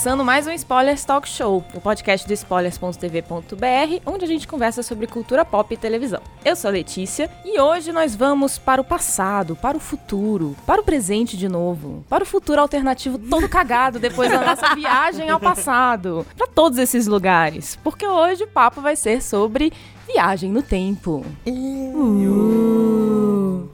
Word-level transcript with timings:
começando 0.00 0.24
mais 0.24 0.46
um 0.46 0.50
Spoilers 0.52 1.04
Talk 1.04 1.28
Show, 1.28 1.62
o 1.74 1.80
podcast 1.80 2.26
do 2.26 2.32
spoilers.tv.br, 2.32 4.00
onde 4.06 4.24
a 4.24 4.26
gente 4.26 4.48
conversa 4.48 4.82
sobre 4.82 5.06
cultura 5.06 5.44
pop 5.44 5.74
e 5.74 5.76
televisão. 5.76 6.22
Eu 6.42 6.56
sou 6.56 6.70
a 6.70 6.72
Letícia 6.72 7.30
e 7.44 7.60
hoje 7.60 7.92
nós 7.92 8.16
vamos 8.16 8.56
para 8.56 8.80
o 8.80 8.84
passado, 8.84 9.54
para 9.54 9.76
o 9.76 9.80
futuro, 9.80 10.56
para 10.64 10.80
o 10.80 10.84
presente 10.84 11.36
de 11.36 11.50
novo, 11.50 12.02
para 12.08 12.24
o 12.24 12.26
futuro 12.26 12.62
alternativo 12.62 13.18
todo 13.18 13.46
cagado 13.50 13.98
depois 13.98 14.30
da 14.30 14.40
nossa 14.40 14.74
viagem 14.74 15.28
ao 15.28 15.38
passado, 15.38 16.26
para 16.34 16.46
todos 16.46 16.78
esses 16.78 17.06
lugares, 17.06 17.76
porque 17.84 18.06
hoje 18.06 18.44
o 18.44 18.48
papo 18.48 18.80
vai 18.80 18.96
ser 18.96 19.20
sobre 19.20 19.70
viagem 20.06 20.50
no 20.50 20.62
tempo. 20.62 21.26
Uh. 21.46 23.19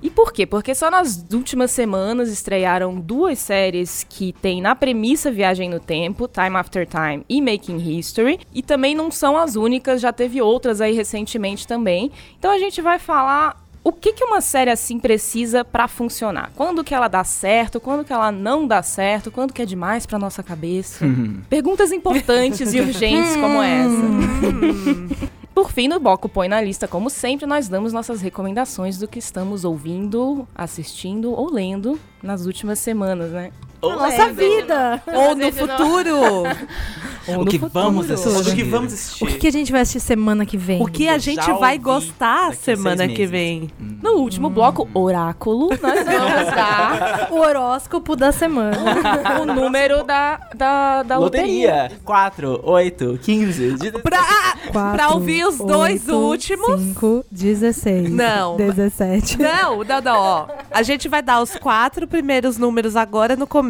E 0.02 0.10
por 0.10 0.32
quê? 0.32 0.46
Porque 0.46 0.74
só 0.74 0.90
nas 0.90 1.24
últimas 1.32 1.70
semanas 1.70 2.28
estrearam 2.30 3.00
duas 3.00 3.38
séries 3.38 4.05
que 4.08 4.33
têm 4.33 4.61
na 4.61 4.74
premissa 4.74 5.30
viagem 5.30 5.69
no 5.69 5.80
tempo, 5.80 6.28
Time 6.28 6.56
After 6.56 6.86
Time 6.86 7.24
e 7.28 7.41
Making 7.41 7.98
History, 7.98 8.41
e 8.55 8.62
também 8.62 8.94
não 8.94 9.11
são 9.11 9.36
as 9.36 9.56
únicas, 9.56 10.00
já 10.00 10.12
teve 10.12 10.41
outras 10.41 10.80
aí 10.80 10.92
recentemente 10.94 11.66
também. 11.66 12.11
Então 12.38 12.50
a 12.50 12.58
gente 12.58 12.80
vai 12.80 12.98
falar 12.98 13.64
o 13.86 13.92
que, 13.92 14.12
que 14.12 14.24
uma 14.24 14.41
série 14.41 14.69
assim 14.69 14.98
precisa 14.98 15.64
para 15.64 15.86
funcionar? 15.86 16.50
Quando 16.56 16.83
que 16.83 16.92
ela 16.92 17.06
dá 17.06 17.22
certo? 17.22 17.78
Quando 17.78 18.05
que 18.05 18.12
ela 18.12 18.33
não 18.33 18.66
dá 18.66 18.83
certo? 18.83 19.30
Quando 19.30 19.52
que 19.52 19.62
é 19.62 19.64
demais 19.64 20.05
para 20.05 20.18
nossa 20.18 20.42
cabeça? 20.42 21.05
Uhum. 21.05 21.41
Perguntas 21.48 21.92
importantes 21.92 22.74
e 22.74 22.80
urgentes 22.80 23.36
como 23.36 23.62
essa. 23.62 25.30
Por 25.56 25.72
fim, 25.72 25.88
no 25.88 25.98
bloco 25.98 26.28
Põe 26.28 26.48
na 26.48 26.60
Lista, 26.60 26.86
como 26.86 27.08
sempre, 27.08 27.46
nós 27.46 27.66
damos 27.66 27.90
nossas 27.90 28.20
recomendações 28.20 28.98
do 28.98 29.08
que 29.08 29.18
estamos 29.18 29.64
ouvindo, 29.64 30.46
assistindo 30.54 31.32
ou 31.32 31.50
lendo 31.50 31.98
nas 32.22 32.44
últimas 32.44 32.78
semanas, 32.78 33.30
né? 33.30 33.50
Ou 33.80 33.91
na 33.91 34.08
nossa 34.08 34.32
vida! 34.32 35.02
Ou 35.06 35.34
no 35.34 35.52
futuro! 35.52 36.16
Ou 37.28 37.42
o 37.42 37.46
que 37.46 37.58
futuro. 37.58 37.72
vamos 37.72 38.10
assistir. 38.10 38.52
O 38.52 38.55
que 38.56 38.62
vamos 38.62 38.92
assistir. 38.92 39.24
O 39.24 39.27
que 39.38 39.46
a 39.46 39.50
gente 39.50 39.72
vai 39.72 39.80
assistir 39.80 40.00
semana 40.00 40.46
que 40.46 40.56
vem? 40.56 40.83
O 40.83 40.86
que 40.86 41.08
a 41.08 41.18
gente 41.18 41.50
vai 41.55 41.78
gostar 41.78 42.55
semana 42.55 43.06
que 43.08 43.27
vem. 43.27 43.70
Hum. 43.80 43.98
No 44.02 44.12
último 44.12 44.48
hum. 44.48 44.52
bloco, 44.52 44.88
oráculo, 44.94 45.68
nós 45.83 46.05
vamos 46.06 46.55
dar 46.55 47.28
o 47.30 47.38
horóscopo 47.38 48.16
da 48.16 48.33
semana. 48.33 48.77
o 49.42 49.44
número 49.44 50.05
da, 50.05 50.40
da, 50.55 51.02
da 51.02 51.18
loteria. 51.18 51.83
loteria. 51.83 52.00
4, 52.05 52.61
8, 52.62 53.18
15, 53.22 53.77
Pra, 54.02 54.24
pra 54.72 55.11
ouvir 55.11 55.44
os 55.44 55.61
8, 55.61 55.66
dois 55.66 56.08
últimos. 56.08 56.80
5, 56.80 57.24
16. 57.30 58.11
Não. 58.11 58.56
17. 58.56 59.38
Não, 59.38 59.84
não, 59.84 60.00
não, 60.00 60.16
ó. 60.18 60.46
A 60.70 60.83
gente 60.83 61.08
vai 61.08 61.22
dar 61.22 61.42
os 61.42 61.56
quatro 61.56 62.06
primeiros 62.06 62.56
números 62.56 62.96
agora 62.96 63.36
no 63.36 63.46
começo. 63.46 63.66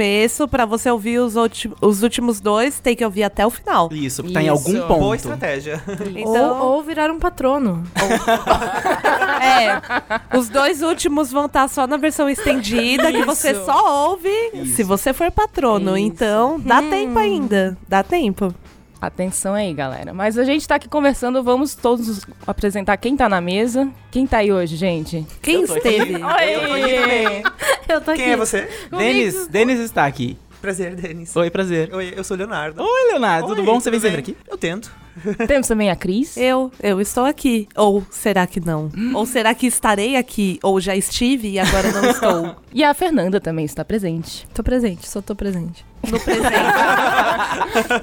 Pra 0.48 0.64
você 0.64 0.90
ouvir 0.90 1.18
os, 1.18 1.34
os 1.80 2.02
últimos 2.02 2.40
dois, 2.40 2.80
tem 2.80 2.94
que 2.94 3.04
ouvir 3.04 3.24
até 3.24 3.46
o 3.46 3.50
final. 3.50 3.88
Isso, 3.92 4.22
tá 4.32 4.42
em 4.42 4.48
algum 4.48 4.80
ponto. 4.82 5.00
Boa 5.00 5.16
estratégia. 5.16 5.82
Então... 6.14 6.60
Ou, 6.60 6.74
ou 6.74 6.82
virar 6.82 7.10
um 7.10 7.18
patrono. 7.18 7.82
é. 9.42 10.36
Os 10.36 10.48
dois 10.48 10.82
últimos 10.82 11.30
vão 11.30 11.46
estar 11.46 11.62
tá 11.62 11.68
só 11.68 11.86
na 11.86 11.96
versão 11.96 12.28
estendida, 12.28 13.10
Isso. 13.10 13.18
que 13.18 13.24
você 13.24 13.54
só 13.64 14.08
ouve 14.10 14.28
Isso. 14.54 14.76
se 14.76 14.82
você 14.82 15.12
for 15.12 15.30
patrono. 15.30 15.96
Isso. 15.96 16.06
Então, 16.06 16.60
dá 16.60 16.80
hum. 16.80 16.90
tempo 16.90 17.18
ainda. 17.18 17.78
Dá 17.88 18.02
tempo. 18.02 18.54
Atenção 19.00 19.54
aí, 19.54 19.72
galera. 19.74 20.14
Mas 20.14 20.38
a 20.38 20.44
gente 20.44 20.66
tá 20.66 20.76
aqui 20.76 20.88
conversando, 20.88 21.42
vamos 21.42 21.74
todos 21.74 22.26
apresentar 22.46 22.96
quem 22.96 23.16
tá 23.16 23.28
na 23.28 23.40
mesa. 23.40 23.88
Quem 24.10 24.26
tá 24.26 24.38
aí 24.38 24.52
hoje, 24.52 24.76
gente? 24.76 25.26
Quem 25.42 25.62
esteve? 25.62 26.14
Oi! 26.14 26.22
Eu 26.54 26.60
tô 26.60 26.72
aqui. 26.74 27.42
Eu 27.88 28.00
tô 28.00 28.10
aqui. 28.10 28.22
Quem 28.22 28.32
é 28.32 28.36
você? 28.36 28.68
Denis, 28.90 29.46
Denis 29.46 29.80
está 29.80 30.06
aqui. 30.06 30.38
Prazer, 30.60 30.96
Denis. 30.96 31.36
Oi, 31.36 31.50
prazer. 31.50 31.94
Oi, 31.94 32.14
eu 32.16 32.24
sou 32.24 32.36
Leonardo. 32.36 32.82
Oi, 32.82 33.10
Leonardo. 33.10 33.48
Oi, 33.48 33.54
tudo 33.54 33.64
bom? 33.64 33.78
Você 33.78 33.90
vem 33.90 34.00
sempre 34.00 34.18
aqui? 34.18 34.36
Eu 34.48 34.56
tento. 34.56 34.90
Temos 35.46 35.68
também 35.68 35.90
a 35.90 35.96
Cris. 35.96 36.36
Eu, 36.36 36.72
eu 36.82 37.00
estou 37.00 37.24
aqui. 37.24 37.68
Ou 37.76 38.04
será 38.10 38.46
que 38.46 38.60
não? 38.60 38.90
Ou 39.14 39.24
será 39.26 39.54
que 39.54 39.66
estarei 39.66 40.16
aqui? 40.16 40.58
Ou 40.62 40.80
já 40.80 40.96
estive 40.96 41.50
e 41.50 41.58
agora 41.58 41.92
não 41.92 42.10
estou? 42.10 42.56
e 42.72 42.82
a 42.82 42.92
Fernanda 42.94 43.40
também 43.40 43.64
está 43.64 43.84
presente. 43.84 44.46
Tô 44.52 44.62
presente, 44.62 45.08
só 45.08 45.22
tô 45.22 45.34
presente. 45.34 45.84
No 46.10 46.20
presente. 46.20 46.54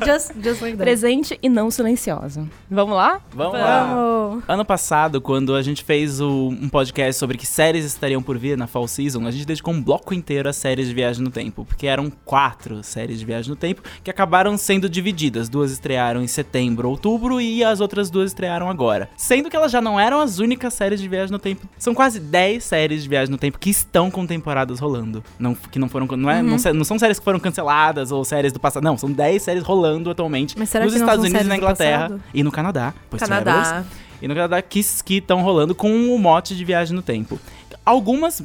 just, 0.06 0.32
just 0.42 0.62
like 0.62 0.78
that. 0.78 0.84
Presente 0.84 1.40
e 1.42 1.50
não 1.50 1.72
silenciosa. 1.72 2.48
Vamos 2.70 2.96
lá? 2.96 3.22
Vamos, 3.34 3.60
Vamos, 3.60 4.44
lá. 4.48 4.54
Ano 4.54 4.66
passado, 4.66 5.22
quando 5.22 5.56
a 5.56 5.62
gente 5.62 5.84
fez 5.84 6.20
o, 6.20 6.50
um 6.50 6.68
podcast 6.68 7.18
sobre 7.20 7.38
que 7.38 7.46
séries 7.46 7.86
estariam 7.86 8.22
por 8.22 8.38
vir 8.38 8.58
na 8.58 8.68
Fall 8.68 8.88
Season, 8.88 9.26
a 9.26 9.32
gente 9.32 9.46
dedicou 9.46 9.74
um 9.74 9.82
bloco 9.82 10.14
inteiro 10.14 10.50
a 10.50 10.54
séries 10.54 10.88
de 10.88 10.94
viagem 10.94 11.24
no 11.24 11.32
tempo. 11.32 11.64
Porque 11.66 11.88
eram 11.88 12.12
quatro 12.26 12.84
séries 12.84 13.20
de 13.20 13.26
viagem 13.26 13.50
no 13.50 13.56
tempo 13.56 13.82
que 14.04 14.12
acabaram 14.12 14.58
sendo 14.58 14.90
divididas. 14.90 15.48
Duas 15.48 15.72
estrearam 15.72 16.22
em 16.22 16.28
setembro 16.28 16.88
ou 16.88 16.94
outubro 16.94 17.40
e 17.40 17.64
as 17.64 17.80
outras 17.80 18.10
duas 18.10 18.32
estrearam 18.32 18.70
agora. 18.70 19.10
Sendo 19.16 19.50
que 19.50 19.56
elas 19.56 19.72
já 19.72 19.82
não 19.82 20.00
eram 20.00 20.20
as 20.20 20.40
únicas 20.40 20.74
séries 20.74 21.00
de 21.00 21.08
viagem 21.08 21.32
no 21.32 21.40
tempo. 21.40 21.68
São 21.78 21.94
quase 21.94 22.20
10 22.20 22.64
séries 22.64 23.04
de 23.04 23.10
viagem 23.10 23.32
no 23.32 23.38
tempo 23.38 23.58
que 23.58 23.70
estão 23.70 24.12
com 24.12 24.26
temporadas 24.26 24.80
rolando. 24.80 25.24
Não, 25.40 25.56
que 25.56 25.80
não 25.80 25.88
foram. 25.88 26.06
Não, 26.06 26.30
é, 26.30 26.42
uhum. 26.42 26.58
não, 26.58 26.74
não, 26.74 26.84
são 26.84 27.00
séries 27.00 27.18
que 27.18 27.24
foram 27.24 27.40
canceladas 27.40 27.83
ou 28.12 28.24
séries 28.24 28.54
do 28.54 28.60
passado. 28.60 28.84
Não, 28.84 28.98
são 28.98 29.12
10 29.12 29.42
séries 29.42 29.64
rolando 29.64 30.10
atualmente 30.10 30.58
nos 30.58 30.70
Estados 30.94 31.26
Unidos 31.26 31.46
e 31.46 31.50
na 31.50 31.58
Inglaterra 31.58 32.20
e 32.34 32.44
no 32.44 32.52
Canadá. 32.52 32.94
Canadá. 33.18 33.84
E 34.22 34.28
no 34.28 34.34
Canadá 34.34 34.62
que 34.62 34.80
estão 34.80 35.42
rolando 35.42 35.76
com 35.76 35.92
o 36.14 36.18
mote 36.18 36.56
de 36.56 36.64
viagem 36.64 36.96
no 36.96 37.02
tempo. 37.02 37.40
Algumas 37.86 38.42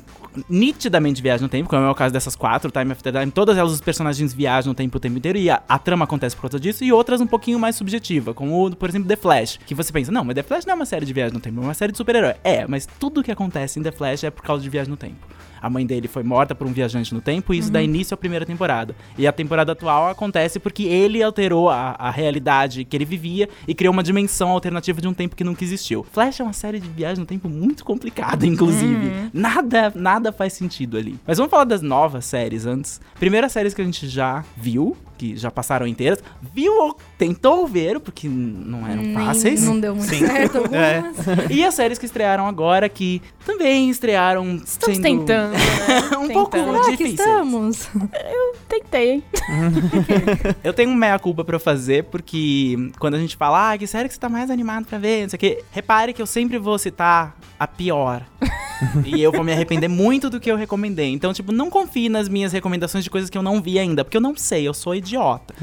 nitidamente 0.48 1.22
viajam 1.22 1.44
no 1.44 1.48
tempo, 1.48 1.69
como 1.69 1.84
é 1.84 1.91
o 1.91 1.94
caso 1.94 2.12
dessas 2.12 2.37
quatro, 2.37 2.71
Time 2.71 2.93
After 2.93 3.12
Time, 3.12 3.31
todas 3.31 3.56
elas 3.56 3.72
os 3.72 3.81
personagens 3.81 4.32
viajam 4.32 4.71
no 4.71 4.75
tempo 4.75 4.97
o 4.97 5.00
tempo 5.00 5.16
inteiro 5.16 5.38
e 5.38 5.48
a, 5.48 5.62
a, 5.69 5.78
trama 5.78 6.04
acontece 6.04 6.37
por 6.37 6.43
causa 6.43 6.60
disso, 6.60 6.84
e 6.84 6.93
outras 6.93 7.21
um 7.21 7.27
pouquinho 7.27 7.59
mais 7.59 7.77
subjetiva, 7.77 8.34
como, 8.34 8.75
por 8.77 8.88
exemplo, 8.88 9.09
The 9.09 9.16
Flash, 9.16 9.59
que 9.66 9.75
você 9.75 9.93
pensa, 9.93 10.12
não, 10.12 10.25
mas 10.25 10.34
The 10.34 10.43
Flash 10.43 10.66
não 10.66 10.72
é 10.72 10.77
uma 10.77 10.87
série 10.87 11.06
de 11.06 11.12
viagem 11.12 11.34
no 11.34 11.41
tempo, 11.41 11.60
é 11.60 11.65
uma 11.65 11.75
série 11.75 11.93
de 11.93 11.98
super-herói. 11.98 12.34
É, 12.44 12.66
mas 12.66 12.87
tudo 12.98 13.22
que 13.22 13.31
acontece 13.31 13.78
em 13.78 13.82
The 13.82 13.93
Flash 13.93 14.25
é 14.25 14.31
por 14.31 14.43
causa 14.43 14.62
de 14.62 14.69
viagem 14.69 14.91
no 14.91 14.97
tempo 14.97 15.27
a 15.61 15.71
mãe 15.71 15.87
dele 15.87 16.09
foi 16.09 16.23
morta 16.23 16.55
por 16.55 16.67
um 16.67 16.73
viajante 16.73 17.15
no 17.15 17.21
tempo, 17.21 17.53
e 17.53 17.59
isso 17.59 17.69
uhum. 17.69 17.73
dá 17.73 17.83
início 17.83 18.15
à 18.15 18.17
primeira 18.17 18.45
temporada. 18.45 18.95
E 19.17 19.27
a 19.27 19.33
temporada 19.33 19.73
atual 19.73 20.09
acontece 20.09 20.59
porque 20.59 20.85
ele 20.85 21.23
alterou 21.23 21.69
a, 21.69 21.97
a 21.99 22.11
realidade 22.11 22.85
que 22.85 22.97
ele 22.97 23.05
vivia 23.05 23.49
e 23.67 23.75
criou 23.75 23.93
uma 23.93 24.03
dimensão 24.03 24.51
alternativa 24.51 25.01
de 25.01 25.09
um 25.09 25.15
tempo 25.15 25.37
que 25.37 25.45
nunca 25.45 25.65
existiu. 25.65 26.07
Flash 26.13 26.41
é 26.41 26.43
uma 26.43 26.53
série 26.53 26.81
de 26.81 26.89
viagem 26.89 27.21
no 27.21 27.27
tempo 27.27 27.49
muito 27.49 27.85
complicada, 27.85 28.45
inclusive. 28.47 29.09
Uhum. 29.09 29.31
Nada, 29.33 29.93
nada 29.95 30.33
faz 30.33 30.53
sentido 30.53 30.97
ali. 30.97 31.19
Mas 31.27 31.39
vamos 31.39 31.51
falar 31.51 31.65
das 31.65 31.83
novas 31.83 32.25
séries 32.25 32.67
antes. 32.67 33.01
Primeiras 33.19 33.53
séries 33.53 33.75
que 33.75 33.83
a 33.83 33.85
gente 33.85 34.09
já 34.09 34.45
viu, 34.57 34.97
que 35.19 35.37
já 35.37 35.51
passaram 35.51 35.87
inteiras, 35.87 36.23
viu 36.55 36.73
ou 36.81 36.97
tentou 37.19 37.67
ver, 37.67 37.99
porque 38.01 38.29
não 38.29 38.87
eram 38.87 39.03
Nem, 39.03 39.15
fáceis. 39.15 39.62
Não 39.65 39.79
deu 39.79 39.95
muito 39.95 40.09
Sim. 40.09 40.27
certo 40.27 40.62
é. 40.73 41.53
E 41.53 41.65
as 41.65 41.75
séries 41.75 41.99
que 41.99 42.06
estrearam 42.06 42.47
agora, 42.47 42.89
que 42.89 43.21
também 43.45 43.91
estrearam 43.91 44.55
Estamos 44.65 44.97
sendo... 44.97 45.03
tentando, 45.03 45.53
né? 45.53 45.59
um 46.16 46.28
tentando. 46.28 46.33
pouco 46.33 46.57
ah, 46.57 46.91
difíceis. 46.91 47.19
estamos. 47.19 47.89
Eu 47.95 48.57
tentei. 48.69 49.25
eu 50.63 50.72
tenho 50.72 50.91
um 50.91 50.95
meia-culpa 50.95 51.45
pra 51.45 51.59
fazer, 51.59 52.04
porque 52.04 52.92
quando 52.98 53.15
a 53.15 53.19
gente 53.19 53.37
fala, 53.37 53.72
ah, 53.72 53.78
que 53.78 53.87
série 53.87 54.09
que 54.09 54.15
você 54.15 54.21
tá 54.21 54.28
mais 54.28 54.51
animado 54.51 54.87
pra 54.87 54.98
ver, 54.98 55.22
não 55.22 55.28
sei 55.28 55.37
o 55.37 55.41
que, 55.41 55.65
repare 55.72 56.13
que 56.13 56.22
eu 56.22 56.27
sempre 56.27 56.59
vou 56.59 56.78
citar 56.78 57.37
a 57.59 57.66
pior. 57.66 58.22
E 59.04 59.22
eu 59.22 59.33
vou 59.33 59.45
me 59.45 59.53
arrepender 59.53 59.89
muito 59.89 60.30
do 60.30 60.41
que 60.41 60.51
eu 60.51 60.57
recomendei. 60.57 61.13
Então, 61.13 61.33
tipo, 61.33 61.53
não 61.53 61.71
confie 61.71 62.09
nas 62.09 62.28
minhas 62.28 62.53
recomendações 62.53 63.04
de 63.04 63.10
coisas 63.10 63.30
que 63.30 63.36
eu 63.36 63.42
não 63.42 63.60
vi 63.60 63.78
ainda, 63.78 64.04
porque 64.04 64.16
eu 64.16 64.21
não 64.21 64.36
sei, 64.36 64.66
eu 64.66 64.75
sou 64.75 64.95
idiota. 64.95 65.54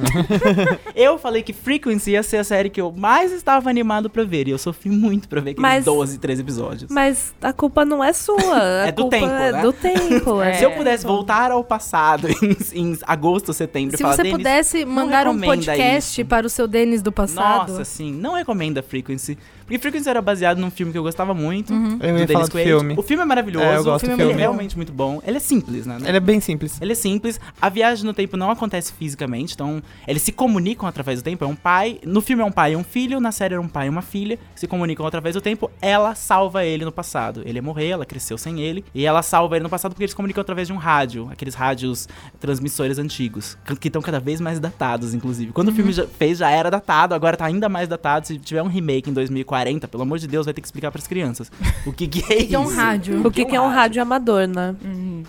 eu 0.96 1.18
falei 1.18 1.42
que 1.42 1.54
Frequency 1.54 2.12
ia 2.12 2.24
ser 2.24 2.38
a 2.38 2.44
série 2.44 2.70
que 2.70 2.80
eu 2.80 2.92
mais 2.92 3.32
estava 3.32 3.70
animado 3.70 4.10
pra 4.10 4.24
ver, 4.24 4.48
e 4.48 4.52
eu 4.52 4.58
sofri 4.58 4.90
muito 4.90 5.28
pra 5.28 5.42
ver 5.42 5.52
aqueles 5.52 5.62
mas, 5.62 5.86
12, 5.86 6.18
13 6.20 6.42
episódios. 6.42 6.92
Mas 6.92 7.34
a 7.42 7.54
culpa 7.54 7.86
não 7.86 8.04
é 8.04 8.14
sua. 8.14 8.36
é 8.88 8.92
do 8.92 9.10
tempo, 9.10 9.26
é 9.26 9.52
né? 9.52 9.62
do 9.62 9.74
tempo. 9.74 10.36
É. 10.46 10.54
Se 10.54 10.64
eu 10.64 10.72
pudesse 10.72 11.06
voltar 11.06 11.50
ao 11.50 11.64
passado 11.64 12.28
em, 12.28 12.58
em 12.74 12.98
agosto, 13.04 13.54
setembro, 13.54 13.98
Se 13.98 14.04
falar, 14.04 14.16
você 14.16 14.30
pudesse 14.30 14.86
mandar 14.86 15.28
um 15.28 15.40
podcast 15.40 16.22
isso. 16.22 16.30
para 16.30 16.46
o 16.46 16.50
seu 16.50 16.68
Denis 16.68 17.02
do 17.02 17.12
passado. 17.12 17.72
Nossa, 17.72 17.86
sim, 17.86 18.14
não 18.14 18.34
recomenda 18.34 18.84
Frequency. 18.84 19.38
Porque 19.66 19.80
Frequency 19.80 20.08
era 20.10 20.22
baseado 20.22 20.60
num 20.60 20.70
filme 20.70 20.92
que 20.92 20.98
eu 20.98 21.04
gostava 21.04 21.34
muito, 21.34 21.74
Uhum. 21.74 21.98
Eu 22.02 22.18
ia 22.20 22.28
falar 22.28 22.46
do 22.46 22.52
filme. 22.52 22.94
O 22.98 23.02
filme 23.02 23.24
é 23.24 23.26
maravilhoso, 23.26 23.66
É, 23.66 23.76
eu 23.78 23.82
o 23.82 23.84
gosto 23.84 24.06
filme, 24.06 24.16
do 24.18 24.22
é 24.24 24.26
filme. 24.28 24.40
realmente 24.40 24.76
muito 24.76 24.94
bom. 24.94 25.22
Ele 25.26 25.38
é 25.38 25.40
simples, 25.40 25.86
né? 25.86 25.98
Ele 26.06 26.18
é 26.18 26.20
bem 26.20 26.40
simples. 26.40 26.80
Ele 26.82 26.92
é 26.92 26.96
simples. 26.96 27.40
A 27.62 27.68
viagem 27.70 28.06
no 28.06 28.14
tempo 28.14 28.38
não 28.38 28.52
acontece 28.52 28.94
fisicamente, 28.94 29.54
então 29.56 29.82
eles 30.08 30.22
se 30.22 30.32
comunicam 30.32 30.88
através 30.88 31.22
do 31.22 31.24
tempo. 31.26 31.44
É 31.44 31.48
um 31.48 31.56
pai. 31.56 32.00
No 32.06 32.22
filme 32.22 32.44
é 32.44 32.46
um 32.46 32.52
pai 32.52 32.74
e 32.74 32.76
um 32.76 32.84
filho, 32.84 33.20
na 33.20 33.32
série 33.32 33.56
é 33.56 33.60
um 33.60 33.68
pai 33.68 33.88
e 33.88 33.90
uma 33.90 34.02
filha. 34.04 34.38
Se 34.56 34.68
comunicam 34.68 35.06
através 35.06 35.34
do 35.36 35.42
tempo. 35.42 35.70
Ela 35.82 36.14
salva 36.16 36.64
ele 36.64 36.86
no 36.86 36.92
passado. 36.92 37.42
Ele 37.46 37.58
ia 37.58 37.62
morrer, 37.62 37.88
ela 37.90 38.06
cresceu 38.06 38.38
sem 38.38 38.62
ele. 38.62 38.86
E 38.94 39.06
ela 39.06 39.22
salva 39.24 39.56
ele 39.56 39.64
no 39.64 39.70
passado 39.70 39.92
porque 39.94 40.04
eles 40.04 40.12
se 40.12 40.16
comunicam 40.16 40.42
através 40.42 40.68
de 40.68 40.74
um 40.74 40.78
rádio. 40.78 41.28
Aqueles 41.32 41.56
rádios 41.56 42.08
transmissores 42.40 43.00
antigos. 43.00 43.58
Que 43.80 43.88
estão 43.88 44.02
cada 44.02 44.20
vez 44.20 44.40
mais 44.40 44.60
datados, 44.60 45.14
inclusive. 45.14 45.52
Quando 45.52 45.70
o 45.70 45.72
filme 45.72 45.92
já 45.92 46.06
fez, 46.08 46.38
já 46.38 46.50
era 46.52 46.70
datado, 46.70 47.14
agora 47.16 47.36
tá 47.36 47.46
ainda 47.46 47.68
mais 47.68 47.88
datado. 47.88 48.28
Se 48.28 48.38
tiver 48.38 48.62
um 48.62 48.68
remake 48.68 49.10
em 49.10 49.14
2040, 49.64 49.88
pelo 49.88 50.04
amor 50.04 50.20
de 50.20 50.28
Deus, 50.28 50.46
vai 50.46 50.54
ter 50.54 50.62
que 50.62 50.68
explicar 50.68 50.92
pras 50.92 51.08
crianças. 51.08 51.52
O 51.86 51.94
que, 51.94 52.08
que 52.08 52.20
é 52.24 52.38
Que 52.38 52.44
isso? 52.44 52.56
é 52.56 52.60
um 52.60 52.68
rádio. 52.68 53.26
O 53.28 53.32
que, 53.32 53.46
que 53.46 53.56
é 53.56 53.62
um 53.62 53.70
rádio 53.70 54.02
amador, 54.02 54.48
né? 54.48 54.76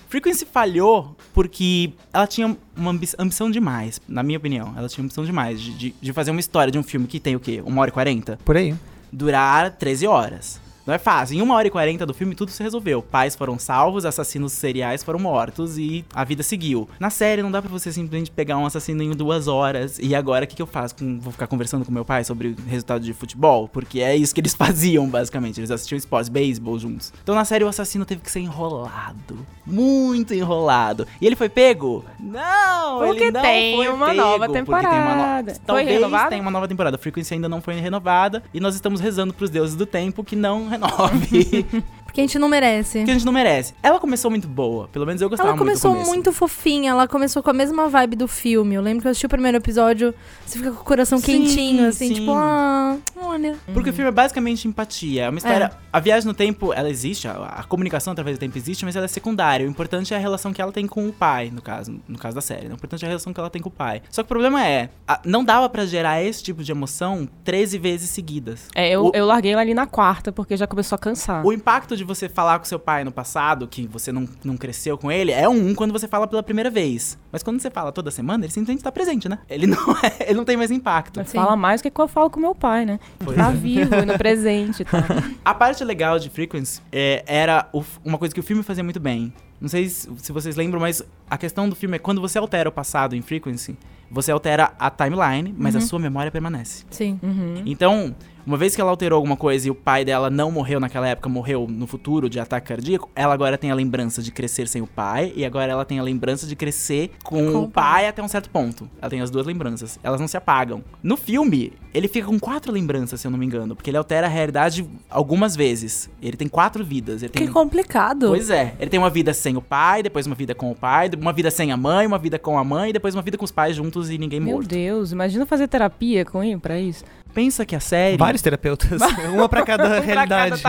Frequency 0.09 0.45
falhou 0.45 1.17
porque 1.33 1.93
ela 2.13 2.27
tinha 2.27 2.57
uma 2.77 2.91
ambi- 2.91 3.09
ambição 3.19 3.51
demais, 3.51 4.01
na 4.09 4.23
minha 4.23 4.39
opinião. 4.39 4.75
Ela 4.77 4.89
tinha 4.89 5.05
ambição 5.05 5.25
demais 5.25 5.61
de, 5.61 5.73
de, 5.75 5.95
de 6.01 6.13
fazer 6.13 6.31
uma 6.31 6.41
história 6.41 6.71
de 6.71 6.79
um 6.79 6.83
filme 6.83 7.07
que 7.07 7.21
tem 7.21 7.37
o 7.37 7.41
quê? 7.41 7.63
Uma 7.65 7.81
hora 7.83 7.91
e 7.91 7.93
quarenta? 7.93 8.39
Por 8.45 8.57
aí. 8.57 8.75
Durar 9.13 9.71
13 9.73 10.07
horas. 10.07 10.61
Não 10.87 10.95
é 10.95 10.99
fácil. 10.99 11.37
Em 11.37 11.43
uma 11.43 11.55
hora 11.55 11.67
e 11.67 11.71
quarenta 11.71 12.07
do 12.07 12.15
filme, 12.15 12.35
tudo 12.35 12.51
se 12.51 12.63
resolveu. 12.63 13.03
Pais 13.03 13.35
foram 13.35 13.59
salvos, 13.59 14.05
assassinos 14.05 14.53
seriais 14.53 15.03
foram 15.03 15.19
mortos 15.19 15.77
e 15.79 16.05
a 16.15 16.23
vida 16.25 16.43
seguiu. 16.43 16.89
Na 17.01 17.11
série, 17.11 17.43
não 17.43 17.51
dá 17.51 17.61
pra 17.61 17.71
você 17.71 17.93
simplesmente 17.93 18.31
pegar 18.31 18.57
um 18.59 18.67
assassino 18.67 19.03
em 19.03 19.11
duas 19.11 19.49
horas 19.49 19.99
e 19.99 20.15
agora 20.15 20.45
o 20.45 20.49
que, 20.49 20.55
que 20.57 20.63
eu 20.63 20.67
faço? 20.67 20.95
Com- 20.97 21.19
vou 21.19 21.33
ficar 21.33 21.47
conversando 21.49 21.85
com 21.85 21.91
meu 21.93 22.05
pai 22.05 22.23
sobre 22.25 22.49
o 22.49 22.57
resultado 22.69 23.03
de 23.03 23.13
futebol? 23.13 23.69
Porque 23.69 24.01
é 24.01 24.15
isso 24.17 24.35
que 24.35 24.41
eles 24.41 24.55
faziam, 24.57 25.09
basicamente. 25.09 25.59
Eles 25.61 25.71
assistiam 25.71 25.97
esportes, 25.99 26.29
beisebol 26.29 26.79
juntos. 26.79 27.13
Então 27.23 27.35
na 27.35 27.45
série, 27.45 27.65
o 27.65 27.69
assassino 27.69 28.05
teve 28.05 28.21
que 28.21 28.31
ser 28.31 28.41
enrolado. 28.41 29.45
Muito 29.67 30.33
enrolado. 30.35 31.07
E 31.21 31.27
ele 31.27 31.35
foi 31.35 31.49
pego? 31.49 32.05
Não! 32.21 32.99
Porque 33.01 33.25
ele 33.25 33.31
não 33.33 33.43
tem 33.43 33.77
foi 33.77 33.89
uma 33.89 34.07
pego, 34.07 34.21
nova 34.21 34.39
porque 34.47 34.53
tem 34.53 34.63
uma 34.63 34.83
no- 34.83 34.89
temporada. 34.89 35.55
Foi 35.55 35.61
Talvez 35.67 35.89
renovada? 35.89 36.29
tenha 36.31 36.43
uma 36.43 36.51
nova 36.51 36.69
temporada. 36.69 36.95
A 36.97 36.99
Frequency 36.99 37.35
ainda 37.35 37.49
não 37.49 37.61
foi 37.61 37.75
renovada. 37.75 38.43
E 38.55 38.61
nós 38.61 38.75
estamos 38.75 39.01
rezando 39.01 39.35
pros 39.35 39.51
deuses 39.51 39.75
do 39.75 39.85
tempo 39.87 40.23
que 40.23 40.37
não 40.37 40.69
renove. 40.77 41.83
Porque 42.17 42.23
a 42.23 42.27
gente 42.27 42.39
não 42.39 42.49
merece. 42.49 43.05
que 43.05 43.11
a 43.11 43.13
gente 43.13 43.27
não 43.27 43.33
merece. 43.33 43.75
Ela 43.83 44.01
começou 44.01 44.31
muito 44.31 44.49
boa. 44.49 44.89
Pelo 44.89 45.05
menos 45.05 45.21
eu 45.21 45.29
gostava 45.29 45.51
Ela 45.51 45.59
começou 45.59 45.93
muito 45.95 46.07
muito 46.07 46.33
fofinha, 46.33 46.93
ela 46.93 47.07
começou 47.07 47.43
com 47.43 47.51
a 47.51 47.53
mesma 47.53 47.89
vibe 47.91 48.17
do 48.17 48.27
filme. 48.27 48.75
Eu 48.75 48.81
lembro 48.81 49.03
que 49.03 49.07
eu 49.09 49.11
assisti 49.11 49.27
o 49.27 49.29
primeiro 49.29 49.59
episódio, 49.59 50.15
você 50.47 50.57
fica 50.57 50.71
com 50.73 50.81
o 50.81 50.85
coração 50.85 51.19
Sim, 51.19 51.25
quentinho, 51.43 51.87
assim, 51.89 52.09
sim. 52.09 52.15
tipo, 52.15 52.33
ah, 52.33 52.97
olha. 53.17 53.57
Porque 53.75 53.91
o 53.91 53.93
filme 53.93 54.09
é 54.09 54.13
basicamente 54.13 54.67
empatia. 54.67 55.25
É 55.25 55.29
uma 55.29 55.37
história. 55.37 55.71
A 55.93 56.01
viagem 56.01 56.27
no 56.27 56.33
tempo, 56.33 56.73
ela 56.73 56.89
existe, 56.89 57.29
a, 57.29 57.33
a 57.35 57.65
comunicação 57.65 58.13
através 58.13 58.39
do 58.39 58.41
tempo 58.41 58.57
existe, 58.57 58.87
mas 58.87 58.97
ela 58.97 59.05
é 59.05 59.09
secundária. 59.09 59.67
O 59.67 59.71
importante 59.71 60.15
é 60.15 60.17
a 60.17 60.21
relação 60.21 60.55
que 60.55 60.63
ela 60.63 60.73
tem 60.73 60.87
com 60.87 61.07
o 61.07 61.13
pai, 61.13 61.51
no 61.55 61.61
caso, 61.61 62.01
no 62.09 62.17
caso 62.19 62.35
da 62.35 62.41
série. 62.41 62.65
né? 62.67 62.73
O 62.73 62.77
importante 62.77 63.05
é 63.05 63.09
a 63.09 63.09
relação 63.11 63.31
que 63.35 63.41
ela 63.41 63.51
tem 63.51 63.61
com 63.61 63.69
o 63.69 63.73
pai. 63.73 64.01
Só 64.11 64.23
que 64.23 64.27
o 64.27 64.29
problema 64.29 64.67
é, 64.67 64.89
a- 65.07 65.21
não 65.23 65.45
dava 65.45 65.69
pra 65.69 65.85
gerar 65.85 66.23
esse 66.23 66.43
tipo 66.43 66.65
de 66.65 66.73
emoção 66.73 67.29
13 67.45 67.77
vezes 67.77 68.09
seguidas. 68.09 68.69
É, 68.75 68.89
eu, 68.91 69.07
O- 69.07 69.11
eu 69.15 69.27
larguei 69.27 69.53
ela 69.53 69.61
ali 69.61 69.75
na 69.75 69.87
quarta, 69.87 70.33
porque 70.33 70.57
já 70.57 70.67
começou 70.67 70.97
a 70.97 70.99
cansar. 70.99 71.45
O 71.45 71.53
impacto 71.53 71.95
de 71.95 72.06
você 72.07 72.29
falar 72.29 72.59
com 72.59 72.65
seu 72.65 72.79
pai 72.79 73.05
no 73.05 73.13
passado, 73.13 73.67
que 73.67 73.87
você 73.87 74.13
não, 74.13 74.29
não 74.45 74.57
cresceu 74.57 74.97
com 74.97 75.11
ele, 75.11 75.33
é 75.33 75.49
um 75.49 75.75
quando 75.75 75.93
você 75.93 76.07
fala 76.09 76.27
pela 76.27 76.43
primeira 76.43 76.71
vez. 76.71 77.19
Mas 77.31 77.43
quando 77.43 77.61
você 77.61 77.71
fala 77.71 77.93
toda 77.93 78.11
semana, 78.11 78.45
ele 78.45 78.53
simplesmente 78.53 78.83
tá 78.83 78.93
presente, 78.93 79.29
né? 79.29 79.39
Ele 79.49 79.67
não, 79.67 79.93
é- 80.03 80.31
ele 80.31 80.35
não 80.35 80.45
tem 80.45 80.57
mais 80.57 80.71
impacto. 80.71 81.19
Mas 81.19 81.33
Fala 81.33 81.57
mais 81.57 81.83
que 81.83 81.91
quando 81.91 82.09
eu 82.09 82.13
falo 82.13 82.31
com 82.31 82.41
meu 82.41 82.55
pai, 82.55 82.87
né? 82.87 82.99
Pois 83.19 83.37
tá 83.37 83.51
é. 83.51 83.53
vivo 83.53 84.07
no 84.07 84.17
presente, 84.17 84.85
tá? 84.85 85.05
A 85.45 85.55
parte 85.55 85.85
legal 85.85 86.19
de 86.19 86.31
Frequency 86.31 86.81
é, 86.91 87.23
era 87.27 87.69
o 87.73 87.85
uma 88.05 88.19
coisa 88.19 88.35
que 88.35 88.41
o 88.41 88.43
filme 88.43 88.63
fazia 88.63 88.85
muito 88.85 89.01
bem. 89.01 89.33
Não 89.61 89.69
sei 89.69 89.89
se, 89.89 90.09
vocês 90.33 90.57
lembram, 90.57 90.81
mas 90.81 91.03
a 91.29 91.39
questão 91.39 91.69
do 91.69 91.75
filme 91.75 91.97
é 91.97 91.99
quando 91.99 92.21
você 92.21 92.39
altera 92.39 92.69
o 92.69 92.73
passado 92.73 93.17
em 93.17 93.23
Frequency, 93.23 93.77
você 94.11 94.31
altera 94.31 94.73
a 94.79 94.91
timeline, 94.91 95.55
mas 95.57 95.75
a 95.75 95.81
sua 95.81 95.99
memória 95.99 96.31
permanece. 96.31 96.85
Sim. 96.91 97.19
Uhum. 97.23 97.63
Então, 97.67 98.15
uma 98.47 98.57
vez 98.57 98.77
que 98.77 98.81
ela 98.81 98.91
alterou 98.91 99.17
alguma 99.17 99.37
coisa 99.37 99.67
e 99.67 99.71
o 99.73 99.75
pai 99.75 100.05
dela 100.05 100.31
não 100.31 100.53
morreu 100.53 100.79
naquela 100.79 101.09
época, 101.09 101.29
morreu 101.29 101.67
no 101.69 101.85
futuro 101.85 102.31
de 102.31 102.39
ataque 102.39 102.69
cardíaco, 102.69 103.11
ela 103.17 103.35
agora 103.35 103.59
tem 103.59 103.73
a 103.73 103.75
lembrança 103.75 104.23
de 104.23 104.31
crescer 104.31 104.69
sem 104.69 104.81
o 104.81 104.87
pai 104.87 105.33
e 105.35 105.45
agora 105.45 105.73
ela 105.73 105.85
tem 105.85 105.99
a 105.99 106.03
lembrança 106.03 106.47
de 106.47 106.55
crescer 106.55 107.11
com, 107.25 107.53
Com 107.53 107.59
o 107.59 107.65
o 107.65 107.69
pai 107.69 108.07
até 108.07 108.23
um 108.23 108.29
certo 108.29 108.49
ponto. 108.49 108.89
Ela 109.03 109.11
tem 109.11 109.21
as 109.21 109.31
duas 109.31 109.45
lembranças. 109.45 109.99
Elas 110.01 110.21
não 110.21 110.29
se 110.29 110.37
apagam. 110.37 110.85
No 111.03 111.17
filme, 111.17 111.73
ele 111.93 112.07
fica 112.07 112.29
com 112.29 112.39
quatro 112.39 112.71
lembranças, 112.71 113.21
se 113.21 113.27
eu 113.27 113.33
não 113.33 113.39
me 113.39 113.45
engano, 113.45 113.75
porque 113.75 113.91
ele 113.91 113.97
altera 113.97 114.29
a 114.29 114.31
realidade 114.31 114.89
algumas 115.11 115.57
vezes. 115.57 116.09
Ele 116.23 116.37
tem 116.37 116.47
quatro 116.47 116.85
vidas. 116.85 117.25
Ele 117.25 117.33
Que 117.33 117.41
tem 117.41 117.49
complicado. 117.49 118.29
Pois 118.29 118.49
é, 118.49 118.77
ele 118.79 118.89
tem 118.89 119.01
uma 119.01 119.11
vida 119.11 119.35
sem 119.47 119.57
o 119.57 119.63
pai, 119.63 120.03
depois 120.03 120.27
uma 120.27 120.35
vida 120.35 120.57
com 120.57 120.73
o 120.73 120.75
pai, 120.75 121.09
uma 121.17 121.33
vida 121.33 121.53
sem 121.53 121.71
a 121.71 121.77
mãe, 121.77 122.05
uma 122.05 122.19
vida 122.19 122.37
com 122.37 122.59
a 122.59 122.65
mãe, 122.65 122.93
depois 122.93 123.15
uma 123.15 123.23
vida 123.23 123.39
com 123.39 123.45
os 123.45 123.53
pais 123.53 123.77
juntos 123.77 124.11
e 124.11 124.19
ninguém 124.19 124.41
Meu 124.41 124.57
morto. 124.57 124.67
Deus, 124.67 125.13
imagina 125.13 125.47
fazer 125.47 125.69
terapia 125.69 126.25
com 126.25 126.43
ele 126.43 126.59
pra 126.59 126.81
isso. 126.81 127.05
Pensa 127.33 127.65
que 127.65 127.77
a 127.77 127.81
série. 127.81 128.17
Vários 128.17 128.43
terapeutas. 128.43 129.01
uma 129.33 129.49
pra 129.49 129.63
cada 129.63 130.01
realidade. 130.01 130.61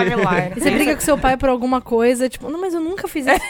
E 0.56 0.60
você 0.60 0.70
briga 0.70 0.94
com 0.94 1.02
seu 1.02 1.18
pai 1.18 1.38
por 1.38 1.50
alguma 1.50 1.82
coisa, 1.82 2.30
tipo, 2.30 2.52
não, 2.52 2.62
mas 2.62 2.76
eu 2.76 2.80
nunca 2.80 3.08
fiz 3.08 3.26
isso. 3.26 3.46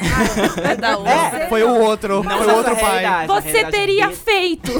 Ah, 0.63 0.69
é 0.71 0.75
da 0.77 0.91
É, 0.91 1.49
foi 1.49 1.61
o 1.63 1.75
outro. 1.75 2.23
Não 2.23 2.37
foi 2.37 2.47
o 2.47 2.55
outro 2.55 2.77
pai. 2.77 3.27
Você 3.27 3.65
teria 3.65 4.05
dele. 4.05 4.15
feito! 4.15 4.71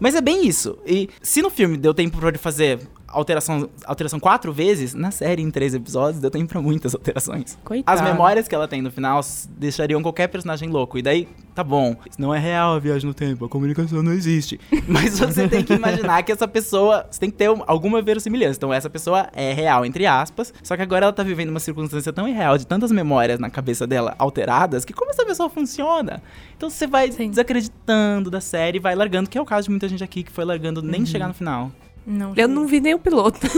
Mas 0.00 0.16
é 0.16 0.20
bem 0.20 0.44
isso. 0.44 0.76
E 0.84 1.08
se 1.22 1.42
no 1.42 1.50
filme 1.50 1.76
deu 1.76 1.94
tempo 1.94 2.18
pra 2.18 2.28
ele 2.30 2.38
fazer 2.38 2.80
alteração, 3.14 3.68
alteração 3.86 4.20
quatro 4.20 4.52
vezes, 4.52 4.92
na 4.94 5.10
série, 5.10 5.42
em 5.42 5.50
três 5.50 5.74
episódios, 5.74 6.20
deu 6.20 6.30
tempo 6.30 6.48
pra 6.48 6.60
muitas 6.60 6.94
alterações. 6.94 7.56
Coitado. 7.64 7.98
As 7.98 8.04
memórias 8.06 8.46
que 8.48 8.54
ela 8.54 8.68
tem 8.68 8.82
no 8.82 8.90
final 8.90 9.20
deixariam 9.56 10.02
qualquer 10.02 10.28
personagem 10.28 10.68
louco. 10.68 10.98
E 10.98 11.02
daí, 11.02 11.28
tá 11.54 11.62
bom. 11.64 11.96
Isso 12.10 12.20
não 12.20 12.34
é 12.34 12.38
real 12.38 12.74
a 12.74 12.78
viagem 12.78 13.06
no 13.06 13.14
tempo, 13.14 13.44
a 13.44 13.48
comunicação 13.48 14.02
não 14.02 14.12
existe. 14.12 14.60
Mas 14.88 15.18
você 15.18 15.48
tem 15.48 15.62
que 15.64 15.72
imaginar 15.74 16.22
que 16.22 16.32
essa 16.32 16.46
pessoa. 16.48 17.06
Você 17.10 17.20
tem 17.20 17.30
que 17.30 17.36
ter 17.36 17.50
um- 17.50 17.62
alguma 17.66 18.02
verossimilhança. 18.02 18.56
Então, 18.58 18.72
essa 18.72 18.90
pessoa 18.90 19.28
é 19.32 19.52
real, 19.52 19.84
entre 19.86 20.06
aspas. 20.06 20.52
Só 20.62 20.76
que 20.76 20.82
agora 20.82 21.06
ela 21.06 21.12
tá 21.12 21.22
vivendo 21.22 21.50
uma 21.50 21.60
circunstância 21.60 22.12
tão 22.12 22.28
irreal, 22.28 22.58
de 22.58 22.66
tantas 22.66 22.90
memórias 22.92 23.38
na 23.38 23.48
cabeça 23.50 23.86
dela 23.86 24.14
alteradas, 24.18 24.84
que 24.84 24.92
como 24.92 25.10
essa 25.10 25.24
pessoa 25.24 25.48
funciona? 25.48 26.22
Então 26.56 26.68
você 26.70 26.86
vai 26.86 27.10
Sim. 27.12 27.30
desacreditando 27.30 28.30
da 28.30 28.40
série 28.40 28.78
e 28.78 28.80
vai 28.80 28.94
largando, 28.94 29.28
que 29.30 29.38
é 29.38 29.40
o 29.40 29.44
caso 29.44 29.64
de 29.66 29.70
muita 29.70 29.88
gente 29.88 30.02
aqui 30.02 30.22
que 30.22 30.32
foi 30.32 30.44
largando 30.44 30.82
nem 30.82 31.04
chegar 31.06 31.28
no 31.28 31.34
final. 31.34 31.70
Não, 32.06 32.32
Eu 32.36 32.46
não 32.46 32.66
vi 32.66 32.80
nem 32.80 32.94
o 32.94 32.98
piloto. 32.98 33.40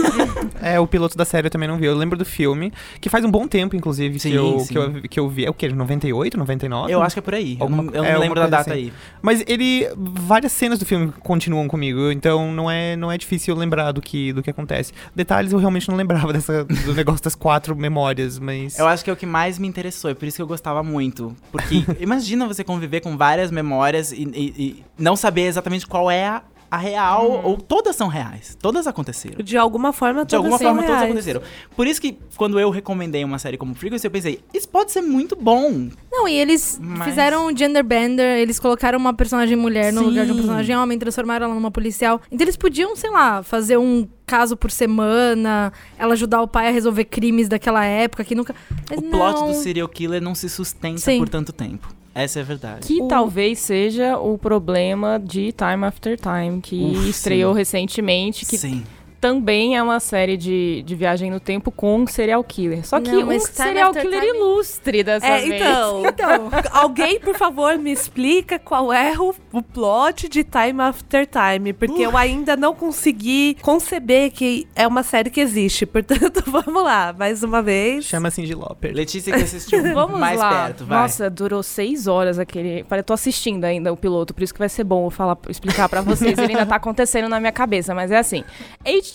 É, 0.61 0.79
o 0.79 0.87
piloto 0.87 1.15
da 1.15 1.23
série 1.23 1.47
eu 1.47 1.51
também 1.51 1.67
não 1.67 1.77
vi. 1.77 1.85
Eu 1.85 1.95
lembro 1.95 2.17
do 2.17 2.25
filme, 2.25 2.73
que 2.99 3.09
faz 3.09 3.23
um 3.23 3.29
bom 3.29 3.47
tempo, 3.47 3.75
inclusive, 3.75 4.19
Sim, 4.19 4.31
que, 4.31 4.35
eu, 4.35 4.59
sim. 4.59 4.67
que, 4.73 4.77
eu, 4.77 5.01
que 5.09 5.19
eu 5.19 5.29
vi. 5.29 5.45
É 5.45 5.49
o 5.49 5.53
quê? 5.53 5.69
98, 5.69 6.37
99? 6.37 6.91
Eu 6.91 7.01
acho 7.01 7.15
que 7.15 7.19
é 7.19 7.21
por 7.21 7.35
aí. 7.35 7.57
Alguma- 7.59 7.83
eu 7.83 7.91
não, 7.91 7.95
eu 7.95 8.03
é, 8.05 8.13
não 8.13 8.19
lembro 8.19 8.39
da 8.39 8.47
data 8.47 8.71
assim. 8.71 8.79
aí. 8.79 8.93
Mas 9.21 9.43
ele. 9.47 9.87
Várias 9.95 10.51
cenas 10.51 10.79
do 10.79 10.85
filme 10.85 11.13
continuam 11.19 11.67
comigo, 11.67 12.11
então 12.11 12.51
não 12.51 12.69
é, 12.71 12.95
não 12.95 13.11
é 13.11 13.17
difícil 13.17 13.55
lembrar 13.55 13.91
do 13.91 14.01
que, 14.01 14.33
do 14.33 14.41
que 14.41 14.49
acontece. 14.49 14.93
Detalhes 15.15 15.51
eu 15.53 15.59
realmente 15.59 15.87
não 15.89 15.95
lembrava 15.95 16.31
dessa, 16.33 16.63
do 16.65 16.93
negócio 16.93 17.23
das 17.23 17.35
quatro 17.35 17.75
memórias, 17.75 18.39
mas. 18.39 18.77
Eu 18.79 18.87
acho 18.87 19.03
que 19.03 19.09
é 19.09 19.13
o 19.13 19.17
que 19.17 19.25
mais 19.25 19.59
me 19.59 19.67
interessou, 19.67 20.09
é 20.09 20.13
por 20.15 20.25
isso 20.27 20.37
que 20.37 20.41
eu 20.41 20.47
gostava 20.47 20.81
muito. 20.81 21.35
Porque 21.51 21.83
imagina 21.99 22.47
você 22.47 22.63
conviver 22.63 23.01
com 23.01 23.15
várias 23.15 23.51
memórias 23.51 24.11
e, 24.11 24.23
e- 24.23 24.53
e 24.57 24.83
não 24.97 25.15
saber 25.15 25.43
exatamente 25.43 25.85
qual 25.85 26.09
é 26.09 26.25
a, 26.27 26.41
a 26.69 26.77
real, 26.77 27.29
Uhum. 27.31 27.41
ou 27.45 27.57
todas 27.57 27.95
são 27.95 28.07
reais. 28.07 28.57
Todas 28.61 28.87
aconteceram. 28.87 29.43
De 29.43 29.57
alguma 29.57 29.93
forma, 29.93 30.25
De 30.25 30.35
alguma 30.35 30.57
todas 30.57 30.67
forma, 30.67 30.81
todas 30.81 30.95
reais. 30.97 31.09
aconteceram. 31.11 31.41
Por 31.75 31.87
isso 31.87 32.01
que, 32.01 32.17
quando 32.35 32.59
eu 32.59 32.69
recomendei 32.69 33.23
uma 33.23 33.39
série 33.39 33.57
como 33.57 33.73
Frequency, 33.75 34.05
eu 34.07 34.11
pensei, 34.11 34.39
isso 34.53 34.67
pode 34.67 34.91
ser 34.91 35.01
muito 35.01 35.35
bom. 35.35 35.89
Não, 36.11 36.27
e 36.27 36.33
eles 36.33 36.77
Mas- 36.81 37.07
fizeram 37.09 37.47
um 37.47 37.55
gender 37.55 37.83
bender, 37.83 38.37
eles 38.39 38.59
colocaram 38.59 38.97
uma 38.99 39.13
personagem 39.13 39.55
mulher 39.55 39.93
no 39.93 40.01
Sim. 40.01 40.05
lugar 40.07 40.25
de 40.25 40.31
um 40.31 40.35
personagem 40.35 40.75
homem, 40.75 40.97
transformaram 40.99 41.45
ela 41.45 41.55
numa 41.55 41.71
policial. 41.71 42.21
Então 42.31 42.43
eles 42.45 42.57
podiam, 42.57 42.95
sei 42.95 43.09
lá, 43.09 43.43
fazer 43.43 43.77
um 43.77 44.07
caso 44.25 44.57
por 44.57 44.69
semana, 44.71 45.71
ela 45.97 46.13
ajudar 46.13 46.41
o 46.41 46.47
pai 46.47 46.67
a 46.67 46.71
resolver 46.71 47.05
crimes 47.05 47.47
daquela 47.47 47.85
época 47.85 48.23
que 48.23 48.35
nunca. 48.35 48.53
Mas 48.89 48.99
o 48.99 49.01
não. 49.01 49.09
plot 49.11 49.45
do 49.45 49.53
serial 49.53 49.87
killer 49.87 50.21
não 50.21 50.35
se 50.35 50.49
sustenta 50.49 50.97
Sim. 50.99 51.19
por 51.19 51.29
tanto 51.29 51.53
tempo. 51.53 51.87
Essa 52.19 52.39
é 52.39 52.41
a 52.41 52.45
verdade. 52.45 52.87
Que 52.87 53.01
O- 53.01 53.07
talvez 53.07 53.59
seja 53.59 54.17
o 54.17 54.37
problema 54.39 55.19
de 55.23 55.51
Time 55.51 55.85
After 55.85 56.17
Time, 56.19 56.59
que 56.61 56.83
Uf, 56.97 57.09
estreou 57.09 57.53
sim. 57.53 57.59
recentemente, 57.59 58.45
que 58.45 58.57
Sim. 58.57 58.83
Também 59.27 59.75
é 59.75 59.83
uma 59.83 59.99
série 59.99 60.37
de, 60.37 60.81
de 60.83 60.95
viagem 60.95 61.29
no 61.29 61.39
tempo 61.39 61.69
com 61.69 61.99
um 61.99 62.07
serial 62.07 62.41
killer. 62.43 62.85
Só 62.87 62.99
que 62.99 63.11
Não, 63.11 63.17
um 63.19 63.27
Time 63.27 63.39
serial 63.41 63.89
After 63.89 64.01
killer 64.03 64.21
Time- 64.21 64.37
ilustre 64.37 65.03
dessa 65.03 65.25
É, 65.27 65.39
vez. 65.41 65.61
então, 65.61 66.03
então, 66.07 66.49
alguém, 66.71 67.19
por 67.19 67.35
favor, 67.35 67.77
me 67.77 67.91
explica 67.91 68.57
qual 68.57 68.91
é 68.93 69.13
o, 69.19 69.33
o 69.51 69.61
plot 69.61 70.29
de 70.29 70.43
Time 70.43 70.81
After 70.81 71.27
Time, 71.27 71.73
porque 71.73 72.01
eu 72.03 72.15
ainda 72.15 72.55
não 72.55 72.73
consegui 72.73 73.57
conceber 73.61 74.31
que 74.31 74.65
é 74.75 74.87
uma 74.87 75.03
série 75.03 75.29
que 75.29 75.41
existe. 75.41 75.85
Portanto, 75.85 76.43
vamos 76.47 76.83
lá, 76.83 77.13
mais 77.17 77.43
uma 77.43 77.61
vez. 77.61 78.05
Chama 78.05 78.31
Cindy 78.31 78.53
Lauper. 78.55 78.93
Letícia 78.95 79.33
que 79.35 79.43
assistiu 79.43 79.83
Vamos 79.93 80.19
mais 80.19 80.39
lá. 80.39 80.65
perto, 80.67 80.85
vai. 80.85 81.01
Nossa, 81.01 81.29
durou 81.29 81.61
seis 81.61 82.07
horas 82.07 82.39
aquele. 82.39 82.85
Eu 82.89 83.03
tô 83.03 83.13
assistindo 83.13 83.63
ainda 83.65 83.91
o 83.91 83.97
piloto, 83.97 84.33
por 84.33 84.43
isso 84.43 84.53
que 84.53 84.59
vai 84.59 84.69
ser 84.69 84.83
bom 84.83 85.05
eu 85.07 85.09
falar, 85.11 85.37
explicar 85.49 85.89
pra 85.89 86.01
vocês. 86.01 86.37
Ele 86.37 86.53
ainda 86.53 86.65
tá 86.65 86.75
acontecendo 86.75 87.27
na 87.29 87.39
minha 87.39 87.51
cabeça, 87.51 87.93
mas 87.93 88.11
é 88.11 88.17
assim: 88.17 88.43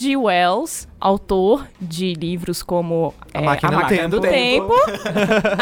H.G. 0.03 0.17
Wells, 0.17 0.89
autor 1.03 1.67
de 1.81 2.15
livros 2.15 2.63
como 2.63 3.13
A 3.35 3.41
é, 3.41 3.45
Máquina 3.45 3.73
do 3.81 3.89
Tempo. 3.89 4.09
do 4.09 4.21
Tempo. 4.21 4.73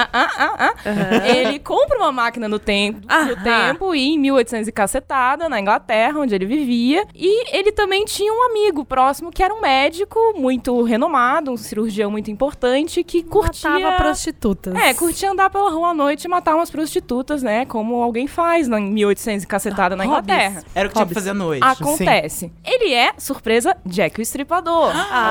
Ah, 0.01 0.09
ah, 0.13 0.31
ah, 0.39 0.75
ah. 0.85 1.29
Ele 1.29 1.59
compra 1.59 1.99
uma 1.99 2.13
máquina 2.13 2.49
no 2.49 2.59
tempo, 2.59 3.01
no 3.07 3.15
Aham. 3.15 3.43
tempo 3.43 3.95
e 3.95 4.15
em 4.15 4.19
1800 4.19 4.69
e 4.69 4.73
cacetada, 4.73 5.49
na 5.49 5.61
Inglaterra, 5.61 6.19
onde 6.19 6.35
ele 6.35 6.47
vivia. 6.47 7.07
E 7.15 7.57
ele 7.57 7.73
também 7.73 8.05
tinha 8.05 8.33
um 8.33 8.51
amigo 8.51 8.85
próximo 8.85 9.31
que 9.31 9.43
era 9.43 9.53
um 9.55 9.61
médico 9.61 10.19
muito 10.37 10.83
renomado, 10.83 11.51
um 11.51 11.57
cirurgião 11.57 12.11
muito 12.11 12.31
importante 12.31 13.03
que 13.05 13.23
curtia... 13.23 13.71
Matava 13.71 13.97
prostitutas. 13.97 14.75
É, 14.75 14.95
curtia 14.95 15.31
andar 15.31 15.51
pela 15.51 15.71
rua 15.71 15.89
à 15.89 15.95
noite 15.95 16.25
e 16.25 16.29
matar 16.29 16.55
umas 16.55 16.71
prostitutas, 16.71 17.43
né? 17.43 17.65
Como 17.67 18.03
alguém 18.03 18.27
faz 18.27 18.69
na, 18.69 18.81
em 18.81 18.91
1800 18.91 19.45
e 19.45 19.47
cacetada 19.47 19.97
na 19.97 20.05
Hobbies. 20.05 20.23
Inglaterra. 20.23 20.65
Era 20.75 20.87
o 20.87 20.91
que 20.91 20.95
tinha 20.97 21.07
que 21.07 21.15
fazer 21.15 21.31
à 21.31 21.35
noite. 21.35 21.65
Acontece. 21.65 22.53
Ele 22.65 22.93
é, 22.93 23.13
surpresa, 23.19 23.77
Jack 23.85 24.19
o 24.19 24.23
Estripador. 24.23 24.93
Ah, 24.95 25.30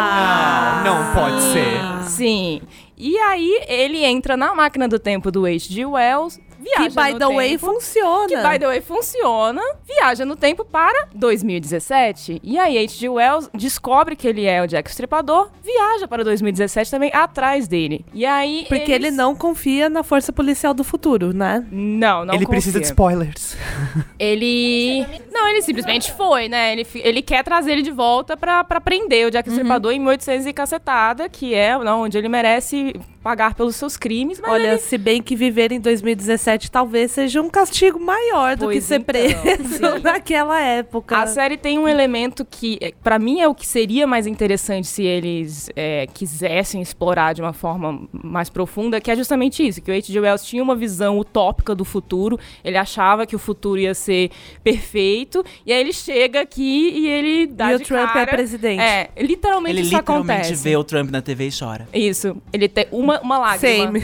Não 0.84 1.14
pode 1.14 1.42
ser. 1.42 2.10
Sim. 2.10 2.62
E 2.98 3.18
aí 3.18 3.62
ele 3.68 4.04
entra 4.04 4.36
na 4.36 4.54
máquina 4.54 4.88
do 4.88 5.00
tempo 5.00 5.32
do 5.32 5.46
H.G. 5.46 5.86
Wells, 5.86 6.40
viaja 6.60 6.90
Que, 6.90 6.96
by 6.96 7.14
no 7.14 7.20
the 7.20 7.36
way, 7.36 7.50
tempo, 7.52 7.66
funciona. 7.74 8.28
que, 8.28 8.36
by 8.38 8.60
the 8.60 8.68
way, 8.68 8.82
funciona, 8.82 9.62
viaja 9.88 10.26
no 10.26 10.36
tempo 10.36 10.66
para 10.66 11.08
2017. 11.16 12.40
E 12.44 12.58
aí 12.60 12.78
H.G. 12.78 13.10
Wells 13.10 13.50
descobre 13.54 14.16
que 14.16 14.28
ele 14.28 14.46
é 14.46 14.62
o 14.62 14.68
Jack 14.68 14.90
o 14.90 14.92
Estripador, 14.92 15.50
viaja 15.64 16.08
para 16.08 16.24
2017 16.24 16.92
também 16.92 17.12
atrás 17.14 17.68
dele. 17.68 18.06
E 18.14 18.26
aí 18.26 18.66
Porque 18.68 18.92
eles- 18.92 19.08
ele 19.08 19.12
não 19.12 19.36
confia 19.36 19.90
na 19.90 20.04
força 20.04 20.32
policial 20.34 20.74
do 20.74 20.84
futuro, 20.84 21.34
né? 21.34 21.66
Não, 21.72 22.26
não 22.26 22.34
Ele 22.34 22.46
precisa 22.46 22.80
de 22.80 22.86
confia. 22.86 22.92
spoilers. 22.92 23.58
Ele. 24.18 25.06
Não, 25.32 25.48
ele 25.48 25.62
simplesmente 25.62 26.12
foi, 26.14 26.48
né? 26.50 26.74
Ele, 26.74 26.84
fi- 26.84 27.02
ele 27.04 27.22
quer 27.22 27.44
trazer 27.44 27.72
ele 27.74 27.82
de 27.82 27.92
volta 27.92 28.36
pra, 28.36 28.64
pra 28.64 28.82
prender 28.82 29.28
o 29.28 29.32
Jack 29.32 29.50
o 29.50 29.52
Estripador 29.52 29.92
em 29.92 30.00
1800 30.00 30.46
e 30.48 30.54
cacetada, 30.54 31.30
que 31.30 31.54
é 31.54 31.78
não, 31.78 32.02
onde 32.02 32.18
ele 32.18 32.28
merece 32.28 32.94
pagar 33.24 33.54
pelos 33.54 33.76
seus 33.76 33.96
crimes. 33.98 34.40
Mas 34.40 34.52
Olha, 34.52 34.68
ele... 34.70 34.78
se 34.80 34.98
bem 34.98 35.22
que 35.22 35.36
viver 35.36 35.72
em 35.72 35.80
2017 35.80 36.49
talvez 36.58 37.12
seja 37.12 37.42
um 37.42 37.50
castigo 37.50 38.00
maior 38.00 38.56
do 38.56 38.70
que 38.70 38.82
ser 38.82 39.02
então, 39.02 39.06
preso 39.06 39.78
sim. 39.78 40.00
naquela 40.04 40.60
época. 40.60 41.18
A 41.18 41.28
série 41.28 41.58
tem 41.58 41.78
um 41.78 41.88
elemento 41.88 42.46
que, 42.46 42.78
é, 42.82 42.94
pra 43.04 43.20
mim, 43.20 43.42
é 43.42 43.48
o 43.48 43.54
que 43.54 43.68
seria 43.68 44.08
mais 44.08 44.26
interessante 44.26 44.88
se 44.88 45.04
eles 45.04 45.70
é, 45.76 46.08
quisessem 46.14 46.82
explorar 46.82 47.34
de 47.34 47.42
uma 47.42 47.54
forma 47.54 48.08
mais 48.12 48.50
profunda, 48.50 49.00
que 49.02 49.12
é 49.12 49.16
justamente 49.16 49.66
isso, 49.66 49.82
que 49.82 49.92
o 49.92 49.94
H.G. 49.94 50.20
Wells 50.20 50.44
tinha 50.44 50.64
uma 50.64 50.76
visão 50.76 51.20
utópica 51.20 51.76
do 51.76 51.86
futuro, 51.86 52.40
ele 52.64 52.78
achava 52.78 53.26
que 53.26 53.36
o 53.36 53.40
futuro 53.40 53.80
ia 53.80 53.94
ser 53.94 54.32
perfeito, 54.64 55.44
e 55.66 55.74
aí 55.74 55.80
ele 55.80 55.94
chega 55.94 56.42
aqui 56.42 56.92
e 56.96 57.08
ele 57.08 57.48
dá 57.48 57.72
e 57.72 57.76
o 57.76 57.80
Trump 57.80 58.14
cara... 58.14 58.22
é 58.22 58.26
presidente. 58.26 58.82
É, 58.82 59.10
literalmente 59.18 59.76
Ele 59.76 59.82
isso 59.82 59.96
literalmente 59.96 60.32
acontece. 60.32 60.64
vê 60.64 60.76
o 60.76 60.84
Trump 60.84 61.10
na 61.10 61.22
TV 61.22 61.48
e 61.48 61.52
chora. 61.52 61.88
Isso, 61.94 62.38
ele 62.52 62.68
tem 62.68 62.88
uma, 62.92 63.20
uma 63.22 63.38
lágrima. 63.38 63.86
Same. 63.86 64.04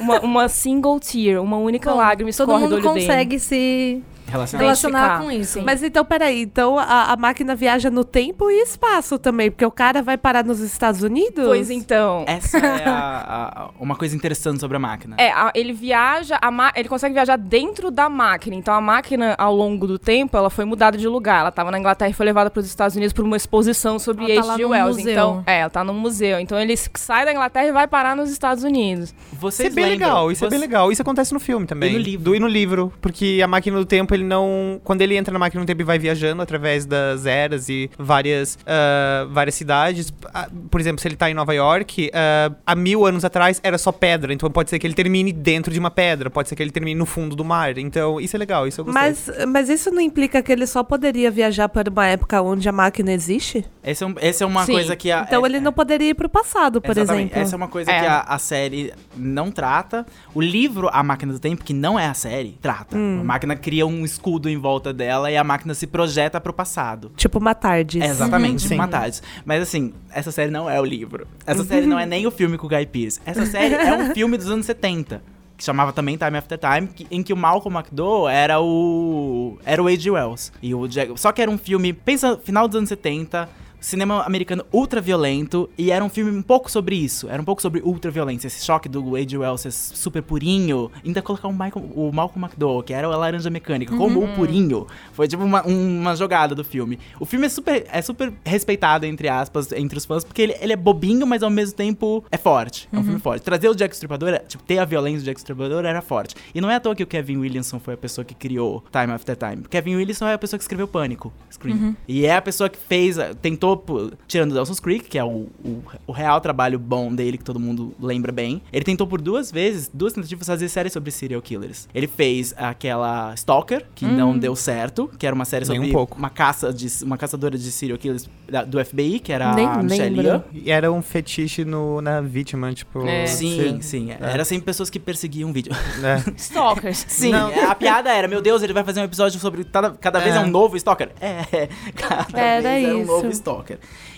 Uma, 0.00 0.20
uma 0.20 0.48
single 0.48 0.98
tear, 0.98 1.42
uma 1.42 1.58
única 1.72 1.90
Bom, 1.90 1.98
lágrima 1.98 2.30
Todo 2.30 2.52
escorre 2.52 2.68
do 2.68 2.76
mundo 2.76 2.92
dele. 2.92 3.06
consegue 3.06 3.38
se 3.38 4.02
Relacionado. 4.32 4.64
relacionar 4.64 4.98
Identificar, 4.98 5.22
com 5.24 5.30
isso. 5.30 5.52
sim. 5.54 5.62
Mas 5.64 5.82
então, 5.82 6.04
peraí, 6.04 6.42
então 6.42 6.78
a, 6.78 7.12
a 7.12 7.16
máquina 7.16 7.54
viaja 7.54 7.90
no 7.90 8.04
tempo 8.04 8.50
e 8.50 8.62
espaço 8.62 9.18
também, 9.18 9.50
porque 9.50 9.64
o 9.64 9.70
cara 9.70 10.02
vai 10.02 10.16
parar 10.16 10.44
nos 10.44 10.60
Estados 10.60 11.02
Unidos? 11.02 11.44
Pois 11.44 11.70
então. 11.70 12.24
Essa 12.26 12.58
é 12.58 12.84
a- 12.88 13.52
a- 13.54 13.70
uma 13.78 13.94
coisa 13.96 14.16
interessante 14.16 14.60
sobre 14.60 14.76
a 14.76 14.80
máquina. 14.80 15.16
É, 15.18 15.30
a- 15.30 15.52
ele 15.54 15.72
viaja, 15.72 16.38
a 16.40 16.50
ma- 16.50 16.72
ele 16.74 16.88
consegue 16.88 17.14
viajar 17.14 17.36
dentro 17.36 17.90
da 17.90 18.08
máquina. 18.08 18.56
Então 18.56 18.74
a 18.74 18.80
máquina, 18.80 19.34
ao 19.38 19.54
longo 19.54 19.86
do 19.86 19.98
tempo, 19.98 20.36
ela 20.36 20.50
foi 20.50 20.64
mudada 20.64 20.96
de 20.96 21.06
lugar. 21.06 21.40
Ela 21.40 21.48
estava 21.50 21.70
na 21.70 21.78
Inglaterra 21.78 22.10
e 22.10 22.14
foi 22.14 22.26
levada 22.26 22.50
para 22.50 22.60
os 22.60 22.66
Estados 22.66 22.96
Unidos 22.96 23.12
por 23.12 23.24
uma 23.24 23.36
exposição 23.36 23.98
sobre 23.98 24.30
Ela 24.32 24.42
tá 24.42 24.48
H.G. 24.54 24.64
Wells. 24.64 24.96
museu. 24.98 25.12
Então, 25.12 25.44
é, 25.46 25.60
ela 25.60 25.70
tá 25.70 25.84
num 25.84 25.94
museu. 25.94 26.38
Então 26.40 26.58
ele 26.58 26.76
sai 26.76 27.24
da 27.24 27.32
Inglaterra 27.32 27.66
e 27.66 27.72
vai 27.72 27.86
parar 27.86 28.16
nos 28.16 28.30
Estados 28.30 28.64
Unidos. 28.64 29.10
Isso 29.10 29.14
é 29.34 29.36
Vocês 29.38 29.74
bem 29.74 29.84
lembram? 29.84 30.08
legal, 30.08 30.32
isso 30.32 30.44
é 30.44 30.48
bem 30.48 30.58
Você- 30.58 30.64
legal. 30.66 30.92
Isso 30.92 31.02
acontece 31.02 31.32
no 31.34 31.40
filme 31.40 31.66
também. 31.66 31.90
E 31.90 31.92
no 31.94 31.98
livro. 31.98 32.22
Do, 32.24 32.34
e 32.36 32.40
no 32.40 32.46
livro. 32.48 32.92
Porque 33.00 33.40
a 33.42 33.48
máquina 33.48 33.76
do 33.78 33.84
tempo, 33.84 34.14
ele 34.14 34.21
não. 34.22 34.80
Quando 34.84 35.02
ele 35.02 35.16
entra 35.16 35.32
na 35.32 35.38
máquina 35.38 35.62
do 35.62 35.66
tempo 35.66 35.80
e 35.82 35.84
vai 35.84 35.98
viajando 35.98 36.42
através 36.42 36.86
das 36.86 37.26
eras 37.26 37.68
e 37.68 37.90
várias, 37.98 38.58
ah, 38.66 39.26
várias 39.30 39.54
cidades. 39.54 40.12
ah, 40.32 40.48
por 40.70 40.80
exemplo, 40.80 41.00
se 41.00 41.08
ele 41.08 41.16
tá 41.16 41.30
em 41.30 41.34
Nova 41.34 41.54
York, 41.54 42.10
ah, 42.14 42.52
há 42.66 42.74
mil 42.74 43.04
anos 43.06 43.24
atrás 43.24 43.60
era 43.62 43.78
só 43.78 43.92
pedra. 43.92 44.32
Então 44.32 44.50
pode 44.50 44.70
ser 44.70 44.78
que 44.78 44.86
ele 44.86 44.94
termine 44.94 45.32
dentro 45.32 45.72
de 45.72 45.78
uma 45.78 45.90
pedra, 45.90 46.30
pode 46.30 46.48
ser 46.48 46.56
que 46.56 46.62
ele 46.62 46.70
termine 46.70 46.98
no 46.98 47.06
fundo 47.06 47.34
do 47.36 47.44
mar. 47.44 47.76
Então, 47.78 48.20
isso 48.20 48.36
é 48.36 48.38
legal, 48.38 48.66
isso 48.66 48.80
eu 48.80 48.84
gostei. 48.84 49.02
Mas, 49.02 49.30
mas 49.48 49.68
isso 49.68 49.90
não 49.90 50.00
implica 50.00 50.42
que 50.42 50.52
ele 50.52 50.66
só 50.66 50.82
poderia 50.82 51.30
viajar 51.30 51.68
para 51.68 51.90
uma 51.90 52.06
época 52.06 52.40
onde 52.42 52.68
a 52.68 52.72
máquina 52.72 53.12
existe? 53.12 53.64
Essa 53.82 54.04
é, 54.04 54.08
um- 54.08 54.14
essa 54.20 54.44
é 54.44 54.46
uma 54.46 54.64
Sim. 54.64 54.72
coisa 54.72 54.96
que 54.96 55.10
a. 55.10 55.22
Então 55.26 55.44
é- 55.44 55.48
ele 55.48 55.60
não 55.60 55.72
poderia 55.72 56.10
ir 56.10 56.14
pro 56.14 56.28
passado, 56.28 56.80
por 56.80 56.90
Exatamente. 56.96 57.26
exemplo. 57.32 57.42
Essa 57.42 57.54
é 57.54 57.56
uma 57.56 57.68
coisa 57.68 57.90
É. 57.90 58.00
que 58.00 58.06
a, 58.06 58.20
a 58.20 58.38
série 58.38 58.92
não 59.16 59.50
trata. 59.50 60.06
O 60.34 60.40
livro 60.40 60.88
A 60.92 61.02
Máquina 61.02 61.32
do 61.32 61.38
Tempo, 61.38 61.64
que 61.64 61.72
não 61.74 61.98
é 61.98 62.06
a 62.06 62.14
série, 62.14 62.56
trata. 62.60 62.96
Hum. 62.96 63.20
A 63.20 63.24
máquina 63.24 63.56
cria 63.56 63.86
um 63.86 64.04
escudo 64.12 64.48
em 64.48 64.56
volta 64.56 64.92
dela 64.92 65.30
e 65.30 65.36
a 65.36 65.44
máquina 65.44 65.74
se 65.74 65.86
projeta 65.86 66.40
pro 66.40 66.52
passado. 66.52 67.10
Tipo 67.16 67.38
uma 67.38 67.54
tarde. 67.54 68.00
É, 68.02 68.06
exatamente, 68.06 68.62
Sim. 68.62 68.68
tipo 68.68 68.78
Matares. 68.78 69.22
Mas 69.44 69.62
assim, 69.62 69.92
essa 70.10 70.30
série 70.30 70.50
não 70.50 70.68
é 70.70 70.80
o 70.80 70.84
livro. 70.84 71.26
Essa 71.46 71.64
série 71.64 71.86
não 71.86 71.98
é 71.98 72.06
nem 72.06 72.26
o 72.26 72.30
filme 72.30 72.56
com 72.58 72.66
o 72.66 72.70
Guy 72.70 72.86
Pearce. 72.86 73.20
Essa 73.26 73.44
série 73.46 73.74
é 73.74 73.94
um 73.94 74.12
filme 74.14 74.36
dos 74.36 74.48
anos 74.48 74.66
70. 74.66 75.22
Que 75.56 75.64
chamava 75.64 75.92
também 75.92 76.16
Time 76.16 76.36
After 76.38 76.58
Time, 76.58 76.88
que- 76.88 77.06
em 77.10 77.22
que 77.22 77.32
o 77.32 77.36
Malcolm 77.36 77.78
McDowell 77.78 78.28
era 78.28 78.60
o. 78.60 79.58
Era 79.64 79.82
o 79.82 79.86
H.G. 79.86 80.10
Wells. 80.10 80.52
E 80.62 80.74
o 80.74 80.86
Jack, 80.88 81.12
só 81.20 81.30
que 81.30 81.40
era 81.42 81.50
um 81.50 81.58
filme, 81.58 81.92
pensa, 81.92 82.38
final 82.42 82.66
dos 82.66 82.76
anos 82.76 82.88
70, 82.88 83.48
cinema 83.82 84.22
americano 84.22 84.64
ultra 84.72 85.00
violento, 85.00 85.68
e 85.76 85.90
era 85.90 86.04
um 86.04 86.08
filme 86.08 86.30
um 86.30 86.42
pouco 86.42 86.70
sobre 86.70 86.96
isso. 86.96 87.28
Era 87.28 87.42
um 87.42 87.44
pouco 87.44 87.60
sobre 87.60 87.82
ultra 87.82 88.10
violência, 88.10 88.46
esse 88.46 88.64
choque 88.64 88.88
do 88.88 89.16
H.G. 89.16 89.36
Wells 89.36 89.66
super 89.94 90.22
purinho, 90.22 90.90
ainda 91.04 91.20
colocar 91.20 91.48
o, 91.48 91.52
Michael, 91.52 91.90
o 91.94 92.10
Malcolm 92.12 92.46
McDowell, 92.46 92.82
que 92.82 92.94
era 92.94 93.06
a 93.06 93.16
laranja 93.16 93.50
mecânica, 93.50 93.94
como 93.96 94.24
o 94.24 94.28
purinho. 94.34 94.86
Foi 95.12 95.28
tipo 95.28 95.42
uma, 95.42 95.62
uma 95.62 96.16
jogada 96.16 96.54
do 96.54 96.64
filme. 96.64 96.98
O 97.18 97.26
filme 97.26 97.46
é 97.46 97.48
super, 97.48 97.86
é 97.90 98.00
super 98.00 98.32
respeitado, 98.44 99.04
entre 99.04 99.28
aspas, 99.28 99.72
entre 99.72 99.98
os 99.98 100.04
fãs, 100.04 100.24
porque 100.24 100.42
ele, 100.42 100.56
ele 100.60 100.72
é 100.72 100.76
bobinho, 100.76 101.26
mas 101.26 101.42
ao 101.42 101.50
mesmo 101.50 101.74
tempo 101.76 102.24
é 102.30 102.36
forte. 102.36 102.88
É 102.92 102.98
um 102.98 103.02
filme 103.02 103.18
forte. 103.18 103.42
Trazer 103.42 103.68
o 103.68 103.74
Jack 103.74 103.94
Stripador, 103.94 104.40
tipo, 104.46 104.62
ter 104.62 104.78
a 104.78 104.84
violência 104.84 105.20
do 105.20 105.24
Jack 105.24 105.40
Stripador 105.40 105.84
era 105.84 106.00
forte. 106.00 106.34
E 106.54 106.60
não 106.60 106.70
é 106.70 106.76
à 106.76 106.80
toa 106.80 106.94
que 106.94 107.02
o 107.02 107.06
Kevin 107.06 107.38
Williamson 107.38 107.78
foi 107.80 107.94
a 107.94 107.96
pessoa 107.96 108.24
que 108.24 108.34
criou 108.34 108.84
Time 108.92 109.12
After 109.12 109.36
Time. 109.36 109.62
Kevin 109.68 109.96
Williamson 109.96 110.26
é 110.26 110.34
a 110.34 110.38
pessoa 110.38 110.58
que 110.58 110.64
escreveu 110.64 110.86
Pânico, 110.86 111.32
Scream. 111.50 111.96
E 112.06 112.26
é 112.26 112.36
a 112.36 112.42
pessoa 112.42 112.68
que 112.68 112.78
fez, 112.78 113.16
tentou, 113.40 113.71
pô, 113.76 114.10
tirando 114.26 114.54
Dawson's 114.54 114.80
Creek, 114.80 115.08
que 115.08 115.18
é 115.18 115.24
o, 115.24 115.48
o, 115.64 115.82
o 116.06 116.12
real 116.12 116.40
trabalho 116.40 116.78
bom 116.78 117.14
dele, 117.14 117.38
que 117.38 117.44
todo 117.44 117.58
mundo 117.60 117.94
lembra 118.00 118.32
bem. 118.32 118.62
Ele 118.72 118.84
tentou 118.84 119.06
por 119.06 119.20
duas 119.20 119.50
vezes, 119.50 119.90
duas 119.92 120.12
tentativas, 120.12 120.46
fazer 120.46 120.68
série 120.68 120.90
sobre 120.90 121.10
serial 121.10 121.40
killers. 121.42 121.88
Ele 121.94 122.06
fez 122.06 122.54
aquela 122.56 123.32
Stalker, 123.34 123.86
que 123.94 124.04
não 124.04 124.36
deu 124.38 124.54
certo, 124.56 125.10
que 125.18 125.26
era 125.26 125.34
uma 125.34 125.44
série 125.44 125.64
um 125.64 125.66
sobre 125.66 125.90
pouco. 125.92 126.18
uma 126.18 126.30
caça 126.30 126.72
de 126.72 126.88
uma 127.04 127.16
caçadora 127.18 127.56
de 127.56 127.70
serial 127.72 127.98
killers 127.98 128.28
da- 128.48 128.64
do 128.64 128.82
FBI, 128.84 129.18
que 129.18 129.32
era 129.32 129.54
Nem 129.54 129.66
a 129.66 129.82
Michelle. 129.82 130.20
Yeoh. 130.20 130.42
E 130.52 130.70
era 130.70 130.90
um 130.92 131.02
fetiche 131.02 131.64
no, 131.64 132.00
na 132.00 132.20
vítima, 132.20 132.72
tipo. 132.72 133.06
É. 133.06 133.26
Sim, 133.26 133.78
se- 133.80 133.88
sim. 133.88 134.08
Era 134.20 134.44
sempre 134.44 134.64
pessoas 134.66 134.90
que 134.90 134.98
perseguiam 134.98 135.50
o 135.50 135.52
vídeo. 135.52 135.72
é. 136.02 136.30
Stalkers. 136.36 137.04
Sim, 137.08 137.30
Não. 137.32 137.50
é, 137.50 137.64
a 137.64 137.74
piada 137.74 138.10
era, 138.12 138.26
meu 138.28 138.40
Deus, 138.42 138.62
ele 138.62 138.72
vai 138.72 138.84
fazer 138.84 139.00
um 139.00 139.04
episódio 139.04 139.38
sobre 139.40 139.64
cada, 139.64 139.90
cada 139.90 140.18
vez 140.20 140.34
é 140.34 140.38
É. 140.38 140.40
um 140.40 140.46
novo 140.48 140.76
Stalker. 140.76 141.10
É, 141.20 141.68
cada 141.94 142.38
Era 142.40 142.62
vez 142.62 142.84
era 142.88 142.96
um 142.96 143.04
novo 143.04 143.28
Stalker. 143.28 143.61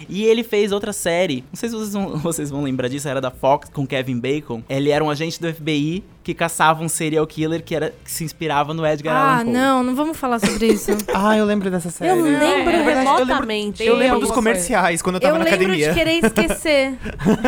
E 0.08 0.24
ele 0.24 0.42
fez 0.42 0.72
outra 0.72 0.92
série, 0.92 1.44
não 1.52 1.56
sei 1.56 1.68
se 1.68 1.74
vocês 1.74 1.92
vão, 1.92 2.16
vocês 2.18 2.50
vão 2.50 2.62
lembrar 2.62 2.88
disso, 2.88 3.08
era 3.08 3.20
da 3.20 3.30
Fox 3.30 3.68
com 3.72 3.86
Kevin 3.86 4.18
Bacon. 4.18 4.62
Ele 4.68 4.90
era 4.90 5.02
um 5.04 5.10
agente 5.10 5.40
do 5.40 5.52
FBI 5.52 6.02
que 6.22 6.32
caçava 6.32 6.82
um 6.82 6.88
serial 6.88 7.26
killer 7.26 7.62
que, 7.62 7.74
era, 7.74 7.92
que 8.02 8.10
se 8.10 8.24
inspirava 8.24 8.72
no 8.72 8.86
Edgar 8.86 9.14
Ah, 9.14 9.32
Allan 9.34 9.44
Poe. 9.44 9.52
não, 9.52 9.82
não 9.82 9.94
vamos 9.94 10.16
falar 10.16 10.38
sobre 10.38 10.68
isso. 10.68 10.90
Ah, 11.14 11.36
eu 11.36 11.44
lembro 11.44 11.70
dessa 11.70 11.90
série. 11.90 12.10
Eu 12.10 12.22
lembro 12.24 12.70
É, 12.70 12.90
é 12.90 12.94
remotamente. 13.00 13.82
Eu 13.82 13.94
lembro 13.94 14.14
alguma 14.14 14.20
dos 14.20 14.28
coisa. 14.30 14.34
comerciais 14.34 15.02
quando 15.02 15.16
eu 15.16 15.20
tava 15.20 15.34
eu 15.34 15.38
na 15.38 15.44
lembro 15.44 15.60
academia. 15.64 15.88
de 15.90 15.94
querer 15.94 16.24
esquecer. 16.24 16.94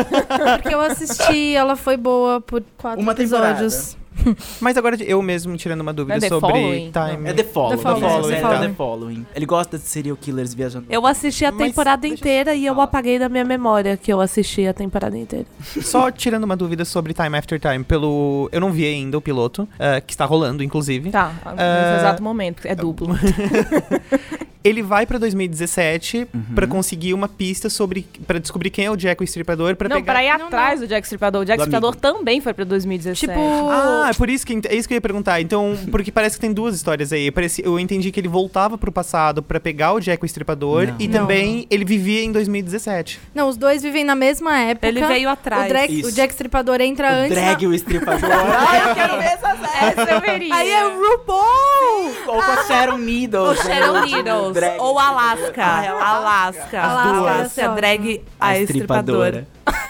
porque 0.61 0.73
eu 0.73 0.79
assisti, 0.81 1.55
ela 1.55 1.75
foi 1.75 1.97
boa 1.97 2.39
por 2.41 2.63
quatro 2.77 3.01
Uma 3.01 3.15
temporada. 3.15 3.67
Mas 4.61 4.77
agora 4.77 4.95
eu 5.03 5.21
mesmo 5.21 5.55
tirando 5.57 5.81
uma 5.81 5.93
dúvida 5.93 6.17
É 6.17 6.19
The 6.19 6.29
sobre? 6.29 6.91
Time. 6.91 7.29
É 7.29 7.33
The 7.33 7.43
Following. 7.43 7.75
The 7.77 7.81
Following, 7.83 8.01
The 8.01 8.09
Following. 8.09 8.33
era 8.35 8.59
The 8.59 8.73
Following. 8.73 9.25
Ele 9.35 9.45
gosta 9.45 9.77
de 9.77 9.83
serial 9.83 10.17
killers 10.17 10.53
viajando. 10.53 10.85
Eu 10.89 11.05
assisti 11.05 11.45
a 11.45 11.51
Mas 11.51 11.67
temporada 11.67 12.07
eu- 12.07 12.13
inteira 12.13 12.53
e 12.55 12.65
eu 12.65 12.79
apaguei 12.81 13.17
da 13.19 13.29
minha 13.29 13.45
memória 13.45 13.95
que 13.97 14.11
eu 14.11 14.19
assisti 14.21 14.65
a 14.67 14.73
temporada 14.73 15.17
inteira. 15.17 15.45
Só 15.81 16.09
tirando 16.11 16.43
uma 16.43 16.55
dúvida 16.55 16.83
sobre 16.85 17.13
Time 17.13 17.37
After 17.37 17.59
Time, 17.59 17.83
pelo. 17.83 18.49
Eu 18.51 18.59
não 18.61 18.71
vi 18.71 18.85
ainda 18.85 19.17
o 19.17 19.21
piloto, 19.21 19.67
eh, 19.79 20.01
que 20.01 20.13
está 20.13 20.25
rolando, 20.25 20.63
inclusive. 20.63 21.09
Tá, 21.11 21.27
nesse 21.27 21.55
Ah, 21.57 21.97
exato 21.99 22.23
momento, 22.23 22.61
é 22.65 22.75
duplo. 22.75 23.07
ele 24.63 24.81
vai 24.81 25.05
pra 25.05 25.17
2017 25.17 26.27
Uhum. 26.33 26.41
pra 26.55 26.67
conseguir 26.67 27.13
uma 27.13 27.27
pista 27.27 27.69
sobre. 27.69 28.05
pra 28.25 28.37
descobrir 28.39 28.69
quem 28.69 28.85
é 28.85 28.91
o 28.91 28.97
Jack 28.97 29.21
o 29.21 29.23
Estripador, 29.23 29.75
pra 29.75 29.87
Não, 29.87 29.97
pegar. 29.97 30.13
pra 30.13 30.23
ir 30.23 30.37
Não, 30.37 30.47
atrás 30.47 30.79
do 30.81 30.87
Jack 30.87 31.05
Stripador. 31.05 31.41
O 31.41 31.45
Jack 31.45 31.57
Do 31.57 31.63
Stripador 31.63 31.89
amigo. 31.91 32.01
também 32.01 32.41
foi 32.41 32.53
pra 32.53 32.65
2017. 32.65 33.31
Tipo. 33.33 33.69
Ah, 33.69 34.07
é 34.09 34.13
por 34.17 34.29
isso 34.29 34.45
que 34.45 34.59
é 34.67 34.75
isso 34.75 34.87
que 34.87 34.93
eu 34.93 34.97
ia 34.97 35.01
perguntar. 35.01 35.39
Então, 35.41 35.77
porque 35.91 36.11
parece 36.11 36.35
que 36.35 36.41
tem 36.41 36.51
duas 36.51 36.75
histórias 36.75 37.13
aí. 37.13 37.29
Parece, 37.31 37.61
eu 37.65 37.79
entendi 37.79 38.11
que 38.11 38.19
ele 38.19 38.27
voltava 38.27 38.77
pro 38.77 38.91
passado 38.91 39.41
pra 39.43 39.59
pegar 39.59 39.93
o 39.93 39.99
Jack 39.99 40.23
o 40.23 40.25
Estripador 40.25 40.87
Não. 40.87 40.95
e 40.99 41.07
Não. 41.07 41.19
também 41.21 41.67
ele 41.69 41.85
vivia 41.85 42.23
em 42.23 42.31
2017. 42.31 43.19
Não, 43.33 43.47
os 43.47 43.55
dois 43.57 43.81
vivem 43.81 44.03
na 44.03 44.15
mesma 44.15 44.57
época. 44.59 44.87
Ele 44.87 45.05
veio 45.05 45.29
O, 45.29 45.31
atrás. 45.31 45.67
drag, 45.69 45.99
Isso. 45.99 46.09
o 46.09 46.11
Jack 46.11 46.33
Stripador 46.33 46.81
entra 46.81 47.07
O 47.09 47.11
antes. 47.13 47.29
drag 47.37 47.63
na- 47.63 47.69
o 47.69 47.73
estripador. 47.73 48.29
Ai, 48.67 48.89
eu 48.91 48.95
quero 48.95 49.17
ver 49.17 49.25
essa 49.25 49.55
série. 49.55 49.85
Essa 50.01 50.11
eu 50.13 50.21
veria. 50.21 50.55
Aí 50.55 50.69
é 50.71 50.83
RuPaul! 50.83 52.13
Ou 52.27 52.41
com 52.43 52.51
a 52.51 52.63
Sharon 52.65 52.97
Needles. 52.97 53.43
Ou 53.47 53.55
Sharon? 53.55 54.01
Needles. 54.05 54.53
Drag 54.53 54.79
Ou 54.81 54.97
Alaska. 54.99 55.63
Ah, 55.63 55.85
é 55.85 55.87
Alaska. 55.89 56.81
As 56.81 56.91
Alaska, 56.91 57.13
duas. 57.37 57.57
é 57.57 57.63
A 57.63 57.67
drag, 57.69 58.21
a, 58.39 58.57
estripadora. 58.59 59.47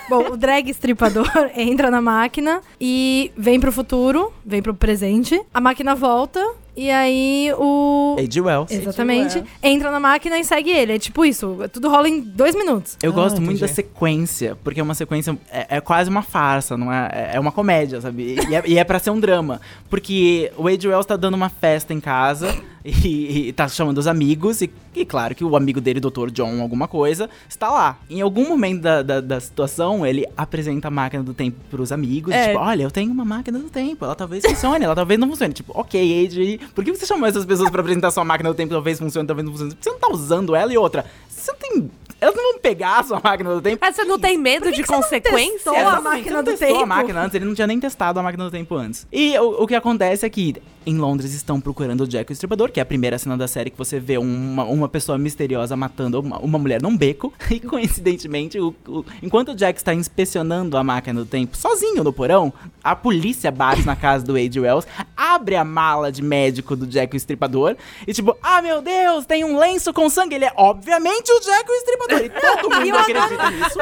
Bom, 0.10 0.32
o 0.32 0.38
drag 0.38 0.70
estripador 0.70 1.30
entra 1.56 1.92
na 1.92 2.02
máquina 2.02 2.62
e 2.80 3.32
vem 3.36 3.60
pro 3.60 3.72
futuro, 3.72 4.32
vem 4.46 4.62
pro 4.62 4.74
presente. 4.74 5.40
A 5.54 5.60
máquina 5.60 5.94
volta 5.96 6.40
e 6.76 6.90
aí 6.92 7.52
o. 7.58 8.16
H.G. 8.20 8.40
Wells. 8.42 8.72
Exatamente. 8.72 9.44
Entra 9.62 9.90
na 9.92 10.00
máquina 10.00 10.38
e 10.40 10.44
segue 10.46 10.70
ele. 10.70 10.94
É 10.94 11.00
tipo 11.00 11.26
isso. 11.26 11.58
Tudo 11.74 11.90
rola 11.90 12.08
em 12.08 12.22
dois 12.22 12.56
minutos. 12.56 12.96
Eu 13.02 13.12
Ah, 13.12 13.16
gosto 13.16 13.38
muito 13.42 13.58
entendi. 13.58 13.62
da 13.62 13.68
sequência, 13.68 14.56
porque 14.64 14.80
é 14.80 14.84
uma 14.84 14.94
sequência. 14.96 15.38
É, 15.52 15.78
é 15.78 15.82
quase 15.82 16.10
uma 16.10 16.22
farsa, 16.22 16.78
não 16.78 16.92
é? 16.94 17.10
É- 17.12 17.32
É 17.36 17.40
uma 17.40 17.52
comédia, 17.52 18.00
sabe? 18.00 18.38
E 18.50 18.56
é, 18.56 18.64
e 18.66 18.78
é 18.78 18.84
pra 18.84 19.00
ser 19.00 19.10
um 19.10 19.20
drama. 19.20 19.60
Porque 19.90 20.52
o 20.56 20.68
Age 20.68 20.88
Wells 20.88 21.06
tá 21.06 21.16
dando 21.18 21.34
uma 21.34 21.50
festa 21.50 21.94
em 21.94 22.00
casa 22.00 22.56
e, 22.88 23.50
e 23.50 23.54
tá 23.54 23.68
chamando 23.68 23.98
os 23.98 24.08
amigos. 24.08 24.62
E, 24.62 24.72
e 24.96 25.06
claro 25.06 25.36
que 25.36 25.44
o 25.44 25.56
amigo 25.56 25.82
dele, 25.82 26.00
Dr. 26.00 26.32
John, 26.32 26.62
alguma 26.62 26.88
coisa, 26.88 27.30
está 27.50 27.70
lá. 27.70 28.00
Em 28.10 28.22
algum 28.22 28.48
momento 28.48 28.82
da, 28.82 29.02
da, 29.02 29.22
da 29.22 29.40
situação, 29.40 30.06
ele 30.06 30.26
apresenta 30.38 30.88
a 30.88 30.92
máquina 30.92 31.22
do 31.22 31.34
tempo 31.34 31.58
pros 31.70 31.92
amigos. 31.92 32.34
É. 32.34 32.48
Tipo, 32.48 32.60
olha, 32.60 32.84
eu 32.84 32.92
tenho 32.92 33.12
uma 33.12 33.26
máquina 33.26 33.60
do 33.60 33.70
tempo. 33.70 34.06
Ela 34.06 34.16
talvez 34.16 34.44
funcione, 34.46 34.86
ela 34.86 34.96
talvez 34.96 35.20
não 35.20 35.28
funcione. 35.28 35.54
Tipo, 35.54 35.74
ok, 35.76 36.26
Age, 36.26 36.60
por 36.74 36.84
que 36.84 36.96
você 36.96 37.06
chamou 37.06 37.28
essas 37.28 37.46
pessoas 37.46 37.70
pra 37.70 37.82
apresentar 37.82 38.12
sua 38.12 38.24
máquina 38.24 38.50
do 38.50 38.56
tempo? 38.56 38.74
Talvez 38.74 38.98
funcione, 38.98 39.28
talvez 39.28 39.46
não 39.46 39.52
funcione. 39.52 39.78
Você 39.80 39.90
não 39.90 40.00
tá 40.00 40.08
usando 40.10 40.56
ela 40.56 40.72
e 40.72 40.78
outra. 40.78 41.06
Você 41.28 41.52
não 41.52 41.60
tem. 41.60 41.92
Elas 42.20 42.36
não 42.36 42.54
vão 42.54 42.60
pegar 42.60 43.00
a 43.00 43.04
sua 43.04 43.22
máquina 43.24 43.54
do 43.54 43.62
tempo. 43.62 43.78
Mas 43.80 43.96
você 43.96 44.04
não 44.04 44.18
tem 44.18 44.40
medo 44.40 44.72
de 44.72 44.84
consequências? 44.84 45.64
testou 45.64 45.78
a 45.78 46.02
máquina 46.02 46.18
ele 46.18 46.30
não 46.32 46.44
do 46.44 46.50
testou 46.50 46.68
a 46.68 46.74
tempo? 46.74 46.88
máquina 46.88 47.22
antes, 47.22 47.36
ele 47.36 47.46
não 47.46 47.54
tinha 47.54 47.68
nem 47.68 47.80
testado 47.80 48.20
a 48.20 48.24
máquina 48.24 48.46
do 48.46 48.50
tempo 48.50 48.74
antes. 48.74 49.06
E 49.12 49.38
o, 49.38 49.64
o 49.64 49.68
que 49.68 49.76
acontece 49.76 50.26
é 50.26 50.30
que 50.30 50.56
em 50.88 50.98
Londres 50.98 51.34
estão 51.34 51.60
procurando 51.62 52.02
o 52.02 52.08
Jack 52.08 52.32
o 52.32 52.34
Estripador, 52.34 52.72
que 52.72 52.80
é 52.80 52.84
a 52.84 52.86
primeira 52.86 53.18
cena 53.20 53.38
da 53.38 53.48
série 53.48 53.70
que 53.70 53.78
você 53.78 54.00
vê 54.00 54.18
uma, 54.18 54.64
uma 54.64 54.88
pessoa 54.90 55.18
misteriosa 55.18 55.76
matando 55.76 56.20
uma, 56.20 56.40
uma 56.40 56.58
mulher 56.58 56.82
num 56.82 56.96
beco. 56.98 57.34
E 57.52 57.60
coincidentemente, 57.60 58.60
o- 58.60 58.74
o- 58.88 59.04
enquanto 59.22 59.50
o 59.50 59.56
Jack 59.56 59.80
está 59.80 59.94
inspecionando 59.94 60.78
a 60.78 60.84
máquina 60.84 61.20
do 61.22 61.26
tempo 61.26 61.58
sozinho 61.58 62.04
no 62.04 62.14
porão, 62.14 62.54
a 62.84 62.96
polícia 62.96 63.52
bate 63.52 63.84
na 63.86 63.96
casa 63.96 64.24
do 64.26 64.36
Age 64.36 64.60
Wells, 64.60 64.88
abre 65.16 65.56
a 65.56 65.64
mala 65.64 66.12
de 66.12 66.22
médico 66.22 66.76
do 66.76 66.86
Jack 66.88 67.16
o 67.16 67.18
Estripador 67.18 67.76
e 68.08 68.14
tipo, 68.14 68.36
ah 68.42 68.62
meu 68.62 68.82
Deus, 68.82 69.26
tem 69.26 69.44
um 69.44 69.58
lenço 69.58 69.92
com 69.94 70.10
sangue. 70.10 70.36
Ele 70.36 70.46
é 70.46 70.54
obviamente 70.56 71.32
o 71.32 71.40
Jack 71.42 71.70
o 71.70 71.74
Estripador. 71.74 72.26
E 72.26 72.30
todo 72.30 72.70
mundo 72.80 72.96
acredita 72.98 73.52
nisso. 73.52 73.80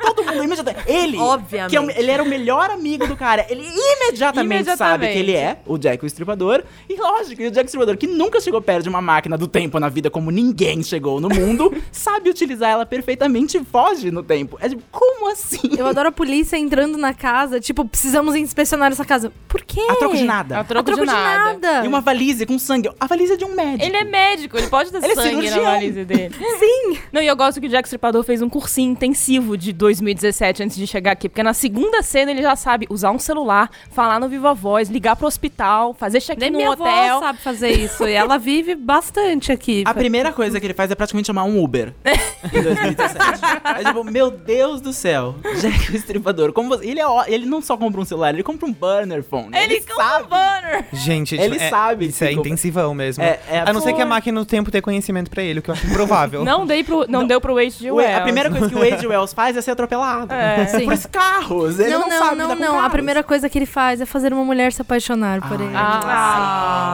Todo 0.00 0.24
mundo 0.24 0.42
imediatamente. 0.44 0.90
Ele, 0.90 1.18
Obviamente. 1.18 1.70
que 1.70 1.76
é 1.92 2.00
ele 2.00 2.10
era 2.10 2.22
o 2.22 2.26
melhor 2.26 2.70
amigo 2.70 3.06
do 3.06 3.16
cara. 3.16 3.46
Ele 3.48 3.62
imediatamente, 3.62 4.64
sabe 4.76 5.06
Imediatamente. 5.06 5.12
que 5.12 5.18
ele 5.18 5.32
é 5.34 5.58
o 5.66 5.78
Jack 5.78 6.04
o 6.04 6.06
Estripador. 6.08 6.62
E 6.88 6.96
lógico, 7.00 7.40
e 7.42 7.46
o 7.46 7.50
Jack 7.50 7.66
Estripador, 7.66 7.96
que 7.96 8.06
nunca 8.06 8.40
chegou 8.40 8.60
perto 8.60 8.82
de 8.84 8.88
uma 8.88 9.00
máquina 9.00 9.38
do 9.38 9.46
tempo 9.46 9.78
na 9.78 9.88
vida 9.88 10.10
como 10.10 10.30
ninguém 10.30 10.82
chegou 10.82 11.20
no 11.20 11.28
mundo, 11.28 11.72
sabe 11.92 12.30
utilizar 12.30 12.70
ela 12.70 12.84
perfeitamente 12.86 13.56
e 13.58 13.64
foge 13.64 14.10
no 14.10 14.22
tempo. 14.22 14.58
É 14.60 14.68
tipo, 14.68 14.82
como 14.90 15.30
assim? 15.30 15.70
Eu 15.78 15.86
adoro 15.86 16.08
a 16.08 16.12
polícia 16.12 16.56
entrando 16.56 16.98
na 16.98 17.14
casa, 17.14 17.60
tipo, 17.60 17.84
precisamos 17.84 18.34
inspecionar 18.34 18.90
essa 18.92 19.04
casa. 19.04 19.32
Por 19.48 19.62
quê? 19.62 19.80
A 19.88 19.94
troco 19.96 20.16
de 20.16 20.24
nada. 20.24 20.58
A 20.58 20.64
troco, 20.64 20.90
A 20.90 20.94
troco 20.94 21.00
de, 21.08 21.12
nada. 21.12 21.52
nada. 21.58 21.84
E 21.84 21.88
uma 21.88 22.00
valise 22.00 22.44
com 22.46 22.58
sangue. 22.58 22.90
A 22.98 23.06
valise 23.06 23.34
é 23.34 23.36
de 23.36 23.44
um 23.44 23.54
médico. 23.54 23.84
Ele 23.84 23.96
é 23.96 24.04
médico, 24.04 24.56
ele 24.58 24.66
pode 24.68 24.90
ter 24.90 24.98
Ele 24.98 25.06
é 25.06 25.14
sangue 25.14 25.34
na 25.36 25.42
cirurgião. 25.42 25.64
valise 25.64 26.04
dele. 26.04 26.34
Sim! 26.58 26.98
Não, 27.12 27.20
e 27.22 27.26
eu 27.26 27.36
gosto 27.36 27.60
que 27.60 27.66
o 27.66 27.70
Jack 27.70 27.86
Stripador 27.88 28.22
fez 28.24 28.42
um 28.42 28.48
cursinho 28.48 28.92
intensivo 28.92 29.56
de 29.56 29.72
2017 29.72 30.62
antes 30.62 30.76
de 30.76 30.86
chegar 30.86 31.12
aqui, 31.12 31.28
porque 31.28 31.42
na 31.42 31.52
segunda 31.54 32.02
cena 32.02 32.30
ele 32.30 32.42
já 32.42 32.56
sabe 32.56 32.86
usar 32.90 33.10
um 33.10 33.18
celular, 33.18 33.70
falar 33.90 34.18
no 34.20 34.28
Viva 34.28 34.54
Voz, 34.54 34.88
ligar 34.88 35.16
pro 35.16 35.26
hospital, 35.26 35.94
fazer 35.98 36.20
check-in 36.20 36.50
no 36.50 36.56
minha 36.58 36.70
hotel. 36.70 36.86
avó 37.16 37.20
sabe 37.20 37.38
fazer 37.40 37.70
isso. 37.70 38.06
E 38.06 38.12
ela 38.12 38.38
vive 38.38 38.74
bastante 38.74 39.52
aqui. 39.52 39.82
A 39.84 39.92
primeira 39.92 40.32
coisa 40.32 40.58
que 40.60 40.66
ele 40.66 40.74
faz 40.74 40.90
é 40.90 40.94
praticamente 40.94 41.26
chamar 41.26 41.44
um 41.44 41.62
Uber 41.62 41.92
em 42.52 42.62
2017. 42.62 43.40
é 43.64 43.84
tipo, 43.84 44.04
meu 44.04 44.30
Deus 44.30 44.80
do 44.80 44.92
céu, 44.92 45.34
Jack 45.60 45.92
o 45.92 45.96
Estripador. 45.96 46.52
Como 46.52 46.68
você- 46.68 46.86
ele, 46.86 47.00
é, 47.00 47.06
ó- 47.06 47.24
ele 47.26 47.44
não 47.46 47.60
só 47.60 47.76
compra 47.76 48.00
um 48.00 48.04
celular, 48.04 48.32
ele 48.32 48.42
compra 48.42 48.66
um 48.66 48.72
burner 48.72 49.22
phone. 49.22 49.50
Ele, 49.56 49.82
sabe. 49.82 50.24
um 50.24 50.28
banner! 50.28 50.84
Gente, 50.92 51.34
Ele 51.36 51.56
é- 51.56 51.68
sabe 51.68 52.06
Isso 52.06 52.22
é 52.24 52.28
que- 52.28 52.34
intensivão 52.34 52.94
mesmo. 52.94 53.22
É- 53.24 53.40
é 53.50 53.58
a 53.60 53.72
não 53.72 53.80
ser 53.80 53.92
que 53.92 54.00
a 54.02 54.06
máquina 54.06 54.38
do 54.40 54.46
tempo 54.46 54.70
tenha 54.70 54.80
conhecimento 54.82 55.30
pra 55.30 55.42
ele, 55.42 55.58
o 55.58 55.62
que 55.62 55.70
eu 55.70 55.74
acho 55.74 55.86
improvável. 55.86 56.44
Não, 56.48 56.64
dei 56.64 56.82
pro, 56.84 57.04
não, 57.08 57.26
deu 57.26 57.40
pro 57.40 57.52
H.G. 57.58 57.90
O- 57.90 57.96
Wells. 57.96 58.16
a 58.16 58.20
primeira 58.22 58.50
coisa 58.50 58.68
que 58.68 58.74
o 58.74 58.82
Age 58.82 59.06
Wells 59.06 59.32
faz 59.32 59.56
é 59.56 59.60
ser 59.60 59.72
atropelado. 59.72 60.32
É. 60.32 60.66
Sim. 60.66 60.84
Por 60.84 60.92
esses 60.92 61.06
carros. 61.06 61.78
Ele 61.80 61.90
não, 61.90 62.00
não, 62.00 62.08
não, 62.08 62.18
sabe 62.18 62.36
não, 62.36 62.54
não. 62.54 62.80
A 62.80 62.88
primeira 62.90 63.22
coisa 63.22 63.48
que 63.48 63.58
ele 63.58 63.66
faz 63.66 64.00
é 64.00 64.06
fazer 64.06 64.32
uma 64.32 64.44
mulher 64.44 64.72
se 64.72 64.80
apaixonar 64.82 65.40
por 65.48 65.60
ele. 65.60 65.70
Ah, 65.74 65.87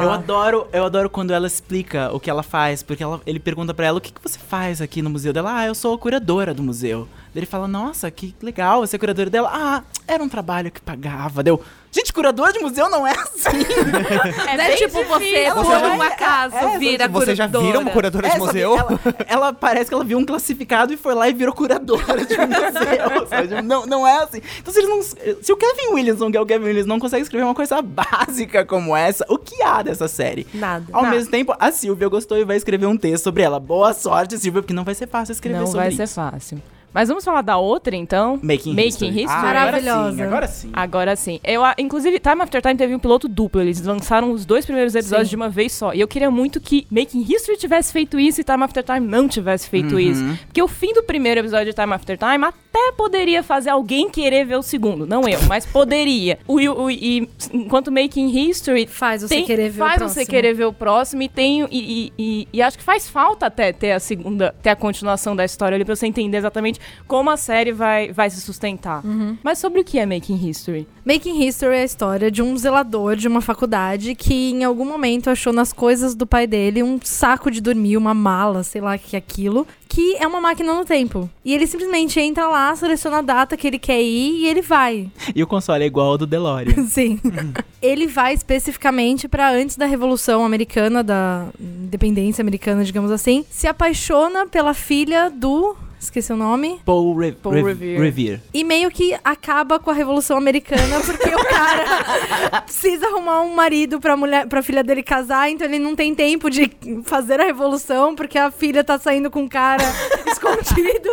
Eu 0.02 0.10
adoro, 0.12 0.66
eu 0.72 0.84
adoro 0.84 1.10
quando 1.10 1.32
ela 1.32 1.46
explica 1.46 2.12
o 2.12 2.20
que 2.20 2.28
ela 2.30 2.42
faz, 2.42 2.82
porque 2.82 3.02
ela- 3.02 3.20
ele 3.26 3.38
pergunta 3.40 3.72
pra 3.74 3.86
ela 3.86 3.98
o 3.98 4.00
que, 4.00 4.12
que 4.12 4.20
você 4.22 4.38
faz 4.38 4.80
aqui 4.80 5.02
no 5.02 5.10
museu 5.10 5.32
dela. 5.32 5.52
Ah, 5.56 5.66
eu 5.66 5.74
sou 5.74 5.96
curadora 5.98 6.52
do 6.54 6.62
museu. 6.62 7.08
Ele 7.34 7.46
fala, 7.46 7.66
nossa, 7.66 8.10
que 8.10 8.34
legal 8.40 8.80
você 8.86 8.96
é 8.96 8.98
curadora 8.98 9.28
dela. 9.28 9.50
Ah, 9.52 9.82
era 10.06 10.22
um 10.22 10.28
trabalho 10.28 10.70
que 10.70 10.80
pagava. 10.80 11.42
Deu. 11.42 11.60
Gente, 11.90 12.12
curador 12.12 12.52
de 12.52 12.58
museu 12.58 12.90
não 12.90 13.06
é 13.06 13.12
assim. 13.12 13.48
é 14.48 14.56
Não 14.56 14.64
é 14.64 14.72
tipo 14.74 15.04
você 15.04 15.24
difícil. 15.24 15.54
por 15.54 15.64
um 15.64 16.02
acaso 16.02 16.56
é, 16.56 16.78
vira 16.78 17.06
Você 17.08 17.36
já 17.36 17.46
vira 17.46 17.78
uma 17.78 17.90
curadora 17.92 18.28
de 18.28 18.34
É, 18.34 18.38
sabe, 18.38 18.46
museu? 18.46 18.76
Ela, 18.76 19.00
ela 19.28 19.52
parece 19.52 19.88
que 19.88 19.94
ela 19.94 20.04
viu 20.04 20.18
um 20.18 20.24
classificado 20.24 20.92
e 20.92 20.96
foi 20.96 21.14
lá 21.14 21.28
e 21.28 21.32
virou 21.32 21.54
curadora 21.54 22.24
de 22.24 22.34
museu. 22.36 23.26
sabe? 23.28 23.62
Não, 23.62 23.86
não 23.86 24.06
é 24.06 24.24
assim. 24.24 24.40
Então, 24.58 24.72
se, 24.74 24.80
eles 24.80 24.90
não, 24.90 25.02
se 25.42 25.52
o 25.52 25.56
Kevin 25.56 25.92
Williamson, 25.92 26.30
que 26.32 26.36
é 26.36 26.40
o 26.40 26.46
Kevin 26.46 26.64
Williams, 26.66 26.86
não 26.86 26.98
consegue 26.98 27.22
escrever 27.22 27.44
uma 27.44 27.54
coisa 27.54 27.80
básica 27.80 28.64
como 28.64 28.96
essa, 28.96 29.24
o 29.28 29.38
que 29.38 29.62
há 29.62 29.80
dessa 29.82 30.08
série? 30.08 30.46
Nada. 30.52 30.86
Ao 30.92 31.02
Nada. 31.02 31.14
mesmo 31.14 31.30
tempo, 31.30 31.54
a 31.58 31.70
Silvia 31.70 32.08
gostou 32.08 32.36
e 32.38 32.44
vai 32.44 32.56
escrever 32.56 32.86
um 32.86 32.96
texto 32.96 33.22
sobre 33.24 33.42
ela. 33.44 33.60
Boa 33.60 33.92
sorte, 33.92 34.36
Silvia, 34.38 34.62
porque 34.62 34.74
não 34.74 34.84
vai 34.84 34.94
ser 34.96 35.06
fácil 35.06 35.32
escrever 35.32 35.58
Não 35.60 35.66
sobre 35.66 35.78
vai 35.80 35.88
isso. 35.88 35.96
ser 35.98 36.08
fácil. 36.08 36.60
Mas 36.94 37.08
vamos 37.08 37.24
falar 37.24 37.42
da 37.42 37.58
outra, 37.58 37.96
então? 37.96 38.38
Making, 38.42 38.70
Making 38.74 38.86
History. 38.86 39.08
History. 39.10 39.26
Ah, 39.28 39.42
Maravilhosa. 39.42 39.90
Agora 39.90 40.12
sim, 40.14 40.24
agora 40.24 40.46
sim. 40.48 40.70
Agora 40.72 41.16
sim. 41.16 41.40
Eu, 41.42 41.64
a- 41.64 41.74
inclusive, 41.76 42.18
Time 42.20 42.40
After 42.42 42.62
Time 42.62 42.76
teve 42.76 42.94
um 42.94 42.98
piloto 43.00 43.26
duplo. 43.28 43.60
Eles 43.60 43.82
lançaram 43.84 44.30
os 44.30 44.46
dois 44.46 44.64
primeiros 44.64 44.94
episódios 44.94 45.26
Sim. 45.28 45.30
de 45.30 45.36
uma 45.36 45.48
vez 45.48 45.72
só. 45.72 45.92
E 45.92 46.00
eu 46.00 46.06
queria 46.06 46.30
muito 46.30 46.60
que 46.60 46.86
Making 46.90 47.26
History 47.28 47.58
tivesse 47.58 47.92
feito 47.92 48.18
isso 48.18 48.40
e 48.40 48.44
Time 48.44 48.62
After 48.62 48.82
Time 48.84 49.00
não 49.00 49.26
tivesse 49.26 49.68
feito 49.68 49.94
Uhum. 49.94 49.98
isso. 50.00 50.24
Porque 50.46 50.62
o 50.62 50.68
fim 50.68 50.92
do 50.94 51.02
primeiro 51.02 51.40
episódio 51.40 51.66
de 51.66 51.72
Time 51.74 51.92
After 51.92 52.16
Time 52.16 52.44
até 52.44 52.92
poderia 52.96 53.42
fazer 53.42 53.70
alguém 53.70 54.08
querer 54.08 54.44
ver 54.46 54.56
o 54.56 54.62
segundo. 54.62 55.04
Não 55.06 55.28
eu, 55.28 55.40
mas 55.48 55.66
poderia. 55.66 56.38
O, 56.46 56.54
o- 56.58 56.90
e 56.90 57.28
enquanto 57.52 57.90
Making 57.90 58.28
History 58.48 58.86
Faz 58.86 59.22
você 59.22 59.34
tem- 59.34 59.44
querer 59.44 59.70
ver 59.70 59.78
faz 59.78 59.94
o 59.94 59.98
próximo. 59.98 60.24
você 60.24 60.30
querer 60.30 60.54
ver 60.54 60.64
o 60.66 60.72
próximo 60.72 61.22
e 61.22 61.28
tem 61.28 61.62
e, 61.64 61.66
e- 61.72 62.12
e- 62.18 62.48
e 62.52 62.62
acho 62.62 62.78
que 62.78 62.84
faz 62.84 63.08
falta 63.08 63.46
até 63.46 63.72
ter 63.72 63.92
a 63.92 63.98
segunda 64.00 64.54
ter 64.62 64.70
a 64.70 64.76
continuação 64.76 65.34
da 65.34 65.44
história 65.44 65.74
ali 65.74 65.84
pra 65.84 65.96
você 65.96 66.06
entender 66.06 66.36
exatamente 66.36 66.78
como 67.06 67.30
a 67.30 67.36
série 67.36 67.72
vai, 67.72 68.12
vai 68.12 68.30
se 68.30 68.40
sustentar 68.40 69.04
Uhum. 69.04 69.36
mas 69.42 69.58
sobre 69.58 69.80
o 69.80 69.84
que 69.84 69.98
é 69.98 70.06
Making 70.06 70.48
History 70.48 70.86
Making 71.04 71.44
History 71.44 71.76
é 71.76 71.82
a 71.82 71.84
história 71.84 72.30
de 72.30 72.42
um 72.42 72.56
zelador 72.56 73.16
de 73.16 73.28
uma 73.28 73.40
faculdade 73.40 74.14
que 74.14 74.50
em 74.52 74.64
algum 74.64 74.86
momento 74.86 75.28
achou 75.28 75.52
nas 75.52 75.72
coisas 75.72 76.14
do 76.14 76.26
pai 76.26 76.46
dele 76.46 76.82
um 76.82 76.98
saco 77.02 77.50
de 77.50 77.60
dormir, 77.60 77.96
uma 77.98 78.14
mala, 78.14 78.62
sei 78.62 78.80
lá 78.80 78.94
o 78.96 78.98
que 78.98 79.14
é 79.14 79.18
aquilo, 79.18 79.66
que 79.86 80.16
é 80.16 80.26
uma 80.26 80.40
máquina 80.40 80.74
no 80.74 80.84
tempo. 80.84 81.28
E 81.44 81.52
ele 81.54 81.66
simplesmente 81.66 82.18
entra 82.18 82.48
lá, 82.48 82.74
seleciona 82.74 83.18
a 83.18 83.22
data 83.22 83.54
que 83.54 83.66
ele 83.66 83.78
quer 83.78 84.00
ir 84.00 84.44
e 84.44 84.46
ele 84.46 84.62
vai. 84.62 85.10
E 85.34 85.42
o 85.42 85.46
console 85.46 85.84
é 85.84 85.86
igual 85.86 86.12
ao 86.12 86.18
do 86.18 86.26
DeLorean. 86.26 86.84
Sim. 86.88 87.20
ele 87.82 88.06
vai 88.06 88.32
especificamente 88.32 89.28
pra 89.28 89.52
antes 89.52 89.76
da 89.76 89.84
Revolução 89.84 90.42
Americana, 90.42 91.04
da 91.04 91.48
independência 91.60 92.40
americana, 92.40 92.82
digamos 92.82 93.10
assim, 93.10 93.44
se 93.50 93.66
apaixona 93.66 94.46
pela 94.46 94.72
filha 94.72 95.28
do 95.30 95.76
esqueci 96.04 96.32
o 96.32 96.36
nome. 96.36 96.80
Paul, 96.84 97.16
Re 97.16 97.32
Paul 97.32 97.54
Re- 97.54 97.62
Revere. 97.62 97.98
Revere. 98.02 98.42
E 98.52 98.64
meio 98.64 98.90
que 98.90 99.16
acaba 99.24 99.78
com 99.78 99.90
a 99.90 99.94
Revolução 99.94 100.36
Americana, 100.36 101.00
porque 101.04 101.28
o 101.34 101.44
cara 101.44 102.60
precisa 102.64 103.06
arrumar 103.06 103.40
um 103.42 103.54
marido 103.54 104.00
pra, 104.00 104.16
mulher, 104.16 104.46
pra 104.46 104.62
filha 104.62 104.82
dele 104.82 105.02
casar, 105.02 105.50
então 105.50 105.66
ele 105.66 105.78
não 105.78 105.94
tem 105.96 106.14
tempo 106.14 106.48
de 106.50 106.70
fazer 107.04 107.40
a 107.40 107.44
revolução, 107.44 108.14
porque 108.14 108.38
a 108.38 108.50
filha 108.50 108.82
tá 108.84 108.98
saindo 108.98 109.30
com 109.30 109.42
um 109.42 109.48
cara 109.48 109.82
escondido. 110.26 111.08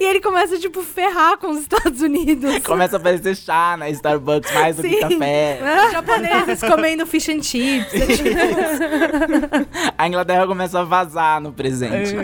E 0.00 0.04
ele 0.04 0.20
começa, 0.20 0.58
tipo, 0.58 0.82
ferrar 0.82 1.38
com 1.38 1.50
os 1.50 1.60
Estados 1.60 2.00
Unidos. 2.00 2.58
Começa 2.64 2.96
a 2.96 2.98
aparecer 2.98 3.36
chá 3.36 3.76
na 3.78 3.88
Starbucks 3.90 4.52
mais 4.52 4.76
do 4.76 4.82
que 4.82 4.88
Sim. 4.90 5.00
café. 5.00 5.60
Os 5.86 5.92
japoneses 5.92 6.60
comendo 6.60 7.06
fish 7.06 7.28
and 7.28 7.42
chips. 7.42 7.92
é 7.94 9.66
A 9.96 10.06
Inglaterra 10.08 10.46
começa 10.46 10.80
a 10.80 10.84
vazar 10.84 11.40
no 11.40 11.52
presente. 11.52 12.14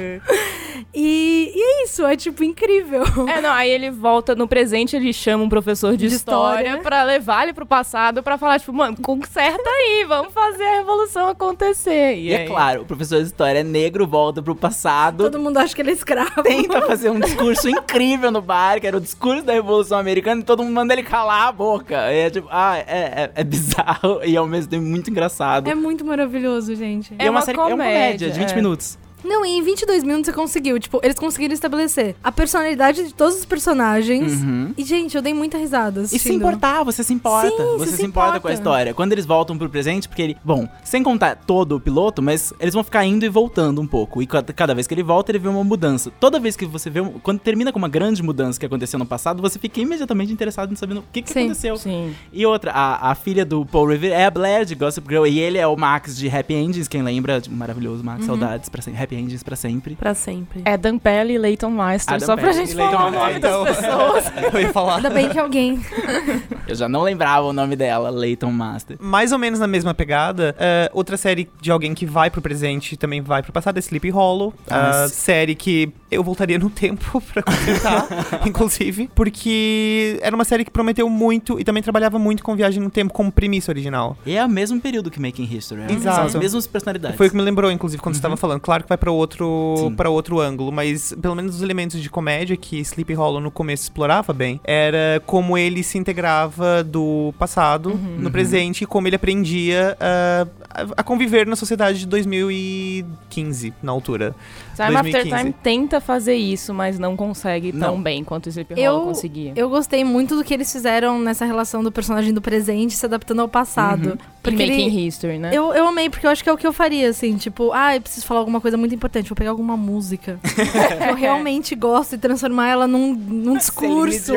E, 0.94 1.52
e 1.54 1.60
é 1.60 1.84
isso, 1.84 2.04
é 2.04 2.16
tipo 2.16 2.42
incrível. 2.44 3.02
É, 3.28 3.40
não, 3.40 3.52
aí 3.52 3.70
ele 3.70 3.90
volta 3.90 4.34
no 4.34 4.46
presente, 4.48 4.96
ele 4.96 5.12
chama 5.12 5.44
um 5.44 5.48
professor 5.48 5.96
de, 5.96 6.08
De 6.08 6.14
história, 6.14 6.62
história. 6.62 6.82
pra 6.82 7.02
levar 7.02 7.44
ele 7.44 7.52
pro 7.52 7.66
passado 7.66 8.22
pra 8.22 8.36
falar, 8.38 8.58
tipo, 8.58 8.72
mano, 8.72 8.96
conserta 9.00 9.68
aí, 9.68 10.04
vamos 10.06 10.32
fazer 10.32 10.64
a 10.64 10.74
revolução 10.78 11.28
acontecer. 11.28 12.16
E 12.16 12.32
é 12.32 12.46
claro, 12.46 12.82
o 12.82 12.84
professor 12.84 13.20
de 13.20 13.26
história 13.26 13.60
é 13.60 13.64
negro, 13.64 14.06
volta 14.06 14.42
pro 14.42 14.54
passado, 14.54 15.24
Todo 15.24 15.38
mundo 15.38 15.58
acha 15.58 15.74
que 15.74 15.82
ele 15.82 15.90
é 15.90 15.94
escravo. 15.94 16.42
tenta 16.42 16.82
fazer 16.82 17.10
um 17.10 17.20
discurso 17.20 17.68
incrível 17.68 18.30
no 18.30 18.42
bar, 18.42 18.80
que 18.80 18.86
era 18.86 18.96
o 18.96 19.00
discurso 19.00 19.42
da 19.42 19.52
Revolução 19.52 19.98
Americana, 19.98 20.40
e 20.40 20.44
todo 20.44 20.62
mundo 20.62 20.74
manda 20.74 20.92
ele 20.92 21.02
calar 21.02 21.48
a 21.48 21.52
boca. 21.52 22.12
E 22.12 22.18
é 22.18 22.30
tipo, 22.30 22.48
ah, 22.50 22.78
é, 22.78 22.82
é, 22.86 23.30
é 23.34 23.44
bizarro 23.44 24.20
e 24.24 24.36
ao 24.36 24.46
mesmo 24.46 24.70
tempo 24.70 24.84
muito 24.84 25.10
engraçado. 25.10 25.68
É 25.68 25.74
muito 25.74 26.04
maravilhoso, 26.04 26.74
gente. 26.74 27.14
E 27.14 27.16
é, 27.18 27.30
uma, 27.30 27.38
uma 27.38 27.42
série, 27.42 27.58
é 27.58 27.60
uma 27.60 27.70
comédia 27.70 28.30
de 28.30 28.38
20 28.38 28.50
é. 28.50 28.54
minutos. 28.54 28.98
Não, 29.24 29.44
e 29.44 29.50
em 29.50 29.62
22 29.62 30.02
minutos 30.02 30.26
você 30.26 30.32
conseguiu. 30.32 30.78
Tipo, 30.78 31.00
eles 31.02 31.18
conseguiram 31.18 31.54
estabelecer 31.54 32.16
a 32.22 32.32
personalidade 32.32 33.04
de 33.06 33.14
todos 33.14 33.36
os 33.38 33.44
personagens. 33.44 34.32
Uhum. 34.42 34.72
E, 34.76 34.84
gente, 34.84 35.16
eu 35.16 35.22
dei 35.22 35.32
muita 35.34 35.58
risada 35.58 36.00
E 36.02 36.08
se 36.08 36.16
assistindo. 36.16 36.36
importar, 36.36 36.82
você 36.82 37.02
se 37.04 37.12
importa. 37.12 37.48
Sim, 37.50 37.78
você 37.78 37.90
se, 37.92 37.96
se 37.98 38.04
importa 38.04 38.30
com 38.40 38.48
a 38.48 38.52
importa. 38.52 38.52
história. 38.54 38.94
Quando 38.94 39.12
eles 39.12 39.24
voltam 39.26 39.56
pro 39.56 39.68
presente, 39.68 40.08
porque 40.08 40.22
ele. 40.22 40.36
Bom, 40.44 40.68
sem 40.84 41.02
contar 41.02 41.36
todo 41.36 41.76
o 41.76 41.80
piloto, 41.80 42.20
mas 42.22 42.52
eles 42.60 42.74
vão 42.74 42.82
ficar 42.84 43.04
indo 43.04 43.24
e 43.24 43.28
voltando 43.28 43.80
um 43.80 43.86
pouco. 43.86 44.22
E 44.22 44.26
cada, 44.26 44.74
vez 44.74 44.86
que 44.86 44.94
ele 44.94 45.02
volta, 45.02 45.30
ele 45.30 45.38
vê 45.38 45.48
uma 45.48 45.64
mudança. 45.64 46.10
Toda 46.20 46.38
vez 46.40 46.56
que 46.56 46.64
você 46.66 46.90
vê. 46.90 47.00
um- 47.00 47.12
Quando 47.20 47.38
termina 47.40 47.72
com 47.72 47.78
uma 47.78 47.88
grande 47.88 48.22
mudança 48.22 48.58
que 48.58 48.66
aconteceu 48.66 48.98
no 48.98 49.06
passado, 49.06 49.40
você 49.42 49.58
fica 49.58 49.80
imediatamente 49.80 50.32
interessado 50.32 50.72
em 50.72 50.76
saber 50.76 50.96
o 50.98 51.04
que, 51.12 51.22
que 51.22 51.30
Sim. 51.30 51.40
aconteceu. 51.40 51.76
Sim. 51.76 52.14
E 52.32 52.44
outra, 52.46 52.72
a, 52.72 53.10
a 53.10 53.14
filha 53.14 53.44
do 53.44 53.64
Paul 53.64 53.86
Revere 53.86 54.12
é 54.14 54.26
a 54.26 54.30
Blair 54.30 54.64
de 54.64 54.74
Gossip 54.74 55.06
Girl. 55.08 55.26
E 55.26 55.38
ele 55.38 55.58
é 55.58 55.66
o 55.66 55.76
Max 55.76 56.16
de 56.16 56.28
Happy 56.28 56.54
Endings, 56.54 56.88
quem 56.88 57.02
lembra? 57.02 57.40
Maravilhoso 57.50 58.02
Max, 58.04 58.24
saudades 58.24 58.68
pra 58.68 58.82
sempre. 58.82 59.02
Happy 59.02 59.11
Endings 59.14 59.42
pra 59.42 59.56
sempre. 59.56 59.94
Pra 59.96 60.14
sempre. 60.14 60.62
É 60.64 60.76
Dan 60.76 60.98
Pelle 60.98 61.34
e 61.34 61.38
Leighton 61.38 61.70
Master, 61.70 62.14
Adam 62.14 62.26
só 62.26 62.34
pra 62.36 62.44
Pelle 62.50 62.56
gente 62.66 62.74
Leighton 62.76 62.96
falar 62.96 63.08
o 63.08 63.12
Master. 63.12 63.28
nome 63.28 63.40
das 63.40 63.78
Então, 63.78 64.12
pessoas. 64.14 64.32
eu 64.54 64.60
ia 64.60 64.72
falar. 64.72 64.96
Ainda 64.96 65.10
bem 65.10 65.28
que 65.28 65.38
alguém. 65.38 65.80
Eu 66.66 66.74
já 66.76 66.88
não 66.88 67.02
lembrava 67.02 67.46
o 67.46 67.52
nome 67.52 67.76
dela, 67.76 68.08
Leighton 68.08 68.50
Master. 68.50 68.96
Mais 69.00 69.32
ou 69.32 69.38
menos 69.38 69.58
na 69.58 69.66
mesma 69.66 69.92
pegada, 69.92 70.54
é, 70.58 70.90
outra 70.94 71.16
série 71.16 71.48
de 71.60 71.70
alguém 71.70 71.92
que 71.94 72.06
vai 72.06 72.30
pro 72.30 72.40
presente 72.40 72.92
e 72.92 72.96
também 72.96 73.20
vai 73.20 73.42
pro 73.42 73.52
passado 73.52 73.76
é 73.76 73.80
Sleepy 73.80 74.10
Hollow. 74.10 74.54
Ah, 74.70 75.02
a 75.04 75.08
sim. 75.08 75.14
série 75.14 75.54
que 75.54 75.92
eu 76.10 76.22
voltaria 76.22 76.58
no 76.58 76.70
tempo 76.70 77.20
pra 77.32 77.42
consertar, 77.42 78.06
inclusive, 78.46 79.10
porque 79.14 80.18
era 80.22 80.34
uma 80.34 80.44
série 80.44 80.64
que 80.64 80.70
prometeu 80.70 81.08
muito 81.08 81.58
e 81.58 81.64
também 81.64 81.82
trabalhava 81.82 82.18
muito 82.18 82.42
com 82.42 82.54
viagem 82.54 82.82
no 82.82 82.90
tempo 82.90 83.12
como 83.12 83.30
premissa 83.30 83.70
original. 83.70 84.16
E 84.24 84.36
é 84.36 84.44
o 84.44 84.48
mesmo 84.48 84.80
período 84.80 85.10
que 85.10 85.20
Making 85.20 85.44
History. 85.52 85.82
é. 85.82 85.92
Exato. 85.92 86.16
São 86.16 86.24
as 86.26 86.34
mesmas 86.34 86.66
personalidades. 86.66 87.16
Foi 87.16 87.26
o 87.26 87.30
que 87.30 87.36
me 87.36 87.42
lembrou, 87.42 87.70
inclusive, 87.70 88.02
quando 88.02 88.14
você 88.14 88.18
estava 88.18 88.36
falando. 88.36 88.60
Claro 88.60 88.82
que 88.84 88.88
vai 88.88 88.98
pra 89.02 89.10
outro, 89.10 89.92
para 89.96 90.08
outro 90.08 90.38
ângulo, 90.38 90.70
mas 90.70 91.12
pelo 91.20 91.34
menos 91.34 91.56
os 91.56 91.62
elementos 91.62 92.00
de 92.00 92.08
comédia 92.08 92.56
que 92.56 92.78
Sleepy 92.78 93.14
Hollow 93.14 93.40
no 93.40 93.50
começo 93.50 93.82
explorava 93.82 94.32
bem 94.32 94.60
era 94.62 95.20
como 95.26 95.58
ele 95.58 95.82
se 95.82 95.98
integrava 95.98 96.84
do 96.84 97.34
passado 97.36 97.98
no 98.16 98.30
presente 98.30 98.84
e 98.84 98.86
como 98.86 99.08
ele 99.08 99.16
aprendia 99.16 99.96
ah, 99.98 100.46
a, 100.70 100.82
a 101.00 101.02
conviver 101.02 101.48
na 101.48 101.56
sociedade 101.56 101.98
de 101.98 102.06
2015, 102.06 103.72
na 103.82 103.90
altura. 103.92 104.34
Time 104.74 104.96
After 104.96 105.12
2015. 105.12 105.36
Time 105.38 105.54
tenta 105.62 106.00
fazer 106.00 106.34
isso, 106.34 106.72
mas 106.72 106.98
não 106.98 107.16
consegue 107.16 107.72
tão 107.72 107.96
Não. 107.96 108.02
bem 108.02 108.24
quanto 108.24 108.46
o 108.46 108.48
Sleepy 108.48 108.74
Eu- 108.80 108.92
Hollow 108.92 109.06
conseguia. 109.08 109.52
Eu 109.56 109.68
gostei 109.68 110.04
muito 110.04 110.36
do 110.36 110.44
que 110.44 110.54
eles 110.54 110.70
fizeram 110.72 111.18
nessa 111.18 111.44
relação 111.44 111.82
do 111.82 111.90
personagem 111.92 112.32
do 112.32 112.40
presente 112.40 112.94
se 112.94 113.04
adaptando 113.04 113.40
ao 113.42 113.48
passado. 113.48 114.18
Porque 114.42 114.56
Porque 114.56 114.66
Making 114.66 114.86
ele- 114.96 115.06
History, 115.06 115.38
né? 115.38 115.50
Eu, 115.52 115.72
eu 115.72 115.86
amei, 115.86 116.10
porque 116.10 116.26
eu 116.26 116.30
acho 116.30 116.42
que 116.42 116.48
é 116.48 116.52
o 116.52 116.56
que 116.56 116.66
eu 116.66 116.72
faria, 116.72 117.08
assim, 117.10 117.36
tipo, 117.36 117.70
ah, 117.72 117.94
eu 117.96 118.00
preciso 118.00 118.26
falar 118.26 118.40
alguma 118.40 118.60
coisa 118.60 118.76
muito 118.76 118.91
importante, 118.94 119.28
vou 119.28 119.36
pegar 119.36 119.50
alguma 119.50 119.76
música 119.76 120.38
que 120.42 121.10
eu 121.10 121.14
realmente 121.14 121.74
gosto 121.74 122.14
e 122.14 122.18
transformar 122.18 122.68
ela 122.68 122.86
num, 122.86 123.14
num 123.14 123.56
discurso. 123.56 124.32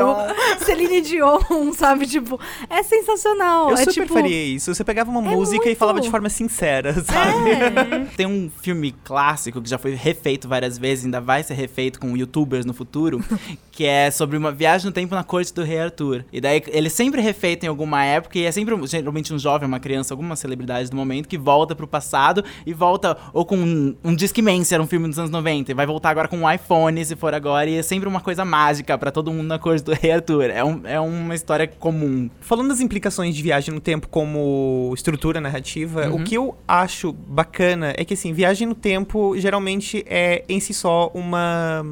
Celine 0.59 1.01
Dion, 1.01 1.39
sabe? 1.73 2.07
Tipo, 2.07 2.39
é 2.69 2.81
sensacional. 2.83 3.69
Eu 3.69 3.75
é 3.75 3.77
super 3.77 3.93
tipo, 3.93 4.13
faria 4.13 4.43
isso. 4.43 4.73
Você 4.73 4.83
pegava 4.83 5.09
uma 5.11 5.21
É 5.31 5.35
música 5.35 5.63
e 5.63 5.67
muito. 5.67 5.77
falava 5.77 6.01
de 6.01 6.09
forma 6.09 6.29
sincera, 6.29 6.93
sabe? 6.93 7.49
É. 7.51 8.05
Tem 8.15 8.25
um 8.25 8.49
filme 8.61 8.93
clássico 9.03 9.61
que 9.61 9.69
já 9.69 9.77
foi 9.77 9.93
refeito 9.95 10.47
várias 10.47 10.77
vezes, 10.77 11.05
ainda 11.05 11.21
vai 11.21 11.43
ser 11.43 11.53
refeito 11.53 11.99
com 11.99 12.15
youtubers 12.15 12.65
no 12.65 12.73
futuro, 12.73 13.23
que 13.75 13.85
é 13.85 14.09
sobre 14.09 14.37
uma 14.37 14.53
viagem 14.53 14.85
no 14.85 14.91
tempo 14.93 15.13
na 15.13 15.23
corte 15.23 15.53
do 15.53 15.61
rei 15.61 15.79
Arthur. 15.79 16.23
E 16.31 16.39
daí 16.39 16.63
ele 16.67 16.89
sempre 16.89 17.21
refeito 17.21 17.65
em 17.65 17.67
alguma 17.69 18.03
época, 18.05 18.39
e 18.39 18.45
é 18.45 18.51
sempre 18.51 18.73
geralmente 18.87 19.33
um 19.33 19.37
jovem, 19.37 19.67
uma 19.67 19.79
criança, 19.81 20.13
alguma 20.13 20.35
celebridade 20.37 20.89
do 20.89 20.95
momento, 20.95 21.27
que 21.27 21.37
volta 21.37 21.75
pro 21.75 21.85
passado 21.85 22.43
e 22.65 22.73
volta 22.73 23.17
ou 23.33 23.43
com 23.45 23.57
um, 23.57 23.93
um 24.01 24.15
Discman, 24.15 24.63
se 24.63 24.73
era 24.73 24.81
um 24.81 24.87
filme 24.87 25.09
dos 25.09 25.19
anos 25.19 25.29
90, 25.29 25.71
e 25.71 25.73
vai 25.73 25.85
voltar 25.85 26.11
agora 26.11 26.27
com 26.29 26.37
um 26.37 26.49
iPhone, 26.49 27.03
se 27.03 27.17
for 27.17 27.33
agora, 27.33 27.69
e 27.69 27.75
é 27.77 27.83
sempre 27.83 28.07
uma 28.07 28.21
coisa 28.21 28.45
mágica 28.45 28.97
pra 28.97 29.11
todo 29.11 29.29
mundo 29.29 29.47
na 29.47 29.59
corte 29.59 29.83
do 29.83 29.91
rei 29.93 30.11
Arthur. 30.11 30.49
É, 30.51 30.63
um- 30.63 30.81
é 30.85 30.99
uma 30.99 31.35
história 31.35 31.67
comum. 31.67 32.29
Falando 32.39 32.69
das 32.69 32.79
implicações 32.79 33.35
de 33.35 33.43
viagem 33.43 33.73
no 33.73 33.81
tempo 33.81 34.07
como 34.07 34.91
estrutura 34.95 35.41
narrativa, 35.41 36.07
Uhum. 36.07 36.15
o 36.15 36.23
que 36.23 36.35
eu 36.35 36.55
acho 36.65 37.11
bacana 37.11 37.93
é 37.97 38.05
que, 38.05 38.13
assim, 38.13 38.31
viagem 38.31 38.67
no 38.67 38.75
tempo 38.75 39.37
geralmente 39.37 40.01
é 40.07 40.45
em 40.47 40.61
si 40.61 40.73
só 40.73 41.11
uma. 41.13 41.83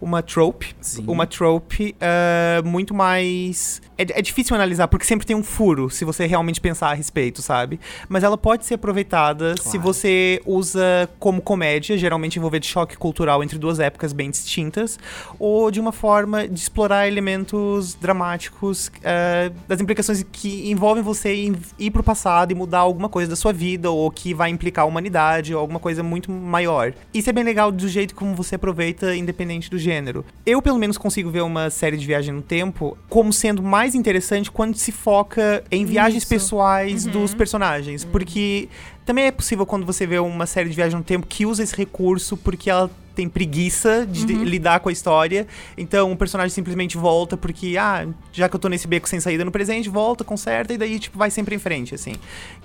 Uma 0.00 0.22
trope. 0.22 0.74
Sim. 0.80 1.04
Uma 1.06 1.26
trope 1.26 1.94
ah, 2.00 2.62
muito 2.64 2.94
mais. 2.94 3.80
É, 3.98 4.18
é 4.18 4.22
difícil 4.22 4.54
analisar, 4.54 4.88
porque 4.88 5.06
sempre 5.06 5.26
tem 5.26 5.34
um 5.34 5.42
furo, 5.42 5.88
se 5.88 6.04
você 6.04 6.26
realmente 6.26 6.60
pensar 6.60 6.90
a 6.90 6.94
respeito, 6.94 7.40
sabe? 7.40 7.80
Mas 8.08 8.22
ela 8.22 8.36
pode 8.36 8.66
ser 8.66 8.74
aproveitada 8.74 9.56
se 9.56 9.62
Claro. 9.70 9.80
você 9.80 10.40
usa 10.44 11.08
como 11.18 11.40
comédia, 11.40 11.96
geralmente 11.96 12.36
envolver 12.38 12.58
de 12.60 12.66
choque 12.66 12.96
cultural 12.96 13.42
entre 13.42 13.58
duas 13.58 13.80
épocas 13.80 14.12
bem 14.12 14.30
distintas, 14.30 14.98
ou 15.38 15.70
de 15.70 15.80
uma 15.80 15.92
forma 15.92 16.46
de 16.46 16.60
explorar 16.60 17.08
elementos 17.08 17.94
dramáticos 17.94 18.90
ah, 19.02 19.50
das 19.66 19.80
implicações 19.80 20.22
que 20.30 20.70
envolvem 20.70 21.02
você 21.02 21.34
em 21.34 21.56
ir 21.78 21.90
pro 21.90 22.02
passado 22.02 22.52
e 22.52 22.54
mudar 22.54 22.80
alguma 22.80 23.08
coisa 23.08 23.30
da 23.30 23.36
sua 23.36 23.52
vida, 23.52 23.90
ou 23.90 24.10
que 24.10 24.34
vai 24.34 24.50
implicar 24.50 24.84
a 24.84 24.86
humanidade, 24.88 25.54
ou 25.54 25.60
alguma 25.60 25.80
coisa 25.80 26.02
muito 26.02 26.30
maior. 26.30 26.92
Isso 27.14 27.30
é 27.30 27.32
bem 27.32 27.44
legal 27.44 27.72
do 27.72 27.88
jeito 27.88 28.14
como 28.14 28.34
você 28.34 28.56
aproveita, 28.56 29.16
independente 29.16 29.70
do 29.70 29.78
gênero. 29.86 30.24
Eu, 30.44 30.60
pelo 30.60 30.78
menos, 30.78 30.98
consigo 30.98 31.30
ver 31.30 31.42
uma 31.42 31.70
série 31.70 31.96
de 31.96 32.04
viagem 32.04 32.34
no 32.34 32.42
tempo 32.42 32.98
como 33.08 33.32
sendo 33.32 33.62
mais 33.62 33.94
interessante 33.94 34.50
quando 34.50 34.76
se 34.76 34.90
foca 34.90 35.62
em 35.70 35.84
viagens 35.84 36.24
Isso. 36.24 36.28
pessoais 36.28 37.06
dos 37.06 37.34
personagens. 37.34 38.04
Porque 38.04 38.68
também 39.06 39.24
é 39.24 39.30
possível 39.30 39.64
quando 39.64 39.86
você 39.86 40.06
vê 40.06 40.18
uma 40.18 40.44
série 40.46 40.68
de 40.68 40.76
viagem 40.76 40.98
no 40.98 41.04
tempo 41.04 41.26
que 41.26 41.46
usa 41.46 41.62
esse 41.62 41.74
recurso 41.74 42.36
porque 42.36 42.68
ela 42.68 42.90
tem 43.14 43.30
preguiça 43.30 44.04
de 44.06 44.26
lidar 44.26 44.80
com 44.80 44.90
a 44.90 44.92
história. 44.92 45.46
Então 45.78 46.12
o 46.12 46.16
personagem 46.18 46.50
simplesmente 46.50 46.98
volta 46.98 47.34
porque, 47.34 47.74
ah, 47.80 48.06
já 48.30 48.46
que 48.46 48.54
eu 48.54 48.60
tô 48.60 48.68
nesse 48.68 48.86
beco 48.86 49.08
sem 49.08 49.20
saída 49.20 49.42
no 49.42 49.50
presente, 49.50 49.88
volta, 49.88 50.22
conserta 50.22 50.74
e 50.74 50.76
daí, 50.76 50.98
tipo, 50.98 51.16
vai 51.16 51.30
sempre 51.30 51.54
em 51.54 51.58
frente, 51.58 51.94
assim. 51.94 52.12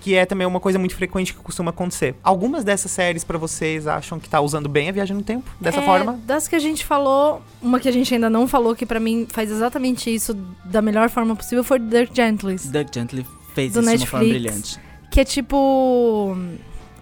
Que 0.01 0.13
é 0.13 0.25
também 0.25 0.45
uma 0.45 0.59
coisa 0.59 0.77
muito 0.77 0.93
frequente 0.93 1.33
que 1.33 1.39
costuma 1.39 1.69
acontecer. 1.69 2.15
Algumas 2.21 2.65
dessas 2.65 2.91
séries 2.91 3.23
pra 3.23 3.37
vocês 3.37 3.87
acham 3.87 4.19
que 4.19 4.27
tá 4.27 4.41
usando 4.41 4.67
bem 4.67 4.89
a 4.89 4.91
viagem 4.91 5.15
no 5.15 5.23
tempo? 5.23 5.49
Dessa 5.61 5.79
É, 5.79 5.85
forma? 5.85 6.19
Das 6.25 6.49
que 6.49 6.55
a 6.57 6.59
gente 6.59 6.83
falou, 6.83 7.41
uma 7.61 7.79
que 7.79 7.87
a 7.87 7.93
gente 7.93 8.13
ainda 8.13 8.29
não 8.29 8.45
falou, 8.45 8.75
que 8.75 8.85
pra 8.85 8.99
mim 8.99 9.25
faz 9.29 9.49
exatamente 9.49 10.13
isso 10.13 10.33
da 10.65 10.81
melhor 10.81 11.09
forma 11.09 11.33
possível, 11.33 11.63
foi 11.63 11.79
Dirk 11.79 12.13
Gently. 12.13 12.57
Doug 12.65 12.87
Gently 12.93 13.25
fez 13.55 13.71
Do 13.71 13.79
isso 13.79 13.89
de 13.89 13.97
uma 13.99 14.05
forma 14.05 14.25
Netflix. 14.27 14.51
brilhante. 14.51 14.90
Que 15.11 15.19
é 15.19 15.23
tipo. 15.23 16.35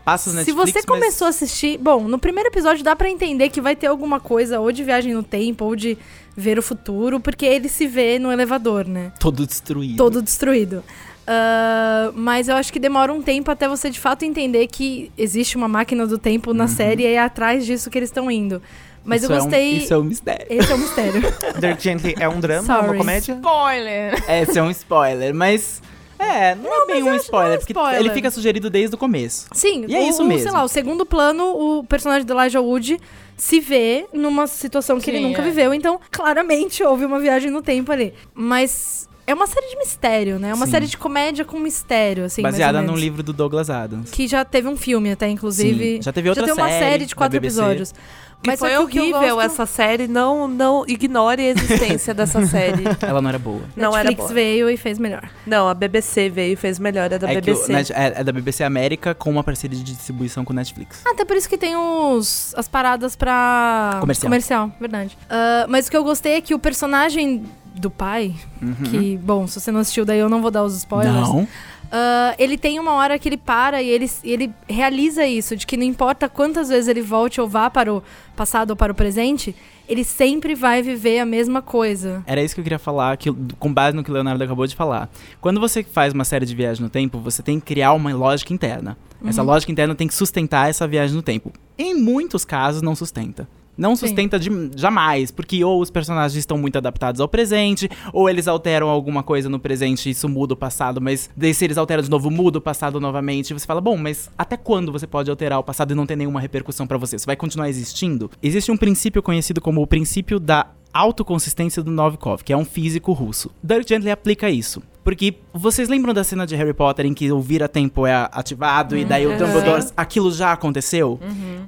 Passa 0.04 0.32
no 0.32 0.39
Se 0.43 0.52
Netflix, 0.52 0.72
você 0.72 0.80
mas- 0.80 0.86
começou 0.86 1.28
a 1.28 1.30
assistir. 1.30 1.78
Bom, 1.78 2.08
no 2.08 2.17
primeiro 2.19 2.50
episódio 2.50 2.84
dá 2.84 2.95
pra 2.95 3.10
entender 3.10 3.50
que 3.50 3.62
vai 3.62 3.76
ter 3.76 3.88
alguma 3.88 4.19
coisa 4.19 4.60
ou 4.60 4.72
de 4.72 4.84
viagem 4.84 5.13
no 5.13 5.22
tempo 5.24 5.63
ou 5.65 5.76
de 5.76 5.98
ver 6.36 6.58
o 6.58 6.63
futuro, 6.63 7.19
porque 7.19 7.45
ele 7.45 7.69
se 7.69 7.86
vê 7.86 8.17
no 8.17 8.32
elevador, 8.32 8.88
né? 8.88 9.12
Todo 9.19 9.45
destruído. 9.45 9.98
Todo 9.98 10.22
destruído. 10.22 10.84
Ah, 11.28 12.12
mas 12.15 12.48
eu 12.48 12.56
acho 12.56 12.74
que 12.74 12.80
demora 12.80 13.13
um 13.13 13.22
tempo 13.22 13.52
até 13.52 13.67
você 13.67 13.91
de 13.91 14.00
fato 14.00 14.26
entender 14.26 14.65
que 14.65 15.12
existe 15.15 15.56
uma 15.56 15.67
máquina 15.67 16.08
do 16.08 16.17
tempo 16.17 16.56
na 16.56 16.67
série 16.67 17.04
e 17.04 17.06
é 17.06 17.19
atrás 17.19 17.63
disso 17.63 17.88
que 17.91 18.00
eles 18.00 18.10
estão 18.10 18.32
indo. 18.32 18.60
Mas 19.06 19.22
Isso 19.22 19.32
eu 19.32 19.36
é 19.36 19.39
um- 19.39 19.43
gostei. 19.43 19.72
isso 19.78 19.93
é 19.93 19.98
um 20.00 20.04
mistério. 20.04 20.45
Esse 20.50 20.72
é 20.72 20.76
o 20.76 20.78
mistério. 20.80 21.22
Dirk 21.62 21.84
Gently 21.84 22.15
é 22.19 22.28
um 22.28 22.39
drama, 22.39 22.67
uma 22.67 22.84
Sorry. 22.84 22.98
comédia? 22.98 23.34
Spoiler! 23.36 24.24
Esse 24.28 24.58
é 24.58 24.63
um 24.63 24.72
spoiler, 24.72 25.34
mas 25.36 25.82
É, 26.19 26.53
não, 26.55 26.84
é 26.84 26.88
bem 26.93 27.03
um 27.03 27.15
spoiler, 27.15 27.58
porque 27.58 27.71
spoiler. 27.71 27.99
ele 27.99 28.10
fica 28.12 28.29
sugerido 28.29 28.69
desde 28.69 28.93
o 28.93 28.97
começo. 28.97 29.47
Sim, 29.53 29.86
E 29.88 29.95
é 29.95 30.01
o, 30.01 30.10
isso 30.10 30.21
o, 30.21 30.25
mesmo. 30.25 30.43
sei 30.43 30.51
lá, 30.51 30.63
o 30.63 30.67
segundo 30.67 31.05
plano, 31.05 31.45
o 31.55 31.84
personagem 31.86 32.25
do 32.25 32.34
Elijah 32.38 32.60
Wood 32.60 32.99
se 33.38 33.60
vê 33.62 34.05
numa 34.12 34.45
situação 34.45 34.99
que 34.99 35.10
ele 35.10 35.19
Sim, 35.19 35.23
nunca 35.29 35.41
é. 35.41 35.45
viveu, 35.45 35.73
então 35.73 35.99
claramente 36.12 36.84
houve 36.84 37.05
uma 37.05 37.19
viagem 37.19 37.49
no 37.49 37.62
tempo 37.62 37.89
ali. 37.91 38.13
Mas 38.34 39.08
é 39.25 39.34
uma 39.34 39.47
série 39.47 39.67
de 39.69 39.77
mistério, 39.77 40.39
né? 40.39 40.49
É 40.49 40.53
uma 40.53 40.65
Sim. 40.65 40.71
série 40.73 40.88
de 40.88 40.97
comédia 40.97 41.45
com 41.45 41.58
mistério, 41.60 42.25
assim, 42.25 42.41
baseada 42.41 42.82
num 42.82 42.95
livro 42.95 43.23
do 43.23 43.32
Douglas 43.32 43.69
Adams. 43.69 44.10
Que 44.12 44.27
já 44.27 44.43
teve 44.43 44.67
um 44.67 44.75
filme 44.75 45.12
até, 45.12 45.29
inclusive. 45.29 45.95
Sim, 45.97 46.01
já 46.01 46.12
teve 46.12 46.27
outra 46.29 46.45
já 46.47 46.53
tem 46.53 46.63
uma 46.63 46.69
série 46.69 46.84
série 46.84 47.05
de 47.05 47.15
quatro 47.15 47.39
BBC. 47.39 47.60
episódios. 47.62 47.93
Que 48.41 48.52
só 48.56 48.65
foi 48.65 48.69
o 48.69 48.73
eu 48.73 48.82
horrível 48.84 49.19
gosto- 49.36 49.41
essa 49.41 49.65
série. 49.65 50.08
Não, 50.08 50.47
não 50.47 50.86
ignore 50.88 51.41
a 51.41 51.49
existência 51.49 52.13
dessa 52.13 52.43
série. 52.47 52.84
Ela 53.02 53.21
não 53.21 53.30
era 53.30 53.38
boa. 53.39 53.62
Não 53.75 53.89
era 53.91 54.06
Netflix 54.06 54.17
boa. 54.23 54.34
veio 54.34 54.69
e 54.69 54.78
fez 54.78 54.97
melhor. 54.97 55.30
Não, 55.45 55.67
a 55.67 55.73
BBC 55.73 56.30
veio 56.30 56.54
e 56.54 56.56
fez 56.56 56.80
melhor. 56.80 57.12
É 57.12 57.19
da 57.19 57.28
é, 57.28 57.32
o 57.38 57.41
BBC. 57.41 57.71
Net- 57.73 57.91
é, 57.91 58.13
é 58.15 58.23
da 58.23 58.32
BBC 58.32 58.63
América 58.63 59.13
com 59.13 59.30
uma 59.30 59.43
parceria 59.43 59.78
de 59.78 59.84
distribuição 59.84 60.45
com 60.45 60.54
o 60.54 60.56
Netflix. 60.56 61.02
Até 61.06 61.25
por 61.25 61.36
isso 61.36 61.49
que 61.49 61.58
tem 61.58 61.75
os, 61.75 62.54
as 62.56 62.67
paradas 62.67 63.15
pra. 63.15 63.97
Comercial. 64.21 64.71
verdade. 64.80 65.17
Ah, 65.30 65.65
mas 65.67 65.88
o 65.88 65.91
que 65.91 65.97
eu 65.97 66.04
gostei 66.06 66.34
é 66.38 66.41
que 66.41 66.56
o 66.56 66.60
personagem 66.60 67.43
do 67.75 67.89
pai, 67.91 68.34
Uhum. 68.62 68.73
que, 68.89 69.17
bom, 69.17 69.47
se 69.47 69.60
você 69.60 69.71
não 69.71 69.80
assistiu, 69.82 70.04
daí 70.06 70.19
eu 70.19 70.28
não 70.30 70.41
vou 70.41 70.49
dar 70.52 70.63
os 70.63 70.75
spoilers. 70.78 71.13
Não. 71.15 71.47
Ah, 71.91 72.36
ele 72.38 72.58
tem 72.58 72.80
uma 72.80 72.93
hora 72.93 73.17
que 73.17 73.28
ele 73.28 73.38
para 73.38 73.82
e 73.82 73.89
ele, 73.89 74.10
ele 74.23 74.52
realiza 74.67 75.25
isso, 75.25 75.56
de 75.56 75.65
que 75.65 75.75
não 75.75 75.84
importa 75.84 76.30
quantas 76.30 76.69
vezes 76.69 76.88
ele 76.88 77.02
volte 77.02 77.41
ou 77.41 77.47
vá 77.47 77.69
para 77.69 77.93
o 77.93 78.04
passado 78.36 78.71
ou 78.71 78.75
para 78.75 78.91
o 78.91 78.95
presente, 78.95 79.56
ele 79.88 80.04
sempre 80.04 80.54
vai 80.54 80.84
viver 80.84 81.19
a 81.19 81.25
mesma 81.25 81.62
coisa. 81.62 82.23
Era 82.28 82.41
isso 82.41 82.54
que 82.54 82.62
eu 82.62 82.63
queria 82.63 82.80
falar, 82.80 83.17
que, 83.17 83.32
com 83.58 83.73
base 83.73 83.95
no 83.95 84.04
que 84.04 84.12
o 84.12 84.13
Leonardo 84.13 84.43
acabou 84.43 84.67
de 84.67 84.75
falar. 84.75 85.10
Quando 85.41 85.60
você 85.60 85.84
faz 85.84 86.13
uma 86.13 86.23
série 86.23 86.45
de 86.45 86.56
viagem 86.56 86.84
no 86.84 86.89
tempo, 86.89 87.19
você 87.19 87.41
tem 87.41 87.60
que 87.60 87.65
criar 87.65 87.93
uma 87.93 88.13
lógica 88.13 88.54
interna. 88.54 88.95
Essa 89.25 89.41
lógica 89.41 89.71
interna 89.71 89.95
tem 89.95 90.08
que 90.08 90.13
sustentar 90.13 90.69
essa 90.69 90.88
viagem 90.88 91.15
no 91.15 91.21
tempo. 91.21 91.52
Em 91.78 91.93
muitos 91.93 92.45
casos, 92.45 92.82
não 92.82 92.95
sustenta. 92.95 93.47
Não 93.80 93.96
Sim. 93.96 94.08
sustenta 94.08 94.38
de, 94.38 94.50
jamais, 94.76 95.32
porque 95.32 95.63
ou 95.63 95.82
os 95.82 95.89
personagens 95.89 96.36
estão 96.38 96.58
muito 96.58 96.78
adaptados 96.78 97.22
ao 97.22 97.30
presente, 97.30 97.89
ou 98.12 98.30
eles 98.30 98.46
alteram 98.46 98.89
alguma 98.89 99.24
coisa 99.24 99.48
no 99.48 99.58
presente 99.58 100.08
e 100.08 100.12
isso 100.12 100.28
muda 100.28 100.54
o 100.54 100.58
passado, 100.58 101.00
mas 101.00 101.30
daí 101.36 101.54
se 101.54 101.63
eles 101.63 101.78
alteram 101.78 102.04
de 102.04 102.10
novo, 102.10 102.30
muda 102.30 102.58
o 102.58 102.62
passado 102.62 103.00
novamente. 103.00 103.52
E 103.52 103.54
você 103.54 103.65
fala, 103.65 103.80
bom, 103.80 103.96
mas 103.96 104.30
até 104.38 104.58
quando 104.58 104.92
você 104.92 105.08
pode 105.08 105.30
alterar 105.30 105.60
o 105.60 105.63
passado 105.63 105.92
e 105.92 105.96
não 105.96 106.06
ter 106.06 106.18
nenhuma 106.18 106.42
repercussão 106.42 106.86
pra 106.86 106.98
você? 106.98 107.18
Você 107.18 107.26
vai 107.26 107.38
continuar 107.38 107.70
existindo? 107.70 108.30
Existe 108.44 108.70
um 108.70 108.76
princípio 108.76 109.24
conhecido 109.24 109.62
como 109.62 109.82
o 109.82 109.88
princípio 109.88 110.42
da 110.42 110.68
autoconsistência 110.93 111.82
do 111.84 111.91
Novikov, 111.91 112.43
que 112.43 112.54
é 112.54 112.58
um 112.58 112.65
físico 112.65 113.12
russo. 113.13 113.52
Dirk 113.63 113.88
Gently 113.88 114.12
aplica 114.12 114.49
isso. 114.49 114.82
Porque 115.02 115.34
vocês 115.54 115.89
lembram 115.89 116.13
da 116.13 116.23
cena 116.23 116.45
de 116.45 116.56
Harry 116.56 116.73
Potter 116.73 117.06
em 117.06 117.13
que 117.15 117.32
o 117.32 117.39
vira-tempo 117.39 118.06
é 118.06 118.13
ativado 118.32 118.95
e 118.97 119.04
daí 119.06 119.25
o 119.25 119.36
Dumbledore. 119.38 119.86
Aquilo 119.97 120.32
já 120.32 120.52
aconteceu? 120.52 121.19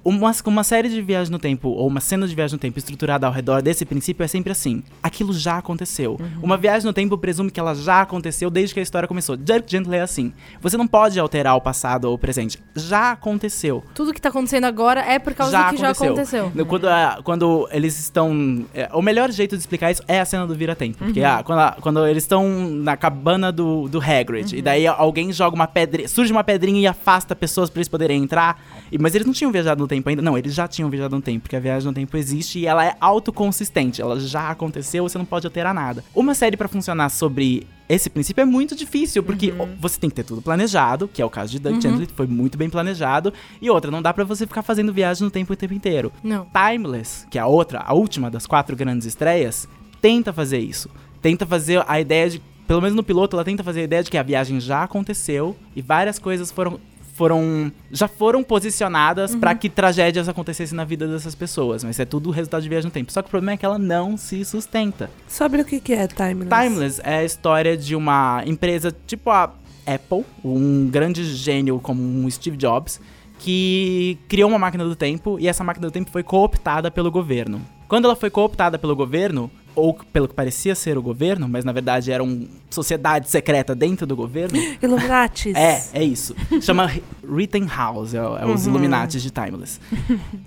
Uma, 0.04 0.32
uma 0.46 0.64
série 0.64 0.90
de 0.90 1.02
viagem 1.02 1.32
no 1.32 1.40
tempo, 1.40 1.70
ou 1.70 1.88
uma 1.88 2.02
cena 2.02 2.28
de 2.28 2.36
viagem 2.36 2.54
no 2.56 2.60
tempo 2.60 2.78
estruturada 2.78 3.26
ao 3.26 3.34
redor 3.34 3.62
desse 3.62 3.84
princípio 3.86 4.24
é 4.24 4.28
sempre 4.28 4.52
assim. 4.52 4.84
Aquilo 5.02 5.34
já 5.34 5.58
aconteceu. 5.58 6.20
Uma 6.44 6.56
viagem 6.58 6.86
no 6.86 6.94
tempo 6.94 7.18
presume 7.18 7.50
que 7.50 7.60
ela 7.60 7.74
já 7.74 8.02
aconteceu 8.02 8.50
desde 8.52 8.74
que 8.76 8.80
a 8.80 8.84
história 8.84 9.08
começou. 9.08 9.36
Dirk 9.38 9.64
Gently 9.72 9.96
é 9.96 10.02
assim. 10.02 10.34
Você 10.62 10.78
não 10.78 10.86
pode 10.86 11.20
alterar 11.20 11.56
o 11.56 11.62
passado 11.62 12.06
ou 12.06 12.16
o 12.16 12.20
presente. 12.20 12.60
Já 12.76 13.12
aconteceu. 13.14 13.84
Tudo 13.96 14.14
que 14.14 14.22
tá 14.22 14.30
acontecendo 14.30 14.66
agora 14.66 15.02
é 15.02 15.18
por 15.18 15.34
causa 15.34 15.52
do 15.58 15.76
que 15.76 15.82
já 15.82 15.90
aconteceu. 15.92 16.52
Quando, 16.68 16.88
a- 16.88 17.22
quando 17.24 17.68
eles 17.72 17.98
estão. 17.98 18.66
é, 18.74 18.90
o 18.94 19.02
melhor 19.02 19.11
jeito 19.32 19.56
de 19.56 19.62
explicar 19.62 19.92
isso 19.92 20.02
é 20.08 20.20
a 20.20 20.26
cena 20.26 20.46
do 20.48 20.56
vira-tempo. 20.56 20.98
Porque 20.98 21.22
ah, 21.24 21.42
quando, 21.44 21.60
a- 21.60 21.78
quando 21.82 22.06
eles 22.08 22.24
estão 22.24 22.48
na 22.70 22.96
cabana 22.98 23.52
do, 23.52 23.88
do 23.88 24.00
Hagrid, 24.00 24.56
e 24.56 24.62
daí 24.62 24.86
alguém 24.88 25.32
joga 25.34 25.56
uma 25.56 25.68
pedra. 25.68 26.08
Surge 26.08 26.32
uma 26.32 26.44
pedrinha 26.44 26.80
e 26.82 26.88
afasta 26.88 27.36
pessoas 27.36 27.70
pra 27.70 27.80
eles 27.80 27.88
poderem 27.88 28.24
entrar. 28.24 28.62
E- 28.92 28.98
mas 28.98 29.14
eles 29.16 29.26
não 29.28 29.34
tinham 29.34 29.52
viajado 29.52 29.82
no 29.82 29.88
tempo 29.88 30.08
ainda. 30.10 30.22
Não, 30.22 30.38
eles 30.38 30.54
já 30.54 30.68
tinham 30.68 30.90
viajado 30.90 31.16
no 31.16 31.22
tempo, 31.22 31.42
porque 31.44 31.56
a 31.56 31.60
viagem 31.60 31.88
no 31.88 31.94
tempo 31.94 32.16
existe 32.18 32.60
e 32.60 32.66
ela 32.68 32.86
é 32.86 32.96
autoconsistente. 33.00 34.02
Ela 34.02 34.20
já 34.20 34.50
aconteceu, 34.50 35.04
você 35.08 35.18
não 35.18 35.26
pode 35.26 35.46
alterar 35.48 35.74
nada. 35.74 36.04
Uma 36.16 36.34
série 36.34 36.56
pra 36.58 36.68
funcionar 36.68 37.10
sobre. 37.10 37.66
Esse 37.92 38.10
princípio 38.10 38.42
é 38.42 38.46
muito 38.46 38.74
difícil, 38.74 39.22
porque 39.22 39.54
ó, 39.60 39.68
você 39.78 40.00
tem 40.00 40.10
que 40.10 40.16
ter 40.16 40.24
tudo 40.24 40.42
planejado, 40.42 41.10
que 41.10 41.22
é 41.22 41.26
o 41.26 41.30
caso 41.30 41.52
de 41.52 41.60
Doug 41.60 41.82
Gently, 41.82 42.08
foi 42.16 42.26
muito 42.26 42.58
bem 42.58 42.70
planejado. 42.70 43.34
E 43.62 43.70
outra, 43.70 43.92
não 43.92 44.02
dá 44.02 44.14
pra 44.14 44.24
você 44.24 44.48
ficar 44.48 44.62
fazendo 44.62 44.94
viagem 44.94 45.26
no 45.26 45.30
tempo 45.30 45.52
o 45.52 45.56
tempo 45.58 45.74
inteiro. 45.74 46.10
Não. 46.24 46.48
Timeless, 46.54 47.28
que 47.30 47.38
é 47.38 47.42
a 47.42 47.48
outra, 47.48 47.80
a 47.80 47.94
última 47.94 48.32
das 48.32 48.48
quatro 48.48 48.78
grandes 48.78 49.06
estreias, 49.06 49.68
tenta 50.02 50.32
fazer 50.32 50.60
isso. 50.60 50.90
Tenta 51.22 51.46
fazer 51.46 51.84
a 51.86 52.00
ideia 52.00 52.30
de, 52.30 52.42
pelo 52.66 52.80
menos 52.80 52.96
no 52.96 53.04
piloto, 53.04 53.36
ela 53.36 53.44
tenta 53.44 53.62
fazer 53.62 53.82
a 53.82 53.84
ideia 53.84 54.04
de 54.04 54.10
que 54.10 54.18
a 54.18 54.24
viagem 54.24 54.62
já 54.62 54.84
aconteceu 54.84 55.58
e 55.76 55.82
várias 55.82 56.18
coisas 56.18 56.50
foram 56.50 56.80
foram 57.22 57.72
já 57.92 58.08
foram 58.08 58.42
posicionadas 58.44 59.36
pra 59.36 59.54
que 59.54 59.70
tragédias 59.70 60.28
acontecessem 60.28 60.76
na 60.76 60.84
vida 60.84 61.08
dessas 61.08 61.36
pessoas, 61.36 61.84
mas 61.84 62.00
é 62.00 62.06
tudo 62.06 62.32
resultado 62.32 62.64
de 62.64 62.70
viagem 62.70 62.88
no 62.88 62.92
tempo. 62.92 63.12
Só 63.12 63.22
que 63.22 63.28
o 63.28 63.30
problema 63.30 63.52
é 63.52 63.58
que 63.58 63.64
ela 63.64 63.78
não 63.78 64.18
se 64.18 64.44
sustenta. 64.44 65.08
Sobre 65.28 65.62
o 65.62 65.66
que, 65.66 65.80
que 65.80 65.94
é 65.94 66.08
Timeless? 66.08 66.50
Timeless 66.50 67.02
é 67.04 67.18
a 67.18 67.24
história 67.24 67.78
de 67.78 67.96
uma 67.96 68.42
empresa 68.48 68.92
tipo 69.06 69.30
a 69.30 69.54
Apple, 69.86 70.26
um 70.44 70.90
grande 70.90 71.24
gênio 71.24 71.80
como 71.80 72.02
um 72.02 72.28
Steve 72.28 72.58
Jobs, 72.58 73.00
que 73.38 74.18
criou 74.28 74.50
uma 74.50 74.58
máquina 74.58 74.84
do 74.84 74.96
tempo 74.96 75.38
e 75.40 75.48
essa 75.48 75.64
máquina 75.64 75.86
do 75.86 75.92
tempo 75.92 76.10
foi 76.10 76.24
cooptada 76.24 76.90
pelo 76.90 77.12
governo. 77.12 77.62
Quando 77.88 78.06
ela 78.06 78.16
foi 78.16 78.32
cooptada 78.32 78.80
pelo 78.80 78.96
governo, 78.96 79.52
ou 79.76 79.94
pelo 79.94 80.28
que 80.28 80.34
parecia 80.34 80.76
ser 80.76 80.98
o 80.98 81.02
governo, 81.02 81.48
mas 81.48 81.64
na 81.64 81.72
verdade 81.72 82.12
era 82.12 82.24
uma 82.24 82.46
sociedade 82.70 83.30
secreta 83.30 83.74
dentro 83.74 84.06
do 84.06 84.16
governo, 84.16 84.58
Illuminatis. 84.82 85.56
é, 85.56 85.84
é 85.94 86.04
isso. 86.04 86.36
Chama 86.62 86.92
Rittenhouse, 87.28 88.16
é, 88.16 88.20
é 88.20 88.46
os 88.46 88.66
Illuminatis 88.66 89.22
de 89.22 89.32
Timeless. 89.32 89.80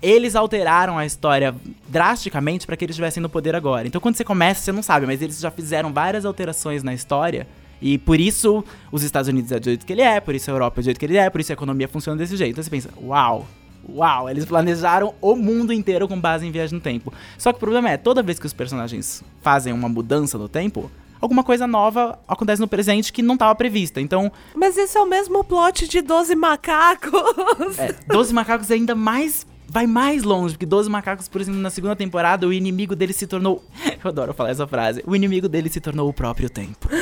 Eles 0.01 0.35
alteraram 0.35 0.97
a 0.97 1.05
história 1.05 1.55
drasticamente 1.87 2.65
para 2.65 2.75
que 2.77 2.85
eles 2.85 2.93
estivessem 2.93 3.21
no 3.21 3.29
poder 3.29 3.55
agora. 3.55 3.87
Então 3.87 3.99
quando 4.01 4.15
você 4.15 4.23
começa, 4.23 4.61
você 4.61 4.71
não 4.71 4.83
sabe, 4.83 5.05
mas 5.05 5.21
eles 5.21 5.39
já 5.39 5.51
fizeram 5.51 5.91
várias 5.91 6.25
alterações 6.25 6.83
na 6.83 6.93
história. 6.93 7.47
E 7.81 7.97
por 7.97 8.19
isso 8.19 8.63
os 8.91 9.03
Estados 9.03 9.27
Unidos 9.27 9.51
é 9.51 9.59
do 9.59 9.65
jeito 9.65 9.85
que 9.85 9.93
ele 9.93 10.01
é, 10.01 10.19
por 10.19 10.33
isso 10.33 10.49
a 10.49 10.53
Europa 10.53 10.79
é 10.79 10.81
do 10.81 10.85
jeito 10.85 10.99
que 10.99 11.05
ele 11.05 11.17
é, 11.17 11.29
por 11.29 11.41
isso 11.41 11.51
a 11.51 11.53
economia 11.53 11.87
funciona 11.87 12.17
desse 12.17 12.37
jeito. 12.37 12.51
Então 12.51 12.63
você 12.63 12.69
pensa, 12.69 12.89
uau, 13.01 13.45
uau, 13.89 14.29
eles 14.29 14.45
planejaram 14.45 15.13
o 15.21 15.35
mundo 15.35 15.71
inteiro 15.73 16.07
com 16.07 16.19
base 16.19 16.45
em 16.45 16.51
viagem 16.51 16.75
no 16.75 16.81
tempo. 16.81 17.13
Só 17.37 17.51
que 17.51 17.57
o 17.57 17.59
problema 17.59 17.89
é, 17.89 17.97
toda 17.97 18.23
vez 18.23 18.39
que 18.39 18.45
os 18.45 18.53
personagens 18.53 19.23
fazem 19.41 19.73
uma 19.73 19.89
mudança 19.89 20.37
no 20.37 20.47
tempo, 20.49 20.89
alguma 21.19 21.43
coisa 21.43 21.65
nova 21.67 22.19
acontece 22.27 22.61
no 22.61 22.67
presente 22.67 23.11
que 23.13 23.21
não 23.21 23.33
estava 23.35 23.53
prevista. 23.55 24.01
Então, 24.01 24.31
Mas 24.55 24.77
esse 24.77 24.97
é 24.97 25.01
o 25.01 25.07
mesmo 25.07 25.43
plot 25.43 25.87
de 25.87 26.01
12 26.01 26.35
macacos. 26.35 27.77
é, 27.79 27.93
12 28.07 28.33
macacos 28.33 28.71
é 28.71 28.75
ainda 28.75 28.95
mais. 28.95 29.45
Vai 29.67 29.85
mais 29.87 30.23
longe, 30.23 30.53
porque 30.53 30.65
12 30.65 30.89
macacos, 30.89 31.27
por 31.27 31.41
exemplo, 31.41 31.59
na 31.59 31.69
segunda 31.69 31.95
temporada, 31.95 32.47
o 32.47 32.53
inimigo 32.53 32.95
dele 32.95 33.13
se 33.13 33.27
tornou. 33.27 33.63
Eu 34.03 34.09
adoro 34.09 34.33
falar 34.33 34.51
essa 34.51 34.67
frase. 34.67 35.03
O 35.05 35.15
inimigo 35.15 35.49
dele 35.49 35.69
se 35.69 35.81
tornou 35.81 36.07
o 36.07 36.13
próprio 36.13 36.49
tempo. 36.49 36.87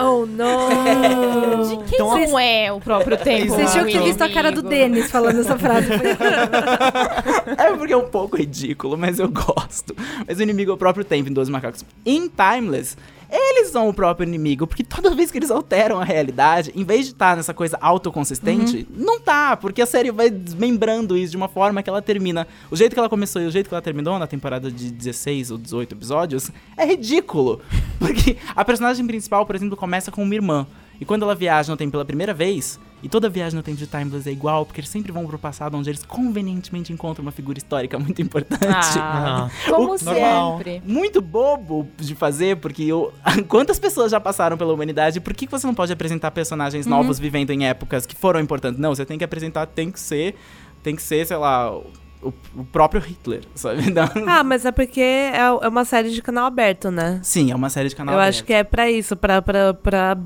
Oh, 0.00 0.24
não. 0.26 0.68
De 1.68 1.90
quem 1.90 1.98
não 1.98 2.38
é 2.38 2.72
o 2.72 2.80
próprio 2.80 3.16
tempo? 3.18 3.52
Vocês 3.52 3.72
tinham 3.72 3.86
que 3.86 3.98
visto 3.98 4.22
a 4.22 4.28
cara 4.28 4.52
do? 4.52 4.62
Denis 4.62 5.10
falando 5.10 5.40
essa 5.40 5.58
frase. 5.58 5.88
É 7.56 7.72
porque 7.76 7.92
é 7.92 7.96
um 7.96 8.08
pouco 8.08 8.36
ridículo, 8.36 8.96
mas 8.96 9.18
eu 9.18 9.28
gosto. 9.28 9.94
Mas 10.26 10.38
o 10.38 10.42
inimigo 10.42 10.70
é 10.70 10.74
o 10.74 10.76
próprio 10.76 11.04
tempo 11.04 11.28
em 11.28 11.32
12 11.32 11.50
macacos. 11.50 11.84
Em 12.04 12.28
Timeless, 12.28 12.96
eles 13.30 13.68
são 13.70 13.88
o 13.88 13.94
próprio 13.94 14.26
inimigo, 14.26 14.66
porque 14.66 14.82
toda 14.82 15.14
vez 15.14 15.30
que 15.30 15.38
eles 15.38 15.50
alteram 15.50 16.00
a 16.00 16.04
realidade, 16.04 16.72
em 16.74 16.84
vez 16.84 17.06
de 17.06 17.12
estar 17.12 17.36
nessa 17.36 17.52
coisa 17.52 17.76
autoconsistente, 17.80 18.86
não 18.90 19.20
tá, 19.20 19.56
porque 19.56 19.82
a 19.82 19.86
série 19.86 20.10
vai 20.10 20.30
desmembrando 20.30 21.16
isso 21.16 21.32
de 21.32 21.36
uma 21.36 21.48
forma 21.48 21.82
que 21.82 21.90
ela 21.90 22.00
termina. 22.00 22.46
O 22.70 22.76
jeito 22.76 22.94
que 22.94 22.98
ela 22.98 23.08
começou 23.08 23.42
e 23.42 23.46
o 23.46 23.50
jeito 23.50 23.68
que 23.68 23.74
ela 23.74 23.82
terminou 23.82 24.18
na 24.18 24.26
temporada 24.26 24.70
de 24.70 24.90
16 24.90 25.50
ou 25.50 25.58
18 25.58 25.94
episódios 25.94 26.50
é 26.76 26.86
ridículo. 26.86 27.60
Porque 27.98 28.36
a 28.56 28.64
personagem 28.64 29.06
principal, 29.06 29.44
por 29.44 29.54
exemplo, 29.54 29.76
começa 29.76 30.10
com 30.10 30.22
uma 30.22 30.34
irmã. 30.34 30.66
E 31.00 31.04
quando 31.04 31.22
ela 31.22 31.34
viaja 31.34 31.70
no 31.70 31.76
tempo 31.76 31.92
pela 31.92 32.04
primeira 32.04 32.34
vez, 32.34 32.78
e 33.02 33.08
toda 33.08 33.28
viagem 33.28 33.56
no 33.56 33.62
tempo 33.62 33.76
de 33.76 33.86
Timeless 33.86 34.28
é 34.28 34.32
igual, 34.32 34.66
porque 34.66 34.80
eles 34.80 34.90
sempre 34.90 35.12
vão 35.12 35.26
pro 35.26 35.38
passado 35.38 35.76
onde 35.76 35.88
eles 35.90 36.04
convenientemente 36.04 36.92
encontram 36.92 37.22
uma 37.22 37.32
figura 37.32 37.58
histórica 37.58 37.98
muito 38.00 38.20
importante. 38.20 38.98
Ah, 38.98 39.48
como 39.68 39.94
O- 39.94 40.04
normal. 40.04 40.58
sempre. 40.58 40.82
Muito 40.84 41.20
bobo 41.22 41.88
de 41.96 42.14
fazer, 42.14 42.56
porque 42.56 42.82
eu, 42.82 43.12
quantas 43.48 43.78
pessoas 43.78 44.10
já 44.10 44.20
passaram 44.20 44.56
pela 44.56 44.72
humanidade? 44.72 45.20
Por 45.20 45.32
que 45.34 45.46
você 45.46 45.66
não 45.66 45.74
pode 45.74 45.92
apresentar 45.92 46.30
personagens 46.30 46.86
novos 46.86 47.18
vivendo 47.18 47.50
em 47.50 47.66
épocas 47.66 48.04
que 48.06 48.16
foram 48.16 48.40
importantes? 48.40 48.80
Não, 48.80 48.94
você 48.94 49.04
tem 49.04 49.16
que 49.18 49.24
apresentar, 49.24 49.66
tem 49.66 49.90
que 49.90 50.00
ser, 50.00 50.34
tem 50.82 50.96
que 50.96 51.02
ser, 51.02 51.26
sei 51.26 51.36
lá, 51.36 51.72
o, 52.20 52.32
o 52.56 52.64
próprio 52.64 53.00
Hitler, 53.00 53.42
sabe? 53.54 53.90
Não- 53.90 54.28
Ah, 54.28 54.42
mas 54.42 54.64
é 54.64 54.72
porque 54.72 55.00
é, 55.00 55.36
é 55.36 55.68
uma 55.68 55.84
série 55.84 56.10
de 56.10 56.20
canal 56.20 56.46
aberto, 56.46 56.90
né? 56.90 57.20
Sim, 57.22 57.52
é 57.52 57.54
uma 57.54 57.70
série 57.70 57.88
de 57.88 57.94
canal 57.96 58.14
Eu 58.14 58.20
aberto. 58.20 58.34
acho 58.36 58.44
que 58.44 58.52
é 58.52 58.64
pra 58.64 58.90
isso, 58.90 59.16
pra, 59.16 59.40
pra, 59.40 59.72
pra 59.74 60.18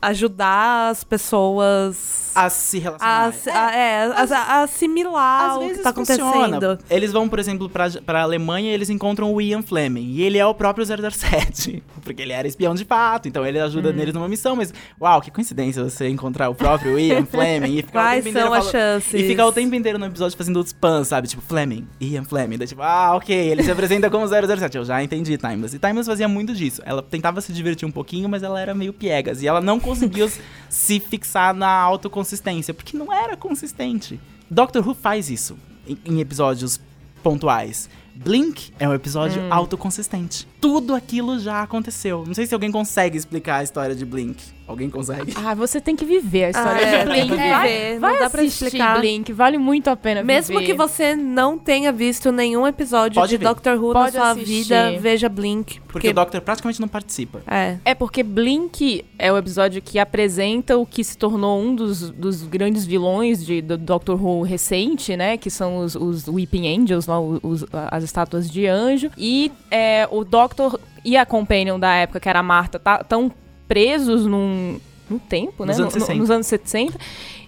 ajudar 0.00 0.90
as 0.90 1.04
pessoas 1.04 2.30
A 2.34 2.48
se 2.50 2.78
a, 2.78 2.80
relacionar. 2.82 3.32
se- 3.32 3.50
a- 3.50 3.74
é, 3.74 4.04
a- 4.04 4.36
a 4.58 4.62
assimilar 4.62 5.50
Às 5.50 5.56
o 5.56 5.60
que 5.68 5.78
tá 5.78 5.92
funciona. 5.92 6.56
acontecendo. 6.56 6.78
Eles 6.90 7.12
vão, 7.12 7.28
por 7.28 7.38
exemplo, 7.38 7.68
pra, 7.68 7.90
pra 8.04 8.22
Alemanha 8.22 8.70
e 8.70 8.74
eles 8.74 8.90
encontram 8.90 9.32
o 9.32 9.40
Ian 9.40 9.62
Fleming. 9.62 10.12
E 10.12 10.22
ele 10.22 10.38
é 10.38 10.46
o 10.46 10.54
próprio 10.54 10.84
007. 10.86 11.82
Porque 12.04 12.22
ele 12.22 12.32
era 12.32 12.46
espião 12.48 12.74
de 12.74 12.84
fato. 12.84 13.28
Então 13.28 13.44
ele 13.44 13.60
Hum. 13.60 13.64
ajuda 13.64 13.92
neles 13.92 14.14
numa 14.14 14.28
missão. 14.28 14.54
Mas, 14.56 14.72
uau, 15.00 15.20
que 15.20 15.30
coincidência 15.30 15.82
você 15.82 16.08
encontrar 16.08 16.48
o 16.48 16.54
próprio 16.54 16.98
Ian 16.98 17.24
Fleming 17.26 17.78
e 17.78 17.82
ficar 17.82 17.98
o 18.00 18.02
Quais 18.04 18.24
tempo 18.24 18.38
inteiro 18.38 18.48
são 18.48 18.54
as 18.54 18.70
chances? 18.70 19.14
E 19.14 19.26
ficar 19.26 19.46
o 19.46 19.52
tempo 19.52 19.74
inteiro 19.74 19.98
no 19.98 20.06
episódio 20.06 20.36
fazendo 20.36 20.58
os 20.60 20.66
spams, 20.68 21.08
sabe? 21.08 21.28
Tipo, 21.28 21.42
Fleming, 21.42 21.86
Ian 22.00 22.24
Fleming. 22.24 22.56
Daí, 22.58 22.68
tipo, 22.68 22.82
ah, 22.82 23.14
ok, 23.16 23.34
ele 23.34 23.62
se 23.62 23.70
apresenta 23.70 24.08
como 24.10 24.26
007. 24.26 24.76
Eu 24.76 24.84
já 24.84 25.02
entendi 25.02 25.36
Timeless. 25.36 25.74
E 25.74 25.78
Timeless 25.78 26.06
fazia 26.06 26.28
muito 26.28 26.54
disso. 26.54 26.80
Ela 26.84 27.02
tentava 27.02 27.40
se 27.40 27.52
divertir 27.52 27.86
um 27.86 27.90
pouquinho, 27.92 28.28
mas 28.28 28.42
ela 28.42 28.60
era 28.60 28.74
meio 28.74 28.92
piegas. 28.92 29.42
E 29.42 29.48
ela 29.48 29.60
não 29.60 29.78
conseguia 29.88 30.30
se 30.68 31.00
fixar 31.00 31.54
na 31.54 31.68
autoconsistência, 31.68 32.74
porque 32.74 32.96
não 32.96 33.12
era 33.12 33.36
consistente. 33.36 34.20
Doctor 34.50 34.86
Who 34.86 34.94
faz 34.94 35.30
isso 35.30 35.56
em, 35.86 35.98
em 36.04 36.20
episódios 36.20 36.80
pontuais. 37.22 37.88
Blink 38.14 38.72
é 38.78 38.88
um 38.88 38.94
episódio 38.94 39.40
Hum. 39.40 39.48
autoconsistente. 39.52 40.46
Tudo 40.60 40.94
aquilo 40.94 41.38
já 41.38 41.62
aconteceu. 41.62 42.24
Não 42.26 42.34
sei 42.34 42.46
se 42.46 42.54
alguém 42.54 42.70
consegue 42.72 43.16
explicar 43.16 43.58
a 43.58 43.62
história 43.62 43.94
de 43.94 44.04
Blink. 44.04 44.42
Alguém 44.68 44.90
consegue? 44.90 45.32
Ah, 45.34 45.54
você 45.54 45.80
tem 45.80 45.96
que 45.96 46.04
viver 46.04 46.44
a 46.44 46.50
história 46.50 46.86
Ah, 46.86 46.88
é, 46.88 47.04
de 47.04 47.10
tem 47.10 47.26
Blink. 47.26 47.36
Vai- 47.36 47.68
viver, 47.68 47.92
não 47.94 48.00
Vai 48.00 48.18
dá 48.18 48.30
pra 48.30 48.42
assistir 48.42 48.64
explicar. 48.66 48.98
Blink, 49.00 49.32
vale 49.32 49.56
muito 49.58 49.88
a 49.88 49.96
pena 49.96 50.22
Mesmo 50.22 50.58
viver. 50.58 50.66
que 50.72 50.76
você 50.76 51.16
não 51.16 51.58
tenha 51.58 51.90
visto 51.90 52.30
nenhum 52.30 52.66
episódio 52.66 53.14
Pode 53.20 53.30
de 53.30 53.36
ver. 53.38 53.44
Doctor 53.46 53.82
Who 53.82 53.92
Pode 53.94 54.14
na 54.16 54.22
sua 54.22 54.30
assistir. 54.32 54.62
vida, 54.64 54.98
veja 55.00 55.28
Blink. 55.28 55.80
Porque 55.88 56.10
o 56.10 56.12
Doctor 56.14 56.40
praticamente 56.42 56.80
não 56.80 56.86
participa. 56.88 57.40
É. 57.50 57.78
É 57.82 57.94
porque 57.94 58.22
Blink 58.22 59.04
é 59.18 59.32
o 59.32 59.38
episódio 59.38 59.80
que 59.80 59.98
apresenta 59.98 60.76
o 60.76 60.84
que 60.84 61.02
se 61.02 61.16
tornou 61.16 61.60
um 61.60 61.74
dos, 61.74 62.10
dos 62.10 62.42
grandes 62.42 62.84
vilões 62.84 63.44
de, 63.44 63.62
do 63.62 63.78
Doctor 63.78 64.22
Who 64.22 64.42
recente, 64.42 65.16
né? 65.16 65.38
Que 65.38 65.50
são 65.50 65.78
os, 65.78 65.94
os 65.94 66.28
Weeping 66.28 66.68
Angels, 66.78 67.06
lá, 67.06 67.18
os- 67.18 67.64
as 67.90 68.04
estátuas 68.04 68.50
de 68.50 68.66
anjo. 68.66 69.10
E 69.16 69.50
é, 69.70 70.06
o 70.10 70.24
Doctor 70.24 70.78
e 71.04 71.16
a 71.16 71.24
Companion 71.24 71.78
da 71.80 71.94
época, 71.94 72.20
que 72.20 72.28
era 72.28 72.40
a 72.40 72.42
Marta, 72.42 72.80
estão 73.00 73.32
presos 73.68 74.24
num, 74.26 74.80
no 75.08 75.18
tempo, 75.18 75.64
né? 75.64 75.72
Nos 75.72 75.80
anos 75.80 75.94
No- 75.94 76.00
no- 76.00 76.06
60. 76.06 76.18
nos 76.20 76.30
anos 76.30 76.46
60. 76.46 76.98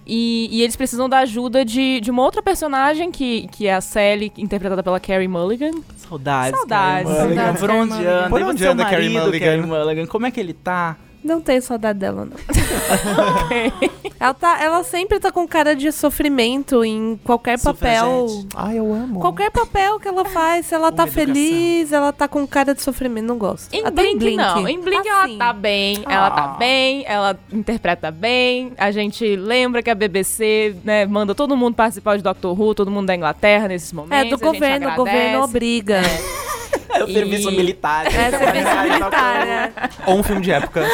E, 0.05 0.49
e 0.51 0.61
eles 0.63 0.75
precisam 0.75 1.07
da 1.07 1.19
ajuda 1.19 1.63
de, 1.63 1.99
de 2.01 2.09
uma 2.11 2.23
outra 2.23 2.41
personagem, 2.41 3.11
que, 3.11 3.47
que 3.51 3.67
é 3.67 3.73
a 3.75 3.81
Sally, 3.81 4.31
interpretada 4.37 4.81
pela 4.81 4.99
Carrie 4.99 5.27
Mulligan. 5.27 5.71
Saudades. 5.97 6.59
Saudades, 6.59 7.07
Carrie 7.07 7.23
Mulligan. 7.23 7.35
saudades, 7.35 7.61
Por 7.61 7.69
onde 7.69 7.93
Mulligan. 7.93 8.11
anda? 8.17 8.29
Por 8.29 8.41
onde 8.41 8.65
anda 8.65 8.85
Carrie 8.85 9.09
Mulligan? 9.09 9.39
Carrie 9.47 9.65
Mulligan? 9.65 10.05
Como 10.07 10.25
é 10.25 10.31
que 10.31 10.39
ele 10.39 10.53
tá? 10.53 10.97
Não 11.23 11.39
tenho 11.39 11.61
saudade 11.61 11.99
dela, 11.99 12.25
não. 12.25 12.35
ela, 14.19 14.33
tá, 14.33 14.61
ela 14.61 14.83
sempre 14.83 15.19
tá 15.19 15.31
com 15.31 15.47
cara 15.47 15.75
de 15.75 15.91
sofrimento 15.91 16.83
em 16.83 17.19
qualquer 17.23 17.59
papel. 17.59 18.27
Ai, 18.55 18.79
eu 18.79 18.91
amo. 18.93 19.19
Qualquer 19.19 19.51
papel 19.51 19.99
que 19.99 20.07
ela 20.07 20.25
faz, 20.25 20.65
se 20.65 20.73
ela 20.75 20.85
Uma 20.89 20.91
tá 20.91 21.03
educação. 21.03 21.25
feliz, 21.33 21.91
ela 21.91 22.11
tá 22.11 22.27
com 22.27 22.45
cara 22.47 22.73
de 22.73 22.81
sofrimento, 22.81 23.25
não 23.25 23.37
gosto. 23.37 23.71
Em 23.73 23.85
Até 23.85 24.01
Blink, 24.01 24.35
não. 24.35 24.67
Em 24.67 24.79
Blink 24.81 25.07
Assim. 25.07 25.09
ela 25.09 25.37
tá 25.37 25.53
bem, 25.53 26.03
ela 26.07 26.31
tá 26.31 26.43
Ah. 26.43 26.57
bem, 26.57 27.03
ela 27.07 27.39
interpreta 27.51 28.09
bem. 28.11 28.73
A 28.77 28.91
gente 28.91 29.35
lembra 29.35 29.83
que 29.83 29.89
a 29.89 29.95
BBC, 29.95 30.75
né, 30.83 31.05
manda 31.05 31.35
todo 31.35 31.55
mundo 31.55 31.75
participar 31.75 32.17
de 32.17 32.23
Doctor 32.23 32.59
Who, 32.59 32.73
todo 32.73 32.89
mundo 32.89 33.07
da 33.07 33.15
Inglaterra 33.15 33.67
nesses 33.67 33.93
momentos. 33.93 34.17
É, 34.17 34.29
do 34.29 34.35
a 34.35 34.37
gente 34.37 34.41
governo, 34.59 34.89
o 34.89 34.95
governo 34.95 35.43
obriga. 35.43 36.01
É 36.01 36.41
o 37.03 37.09
E- 37.09 37.13
serviço 37.13 37.51
militar. 37.51 38.05
É, 38.07 38.29
serviço 38.29 38.77
militar, 38.83 39.45
né? 39.45 39.73
Ou 40.05 40.19
um 40.19 40.23
filme 40.23 40.41
de 40.41 40.51
época. 40.51 40.85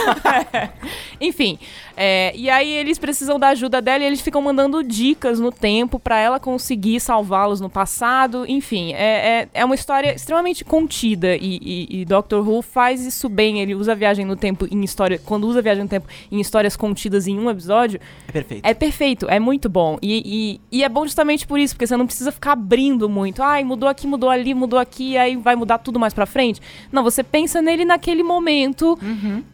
Enfim, 1.20 1.58
é, 2.00 2.32
e 2.36 2.48
aí 2.50 2.72
eles 2.72 3.00
precisam 3.00 3.40
da 3.40 3.48
ajuda 3.50 3.82
dela 3.82 4.04
e 4.04 4.08
eles 4.08 4.22
ficam 4.22 4.40
mandando 4.40 4.84
dicas 4.84 5.40
no 5.40 5.52
tempo 5.52 6.00
pra 6.00 6.20
ela 6.20 6.40
conseguir 6.40 7.00
salvá-los 7.00 7.60
no 7.60 7.70
passado. 7.72 8.46
Enfim, 8.48 8.94
é, 8.94 9.42
é, 9.44 9.50
é 9.56 9.66
uma 9.66 9.74
história 9.74 10.14
extremamente 10.14 10.64
contida 10.64 11.36
e, 11.36 11.60
e, 11.62 12.02
e 12.02 12.06
Doctor 12.06 12.48
Who 12.48 12.62
faz 12.62 13.04
isso 13.04 13.28
bem. 13.28 13.60
Ele 13.62 13.74
usa 13.74 13.94
a 13.94 13.96
viagem 13.96 14.24
no 14.26 14.36
tempo 14.36 14.68
em 14.70 14.84
história. 14.84 15.20
Quando 15.26 15.48
usa 15.48 15.58
a 15.58 15.62
viagem 15.64 15.84
no 15.84 15.90
tempo 15.90 16.08
em 16.32 16.40
histórias 16.40 16.76
contidas 16.78 17.26
em 17.28 17.40
um 17.40 17.50
episódio, 17.50 18.00
É 18.28 18.32
perfeito. 18.32 18.66
é 18.66 18.74
perfeito, 18.76 19.26
é 19.28 19.40
muito 19.40 19.68
bom. 19.68 19.98
E, 20.02 20.60
e, 20.72 20.78
e 20.80 20.84
é 20.84 20.90
bom 20.90 21.04
justamente 21.04 21.48
por 21.48 21.58
isso, 21.58 21.74
porque 21.74 21.88
você 21.88 21.98
não 21.98 22.06
precisa 22.06 22.32
ficar 22.32 22.52
abrindo 22.52 23.10
muito. 23.10 23.42
Ai, 23.42 23.64
mudou 23.64 23.90
aqui, 23.90 24.06
mudou 24.06 24.30
ali, 24.30 24.54
mudou 24.54 24.78
aqui, 24.78 25.18
aí 25.18 25.36
vai 25.36 25.56
mudar 25.56 25.80
tudo 25.80 26.00
mais 26.00 26.14
pra 26.14 26.28
frente. 26.28 26.62
Não, 26.92 27.02
você 27.02 27.24
pensa 27.24 27.60
nele 27.60 27.84
naquele 27.86 28.22
momento 28.22 28.98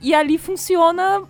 e 0.01 0.13
ali 0.13 0.37
funciona 0.37 1.21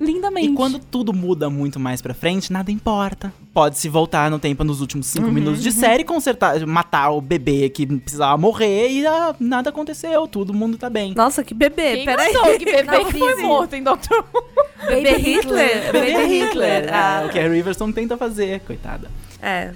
lindamente. 0.00 0.48
E 0.48 0.54
quando 0.54 0.78
tudo 0.78 1.12
muda 1.12 1.50
muito 1.50 1.78
mais 1.78 2.00
pra 2.00 2.14
frente, 2.14 2.52
nada 2.52 2.70
importa. 2.72 3.32
Pode-se 3.52 3.88
voltar 3.88 4.30
no 4.30 4.38
tempo 4.38 4.64
nos 4.64 4.80
últimos 4.80 5.06
cinco 5.06 5.26
Uhum, 5.26 5.32
minutos 5.32 5.62
de 5.62 5.70
série, 5.72 6.04
consertar, 6.04 6.64
matar 6.66 7.10
o 7.10 7.20
bebê 7.20 7.68
que 7.68 7.84
precisava 7.86 8.36
morrer 8.38 8.88
e 8.90 9.06
ah, 9.06 9.34
nada 9.38 9.70
aconteceu, 9.70 10.26
todo 10.26 10.54
mundo 10.54 10.78
tá 10.78 10.88
bem. 10.88 11.12
Nossa, 11.14 11.44
que 11.44 11.52
bebê, 11.52 11.96
Quem 11.96 12.04
peraí. 12.06 12.32
notou 12.32 12.58
que 12.58 12.64
bebê 12.64 12.82
Não, 12.90 13.04
que 13.04 13.18
foi 13.18 13.34
morto 13.42 13.74
em 13.74 13.82
Doctor 13.82 14.24
Who? 14.32 14.86
Bebê 14.88 15.16
Hitler? 15.18 15.92
Bebê 15.92 16.26
Hitler. 16.26 16.84
É, 16.84 16.90
Ah, 16.92 17.24
o 17.26 17.28
que 17.28 17.38
a 17.38 17.48
Riverstone 17.48 17.92
tenta 17.92 18.16
fazer, 18.16 18.60
coitada. 18.60 19.10
É. 19.42 19.70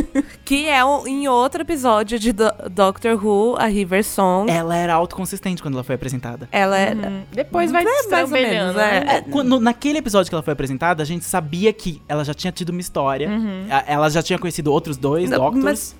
que 0.44 0.68
é 0.68 0.84
um- 0.84 1.06
em 1.06 1.28
outro 1.28 1.62
episódio 1.62 2.18
de 2.18 2.32
Do- 2.32 2.52
Doctor 2.70 3.14
Who, 3.24 3.56
a 3.58 3.66
River 3.66 4.04
Song. 4.04 4.50
Ela 4.50 4.76
era 4.76 4.94
autoconsistente 4.94 5.62
quando 5.62 5.74
ela 5.74 5.84
foi 5.84 5.94
apresentada. 5.94 6.48
Ela 6.52 6.78
é. 6.78 6.94
Hum, 6.94 7.22
Depois 7.32 7.70
vai 7.70 7.82
É, 7.82 7.84
mais 7.84 8.12
ou 8.24 8.28
menos, 8.28 8.76
é. 8.76 9.00
né? 9.00 9.04
É, 9.16 9.20
quando- 9.22 9.60
naquele 9.60 9.98
episódio 9.98 10.28
que 10.30 10.34
ela 10.34 10.42
foi 10.42 10.52
apresentada, 10.52 11.02
a 11.02 11.06
gente 11.06 11.24
sabia 11.24 11.72
que 11.72 12.00
ela 12.08 12.24
já 12.24 12.34
tinha 12.34 12.52
tido 12.52 12.70
uma 12.70 12.80
história. 12.80 13.28
A- 13.70 13.84
Ela 13.86 14.08
já 14.10 14.22
tinha 14.22 14.38
conhecido 14.38 14.72
outros 14.72 14.96
dois 14.96 15.28
Não, 15.30 15.38
Doctors. 15.38 15.64
mas 15.64 15.96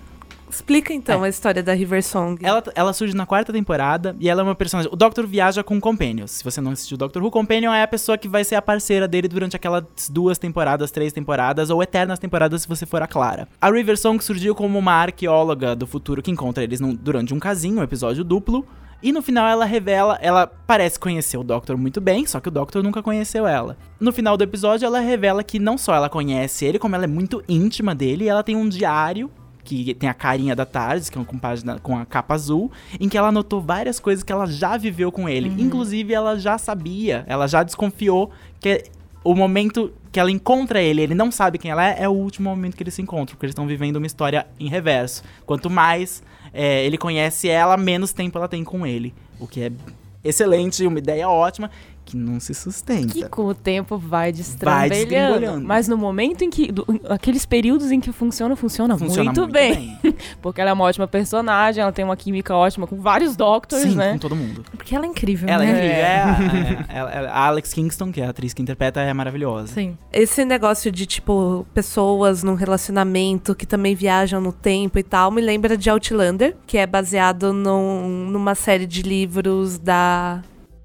Explica 0.51 0.93
então 0.93 1.23
a 1.23 1.29
história 1.29 1.63
da 1.63 1.73
River 1.73 2.03
Song. 2.03 2.45
Ela, 2.45 2.63
ela 2.75 2.93
surge 2.93 3.15
na 3.15 3.25
quarta 3.25 3.53
temporada 3.53 4.17
e 4.19 4.29
ela 4.29 4.41
é 4.43 4.45
uma 4.45 4.55
personagem. 4.55 4.91
O 4.93 4.97
Doctor 4.97 5.27
viaja 5.27 5.63
com 5.63 5.81
Companions. 5.81 6.33
Se 6.33 6.45
você 6.45 6.61
não 6.61 6.73
assistiu 6.73 6.97
Doctor 6.97 7.23
Who, 7.23 7.31
Companion 7.31 7.73
é 7.73 7.83
a 7.83 7.89
pessoa 7.89 8.19
que 8.19 8.29
vai 8.29 8.45
ser 8.45 8.57
a 8.57 8.63
parceira 8.63 9.07
dele 9.07 9.29
durante 9.29 9.57
aquelas 9.57 9.85
duas 10.11 10.39
temporadas, 10.39 10.91
três 10.91 11.13
temporadas 11.13 11.71
ou 11.71 11.83
eternas 11.83 12.19
temporadas 12.19 12.63
se 12.63 12.69
você 12.69 12.85
for 12.85 13.01
a 13.03 13.07
Clara. 13.07 13.49
A 13.61 13.71
River 13.71 13.97
Song 13.97 14.23
surgiu 14.23 14.55
como 14.55 14.79
uma 14.79 14.93
arqueóloga 14.93 15.75
do 15.77 15.87
futuro 15.87 16.21
que 16.23 16.31
encontra 16.31 16.65
eles 16.65 16.81
num- 16.81 16.95
durante 16.95 17.33
um 17.33 17.39
casinho, 17.39 17.79
um 17.81 17.83
episódio 17.83 18.25
duplo. 18.25 18.67
E 19.03 19.13
no 19.13 19.23
final 19.23 19.49
ela 19.49 19.65
revela, 19.65 20.19
ela 20.21 20.47
parece 20.47 20.99
conhecer 20.99 21.39
o 21.39 21.43
Doctor 21.43 21.75
muito 21.79 22.03
bem, 22.03 22.27
só 22.27 22.39
que 22.39 22.49
o 22.49 22.51
Doctor 22.51 22.83
nunca 22.83 23.03
conheceu 23.03 23.47
ela. 23.47 23.79
No 23.99 24.13
final 24.13 24.37
do 24.37 24.45
episódio 24.45 24.85
ela 24.85 25.01
revela 25.01 25.43
que 25.43 25.59
não 25.59 25.79
só 25.79 25.95
ela 25.95 26.11
conhece 26.11 26.67
ele, 26.67 26.79
como 26.79 26.95
ela 26.95 27.05
é 27.05 27.07
muito 27.07 27.43
íntima 27.49 27.95
dele, 27.95 28.25
e 28.25 28.29
ela 28.29 28.43
tem 28.43 28.55
um 28.57 28.69
diário 28.69 29.31
que 29.77 29.95
tem 29.95 30.09
a 30.09 30.15
carinha 30.15 30.57
da 30.57 30.67
Tardes, 30.67 31.09
que 31.09 31.19
é 31.19 31.25
com 31.25 31.39
página 31.39 31.79
com 31.79 31.97
a 31.97 32.05
capa 32.05 32.35
azul, 32.35 32.73
em 32.99 33.09
que 33.09 33.17
ela 33.17 33.29
anotou 33.29 33.61
várias 33.61 34.01
coisas 34.01 34.25
que 34.25 34.33
ela 34.33 34.47
já 34.47 34.77
viveu 34.77 35.13
com 35.13 35.29
ele. 35.29 35.49
Inclusive 35.63 36.13
ela 36.13 36.39
já 36.39 36.59
sabia, 36.59 37.25
ela 37.29 37.47
já 37.47 37.63
desconfiou 37.63 38.31
que 38.61 38.85
o 39.23 39.35
momento 39.35 39.93
que 40.11 40.19
ela 40.19 40.31
encontra 40.31 40.81
ele, 40.81 41.03
ele 41.03 41.15
não 41.15 41.31
sabe 41.31 41.57
quem 41.59 41.71
ela 41.71 41.87
é, 41.87 42.03
é 42.03 42.09
o 42.09 42.13
último 42.13 42.51
momento 42.51 42.77
que 42.77 42.83
eles 42.83 42.95
se 42.95 43.03
encontram, 43.03 43.37
porque 43.37 43.47
eles 43.47 43.53
estão 43.53 43.67
vivendo 43.67 43.97
uma 43.97 44.07
história 44.07 44.47
em 44.59 44.69
reverso. 44.69 45.23
Quanto 45.47 45.71
mais 45.71 46.23
é, 46.53 46.85
ele 46.85 46.99
conhece 46.99 47.49
ela, 47.49 47.77
menos 47.77 48.13
tempo 48.13 48.39
ela 48.39 48.49
tem 48.49 48.65
com 48.65 48.85
ele. 48.85 49.15
O 49.39 49.47
que 49.47 49.63
é 49.63 49.73
excelente, 50.25 50.85
uma 50.87 50.99
ideia 50.99 51.29
ótima, 51.29 51.71
que 52.11 52.17
não 52.17 52.41
se 52.41 52.53
sustenta. 52.55 53.09
Que 53.13 53.29
com 53.29 53.45
o 53.47 53.55
tempo 53.55 53.97
vai 53.99 54.11
Vai 54.11 54.33
destrambelhando. 54.33 55.67
Mas 55.67 55.89
no 55.89 55.97
momento 55.97 56.43
em 56.43 56.51
que. 56.51 56.71
do- 56.73 56.87
aqueles 57.09 57.47
períodos 57.47 57.91
em 57.91 58.01
que 58.01 58.13
funciona, 58.13 58.55
funciona, 58.57 58.97
Funciona 58.99 59.33
muito, 59.33 59.47
bem. 59.47 59.99
Porque 60.43 60.61
ela 60.61 60.71
é 60.71 60.73
uma 60.73 60.85
ótima 60.85 61.07
personagem, 61.07 61.83
ela 61.83 61.93
tem 61.93 62.05
uma 62.05 62.17
química 62.17 62.55
ótima 62.55 62.87
com 62.87 62.97
vários 63.01 63.37
Doctors, 63.37 63.83
Sim, 63.83 63.95
né? 63.97 64.13
com 64.13 64.19
todo 64.19 64.37
mundo. 64.37 64.65
Porque 64.73 64.95
ela 64.95 65.05
é 65.05 65.09
incrível, 65.09 65.49
Ela 65.49 65.65
é 65.65 65.73
né? 65.73 65.79
incrível. 65.79 65.97
É, 65.97 66.23
a- 66.23 66.87
ela- 66.99 67.11
ela- 67.13 67.31
a 67.31 67.47
Alex 67.47 67.73
Kingston, 67.73 68.13
que 68.13 68.21
é 68.21 68.27
a 68.27 68.31
atriz 68.31 68.53
que 68.53 68.63
interpreta, 68.63 69.01
é 69.01 69.13
maravilhosa. 69.15 69.69
Sim. 69.73 69.97
Esse 70.13 70.45
negócio 70.45 70.91
de, 70.91 71.07
tipo, 71.07 71.67
pessoas 71.73 72.43
num 72.43 72.55
relacionamento 72.55 73.55
que 73.55 73.67
também 73.67 73.95
viajam 73.95 74.41
no 74.41 74.53
tempo 74.53 74.99
e 74.99 75.03
tal, 75.03 75.31
me 75.31 75.41
lembra 75.41 75.77
de 75.77 75.89
Outlander, 75.91 76.57
que 76.67 76.77
é 76.79 76.87
baseado 76.87 77.53
num- 77.53 78.29
numa 78.31 78.55
série 78.55 78.87
de 78.87 79.03
livros 79.03 79.79
da 79.79 80.43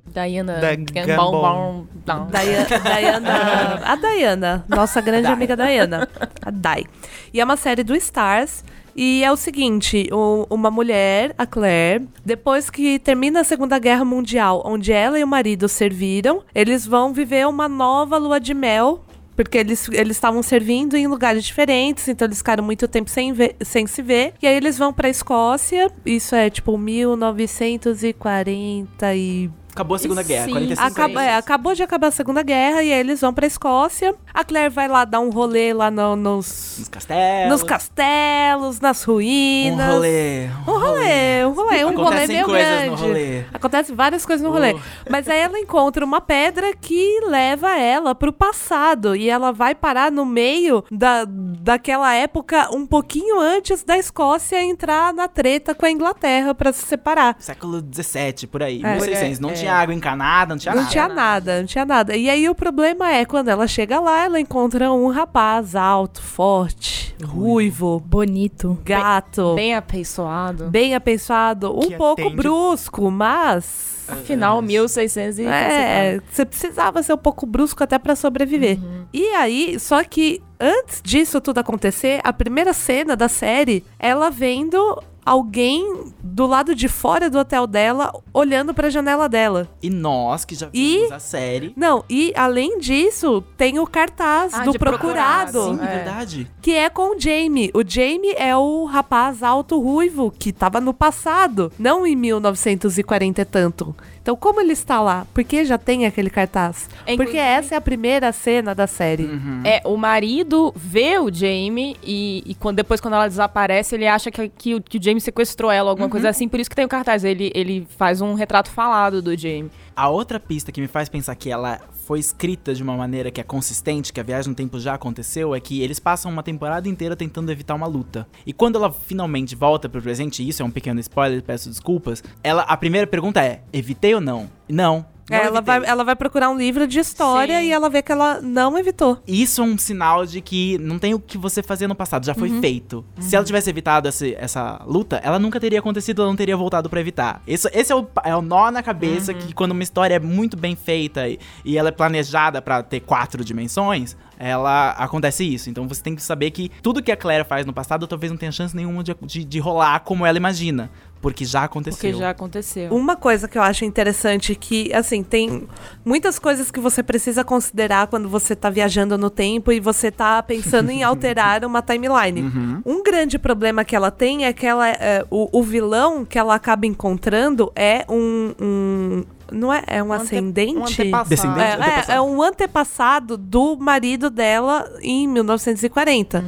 Diana 0.08 0.60
Da 0.60 0.76
Gambon. 0.76 1.88
Diana. 2.06 3.82
A 3.84 3.96
Diana, 3.96 4.64
nossa 4.70 5.02
grande 5.02 5.24
Dai. 5.24 5.34
amiga 5.34 5.58
Diana. 5.58 6.08
A 6.42 6.52
Dai. 6.52 6.86
E 7.34 7.42
é 7.42 7.44
uma 7.44 7.58
série 7.58 7.84
do 7.84 7.96
Stars. 7.96 8.64
E 8.96 9.24
é 9.26 9.32
o 9.32 9.36
seguinte: 9.36 10.08
o- 10.12 10.46
uma 10.50 10.72
mulher, 10.72 11.34
a 11.38 11.46
Claire, 11.46 12.08
depois 12.24 12.70
que 12.70 12.98
termina 13.00 13.42
a 13.42 13.44
Segunda 13.44 13.78
Guerra 13.78 14.06
Mundial, 14.06 14.62
onde 14.66 14.94
ela 14.94 15.20
e 15.20 15.24
o 15.24 15.28
marido 15.28 15.68
serviram, 15.68 16.42
eles 16.54 16.86
vão 16.86 17.12
viver 17.12 17.46
uma 17.48 17.68
nova 17.68 18.18
lua 18.18 18.40
de 18.40 18.54
mel. 18.54 19.02
Porque 19.36 19.58
eles 19.58 19.90
eles 19.92 20.16
estavam 20.16 20.42
servindo 20.42 20.96
em 20.96 21.08
lugares 21.08 21.44
diferentes, 21.44 22.08
então 22.08 22.26
eles 22.26 22.38
ficaram 22.38 22.64
muito 22.64 22.88
tempo 22.88 23.10
sem, 23.10 23.34
ver- 23.34 23.58
sem 23.60 23.86
se 23.86 24.02
ver. 24.02 24.34
E 24.42 24.48
aí 24.48 24.56
eles 24.56 24.78
vão 24.78 24.94
pra 24.94 25.10
Escócia, 25.10 25.92
isso 26.06 26.34
é 26.34 26.50
tipo 26.50 26.78
1940 26.78 29.14
e 29.14 29.50
Acabou 29.76 29.96
a 29.96 30.00
Segunda 30.00 30.24
Guerra, 30.24 30.46
sim, 30.46 30.52
45 30.52 30.88
Acaba- 30.88 31.22
é, 31.24 31.36
acabou 31.36 31.76
de 31.76 31.84
acabar 31.84 32.08
a 32.08 32.12
Segunda 32.12 32.42
Guerra 32.42 32.82
e 32.82 32.94
aí 32.94 33.00
eles 33.00 33.20
vão 33.20 33.34
pra 33.34 33.46
Escócia. 33.46 34.16
A 34.34 34.42
Claire 34.42 34.70
vai 34.74 34.88
lá 34.88 35.04
dar 35.04 35.20
um 35.20 35.30
rolê 35.30 35.74
lá 35.74 35.92
no- 35.92 36.16
nos, 36.16 36.78
Nos 36.80 36.88
castelos. 36.88 37.50
nos 37.50 37.64
castelos, 37.64 38.80
nas 38.80 39.06
Um 39.06 39.12
ruínas. 39.12 39.94
rolê. 39.94 40.48
Um 40.66 40.72
rolê, 40.80 41.46
um 41.46 41.52
rolê, 41.54 41.84
um 41.86 41.88
rolê 41.90 42.02
Acontecem 42.02 42.28
meio 42.36 42.46
coisas 42.46 42.68
grande. 42.70 42.90
no 42.90 42.96
rolê. 42.96 43.44
Acontece 43.54 43.94
várias 43.94 44.26
coisas 44.26 44.46
no 44.46 44.52
rolê. 44.52 44.74
Oh. 44.74 44.80
Mas 45.12 45.28
aí 45.28 45.40
ela 45.40 45.60
encontra 45.60 46.06
uma 46.06 46.22
pedra 46.22 46.74
que 46.76 47.20
leva 47.28 47.78
ela 47.78 48.16
pro 48.16 48.32
passado. 48.32 49.14
E 49.14 49.30
ela 49.30 49.52
vai 49.52 49.76
parar 49.76 50.10
no 50.10 50.26
meio 50.26 50.86
da, 50.90 51.26
daquela 51.28 52.14
época, 52.14 52.70
um 52.74 52.86
pouquinho 52.86 53.42
antes 53.42 53.84
da 53.84 53.98
Escócia 53.98 54.64
entrar 54.64 55.14
na 55.14 55.28
treta 55.28 55.76
com 55.76 55.86
a 55.86 55.92
Inglaterra 55.92 56.56
pra 56.56 56.72
se 56.72 56.86
separar. 56.86 57.36
Século 57.40 57.80
XVII, 57.94 58.48
por 58.48 58.64
aí. 58.64 58.82
É. 58.84 58.92
1600. 58.94 59.40
Não 59.40 59.50
É. 59.50 59.54
tinha 59.54 59.65
água 59.68 59.94
encanada, 59.94 60.54
não 60.54 60.60
tinha 60.60 60.74
Não 60.74 60.82
nada. 60.82 60.92
tinha 60.92 61.08
nada, 61.08 61.60
não 61.60 61.66
tinha 61.66 61.86
nada. 61.86 62.16
E 62.16 62.30
aí 62.30 62.48
o 62.50 62.56
problema 62.56 63.12
é 63.12 63.26
quando 63.26 63.50
ela 63.50 63.68
chega 63.68 64.00
lá, 64.00 64.24
ela 64.26 64.40
encontra 64.40 64.92
um 64.92 65.08
rapaz 65.10 65.76
alto, 65.76 66.22
forte, 66.22 67.16
ruivo, 67.24 68.00
Bonito. 68.06 68.78
gato, 68.84 69.56
bem, 69.56 69.56
Bem 69.56 69.76
apeiçoado. 69.76 70.72
apessoado, 70.96 71.76
um 71.78 71.88
Que 71.90 71.96
pouco 71.98 72.22
atende- 72.22 72.36
brusco, 72.36 73.10
mas 73.12 73.96
Afinal, 74.08 74.62
1600 74.62 75.40
e... 75.40 75.46
É, 75.48 76.22
você 76.32 76.46
precisava 76.46 77.02
ser 77.02 77.14
um 77.14 77.18
pouco 77.18 77.46
brusco 77.48 77.84
até 77.84 77.98
pra 77.98 78.16
sobreviver. 78.16 78.78
E 79.12 79.24
aí, 79.30 79.80
só 79.80 80.04
que 80.04 80.44
antes 80.60 81.02
disso 81.04 81.42
tudo 81.42 81.58
acontecer, 81.58 82.22
a 82.24 82.32
primeira 82.32 82.72
cena 82.72 83.16
da 83.16 83.28
série, 83.28 83.84
ela 83.98 84.30
vendo 84.30 85.02
alguém 85.26 86.12
do 86.24 86.46
lado 86.46 86.76
de 86.76 86.88
fora 86.88 87.30
do 87.30 87.40
hotel 87.40 87.66
dela 87.66 88.14
olhando 88.34 88.74
pra 88.74 88.90
janela 88.90 89.28
dela. 89.28 89.68
E 89.82 89.90
nós, 89.90 90.46
que 90.46 90.54
já 90.56 90.70
E- 90.74 90.98
vimos 90.98 91.12
a 91.12 91.20
série. 91.20 91.74
Não, 91.76 92.04
e 92.10 92.32
além 92.36 92.78
disso, 92.80 93.44
tem 93.58 93.80
o 93.80 93.88
cartaz 93.88 94.54
Ah, 94.54 94.64
do 94.64 94.72
de 94.74 94.78
procurado. 94.80 95.52
procurado, 95.52 95.80
Sim, 95.80 95.84
É. 95.92 95.96
verdade. 95.98 96.52
que 96.62 96.72
é 96.74 96.90
com 96.90 97.16
o 97.16 97.20
Jamie. 97.20 97.72
O 97.74 97.82
Jamie 97.86 98.34
é 98.38 98.56
o 98.56 98.86
rapaz 98.86 99.42
alto 99.42 99.80
ruivo 99.82 100.32
que 100.38 100.54
tava 100.54 100.80
no 100.80 100.94
passado, 100.94 101.72
não 101.80 102.06
em 102.06 102.16
1940 102.16 103.42
e 103.42 103.46
tanto. 103.46 103.96
Então, 104.26 104.36
como 104.36 104.60
ele 104.60 104.74
está 104.74 105.00
lá? 105.00 105.28
Porque 105.36 105.64
já 105.66 105.78
tem 105.78 106.08
aquele 106.08 106.32
cartaz. 106.32 106.90
É, 107.06 107.12
Porque 107.12 107.14
inclusive- 107.14 107.38
essa 107.38 107.76
é 107.76 107.78
a 107.78 107.82
primeira 107.82 108.32
cena 108.32 108.74
da 108.74 108.88
série. 108.88 109.30
É, 109.64 109.84
o 109.86 109.96
marido 109.96 110.74
vê 110.76 111.20
o 111.20 111.32
Jamie 111.32 111.96
e, 112.04 112.42
e 112.44 112.56
quando, 112.56 112.78
depois, 112.78 113.00
quando 113.00 113.14
ela 113.14 113.28
desaparece, 113.28 113.94
ele 113.94 114.08
acha 114.08 114.32
que, 114.32 114.50
que, 114.50 114.74
o, 114.74 114.82
que 114.82 114.98
o 114.98 115.04
Jamie 115.04 115.22
sequestrou 115.22 115.70
ela, 115.70 115.92
alguma 115.92 116.10
coisa 116.10 116.30
assim. 116.30 116.48
Por 116.48 116.60
isso 116.60 116.72
que 116.72 116.76
tem 116.76 116.86
o 116.86 116.90
cartaz. 116.90 117.24
Ele, 117.24 117.52
ele 117.54 117.88
faz 118.00 118.20
um 118.20 118.34
retrato 118.34 118.72
falado 118.72 119.22
do 119.22 119.38
Jamie. 119.38 119.70
A 119.96 120.10
outra 120.10 120.42
pista 120.42 120.74
que 120.74 120.82
me 120.82 120.88
faz 120.88 121.08
pensar 121.08 121.34
que 121.36 121.50
ela 121.50 121.80
foi 122.06 122.20
escrita 122.20 122.74
de 122.76 122.84
uma 122.84 122.98
maneira 122.98 123.32
que 123.32 123.40
é 123.40 123.44
consistente, 123.44 124.12
que 124.12 124.20
a 124.20 124.24
viagem 124.24 124.50
no 124.50 124.56
tempo 124.56 124.78
já 124.78 124.94
aconteceu, 124.94 125.56
é 125.56 125.60
que 125.62 125.82
eles 125.82 126.00
passam 126.00 126.30
uma 126.30 126.44
temporada 126.44 126.90
inteira 126.90 127.16
tentando 127.16 127.50
evitar 127.50 127.76
uma 127.76 127.88
luta. 127.88 128.28
E 128.46 128.52
quando 128.52 128.76
ela 128.76 128.92
finalmente 128.92 129.56
volta 129.56 129.88
pro 129.88 130.02
presente, 130.02 130.46
isso 130.46 130.62
é 130.62 130.66
um 130.66 130.70
pequeno 130.70 131.00
spoiler, 131.00 131.42
peço 131.42 131.70
desculpas, 131.70 132.22
ela 132.44 132.64
a 132.64 132.76
primeira 132.76 133.08
pergunta 133.08 133.42
é: 133.42 133.62
evitei 133.72 134.14
ou 134.14 134.20
não? 134.20 134.50
Não. 134.68 135.15
Não 135.30 135.38
ela, 135.38 135.58
evitei. 135.58 135.80
vai, 135.80 135.90
ela 135.90 136.04
vai 136.04 136.16
procurar 136.16 136.50
um 136.50 136.58
livro 136.58 136.86
de 136.88 137.00
história 137.00 137.60
Sim. 137.60 137.66
e 137.68 137.72
ela 137.72 137.90
vê 137.90 138.02
que 138.02 138.12
ela 138.12 138.42
não 138.42 138.78
evitou. 138.78 139.22
Isso 139.28 139.62
é 139.62 139.64
um 139.64 139.78
sinal 139.78 140.26
de 140.26 140.42
que 140.42 140.78
não 140.78 141.00
tem 141.00 141.14
o 141.14 141.20
que 141.20 141.38
você 141.38 141.64
fazer 141.64 141.88
no 141.88 141.96
passado, 141.96 142.26
já 142.26 142.34
foi 142.36 142.50
Uhum. 142.50 142.62
feito. 142.62 143.04
Se 143.20 143.36
ela 143.36 143.44
tivesse 143.46 143.70
evitado 143.70 144.08
esse- 144.08 144.36
essa 144.36 144.82
luta, 144.86 145.20
ela 145.24 145.40
nunca 145.40 145.60
teria 145.60 145.80
acontecido, 145.80 146.22
ela 146.22 146.30
não 146.30 146.36
teria 146.38 146.56
voltado 146.56 146.90
pra 146.90 147.00
evitar. 147.00 147.42
Esse, 147.48 147.70
esse 147.74 147.92
é, 147.92 147.96
o, 147.96 148.08
é 148.24 148.36
o 148.36 148.42
nó 148.42 148.70
na 148.72 148.84
cabeça 148.84 149.32
Uhum. 149.32 149.38
que 149.40 149.54
quando 149.54 149.72
uma 149.72 149.84
história 149.84 150.16
é 150.16 150.20
muito 150.20 150.56
bem 150.58 150.76
feita 150.76 151.28
e, 151.28 151.40
e 151.64 151.78
ela 151.78 151.90
é 151.90 151.92
planejada 151.92 152.62
pra 152.62 152.84
ter 152.84 153.00
quatro 153.00 153.44
dimensões, 153.44 154.16
ela 154.38 154.92
acontece 154.92 155.44
isso. 155.46 155.70
Então 155.70 155.88
você 155.88 156.04
tem 156.04 156.16
que 156.16 156.22
saber 156.22 156.52
que 156.52 156.70
tudo 156.82 157.02
que 157.02 157.12
a 157.12 157.16
Claire 157.18 157.46
faz 157.48 157.66
no 157.66 157.74
passado 157.74 158.06
talvez 158.06 158.32
não 158.32 158.38
tenha 158.38 158.52
chance 158.52 158.76
nenhuma 158.76 159.04
de, 159.04 159.16
de, 159.24 159.44
de 159.46 159.60
rolar 159.60 160.02
como 160.02 160.26
ela 160.26 160.38
imagina. 160.38 160.92
Porque 161.22 161.44
já 161.44 161.64
aconteceu. 161.64 161.98
Porque 162.12 162.14
já 162.20 162.30
aconteceu. 162.30 162.94
Uma 162.96 163.16
coisa 163.16 163.48
que 163.48 163.58
eu 163.58 163.62
acho 163.64 163.84
interessante 163.84 164.54
que, 164.54 164.94
assim, 164.94 165.24
tem 165.24 165.68
muitas 166.06 166.38
coisas 166.38 166.70
que 166.70 166.80
você 166.80 167.02
precisa 167.02 167.44
considerar 167.44 168.06
quando 168.08 168.30
você 168.30 168.56
tá 168.56 168.70
viajando 168.70 169.18
no 169.18 169.32
tempo 169.32 169.72
e 169.72 169.80
você 169.80 170.12
tá 170.12 170.44
pensando 170.44 170.92
em 170.92 171.02
alterar 171.04 171.66
uma 171.66 171.82
timeline. 171.82 172.42
Uhum. 172.44 172.82
Um 172.86 173.02
grande 173.04 173.40
problema 173.40 173.84
que 173.84 173.96
ela 173.96 174.12
tem 174.12 174.46
é 174.46 174.54
que 174.54 174.68
ela, 174.68 174.88
é, 174.88 175.26
o, 175.32 175.50
o 175.60 175.64
vilão 175.64 176.24
que 176.24 176.38
ela 176.38 176.54
acaba 176.54 176.86
encontrando 176.86 177.72
é 177.76 178.06
um. 178.08 178.54
um- 178.62 179.24
não 179.52 179.72
é, 179.72 179.84
é 179.86 180.02
um, 180.04 180.12
ante- 180.12 180.24
ascendente? 180.24 180.76
Um 180.76 180.84
antepassado. 180.84 181.30
Descendente? 181.30 181.60
É, 181.62 181.74
Antepassado. 181.76 182.12
é, 182.12 182.16
é 182.16 182.22
um 182.22 182.42
antepassado 182.42 183.38
do 183.38 183.78
marido 183.78 184.30
dela 184.32 184.92
em 185.04 185.28
1940. 185.28 186.44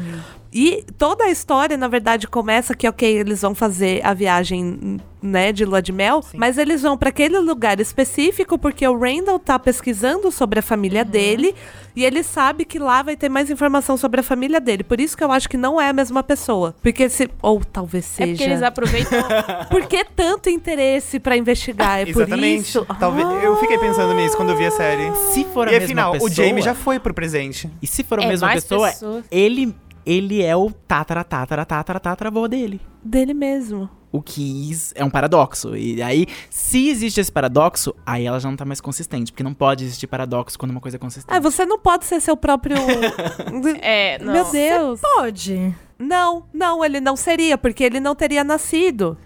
E 0.51 0.83
toda 0.97 1.25
a 1.25 1.29
história, 1.29 1.75
na 1.77 1.87
verdade, 1.87 2.27
começa 2.27 2.73
que, 2.73 2.87
ok, 2.87 3.17
eles 3.17 3.41
vão 3.41 3.53
fazer 3.53 4.01
a 4.05 4.13
viagem, 4.13 4.97
né, 5.21 5.51
de 5.51 5.65
lua 5.65 5.81
de 5.81 5.91
mel, 5.91 6.23
mas 6.35 6.57
eles 6.57 6.81
vão 6.83 6.97
para 6.97 7.09
aquele 7.09 7.37
lugar 7.39 7.79
específico 7.79 8.57
porque 8.57 8.87
o 8.87 8.97
Randall 8.97 9.39
tá 9.39 9.57
pesquisando 9.59 10.31
sobre 10.31 10.59
a 10.59 10.61
família 10.61 11.03
dele 11.03 11.53
e 11.95 12.05
ele 12.05 12.23
sabe 12.23 12.63
que 12.65 12.77
lá 12.79 13.01
vai 13.01 13.15
ter 13.17 13.27
mais 13.27 13.49
informação 13.49 13.97
sobre 13.97 14.19
a 14.19 14.23
família 14.23 14.59
dele. 14.61 14.83
Por 14.83 14.99
isso 15.01 15.17
que 15.17 15.23
eu 15.23 15.31
acho 15.31 15.49
que 15.49 15.57
não 15.57 15.81
é 15.81 15.89
a 15.89 15.93
mesma 15.93 16.21
pessoa. 16.23 16.75
Porque 16.81 17.09
se. 17.09 17.27
Ou 17.41 17.59
talvez 17.65 18.05
É 18.05 18.07
seja. 18.25 18.31
porque 18.37 18.43
eles 18.43 18.61
aproveitam. 18.63 19.19
Por 19.69 19.85
que 19.87 20.05
tanto 20.05 20.49
interesse 20.49 21.19
pra 21.19 21.35
investigar? 21.35 21.99
É 22.01 22.05
por 22.05 22.21
Exatamente. 22.21 22.61
isso. 22.61 22.85
Talvez, 22.99 23.27
eu 23.43 23.57
fiquei 23.57 23.77
pensando 23.79 24.13
nisso 24.13 24.37
quando 24.37 24.49
eu 24.51 24.55
vi 24.57 24.65
a 24.67 24.71
série. 24.71 25.13
Se 25.33 25.43
for 25.45 25.67
a 25.67 25.71
E 25.71 25.73
mesma 25.73 25.85
afinal, 25.85 26.11
pessoa, 26.13 26.29
o 26.29 26.33
Jamie 26.33 26.61
já 26.61 26.75
foi 26.75 26.99
pro 26.99 27.13
presente. 27.13 27.69
E 27.81 27.87
se 27.87 28.03
for 28.03 28.19
a 28.19 28.23
É, 28.23 28.27
mesma 28.27 28.47
mais 28.47 28.63
pessoa, 28.63 28.89
pessoas. 28.89 29.25
ele 29.31 29.75
ele 30.07 30.41
é 30.41 30.55
o 30.55 30.71
tatara 30.71 31.21
tatara 31.21 31.65
tatara 31.65 31.99
tataravô 31.99 32.47
dele. 32.47 32.79
Dele 33.03 33.33
mesmo. 33.33 33.89
O 34.09 34.21
que 34.21 34.71
é 34.95 35.03
um 35.03 35.09
paradoxo. 35.09 35.75
E 35.75 36.01
aí, 36.01 36.25
se 36.49 36.87
existe 36.87 37.19
esse 37.19 37.31
paradoxo, 37.31 37.93
aí 38.05 38.25
ela 38.25 38.39
já 38.39 38.49
não 38.49 38.55
tá 38.55 38.63
mais 38.63 38.79
consistente. 38.79 39.33
Porque 39.33 39.43
não 39.43 39.53
pode 39.53 39.83
existir 39.83 40.07
paradoxo 40.07 40.57
quando 40.57 40.71
uma 40.71 40.79
coisa 40.79 40.95
é 40.95 40.99
consistente. 40.99 41.35
Ah, 41.35 41.41
você 41.41 41.65
não 41.65 41.77
pode 41.77 42.05
ser 42.05 42.21
seu 42.21 42.37
próprio. 42.37 42.77
É, 43.81 44.17
não. 44.19 44.31
Meu 44.33 44.49
Deus. 44.49 45.01
Pode. 45.01 45.75
Não, 45.99 46.45
não, 46.53 46.85
ele 46.85 47.01
não 47.01 47.15
seria, 47.15 47.57
porque 47.57 47.83
ele 47.83 47.99
não 47.99 48.15
teria 48.15 48.43
nascido. 48.43 49.17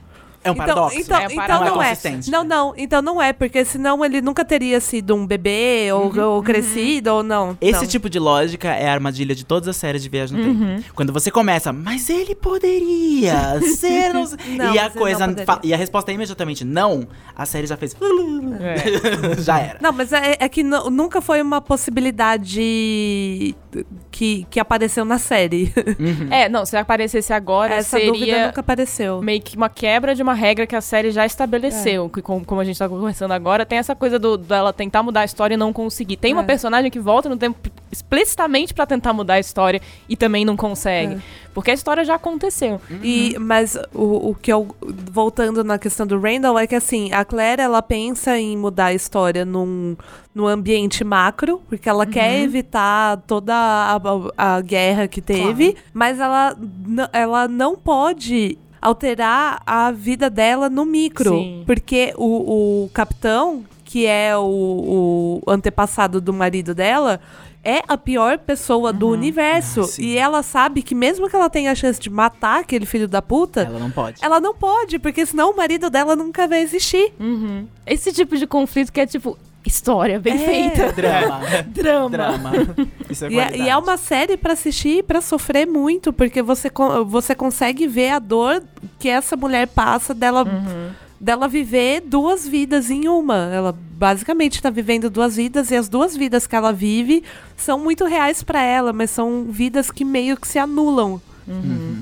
É 0.43 0.49
um 0.51 0.55
paradoxo. 0.55 0.97
Então, 0.97 1.19
É 1.19 1.27
um 1.27 1.31
então 1.31 1.65
não 1.65 1.81
é. 1.83 1.97
Não, 2.27 2.43
não, 2.43 2.73
então 2.77 3.01
não 3.01 3.21
é, 3.21 3.31
porque 3.33 3.63
senão 3.63 4.03
ele 4.03 4.21
nunca 4.21 4.43
teria 4.43 4.79
sido 4.79 5.15
um 5.15 5.25
bebê 5.25 5.89
ou, 5.93 6.11
ou 6.19 6.41
crescido 6.43 7.11
ou 7.13 7.23
não. 7.23 7.57
Esse 7.61 7.81
não. 7.81 7.87
tipo 7.87 8.09
de 8.09 8.17
lógica 8.19 8.69
é 8.69 8.87
a 8.89 8.93
armadilha 8.93 9.35
de 9.35 9.45
todas 9.45 9.67
as 9.67 9.75
séries 9.75 10.01
de 10.01 10.09
viagem 10.09 10.37
no 10.37 10.43
Uhum. 10.47 10.75
tempo. 10.77 10.93
Quando 10.95 11.13
você 11.13 11.29
começa, 11.29 11.71
mas 11.71 12.09
ele 12.09 12.33
poderia 12.35 13.59
ser. 13.77 14.11
Não, 14.13 14.25
sei." 14.25 14.39
Não, 14.57 14.73
e 14.73 14.79
a 14.79 14.89
coisa. 14.89 15.25
e 15.63 15.73
a 15.73 15.77
resposta 15.77 16.11
é 16.11 16.13
imediatamente 16.15 16.65
não, 16.65 17.07
a 17.35 17.45
série 17.45 17.67
já 17.67 17.77
fez. 17.77 17.95
É. 18.59 19.37
já 19.41 19.59
era. 19.59 19.77
Não, 19.81 19.91
mas 19.91 20.11
é, 20.11 20.37
é 20.39 20.49
que 20.49 20.63
nu- 20.63 20.89
nunca 20.89 21.21
foi 21.21 21.41
uma 21.41 21.61
possibilidade 21.61 23.55
que, 24.11 24.45
que 24.49 24.59
apareceu 24.59 25.05
na 25.05 25.17
série. 25.17 25.71
É, 26.29 26.47
não, 26.49 26.65
se 26.65 26.75
aparecesse 26.77 27.31
agora, 27.33 27.75
Essa 27.75 27.97
dúvida 27.99 28.17
seria 28.25 28.47
nunca 28.47 28.59
apareceu. 28.61 29.21
meio 29.21 29.41
que 29.41 29.55
uma 29.55 29.69
quebra 29.69 30.13
de 30.13 30.21
uma 30.21 30.33
regra 30.33 30.67
que 30.67 30.75
a 30.75 30.81
série 30.81 31.11
já 31.11 31.25
estabeleceu. 31.25 32.09
Que, 32.09 32.21
com- 32.21 32.43
como 32.43 32.59
a 32.61 32.63
gente 32.63 32.77
tá 32.77 32.87
conversando 32.89 33.31
agora, 33.33 33.65
tem 33.65 33.77
essa 33.79 33.95
coisa 33.95 34.19
do, 34.19 34.37
dela 34.37 34.73
tentar 34.73 35.01
mudar 35.03 35.21
a 35.21 35.25
história 35.25 35.53
e 35.53 35.57
não 35.57 35.71
conseguir. 35.71 36.17
Tem 36.17 36.33
uma 36.33 36.41
É. 36.43 36.45
personagem 36.45 36.91
que 36.91 36.99
volta 36.99 37.29
no 37.29 37.37
tempo 37.37 37.57
explicitamente 37.91 38.73
pra 38.73 38.85
tentar 38.85 39.13
mudar 39.13 39.35
a 39.35 39.39
história 39.39 39.81
e 40.09 40.15
também 40.17 40.43
não 40.45 40.55
consegue. 40.57 41.21
Porque 41.53 41.71
a 41.71 41.73
história 41.73 42.03
já 42.05 42.15
aconteceu. 42.15 42.79
E, 43.03 43.35
mas 43.39 43.77
o, 43.93 44.29
o 44.29 44.35
que 44.35 44.51
eu. 44.51 44.67
Voltando 45.11 45.63
na 45.63 45.77
questão 45.77 46.07
do 46.07 46.19
Randall, 46.19 46.57
é 46.57 46.65
que 46.65 46.75
assim, 46.75 47.11
a 47.11 47.25
Claire 47.25 47.61
ela 47.61 47.81
pensa 47.81 48.39
em 48.39 48.55
mudar 48.57 48.85
a 48.85 48.93
história 48.93 49.43
num, 49.43 49.95
num 50.33 50.47
ambiente 50.47 51.03
macro, 51.03 51.61
porque 51.67 51.89
ela 51.89 52.05
quer 52.05 52.39
evitar 52.41 53.17
toda 53.27 53.53
a, 53.53 53.95
a- 54.37 54.55
a 54.55 54.61
guerra 54.61 55.07
que 55.07 55.21
teve, 55.21 55.75
mas 55.93 56.19
ela, 56.19 56.55
ela 57.11 57.47
não 57.47 57.75
pode 57.75 58.57
alterar 58.81 59.61
a 59.65 59.91
vida 59.91 60.29
dela 60.29 60.69
no 60.69 60.85
micro. 60.85 61.31
Sim. 61.31 61.63
Porque 61.67 62.13
o, 62.17 62.85
o 62.85 62.89
capitão, 62.93 63.63
que 63.83 64.05
é 64.05 64.35
o, 64.37 65.41
o 65.45 65.51
antepassado 65.51 66.21
do 66.21 66.31
marido 66.33 66.73
dela. 66.73 67.19
É 67.63 67.81
a 67.87 67.95
pior 67.95 68.39
pessoa 68.39 68.91
do 68.91 69.07
universo. 69.09 69.81
Ah, 69.81 70.01
e 70.01 70.17
ela 70.17 70.41
sabe 70.41 70.81
que 70.81 70.95
mesmo 70.95 71.29
que 71.29 71.35
ela 71.35 71.49
tenha 71.49 71.71
a 71.71 71.75
chance 71.75 71.99
de 71.99 72.09
matar 72.09 72.61
aquele 72.61 72.85
filho 72.87 73.07
da 73.07 73.21
puta, 73.21 73.61
Ela 73.61 73.77
não 73.79 73.91
pode. 73.91 74.17
ela 74.23 74.39
não 74.39 74.55
pode, 74.55 74.97
porque 74.97 75.25
senão 75.25 75.51
o 75.51 75.55
marido 75.55 75.89
dela 75.89 76.15
nunca 76.15 76.47
vai 76.47 76.61
existir. 76.61 77.13
Uhum. 77.19 77.67
Esse 77.85 78.11
tipo 78.11 78.35
de 78.35 78.47
conflito 78.47 78.91
que 78.91 78.99
é 78.99 79.05
tipo 79.05 79.37
história 79.63 80.19
bem 80.19 80.33
É. 80.33 80.37
feita. 80.39 80.91
Drama. 80.91 81.39
Drama. 81.69 82.09
Drama. 82.09 82.51
Isso 83.07 83.25
é 83.25 83.29
E 83.29 83.39
é, 83.39 83.57
e 83.57 83.69
é 83.69 83.77
uma 83.77 83.95
série 83.95 84.35
pra 84.35 84.53
assistir 84.53 84.97
e 84.97 85.03
pra 85.03 85.21
sofrer 85.21 85.67
muito, 85.67 86.11
porque 86.11 86.41
você, 86.41 86.71
você 87.05 87.35
consegue 87.35 87.85
ver 87.87 88.09
a 88.09 88.17
dor 88.17 88.63
que 88.97 89.07
essa 89.07 89.37
mulher 89.37 89.67
passa 89.67 90.15
dela 90.15 90.43
dela 91.21 91.47
viver 91.47 92.01
duas 92.01 92.47
vidas 92.47 92.89
em 92.89 93.07
uma. 93.07 93.49
Ela 93.53 93.77
basicamente 93.97 94.61
tá 94.61 94.69
vivendo 94.71 95.09
duas 95.09 95.35
vidas 95.35 95.69
e 95.71 95.75
as 95.75 95.87
duas 95.87 96.17
vidas 96.17 96.47
que 96.47 96.55
ela 96.55 96.73
vive 96.73 97.23
são 97.55 97.77
muito 97.79 98.05
reais 98.05 98.41
pra 98.43 98.61
ela, 98.63 98.91
mas 98.91 99.11
são 99.11 99.45
vidas 99.49 99.91
que 99.91 100.03
meio 100.03 100.35
que 100.35 100.47
se 100.47 100.57
anulam. 100.59 101.21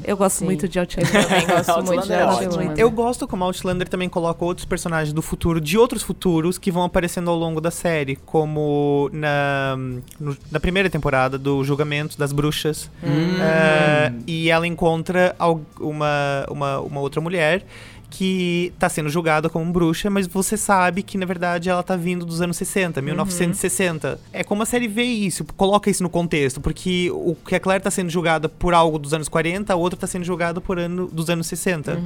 Eu 0.03 0.15
gosto 0.15 0.39
Sim. 0.39 0.45
muito 0.45 0.67
de 0.67 0.77
Outlander. 0.79 1.15
Eu 1.15 1.23
também 1.27 1.47
gosto 1.47 1.69
Outlander 1.69 1.95
muito 1.95 2.05
de 2.07 2.13
é 2.13 2.21
Outlander. 2.21 2.59
ótimo. 2.59 2.73
Eu 2.77 2.91
gosto 2.91 3.27
como 3.27 3.43
Outlander 3.45 3.87
também 3.89 4.07
coloca 4.07 4.45
outros 4.45 4.63
personagens 4.65 5.11
do 5.11 5.21
futuro, 5.23 5.59
de 5.59 5.75
outros 5.77 6.03
futuros, 6.03 6.57
que 6.59 6.69
vão 6.69 6.83
aparecendo 6.83 7.31
ao 7.31 7.35
longo 7.37 7.59
da 7.59 7.71
série, 7.71 8.15
como 8.15 9.09
na, 9.11 9.75
no- 10.19 10.37
na 10.51 10.59
primeira 10.59 10.87
temporada 10.89 11.37
do 11.37 11.63
Julgamento 11.63 12.15
das 12.17 12.31
Bruxas. 12.31 12.91
Hum. 13.03 13.41
É, 13.41 14.13
e 14.27 14.51
ela 14.51 14.67
encontra 14.67 15.35
uma, 15.79 16.45
uma, 16.49 16.79
uma 16.81 16.99
outra 16.99 17.19
mulher 17.19 17.65
que 18.09 18.73
tá 18.79 18.89
sendo 18.89 19.09
julgada 19.09 19.49
como 19.49 19.71
bruxa, 19.71 20.09
mas 20.09 20.25
você 20.25 20.57
sabe 20.57 21.03
que 21.03 21.17
na 21.17 21.25
verdade 21.25 21.69
ela 21.69 21.83
tá 21.83 21.95
vindo 21.95 22.25
dos 22.25 22.41
anos 22.41 22.57
60, 22.57 23.01
1960. 23.01 24.19
É 24.33 24.43
como 24.43 24.63
a 24.63 24.65
série 24.65 24.87
vê 24.87 25.03
isso, 25.03 25.45
coloca 25.55 25.89
isso 25.89 26.03
no 26.03 26.09
contexto, 26.09 26.59
porque 26.59 27.09
o 27.11 27.35
que 27.35 27.55
a 27.55 27.59
Claire 27.59 27.83
tá 27.83 27.91
sendo 27.91 28.09
julgada 28.09 28.49
por 28.49 28.73
algo 28.73 28.97
dos 28.97 29.13
anos 29.13 29.29
40, 29.29 29.71
a 29.71 29.75
outra 29.75 29.99
tá 29.99 30.07
sendo 30.07 30.25
julgada 30.25 30.59
por 30.59 30.79
ano 30.79 31.07
dos 31.07 31.29
anos 31.29 31.47
60. 31.47 32.01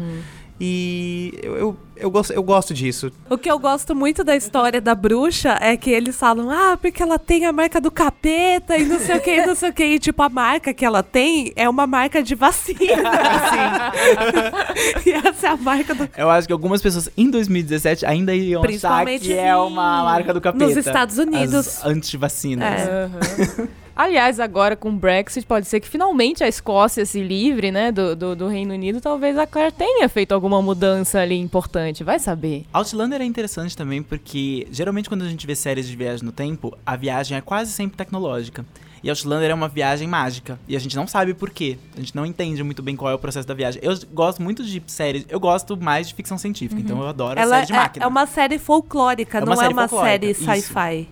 E 0.60 1.34
eu, 1.42 1.56
eu, 1.56 1.78
eu, 1.98 2.12
gosto, 2.12 2.32
eu 2.32 2.44
gosto 2.44 2.74
disso. 2.74 3.12
O 3.30 3.38
que 3.38 3.50
eu 3.50 3.58
gosto 3.58 3.96
muito 3.96 4.24
da 4.24 4.36
história 4.36 4.80
da 4.80 4.94
bruxa 4.94 5.58
é 5.60 5.76
que 5.76 5.90
eles 5.90 6.16
falam, 6.16 6.50
ah, 6.50 6.78
porque 6.78 7.02
ela 7.02 7.18
tem 7.18 7.46
a 7.46 7.52
marca 7.52 7.82
do 7.82 7.90
capeta 7.90 8.78
e 8.78 8.86
não 8.86 9.00
sei 9.00 9.18
o 9.18 9.22
que, 9.22 9.46
não 9.46 9.56
sei 9.56 9.70
o 9.70 9.74
que. 9.74 9.84
E, 9.84 10.00
tipo, 10.00 10.22
a 10.22 10.30
marca 10.30 10.74
que 10.74 10.86
ela 10.86 11.02
tem 11.02 11.52
é 11.56 11.68
uma 11.68 11.88
marca 11.88 12.22
de 12.22 12.36
vacina. 12.36 12.80
e 15.06 15.12
essa 15.12 15.48
é 15.48 15.50
a 15.50 15.58
marca 15.58 15.96
do. 15.96 16.10
Eu 16.16 16.30
acho 16.30 16.48
que 16.48 16.54
algumas 16.54 16.82
pessoas 16.82 17.10
em 17.18 17.30
2017 17.30 18.06
ainda 18.06 18.34
iriam 18.34 18.64
achar 18.64 19.06
que 19.06 19.34
é 19.34 19.56
uma 19.56 20.04
marca 20.04 20.34
do 20.34 20.40
capeta. 20.40 20.66
nos 20.66 20.78
Estados 20.78 21.18
Unidos. 21.18 21.68
As 21.68 21.86
antivacinas. 21.86 22.82
É. 22.82 23.04
Aham. 23.04 23.83
Aliás, 23.96 24.40
agora 24.40 24.76
com 24.76 24.90
o 24.90 24.94
Brexit, 24.94 25.46
pode 25.46 25.68
ser 25.68 25.80
que 25.80 25.88
finalmente 25.88 26.44
a 26.44 26.48
Escócia 26.48 27.06
se 27.06 27.22
livre, 27.22 27.72
né, 27.72 27.92
do, 27.92 28.16
do, 28.16 28.36
do 28.36 28.48
Reino 28.48 28.74
Unido. 28.74 29.00
Talvez 29.00 29.38
a 29.38 29.46
Claire 29.46 29.72
tenha 29.72 30.10
feito 30.10 30.34
alguma 30.34 30.62
mudança 30.62 31.20
ali 31.20 31.40
importante. 31.40 32.04
Vai 32.04 32.20
saber. 32.20 32.66
Outlander 32.74 33.22
é 33.22 33.26
interessante 33.26 33.78
também 33.78 34.02
porque 34.02 34.68
geralmente 34.72 35.08
quando 35.10 35.24
a 35.24 35.30
gente 35.30 35.46
vê 35.46 35.56
séries 35.56 35.88
de 35.88 35.96
viagem 35.96 36.26
no 36.26 36.32
tempo, 36.32 36.76
a 36.86 36.96
viagem 36.96 37.38
é 37.38 37.42
quase 37.42 37.72
sempre 37.72 37.98
tecnológica. 37.98 38.66
E 39.04 39.10
Outlander 39.10 39.52
é 39.52 39.54
uma 39.54 39.68
viagem 39.68 40.08
mágica. 40.08 40.58
E 40.66 40.78
a 40.78 40.80
gente 40.80 40.96
não 40.96 41.06
sabe 41.06 41.34
por 41.34 41.50
quê. 41.50 41.78
A 41.96 42.00
gente 42.00 42.16
não 42.16 42.26
entende 42.26 42.64
muito 42.64 42.82
bem 42.82 42.96
qual 42.96 43.12
é 43.12 43.14
o 43.14 43.20
processo 43.20 43.46
da 43.46 43.54
viagem. 43.54 43.82
Eu 43.84 43.94
gosto 44.14 44.42
muito 44.42 44.64
de 44.64 44.82
séries. 44.88 45.26
Eu 45.28 45.42
gosto 45.42 45.76
mais 45.76 46.08
de 46.08 46.16
ficção 46.16 46.38
científica. 46.38 46.80
Então 46.80 47.02
eu 47.02 47.08
adoro 47.10 47.38
Ela 47.38 47.58
série 47.58 47.68
de 47.68 47.74
é, 47.74 47.76
máquina. 47.76 48.06
é 48.06 48.08
uma 48.08 48.26
série 48.26 48.58
folclórica, 48.58 49.40
É 49.40 49.42
uma 49.42 49.50
não 49.50 49.56
série 49.58 49.72
é 49.72 49.76
uma 49.76 49.88
folclórica, 49.90 50.34
série 50.34 50.62
sci-fi. 50.62 51.10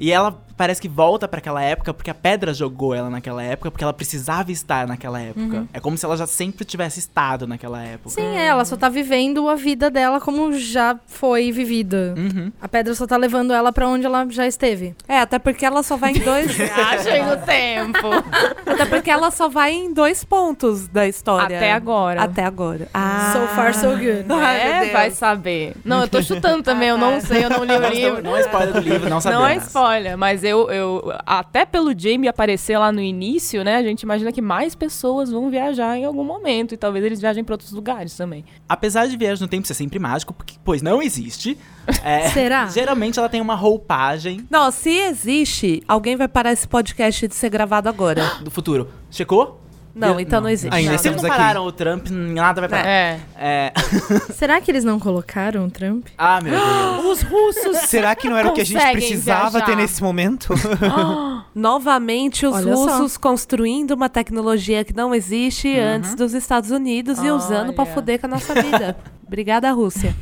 E 0.00 0.10
ela 0.10 0.45
parece 0.56 0.80
que 0.80 0.88
volta 0.88 1.28
pra 1.28 1.38
aquela 1.38 1.62
época 1.62 1.92
porque 1.92 2.10
a 2.10 2.14
pedra 2.14 2.52
jogou 2.54 2.94
ela 2.94 3.10
naquela 3.10 3.42
época, 3.42 3.70
porque 3.70 3.84
ela 3.84 3.92
precisava 3.92 4.50
estar 4.50 4.86
naquela 4.86 5.20
época. 5.20 5.66
É 5.72 5.80
como 5.80 5.96
se 5.96 6.04
ela 6.04 6.16
já 6.16 6.26
sempre 6.26 6.64
tivesse 6.64 6.98
estado 6.98 7.46
naquela 7.46 7.82
época. 7.82 8.10
Sim, 8.10 8.36
é, 8.36 8.46
ela 8.46 8.64
só 8.64 8.76
tá 8.76 8.88
vivendo 8.88 9.48
a 9.48 9.54
vida 9.54 9.90
dela 9.90 10.20
como 10.20 10.52
já 10.52 10.98
foi 11.06 11.52
vivida. 11.52 12.14
Uhum. 12.16 12.52
A 12.60 12.68
pedra 12.68 12.94
só 12.94 13.06
tá 13.06 13.16
levando 13.16 13.52
ela 13.52 13.72
pra 13.72 13.88
onde 13.88 14.06
ela 14.06 14.26
já 14.30 14.46
esteve. 14.46 14.94
É, 15.08 15.20
até 15.20 15.38
porque 15.38 15.64
ela 15.64 15.82
só 15.82 15.96
vai 15.96 16.12
em 16.12 16.20
dois. 16.20 16.56
Achei 16.60 17.22
no 17.22 17.36
tempo. 17.38 18.08
até 18.66 18.86
porque 18.86 19.10
ela 19.10 19.30
só 19.30 19.48
vai 19.48 19.72
em 19.72 19.92
dois 19.92 20.24
pontos 20.24 20.88
da 20.88 21.06
história. 21.06 21.56
Até 21.56 21.72
agora. 21.72 22.22
Até 22.22 22.44
agora. 22.44 22.88
Ah. 22.92 23.32
So 23.32 23.54
far, 23.54 23.74
so 23.74 23.90
good. 23.90 24.26
É, 24.56 24.90
vai 24.92 25.10
saber. 25.10 25.74
Não, 25.84 26.02
eu 26.02 26.08
tô 26.08 26.22
chutando 26.22 26.62
também, 26.62 26.88
eu 26.88 26.96
não 26.98 27.20
sei, 27.20 27.44
eu 27.44 27.50
não 27.50 27.64
li 27.64 27.72
o 27.74 27.80
Não, 27.80 27.90
livro. 27.90 28.22
não 28.22 28.36
é 28.36 28.40
spoiler 28.40 28.72
do 28.72 28.80
livro, 28.80 29.10
não 29.10 29.20
sabemos. 29.20 29.42
Não 29.44 29.50
é 29.50 29.56
spoiler, 29.56 30.16
mas 30.18 30.44
eu, 30.46 30.70
eu. 30.70 31.12
Até 31.26 31.64
pelo 31.66 31.92
Jamie 31.96 32.28
aparecer 32.28 32.78
lá 32.78 32.90
no 32.90 33.00
início, 33.00 33.62
né? 33.64 33.76
A 33.76 33.82
gente 33.82 34.02
imagina 34.02 34.32
que 34.32 34.40
mais 34.40 34.74
pessoas 34.74 35.30
vão 35.30 35.50
viajar 35.50 35.96
em 35.98 36.04
algum 36.04 36.24
momento. 36.24 36.74
E 36.74 36.76
talvez 36.76 37.04
eles 37.04 37.20
viajem 37.20 37.44
pra 37.44 37.54
outros 37.54 37.72
lugares 37.72 38.16
também. 38.16 38.44
Apesar 38.68 39.06
de 39.06 39.16
Viagem 39.16 39.42
no 39.42 39.48
Tempo 39.48 39.66
ser 39.66 39.74
sempre 39.74 39.98
mágico, 39.98 40.32
porque, 40.32 40.54
pois 40.64 40.80
não 40.82 41.02
existe. 41.02 41.58
é, 42.02 42.28
Será? 42.30 42.66
Geralmente 42.72 43.18
ela 43.18 43.28
tem 43.28 43.40
uma 43.40 43.54
roupagem 43.54 44.46
Não, 44.50 44.70
se 44.70 44.90
existe, 44.90 45.82
alguém 45.86 46.16
vai 46.16 46.28
parar 46.28 46.52
esse 46.52 46.66
podcast 46.66 47.28
de 47.28 47.34
ser 47.34 47.50
gravado 47.50 47.88
agora. 47.88 48.36
do 48.42 48.50
futuro. 48.50 48.88
Checou? 49.10 49.60
Não, 49.98 50.08
Eu- 50.08 50.20
então 50.20 50.42
não, 50.42 50.48
existe. 50.50 50.74
Ainda 50.74 50.98
Se 50.98 51.08
eles 51.08 51.16
estamos 51.16 51.22
não 51.22 51.30
aqui. 51.30 51.38
pararam 51.38 51.64
o 51.64 51.72
Trump, 51.72 52.08
nada 52.10 52.60
vai 52.60 52.68
parar. 52.68 52.86
É. 52.86 53.20
É. 53.34 53.72
Será 54.36 54.60
que 54.60 54.70
eles 54.70 54.84
não 54.84 55.00
colocaram 55.00 55.64
o 55.64 55.70
Trump? 55.70 56.06
Ah, 56.18 56.38
meu 56.42 56.52
Deus. 56.52 57.04
Os 57.06 57.22
russos. 57.22 57.76
Será 57.88 58.14
que 58.14 58.28
não 58.28 58.36
era 58.36 58.48
o 58.50 58.52
que 58.52 58.60
a 58.60 58.64
gente 58.64 58.76
Conseguem 58.76 58.96
precisava 59.08 59.50
viajar. 59.52 59.64
ter 59.66 59.76
nesse 59.76 60.02
momento? 60.02 60.52
Novamente, 61.54 62.44
os 62.46 62.54
Olha 62.54 62.76
só. 62.76 62.84
russos 62.98 63.16
construindo 63.16 63.92
uma 63.92 64.08
tecnologia 64.10 64.84
que 64.84 64.94
não 64.94 65.14
existe 65.14 65.78
antes 65.78 66.14
dos 66.14 66.34
Estados 66.34 66.70
Unidos 66.70 67.18
e 67.22 67.30
usando 67.30 67.72
pra 67.72 67.84
Olha. 67.84 67.94
foder 67.94 68.20
com 68.20 68.26
a 68.26 68.30
nossa 68.30 68.54
vida. 68.54 68.96
Obrigada, 69.26 69.72
Rússia. 69.72 70.14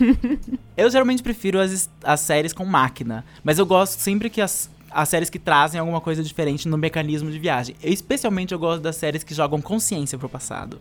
Eu 0.77 0.89
geralmente 0.89 1.22
prefiro 1.22 1.61
as, 1.61 1.91
as 2.03 2.20
séries 2.20 2.53
com 2.53 2.64
máquina, 2.64 3.25
mas 3.43 3.59
eu 3.59 3.66
gosto 3.66 3.99
sempre 4.01 4.31
que 4.31 4.41
as, 4.41 4.70
as 4.95 5.09
séries 5.09 5.28
que 5.28 5.38
trazem 5.38 5.80
alguma 5.80 6.01
coisa 6.01 6.22
diferente 6.22 6.68
no 6.68 6.78
mecanismo 6.78 7.30
de 7.30 7.38
viagem. 7.38 7.74
Eu, 7.82 7.92
especialmente 7.92 8.53
eu 8.55 8.59
gosto 8.59 8.80
das 8.82 8.97
séries 8.97 9.24
que 9.24 9.34
jogam 9.34 9.61
consciência 9.61 10.16
pro 10.16 10.28
passado. 10.28 10.80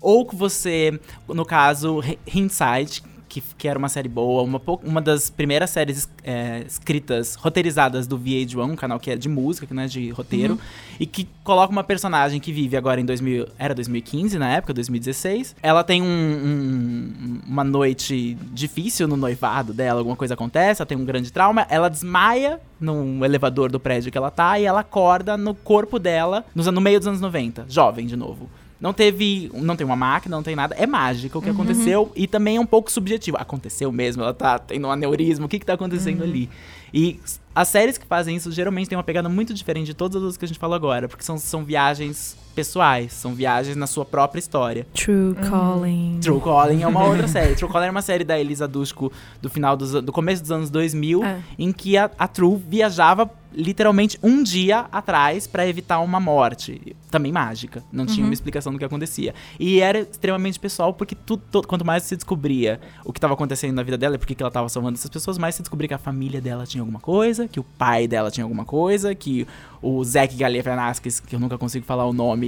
Ou 0.00 0.24
que 0.24 0.36
você, 0.36 0.98
no 1.26 1.44
caso, 1.44 1.98
Hi- 2.00 2.18
Hindsight, 2.32 3.02
que, 3.28 3.42
que 3.56 3.68
era 3.68 3.78
uma 3.78 3.88
série 3.88 4.08
boa, 4.08 4.42
uma, 4.42 4.60
uma 4.82 5.00
das 5.00 5.28
primeiras 5.30 5.70
séries 5.70 6.08
é, 6.24 6.64
escritas, 6.66 7.34
roteirizadas 7.34 8.06
do 8.06 8.18
VH1, 8.18 8.70
um 8.72 8.76
canal 8.76 8.98
que 8.98 9.10
é 9.10 9.16
de 9.16 9.28
música, 9.28 9.66
que 9.66 9.74
não 9.74 9.82
é 9.82 9.86
de 9.86 10.10
roteiro, 10.10 10.58
e 10.98 11.06
que 11.06 11.28
coloca 11.44 11.70
uma 11.70 11.84
personagem 11.84 12.40
que 12.40 12.52
vive 12.52 12.76
agora 12.76 13.00
em 13.00 13.04
2000, 13.04 13.46
era 13.58 13.74
2015 13.74 14.38
na 14.38 14.50
época, 14.54 14.72
2016. 14.74 15.54
Ela 15.62 15.84
tem 15.84 16.02
um- 16.02 16.06
um- 16.06 17.40
uma 17.46 17.64
noite 17.64 18.36
difícil 18.52 19.06
no 19.08 19.16
noivado 19.16 19.72
dela, 19.72 20.00
alguma 20.00 20.16
coisa 20.16 20.34
acontece, 20.34 20.80
ela 20.82 20.86
tem 20.86 20.96
um 20.96 21.04
grande 21.04 21.32
trauma, 21.32 21.66
ela 21.68 21.88
desmaia 21.88 22.60
no 22.80 23.24
elevador 23.24 23.70
do 23.70 23.80
prédio 23.80 24.10
que 24.10 24.18
ela 24.18 24.30
tá 24.30 24.58
e 24.58 24.64
ela 24.64 24.80
acorda 24.80 25.36
no 25.36 25.54
corpo 25.54 25.98
dela 25.98 26.44
nos, 26.54 26.66
no 26.66 26.80
meio 26.80 26.98
dos 26.98 27.08
anos 27.08 27.20
90, 27.20 27.66
jovem 27.68 28.06
de 28.06 28.16
novo. 28.16 28.48
Não 28.80 28.92
teve. 28.92 29.50
Não 29.54 29.74
tem 29.74 29.84
uma 29.84 29.96
máquina, 29.96 30.36
não 30.36 30.42
tem 30.42 30.54
nada. 30.54 30.74
É 30.76 30.86
mágica 30.86 31.38
o 31.38 31.42
que 31.42 31.50
aconteceu. 31.50 32.12
E 32.14 32.26
também 32.26 32.56
é 32.56 32.60
um 32.60 32.66
pouco 32.66 32.90
subjetivo. 32.90 33.36
Aconteceu 33.36 33.90
mesmo, 33.90 34.22
ela 34.22 34.34
tá 34.34 34.58
tendo 34.58 34.86
um 34.86 34.90
aneurisma. 34.90 35.46
O 35.46 35.48
que 35.48 35.58
que 35.58 35.66
tá 35.66 35.74
acontecendo 35.74 36.22
ali? 36.22 36.48
E 36.94 37.20
as 37.54 37.68
séries 37.68 37.98
que 37.98 38.06
fazem 38.06 38.36
isso 38.36 38.52
geralmente 38.52 38.88
têm 38.88 38.96
uma 38.96 39.04
pegada 39.04 39.28
muito 39.28 39.52
diferente 39.52 39.86
de 39.86 39.94
todas 39.94 40.22
as 40.22 40.36
que 40.36 40.44
a 40.44 40.48
gente 40.48 40.60
falou 40.60 40.76
agora. 40.76 41.08
Porque 41.08 41.24
são, 41.24 41.38
são 41.38 41.64
viagens 41.64 42.36
pessoais. 42.58 43.12
São 43.12 43.34
viagens 43.34 43.76
na 43.76 43.86
sua 43.86 44.04
própria 44.04 44.40
história. 44.40 44.84
True 44.92 45.34
Calling. 45.48 46.18
True 46.20 46.40
Calling 46.40 46.82
é 46.82 46.86
uma 46.88 47.04
outra 47.04 47.28
série. 47.28 47.54
True 47.54 47.70
Calling 47.70 47.86
é 47.86 47.90
uma 47.90 48.02
série 48.02 48.24
da 48.24 48.38
Elisa 48.38 48.66
Dushku 48.66 49.12
do 49.40 49.48
final 49.48 49.76
dos, 49.76 49.92
do 49.92 50.10
começo 50.12 50.42
dos 50.42 50.50
anos 50.50 50.70
2000, 50.70 51.22
É. 51.24 51.40
em 51.56 51.70
que 51.72 51.96
a, 51.96 52.10
a 52.18 52.26
True 52.26 52.60
viajava 52.68 53.30
literalmente 53.50 54.18
um 54.22 54.42
dia 54.42 54.84
atrás 54.92 55.46
pra 55.46 55.66
evitar 55.66 56.00
uma 56.00 56.20
morte, 56.20 56.94
também 57.10 57.32
mágica. 57.32 57.82
Não 57.90 58.04
tinha 58.04 58.24
uma 58.24 58.34
explicação 58.34 58.70
do 58.72 58.78
que 58.78 58.84
acontecia. 58.84 59.34
E 59.58 59.80
era 59.80 60.00
extremamente 60.00 60.60
pessoal 60.60 60.92
porque 60.92 61.14
tu, 61.14 61.38
to- 61.38 61.62
quanto 61.66 61.84
mais 61.84 62.02
se 62.02 62.14
descobria 62.14 62.78
o 63.06 63.12
que 63.12 63.18
estava 63.18 63.32
acontecendo 63.32 63.74
na 63.74 63.82
vida 63.82 63.96
dela 63.96 64.16
e 64.16 64.18
por 64.18 64.26
que 64.26 64.40
ela 64.40 64.48
estava 64.48 64.68
salvando 64.68 64.98
essas 64.98 65.10
pessoas, 65.10 65.38
mais 65.38 65.54
se 65.54 65.62
descobria 65.62 65.88
que 65.88 65.94
a 65.94 65.98
família 65.98 66.42
dela 66.42 66.66
tinha 66.66 66.82
alguma 66.82 67.00
coisa, 67.00 67.48
que 67.48 67.58
o 67.58 67.64
pai 67.64 68.06
dela 68.06 68.30
tinha 68.30 68.44
alguma 68.44 68.66
coisa, 68.66 69.14
que 69.14 69.46
o 69.80 70.04
Zach 70.04 70.36
Galifianakis, 70.36 71.18
que 71.18 71.34
eu 71.34 71.40
nunca 71.40 71.56
consigo 71.56 71.86
falar 71.86 72.04
o 72.04 72.12
nome, 72.12 72.47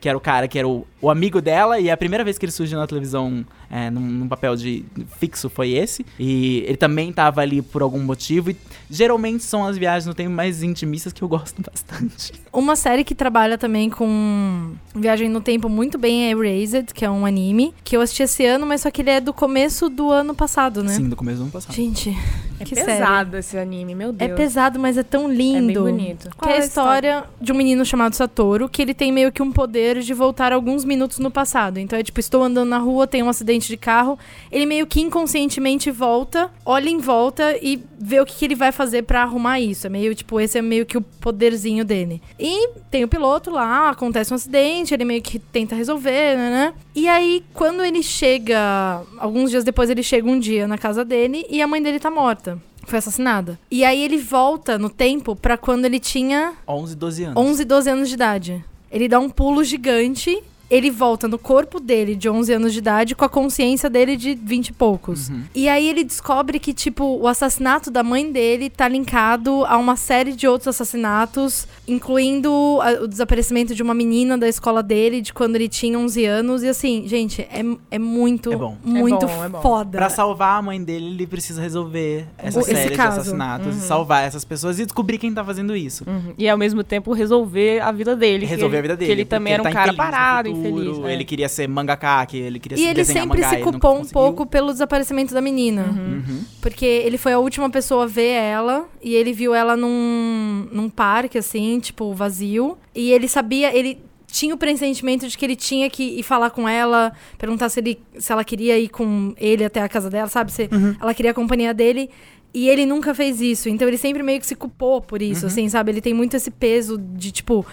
que 0.00 0.08
era 0.08 0.16
o 0.16 0.20
cara 0.20 0.46
que 0.48 0.58
era 0.58 0.68
o, 0.68 0.86
o 1.00 1.10
amigo 1.10 1.40
dela, 1.40 1.78
e 1.80 1.90
a 1.90 1.96
primeira 1.96 2.22
vez 2.24 2.38
que 2.38 2.44
ele 2.44 2.52
surgiu 2.52 2.78
na 2.78 2.86
televisão 2.86 3.44
é, 3.70 3.90
num, 3.90 4.00
num 4.00 4.28
papel 4.28 4.56
de 4.56 4.84
fixo 5.18 5.48
foi 5.50 5.70
esse. 5.72 6.04
E 6.18 6.64
ele 6.66 6.76
também 6.76 7.12
tava 7.12 7.40
ali 7.40 7.60
por 7.60 7.82
algum 7.82 8.00
motivo. 8.02 8.50
E 8.50 8.56
geralmente 8.90 9.44
são 9.44 9.64
as 9.66 9.76
viagens 9.76 10.06
no 10.06 10.14
tempo 10.14 10.30
mais 10.30 10.62
intimistas 10.62 11.12
que 11.12 11.22
eu 11.22 11.28
gosto 11.28 11.60
bastante. 11.68 12.32
Uma 12.52 12.76
série 12.76 13.04
que 13.04 13.14
trabalha 13.14 13.58
também 13.58 13.90
com 13.90 14.72
viagem 14.94 15.28
no 15.28 15.40
tempo 15.40 15.68
muito 15.68 15.98
bem 15.98 16.26
é 16.26 16.30
Erased, 16.30 16.92
que 16.94 17.04
é 17.04 17.10
um 17.10 17.26
anime, 17.26 17.74
que 17.84 17.96
eu 17.96 18.00
assisti 18.00 18.22
esse 18.22 18.44
ano, 18.46 18.66
mas 18.66 18.80
só 18.82 18.90
que 18.90 19.02
ele 19.02 19.10
é 19.10 19.20
do 19.20 19.32
começo 19.32 19.88
do 19.88 20.10
ano 20.10 20.34
passado, 20.34 20.82
né? 20.82 20.92
Sim, 20.94 21.04
no 21.04 21.16
começo 21.16 21.38
do 21.38 21.42
ano 21.42 21.52
passado. 21.52 21.74
Gente, 21.74 22.16
É 22.60 22.64
Que 22.64 22.74
pesado 22.74 23.36
esse 23.36 23.56
anime, 23.56 23.94
meu 23.94 24.10
É 24.10 24.12
Deus. 24.28 24.36
pesado, 24.36 24.78
mas 24.78 24.96
é 24.96 25.02
tão 25.02 25.24
É 25.30 25.34
bem 25.34 25.58
lindo. 25.60 25.82
bonito. 25.82 26.28
Que 26.42 26.48
é 26.48 26.56
a 26.56 26.58
história 26.58 27.24
de 27.40 27.52
um 27.52 27.54
menino 27.54 27.84
chamado 27.84 28.14
Satoru, 28.14 28.68
que 28.68 28.82
ele 28.82 28.94
tem 28.94 29.12
meio 29.12 29.30
que 29.30 29.42
um 29.42 29.52
poder 29.52 29.87
de 29.94 30.14
voltar 30.14 30.52
alguns 30.52 30.84
minutos 30.84 31.18
no 31.18 31.30
passado. 31.30 31.78
Então 31.78 31.98
é 31.98 32.02
tipo, 32.02 32.20
estou 32.20 32.42
andando 32.42 32.68
na 32.68 32.78
rua, 32.78 33.06
tem 33.06 33.22
um 33.22 33.28
acidente 33.28 33.68
de 33.68 33.76
carro, 33.76 34.18
ele 34.50 34.66
meio 34.66 34.86
que 34.86 35.00
inconscientemente 35.00 35.90
volta, 35.90 36.50
olha 36.64 36.88
em 36.88 36.98
volta 36.98 37.56
e 37.62 37.82
vê 37.98 38.20
o 38.20 38.26
que, 38.26 38.36
que 38.36 38.44
ele 38.44 38.54
vai 38.54 38.72
fazer 38.72 39.02
pra 39.02 39.22
arrumar 39.22 39.60
isso. 39.60 39.86
É 39.86 39.90
meio 39.90 40.14
tipo, 40.14 40.40
esse 40.40 40.58
é 40.58 40.62
meio 40.62 40.86
que 40.86 40.96
o 40.96 41.02
poderzinho 41.02 41.84
dele. 41.84 42.22
E 42.38 42.70
tem 42.90 43.04
o 43.04 43.08
piloto 43.08 43.50
lá, 43.50 43.90
acontece 43.90 44.32
um 44.32 44.36
acidente, 44.36 44.94
ele 44.94 45.04
meio 45.04 45.22
que 45.22 45.38
tenta 45.38 45.74
resolver, 45.74 46.36
né, 46.36 46.50
né? 46.50 46.74
E 46.94 47.08
aí, 47.08 47.44
quando 47.54 47.84
ele 47.84 48.02
chega, 48.02 49.02
alguns 49.18 49.50
dias 49.50 49.64
depois 49.64 49.88
ele 49.90 50.02
chega 50.02 50.28
um 50.28 50.38
dia 50.38 50.66
na 50.66 50.76
casa 50.76 51.04
dele 51.04 51.46
e 51.48 51.62
a 51.62 51.66
mãe 51.66 51.82
dele 51.82 52.00
tá 52.00 52.10
morta. 52.10 52.58
Foi 52.88 52.98
assassinada. 52.98 53.58
E 53.70 53.84
aí 53.84 54.02
ele 54.02 54.16
volta 54.16 54.78
no 54.78 54.88
tempo 54.88 55.36
pra 55.36 55.58
quando 55.58 55.84
ele 55.84 56.00
tinha 56.00 56.54
11, 56.66 56.96
12 56.96 57.24
anos. 57.24 57.36
11, 57.36 57.64
12 57.64 57.90
anos 57.90 58.08
de 58.08 58.14
idade. 58.14 58.64
Ele 58.90 59.08
dá 59.08 59.18
um 59.18 59.28
pulo 59.28 59.62
gigante, 59.62 60.42
ele 60.70 60.90
volta 60.90 61.26
no 61.26 61.38
corpo 61.38 61.80
dele 61.80 62.14
de 62.14 62.28
11 62.28 62.52
anos 62.52 62.72
de 62.72 62.78
idade 62.78 63.14
com 63.14 63.24
a 63.24 63.28
consciência 63.28 63.88
dele 63.88 64.16
de 64.16 64.34
20 64.34 64.68
e 64.68 64.72
poucos. 64.72 65.30
E 65.54 65.68
aí 65.68 65.88
ele 65.88 66.04
descobre 66.04 66.58
que, 66.58 66.74
tipo, 66.74 67.04
o 67.18 67.26
assassinato 67.26 67.90
da 67.90 68.02
mãe 68.02 68.30
dele 68.30 68.68
tá 68.68 68.86
linkado 68.88 69.64
a 69.64 69.76
uma 69.78 69.96
série 69.96 70.32
de 70.32 70.46
outros 70.46 70.68
assassinatos, 70.68 71.66
incluindo 71.86 72.50
a- 72.82 73.02
o 73.04 73.08
desaparecimento 73.08 73.74
de 73.74 73.82
uma 73.82 73.94
menina 73.94 74.36
da 74.38 74.48
escola 74.48 74.82
dele 74.82 75.20
de 75.20 75.32
quando 75.32 75.56
ele 75.56 75.68
tinha 75.68 75.98
11 75.98 76.24
anos. 76.24 76.62
E 76.62 76.68
assim, 76.68 77.04
gente, 77.06 77.42
é, 77.42 77.62
é 77.90 77.98
muito, 77.98 78.52
É 78.52 78.56
bom. 78.56 78.76
muito 78.84 79.24
É 79.24 79.28
bom, 79.28 79.44
é 79.44 79.48
bom. 79.48 79.60
foda. 79.62 79.98
Pra 79.98 80.08
salvar 80.10 80.58
a 80.58 80.62
mãe 80.62 80.82
dele, 80.82 81.06
ele 81.06 81.26
precisa 81.26 81.60
resolver 81.60 82.26
essa 82.38 82.58
O- 82.58 82.62
esse 82.62 82.72
série 82.74 82.90
de 82.90 82.96
caso. 82.96 83.20
assassinatos 83.20 83.76
e 83.76 83.80
salvar 83.80 84.24
essas 84.24 84.44
pessoas 84.44 84.78
e 84.78 84.84
descobrir 84.84 85.18
quem 85.18 85.32
tá 85.32 85.44
fazendo 85.44 85.74
isso. 85.76 86.04
Uhum. 86.06 86.34
E 86.38 86.48
ao 86.48 86.56
mesmo 86.58 86.82
tempo 86.84 87.12
resolver 87.12 87.80
a 87.80 87.90
vida 87.92 88.14
dele. 88.14 88.46
Resolver 88.46 88.76
ele- 88.76 88.78
a 88.78 88.82
vida 88.82 88.96
dele. 88.96 89.06
Que 89.06 89.12
ele 89.20 89.24
também 89.24 89.52
era 89.54 89.62
um 89.62 89.66
tá 89.66 89.72
cara 89.72 89.92
parado, 89.92 90.48
futuro, 90.62 90.90
infeliz. 90.90 91.06
é. 91.06 91.12
Ele 91.14 91.24
queria 91.24 91.48
ser 91.48 91.68
mangaka, 91.68 92.26
que 92.26 92.36
ele 92.36 92.58
queria 92.58 92.76
E 92.76 92.80
se 92.80 92.86
ele 92.86 93.04
sempre 93.04 93.40
mangá, 93.40 93.50
se 93.50 93.56
culpou 93.58 93.98
um 93.98 94.04
pouco 94.04 94.46
pelo 94.46 94.72
desaparecimento 94.72 95.32
da 95.32 95.40
menina. 95.40 95.86
Uhum. 95.86 96.42
Porque 96.60 96.84
ele 96.84 97.18
foi 97.18 97.32
a 97.32 97.38
última 97.38 97.68
pessoa 97.70 98.04
a 98.04 98.06
ver 98.06 98.32
ela 98.32 98.86
e 99.02 99.14
ele 99.14 99.32
viu 99.32 99.54
ela 99.54 99.76
num, 99.76 100.68
num 100.70 100.90
parque, 100.90 101.38
assim, 101.38 101.78
tipo, 101.80 102.12
vazio. 102.12 102.76
E 102.94 103.12
ele 103.12 103.28
sabia, 103.28 103.76
ele 103.76 103.98
tinha 104.30 104.54
o 104.54 104.58
pressentimento 104.58 105.26
de 105.26 105.36
que 105.36 105.44
ele 105.44 105.56
tinha 105.56 105.88
que 105.88 106.02
ir 106.02 106.22
falar 106.22 106.50
com 106.50 106.68
ela, 106.68 107.12
perguntar 107.38 107.68
se, 107.68 107.80
ele, 107.80 107.98
se 108.18 108.30
ela 108.30 108.44
queria 108.44 108.78
ir 108.78 108.88
com 108.88 109.34
ele 109.38 109.64
até 109.64 109.80
a 109.80 109.88
casa 109.88 110.10
dela, 110.10 110.28
sabe? 110.28 110.52
Se 110.52 110.68
ela 111.00 111.14
queria 111.14 111.30
a 111.30 111.34
companhia 111.34 111.72
dele. 111.72 112.10
E 112.52 112.68
ele 112.68 112.86
nunca 112.86 113.14
fez 113.14 113.40
isso. 113.40 113.68
Então 113.68 113.86
ele 113.86 113.98
sempre 113.98 114.22
meio 114.22 114.40
que 114.40 114.46
se 114.46 114.54
culpou 114.54 115.00
por 115.00 115.20
isso, 115.20 115.46
assim, 115.46 115.68
sabe? 115.68 115.92
Ele 115.92 116.00
tem 116.00 116.14
muito 116.14 116.34
esse 116.34 116.50
peso 116.50 116.96
de, 116.98 117.30
tipo, 117.30 117.64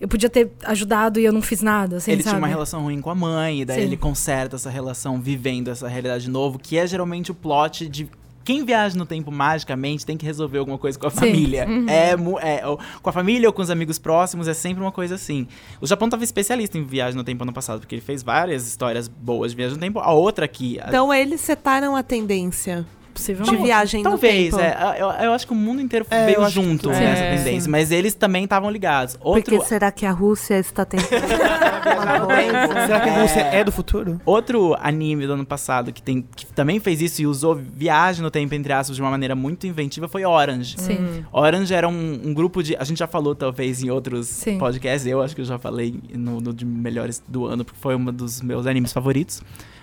eu 0.00 0.08
podia 0.08 0.30
ter 0.30 0.50
ajudado 0.64 1.20
e 1.20 1.24
eu 1.24 1.32
não 1.32 1.42
fiz 1.42 1.60
nada, 1.62 1.98
assim, 1.98 2.12
ele 2.12 2.22
sabe? 2.22 2.32
tinha 2.32 2.38
uma 2.38 2.48
relação 2.48 2.82
ruim 2.82 3.00
com 3.00 3.10
a 3.10 3.14
mãe, 3.14 3.60
e 3.60 3.64
daí 3.64 3.80
Sim. 3.80 3.86
ele 3.86 3.96
conserta 3.96 4.56
essa 4.56 4.70
relação 4.70 5.20
vivendo 5.20 5.68
essa 5.68 5.86
realidade 5.86 6.24
de 6.24 6.30
novo, 6.30 6.58
que 6.58 6.76
é 6.78 6.86
geralmente 6.86 7.30
o 7.30 7.34
plot 7.34 7.86
de 7.88 8.08
quem 8.42 8.64
viaja 8.64 8.96
no 8.96 9.04
tempo 9.04 9.30
magicamente 9.30 10.04
tem 10.04 10.16
que 10.16 10.24
resolver 10.24 10.58
alguma 10.58 10.78
coisa 10.78 10.98
com 10.98 11.06
a 11.06 11.10
Sim. 11.10 11.18
família. 11.18 11.66
É, 11.86 12.16
mu- 12.16 12.38
é, 12.38 12.66
ou 12.66 12.80
com 13.02 13.10
a 13.10 13.12
família 13.12 13.46
ou 13.48 13.52
com 13.52 13.60
os 13.60 13.68
amigos 13.70 13.98
próximos, 13.98 14.48
é 14.48 14.54
sempre 14.54 14.82
uma 14.82 14.90
coisa 14.90 15.14
assim. 15.14 15.46
O 15.80 15.86
Japão 15.86 16.08
tava 16.08 16.24
especialista 16.24 16.78
em 16.78 16.82
viagem 16.82 17.16
no 17.16 17.22
tempo 17.22 17.42
ano 17.44 17.52
passado, 17.52 17.80
porque 17.80 17.94
ele 17.94 18.02
fez 18.02 18.22
várias 18.22 18.66
histórias 18.66 19.06
boas 19.06 19.52
de 19.52 19.56
viagem 19.58 19.74
no 19.76 19.80
tempo. 19.80 20.00
A 20.00 20.10
outra 20.12 20.46
aqui. 20.46 20.80
a- 20.80 20.86
Então 20.88 21.12
eles 21.12 21.40
setaram 21.42 21.94
a 21.94 22.02
tendência 22.02 22.86
de 23.10 23.20
Possivelmente. 23.20 23.62
viagem 23.62 24.02
Talvez, 24.02 24.52
no 24.52 24.58
tempo. 24.58 24.70
é. 24.80 24.96
Eu, 25.00 25.10
eu 25.26 25.32
acho 25.32 25.46
que 25.46 25.52
o 25.52 25.56
mundo 25.56 25.80
inteiro 25.82 26.06
É, 26.10 26.26
veio 26.26 26.44
que 26.44 26.50
junto 26.50 26.84
tudo. 26.84 26.92
nessa 26.92 27.22
É. 27.24 27.36
tendência, 27.36 27.70
mas 27.70 27.90
eles 27.90 28.14
também 28.14 28.44
estavam 28.44 28.70
ligados. 28.70 29.16
Outro, 29.20 29.54
Porque 29.56 29.68
será 29.68 29.90
que 29.90 30.06
a 30.06 30.10
Rússia 30.12 30.58
está 30.58 30.84
tentando? 30.84 31.20
Será 31.80 33.00
que 33.00 33.08
a 33.08 33.20
Rússia 33.22 33.40
é 33.40 33.64
do 33.64 33.72
futuro? 33.72 34.20
Outro 34.24 34.76
anime 34.80 35.26
do 35.26 35.32
ano 35.32 35.46
passado 35.46 35.92
que, 35.92 36.02
tem, 36.02 36.24
que 36.36 36.46
também 36.46 36.78
fez 36.78 37.00
isso 37.00 37.22
e 37.22 37.26
usou 37.26 37.54
viagem 37.54 38.22
no 38.22 38.30
tempo, 38.30 38.54
entre 38.54 38.72
aspas, 38.72 38.96
de 38.96 39.02
uma 39.02 39.10
maneira 39.10 39.34
muito 39.34 39.66
inventiva 39.66 40.08
foi 40.08 40.24
Orange. 40.24 40.76
Sim. 40.78 41.24
Orange 41.32 41.72
era 41.74 41.88
um, 41.88 42.20
um 42.24 42.34
grupo 42.34 42.62
de. 42.62 42.76
A 42.76 42.84
gente 42.84 42.98
já 42.98 43.06
falou, 43.06 43.34
talvez, 43.34 43.82
em 43.82 43.90
outros 43.90 44.26
Sim. 44.28 44.58
podcasts. 44.58 45.06
Eu 45.06 45.22
acho 45.22 45.34
que 45.34 45.40
eu 45.40 45.44
já 45.44 45.58
falei 45.58 45.98
no, 46.14 46.40
no 46.40 46.52
de 46.52 46.64
melhores 46.64 47.22
do 47.26 47.46
ano, 47.46 47.64
porque 47.64 47.80
foi 47.80 47.96
um 47.96 48.04
dos 48.06 48.40
meus 48.42 48.66
animes 48.66 48.92
favoritos. 48.92 49.42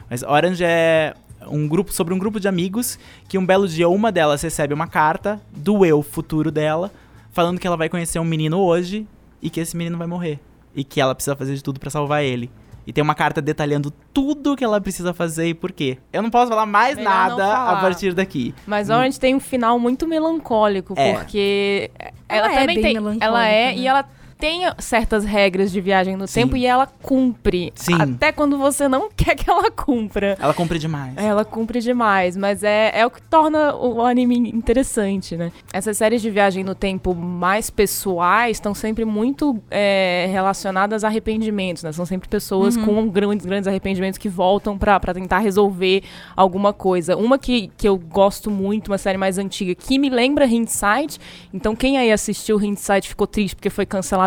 Mas 0.10 0.24
Orange 0.24 0.64
é 0.64 1.14
um 1.50 1.68
grupo 1.68 1.92
sobre 1.94 2.14
um 2.14 2.18
grupo 2.20 2.40
de 2.40 2.48
amigos 2.48 2.98
que 3.28 3.38
um 3.38 3.46
belo 3.46 3.68
dia 3.68 3.88
uma 3.90 4.12
delas 4.12 4.42
recebe 4.42 4.74
uma 4.74 4.88
carta 4.88 5.40
do 5.52 5.86
eu 5.86 6.02
futuro 6.02 6.52
dela, 6.52 6.92
falando 7.32 7.60
que 7.60 7.68
ela 7.68 7.78
vai 7.78 7.90
conhecer 7.90 8.20
um 8.20 8.24
menino 8.26 8.60
hoje 8.60 9.08
e 9.42 9.50
que 9.50 9.60
esse 9.60 9.76
menino 9.78 9.98
vai 9.98 10.08
morrer. 10.08 10.40
E 10.76 10.84
que 10.84 11.00
ela 11.02 11.14
precisa 11.16 11.36
fazer 11.36 11.56
de 11.56 11.64
tudo 11.64 11.80
pra 11.80 11.90
salvar 11.90 12.24
ele. 12.24 12.50
E 12.86 12.94
tem 12.94 13.04
uma 13.04 13.16
carta 13.16 13.42
detalhando 13.42 13.92
tudo 14.14 14.56
que 14.56 14.64
ela 14.64 14.80
precisa 14.80 15.14
fazer 15.14 15.48
e 15.50 15.54
por 15.54 15.74
quê. 15.74 15.98
Eu 16.14 16.22
não 16.24 16.30
posso 16.30 16.48
falar 16.50 16.66
mais 16.66 16.96
Melhor 16.96 17.10
nada 17.10 17.46
a 17.46 17.56
falar. 17.66 17.82
partir 17.82 18.14
daqui. 18.14 18.56
Mas 18.66 18.90
Orange 18.90 19.20
tem 19.20 19.36
um 19.36 19.40
final 19.42 19.78
muito 19.78 20.08
melancólico, 20.08 20.94
É. 20.96 21.14
porque 21.16 21.92
ela, 22.30 22.48
Ela 22.48 22.54
é 22.54 22.60
também 22.62 22.82
bem 22.82 22.94
tem. 23.04 23.18
Ela 23.20 23.46
é, 23.48 23.66
né? 23.74 23.76
e 23.78 23.88
ela 23.88 24.06
tem 24.38 24.62
certas 24.78 25.26
regras 25.26 25.72
de 25.72 25.82
viagem 25.82 26.16
no 26.16 26.28
Sim. 26.28 26.42
tempo 26.42 26.58
e 26.58 26.66
ela 26.66 26.88
cumpre. 27.02 27.72
Sim. 27.76 27.96
Até 28.00 28.32
quando 28.32 28.58
você 28.58 28.88
não 28.88 29.10
quer 29.16 29.36
que 29.36 29.50
ela 29.50 29.72
cumpra. 29.72 30.38
Ela 30.40 30.54
cumpre 30.54 30.78
demais. 30.78 31.14
Ela 31.18 31.44
cumpre 31.46 31.80
demais, 31.80 32.38
mas 32.38 32.64
é, 32.64 32.92
é 32.94 33.06
o 33.06 33.10
que 33.10 33.22
torna 33.22 33.76
o 33.76 34.06
anime 34.06 34.38
interessante, 34.50 35.36
né? 35.36 35.52
Essas 35.74 35.98
séries 35.98 36.22
de 36.22 36.30
viagem 36.30 36.64
no 36.64 36.76
tempo 36.76 37.16
mais 37.16 37.70
pessoais 37.70 38.58
estão 38.58 38.74
sempre 38.74 39.06
muito 39.06 39.62
é, 39.72 40.28
relacionadas 40.32 41.04
a 41.04 41.08
arrependimentos, 41.08 41.84
né? 41.84 41.92
São 41.92 42.06
sempre 42.06 42.30
pessoas 42.30 42.76
com 42.78 43.08
grandes, 43.08 43.46
grandes 43.46 43.68
arrependimentos 43.68 44.18
que 44.18 44.30
voltam 44.30 44.78
pra 44.78 45.00
pra 45.00 45.14
tentar 45.14 45.40
resolver 45.40 46.04
alguma 46.36 46.74
coisa. 46.74 47.16
Uma 47.16 47.38
que, 47.38 47.72
que 47.78 47.88
eu 47.88 47.98
gosto 47.98 48.52
muito, 48.52 48.90
uma 48.90 48.98
série 48.98 49.18
mais 49.18 49.38
antiga, 49.38 49.74
que 49.74 49.98
me 49.98 50.10
lembra 50.10 50.46
Hindsight. 50.46 51.20
Então, 51.54 51.76
quem 51.76 51.98
aí 51.98 52.12
assistiu 52.12 52.62
Hindsight 52.62 53.08
ficou 53.08 53.26
triste 53.26 53.56
porque 53.56 53.70
foi 53.70 53.86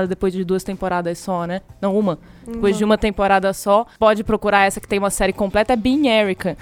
depois 0.09 0.33
de 0.33 0.45
duas 0.45 0.65
temporadas 0.65 1.19
só, 1.19 1.47
né? 1.47 1.61
Não, 1.81 1.97
uma. 1.97 2.19
Depois 2.47 2.77
de 2.77 2.85
uma 2.85 2.99
temporada 2.99 3.53
só, 3.53 3.87
pode 3.99 4.25
procurar 4.25 4.67
essa 4.67 4.81
que 4.81 4.89
tem 4.89 4.99
uma 4.99 5.11
série 5.11 5.33
completa, 5.33 5.73
é 5.73 5.77
Being 5.77 6.09
Erica. 6.09 6.57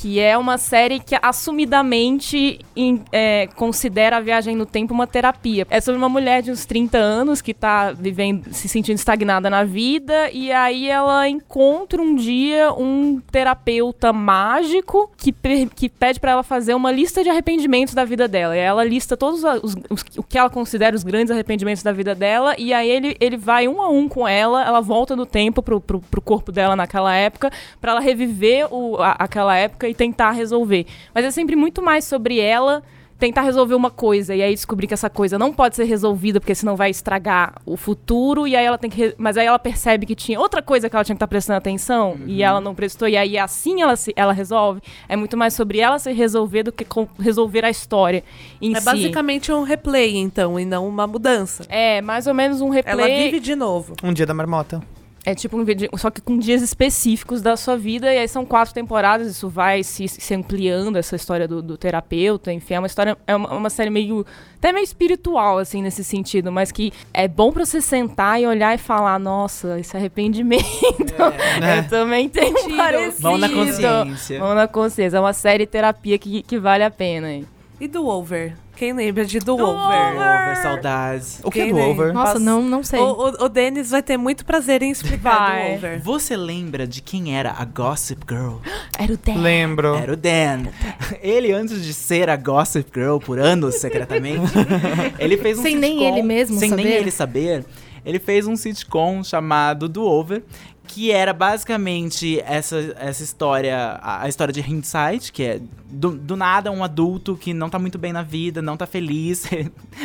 Que 0.00 0.18
é 0.18 0.38
uma 0.38 0.56
série 0.56 0.98
que 0.98 1.14
assumidamente 1.20 2.58
em- 2.74 3.02
é, 3.12 3.48
considera 3.54 4.16
a 4.16 4.20
viagem 4.20 4.56
no 4.56 4.64
tempo 4.64 4.94
uma 4.94 5.06
terapia. 5.06 5.66
É 5.68 5.78
sobre 5.80 5.98
uma 5.98 6.08
mulher 6.08 6.40
de 6.42 6.50
uns 6.50 6.64
30 6.64 6.96
anos 6.96 7.42
que 7.42 7.52
tá 7.52 7.92
vivendo, 7.92 8.50
se 8.52 8.66
sentindo 8.66 8.96
estagnada 8.96 9.50
na 9.50 9.62
vida, 9.62 10.30
e 10.32 10.50
aí 10.50 10.88
ela 10.88 11.28
encontra 11.28 12.00
um 12.00 12.14
dia 12.14 12.72
um 12.72 13.20
terapeuta 13.30 14.10
mágico 14.12 15.10
que, 15.18 15.32
que 15.74 15.88
pede 15.88 16.18
pra 16.18 16.30
ela 16.32 16.42
fazer 16.42 16.72
uma 16.74 16.90
lista 16.90 17.22
de 17.22 17.28
arrependimentos 17.28 17.92
da 17.92 18.04
vida 18.04 18.26
dela. 18.26 18.56
E 18.56 18.60
ela 18.60 18.82
lista 18.84 19.16
todos 19.18 19.44
os, 19.44 19.76
os- 19.90 20.04
o 20.16 20.22
que 20.22 20.38
ela 20.38 20.48
considera 20.48 20.96
os 20.96 21.02
grandes 21.04 21.30
arrependimentos 21.30 21.82
da 21.82 21.92
vida 21.92 22.14
dela, 22.14 22.54
e 22.58 22.72
aí 22.72 22.88
ele, 22.88 23.16
ele 23.20 23.36
vai 23.36 23.68
um 23.68 23.82
a 23.82 23.90
um 23.90 24.08
com 24.08 24.26
ela, 24.26 24.64
ela 24.64 24.80
volta 24.80 25.14
no 25.14 25.26
tempo 25.26 25.62
pro, 25.62 25.78
pro, 25.78 26.00
pro 26.00 26.22
corpo 26.22 26.50
dela 26.50 26.74
naquela 26.74 27.14
época, 27.14 27.50
pra 27.80 27.92
ela 27.92 28.00
reviver 28.00 28.66
o, 28.72 28.96
a- 28.96 29.16
aquela 29.18 29.54
época 29.56 29.89
e 29.90 29.94
tentar 29.94 30.30
resolver. 30.30 30.86
Mas 31.14 31.24
é 31.24 31.30
sempre 31.30 31.56
muito 31.56 31.82
mais 31.82 32.04
sobre 32.04 32.38
ela 32.40 32.82
tentar 33.18 33.42
resolver 33.42 33.74
uma 33.74 33.90
coisa 33.90 34.34
e 34.34 34.40
aí 34.42 34.54
descobrir 34.54 34.86
que 34.86 34.94
essa 34.94 35.10
coisa 35.10 35.38
não 35.38 35.52
pode 35.52 35.76
ser 35.76 35.84
resolvida 35.84 36.40
porque 36.40 36.54
senão 36.54 36.74
vai 36.74 36.88
estragar 36.88 37.52
o 37.66 37.76
futuro 37.76 38.46
e 38.48 38.56
aí 38.56 38.64
ela 38.64 38.78
tem 38.78 38.88
que 38.88 38.96
re- 38.96 39.14
mas 39.18 39.36
aí 39.36 39.44
ela 39.46 39.58
percebe 39.58 40.06
que 40.06 40.14
tinha 40.14 40.40
outra 40.40 40.62
coisa 40.62 40.88
que 40.88 40.96
ela 40.96 41.04
tinha 41.04 41.14
que 41.14 41.18
estar 41.18 41.26
prestando 41.28 41.58
atenção 41.58 42.16
e 42.24 42.42
ela 42.42 42.62
não 42.62 42.74
prestou 42.74 43.06
e 43.06 43.18
aí 43.18 43.36
assim 43.36 43.82
ela 43.82 43.94
se, 43.94 44.14
ela 44.16 44.32
resolve 44.32 44.80
é 45.06 45.16
muito 45.16 45.36
mais 45.36 45.52
sobre 45.52 45.80
ela 45.80 45.98
se 45.98 46.10
resolver 46.12 46.62
do 46.62 46.72
que 46.72 46.82
com- 46.82 47.06
resolver 47.18 47.62
a 47.62 47.68
história 47.68 48.24
em 48.58 48.74
É 48.74 48.78
si. 48.78 48.84
basicamente 48.86 49.52
um 49.52 49.64
replay, 49.64 50.16
então, 50.16 50.58
e 50.58 50.64
não 50.64 50.88
uma 50.88 51.06
mudança. 51.06 51.64
é 51.68 52.00
mais 52.00 52.26
ou 52.26 52.32
menos 52.32 52.62
um 52.62 52.70
replay 52.70 52.94
Ela 53.12 53.22
vive 53.24 53.38
de 53.38 53.54
novo. 53.54 53.96
Um 54.02 54.14
dia 54.14 54.24
da 54.24 54.32
marmota. 54.32 54.80
É 55.24 55.34
tipo 55.34 55.56
um 55.58 55.64
vídeo, 55.64 55.90
só 55.98 56.10
que 56.10 56.20
com 56.20 56.38
dias 56.38 56.62
específicos 56.62 57.42
da 57.42 57.54
sua 57.54 57.76
vida, 57.76 58.12
e 58.12 58.18
aí 58.18 58.26
são 58.26 58.46
quatro 58.46 58.72
temporadas, 58.72 59.28
isso 59.28 59.50
vai 59.50 59.82
se, 59.82 60.08
se 60.08 60.34
ampliando, 60.34 60.96
essa 60.96 61.14
história 61.14 61.46
do, 61.46 61.60
do 61.60 61.76
terapeuta, 61.76 62.50
enfim, 62.50 62.74
é 62.74 62.78
uma 62.78 62.86
história, 62.86 63.16
é 63.26 63.36
uma, 63.36 63.54
uma 63.54 63.68
série 63.68 63.90
meio, 63.90 64.24
até 64.56 64.72
meio 64.72 64.84
espiritual, 64.84 65.58
assim, 65.58 65.82
nesse 65.82 66.02
sentido, 66.02 66.50
mas 66.50 66.72
que 66.72 66.90
é 67.12 67.28
bom 67.28 67.52
pra 67.52 67.66
você 67.66 67.82
sentar 67.82 68.40
e 68.40 68.46
olhar 68.46 68.74
e 68.74 68.78
falar, 68.78 69.18
nossa, 69.18 69.78
esse 69.78 69.94
arrependimento, 69.94 70.64
eu 71.20 71.88
também 71.90 72.26
tenho 72.26 72.56
um 72.56 72.76
parecido. 72.76 73.22
Mão 73.22 73.36
na 73.36 73.48
consciência. 73.50 74.38
Mão 74.38 74.54
na 74.54 74.66
consciência, 74.66 75.18
é 75.18 75.20
uma 75.20 75.34
série 75.34 75.66
terapia 75.66 76.18
que, 76.18 76.42
que 76.42 76.58
vale 76.58 76.82
a 76.82 76.90
pena, 76.90 77.30
hein? 77.30 77.46
E 77.78 77.86
do 77.86 78.06
Over? 78.06 78.54
Quem 78.80 78.94
lembra 78.94 79.26
de 79.26 79.38
Do, 79.40 79.56
Do 79.58 79.62
Over? 79.62 79.74
Over, 80.14 80.56
saudades. 80.62 81.38
O 81.44 81.50
que 81.50 81.60
é 81.60 81.66
do 81.68 81.74
nem- 81.74 81.90
Over? 81.90 82.14
Nossa, 82.14 82.38
não, 82.38 82.62
não 82.62 82.82
sei. 82.82 82.98
O, 82.98 83.04
o, 83.04 83.44
o 83.44 83.48
Denis 83.50 83.90
vai 83.90 84.02
ter 84.02 84.16
muito 84.16 84.42
prazer 84.42 84.82
em 84.82 84.90
explicar 84.90 85.50
Vai. 85.50 85.68
do 85.68 85.74
Over. 85.76 86.00
Você 86.02 86.34
lembra 86.34 86.86
de 86.86 87.02
quem 87.02 87.36
era 87.36 87.50
a 87.58 87.64
Gossip 87.66 88.22
Girl? 88.26 88.54
Era 88.98 89.12
o 89.12 89.18
Dan. 89.18 89.34
Lembro. 89.36 89.94
Era 89.96 90.12
o 90.14 90.16
Dan. 90.16 90.62
Ele, 91.20 91.52
antes 91.52 91.84
de 91.84 91.92
ser 91.92 92.30
a 92.30 92.36
Gossip 92.36 92.90
Girl 92.98 93.18
por 93.18 93.38
anos 93.38 93.74
secretamente, 93.74 94.50
ele 95.20 95.36
fez 95.36 95.58
um 95.58 95.62
Sem 95.62 95.76
nem 95.76 95.98
sitcom- 95.98 96.12
ele 96.16 96.22
mesmo 96.22 96.58
Sem 96.58 96.70
nem 96.70 96.86
saber. 96.86 96.96
ele 96.98 97.10
saber. 97.10 97.64
Ele 98.02 98.18
fez 98.18 98.46
um 98.46 98.56
sitcom 98.56 99.22
chamado 99.22 99.86
Do 99.86 100.02
Over, 100.02 100.42
que 100.90 101.12
era 101.12 101.32
basicamente 101.32 102.40
essa, 102.40 102.76
essa 102.98 103.22
história, 103.22 103.76
a, 104.02 104.24
a 104.24 104.28
história 104.28 104.52
de 104.52 104.60
Hindsight, 104.60 105.32
que 105.32 105.42
é 105.44 105.60
do, 105.88 106.10
do 106.10 106.36
nada 106.36 106.68
um 106.72 106.82
adulto 106.82 107.36
que 107.36 107.54
não 107.54 107.70
tá 107.70 107.78
muito 107.78 107.96
bem 107.96 108.12
na 108.12 108.24
vida, 108.24 108.60
não 108.60 108.76
tá 108.76 108.86
feliz. 108.86 109.44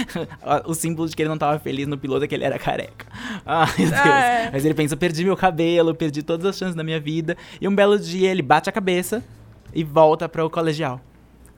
o 0.63 0.75
símbolo 0.75 1.09
de 1.09 1.15
que 1.15 1.23
ele 1.23 1.29
não 1.29 1.39
tava 1.39 1.57
feliz 1.57 1.87
no 1.87 1.97
piloto 1.97 2.25
é 2.25 2.27
que 2.27 2.35
ele 2.35 2.43
era 2.43 2.59
careca. 2.59 3.07
Ai, 3.43 3.73
meu 3.79 3.89
Deus. 3.89 4.05
É. 4.05 4.49
Mas 4.53 4.63
ele 4.63 4.75
pensa, 4.75 4.95
perdi 4.95 5.23
meu 5.23 5.35
cabelo, 5.35 5.95
perdi 5.95 6.21
todas 6.21 6.45
as 6.45 6.55
chances 6.55 6.75
da 6.75 6.83
minha 6.83 6.99
vida. 6.99 7.35
E 7.59 7.67
um 7.67 7.73
belo 7.73 7.97
dia 7.97 8.29
ele 8.29 8.43
bate 8.43 8.69
a 8.69 8.71
cabeça 8.71 9.23
e 9.73 9.83
volta 9.83 10.29
para 10.29 10.45
o 10.45 10.51
colegial. 10.51 11.01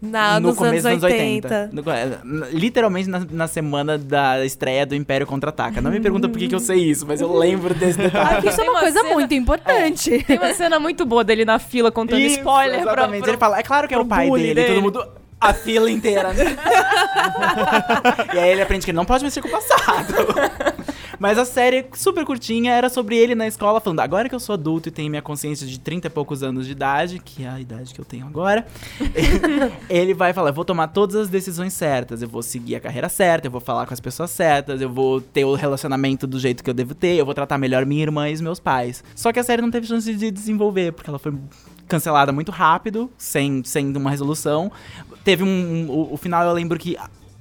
Na, 0.01 0.39
no 0.39 0.49
nos 0.49 0.57
começo 0.57 0.87
anos 0.87 1.01
dos 1.01 1.11
80. 1.11 1.47
80. 1.47 1.69
No 1.73 1.91
é, 1.91 2.05
n- 2.23 2.45
literalmente 2.59 3.09
na, 3.09 3.25
na 3.31 3.47
semana 3.47 3.97
da 3.97 4.45
estreia 4.45 4.85
do 4.85 4.93
Império 4.93 5.25
Contra-Ataca. 5.25 5.81
Não 5.81 5.89
me 5.89 5.99
pergunta 5.99 6.29
por 6.29 6.37
que, 6.37 6.47
que 6.47 6.53
eu 6.55 6.59
sei 6.59 6.77
isso, 6.83 7.05
mas 7.07 7.19
eu 7.19 7.35
lembro 7.35 7.73
desse 7.73 7.97
detalhe. 7.97 8.47
Isso 8.47 8.61
é 8.61 8.63
uma 8.63 8.73
uma 8.73 8.79
coisa 8.81 9.01
cena- 9.01 9.13
muito 9.15 9.33
importante. 9.33 10.23
Tem 10.23 10.37
uma 10.37 10.53
cena 10.53 10.79
muito 10.79 11.03
boa 11.05 11.23
dele 11.23 11.45
na 11.45 11.57
fila 11.57 11.91
contando 11.91 12.19
Isso, 12.21 12.37
spoiler 12.37 12.81
pra, 12.81 12.91
exatamente. 12.91 13.21
pra- 13.23 13.29
Ele 13.31 13.37
fala, 13.39 13.57
é 13.59 13.63
claro 13.63 13.87
que 13.87 13.93
era 13.95 14.03
o 14.03 14.05
pai 14.05 14.29
dele, 14.29 14.51
e 14.51 14.55
todo 14.55 14.67
dele. 14.67 14.81
mundo... 14.81 15.07
A 15.39 15.53
fila 15.53 15.89
inteira, 15.89 16.33
né? 16.33 16.57
e 18.33 18.39
aí 18.39 18.49
ele 18.49 18.61
aprende 18.61 18.85
que 18.85 18.91
ele 18.91 18.95
não 18.95 19.05
pode 19.05 19.23
mexer 19.23 19.41
com 19.41 19.47
o 19.47 19.51
passado. 19.51 20.13
Mas 21.19 21.37
a 21.37 21.45
série, 21.45 21.85
super 21.93 22.23
curtinha, 22.25 22.73
era 22.73 22.89
sobre 22.89 23.17
ele 23.17 23.33
na 23.33 23.47
escola, 23.47 23.81
falando: 23.81 23.99
agora 24.01 24.29
que 24.29 24.35
eu 24.35 24.39
sou 24.39 24.53
adulto 24.53 24.89
e 24.89 24.91
tenho 24.91 25.09
minha 25.09 25.21
consciência 25.21 25.65
de 25.65 25.79
30 25.79 26.07
e 26.07 26.09
poucos 26.09 26.43
anos 26.43 26.65
de 26.65 26.71
idade, 26.71 27.19
que 27.19 27.43
é 27.43 27.49
a 27.49 27.59
idade 27.59 27.93
que 27.93 27.99
eu 27.99 28.05
tenho 28.05 28.25
agora, 28.27 28.65
ele 29.89 30.13
vai 30.13 30.33
falar: 30.33 30.49
eu 30.49 30.53
vou 30.53 30.65
tomar 30.65 30.87
todas 30.87 31.15
as 31.15 31.29
decisões 31.29 31.73
certas, 31.73 32.21
eu 32.21 32.27
vou 32.27 32.43
seguir 32.43 32.75
a 32.75 32.79
carreira 32.79 33.09
certa, 33.09 33.47
eu 33.47 33.51
vou 33.51 33.61
falar 33.61 33.85
com 33.85 33.93
as 33.93 33.99
pessoas 33.99 34.29
certas, 34.29 34.79
eu 34.81 34.89
vou 34.89 35.19
ter 35.19 35.45
o 35.45 35.55
relacionamento 35.55 36.27
do 36.27 36.39
jeito 36.39 36.63
que 36.63 36.69
eu 36.69 36.73
devo 36.73 36.93
ter, 36.93 37.15
eu 37.15 37.25
vou 37.25 37.33
tratar 37.33 37.57
melhor 37.57 37.85
minha 37.85 38.03
irmã 38.03 38.29
e 38.29 38.33
os 38.33 38.41
meus 38.41 38.59
pais. 38.59 39.03
Só 39.15 39.31
que 39.31 39.39
a 39.39 39.43
série 39.43 39.61
não 39.61 39.71
teve 39.71 39.87
chance 39.87 40.13
de 40.13 40.29
desenvolver, 40.29 40.93
porque 40.93 41.09
ela 41.09 41.19
foi 41.19 41.33
cancelada 41.87 42.31
muito 42.31 42.51
rápido, 42.51 43.09
sem, 43.17 43.63
sem 43.63 43.95
uma 43.95 44.11
resolução. 44.11 44.71
Teve 45.27 45.43
um. 45.43 45.47
um- 45.47 45.89
o, 45.89 46.13
o 46.13 46.17
final 46.17 46.45
eu 46.45 46.53
lembro 46.53 46.79
que 46.79 46.95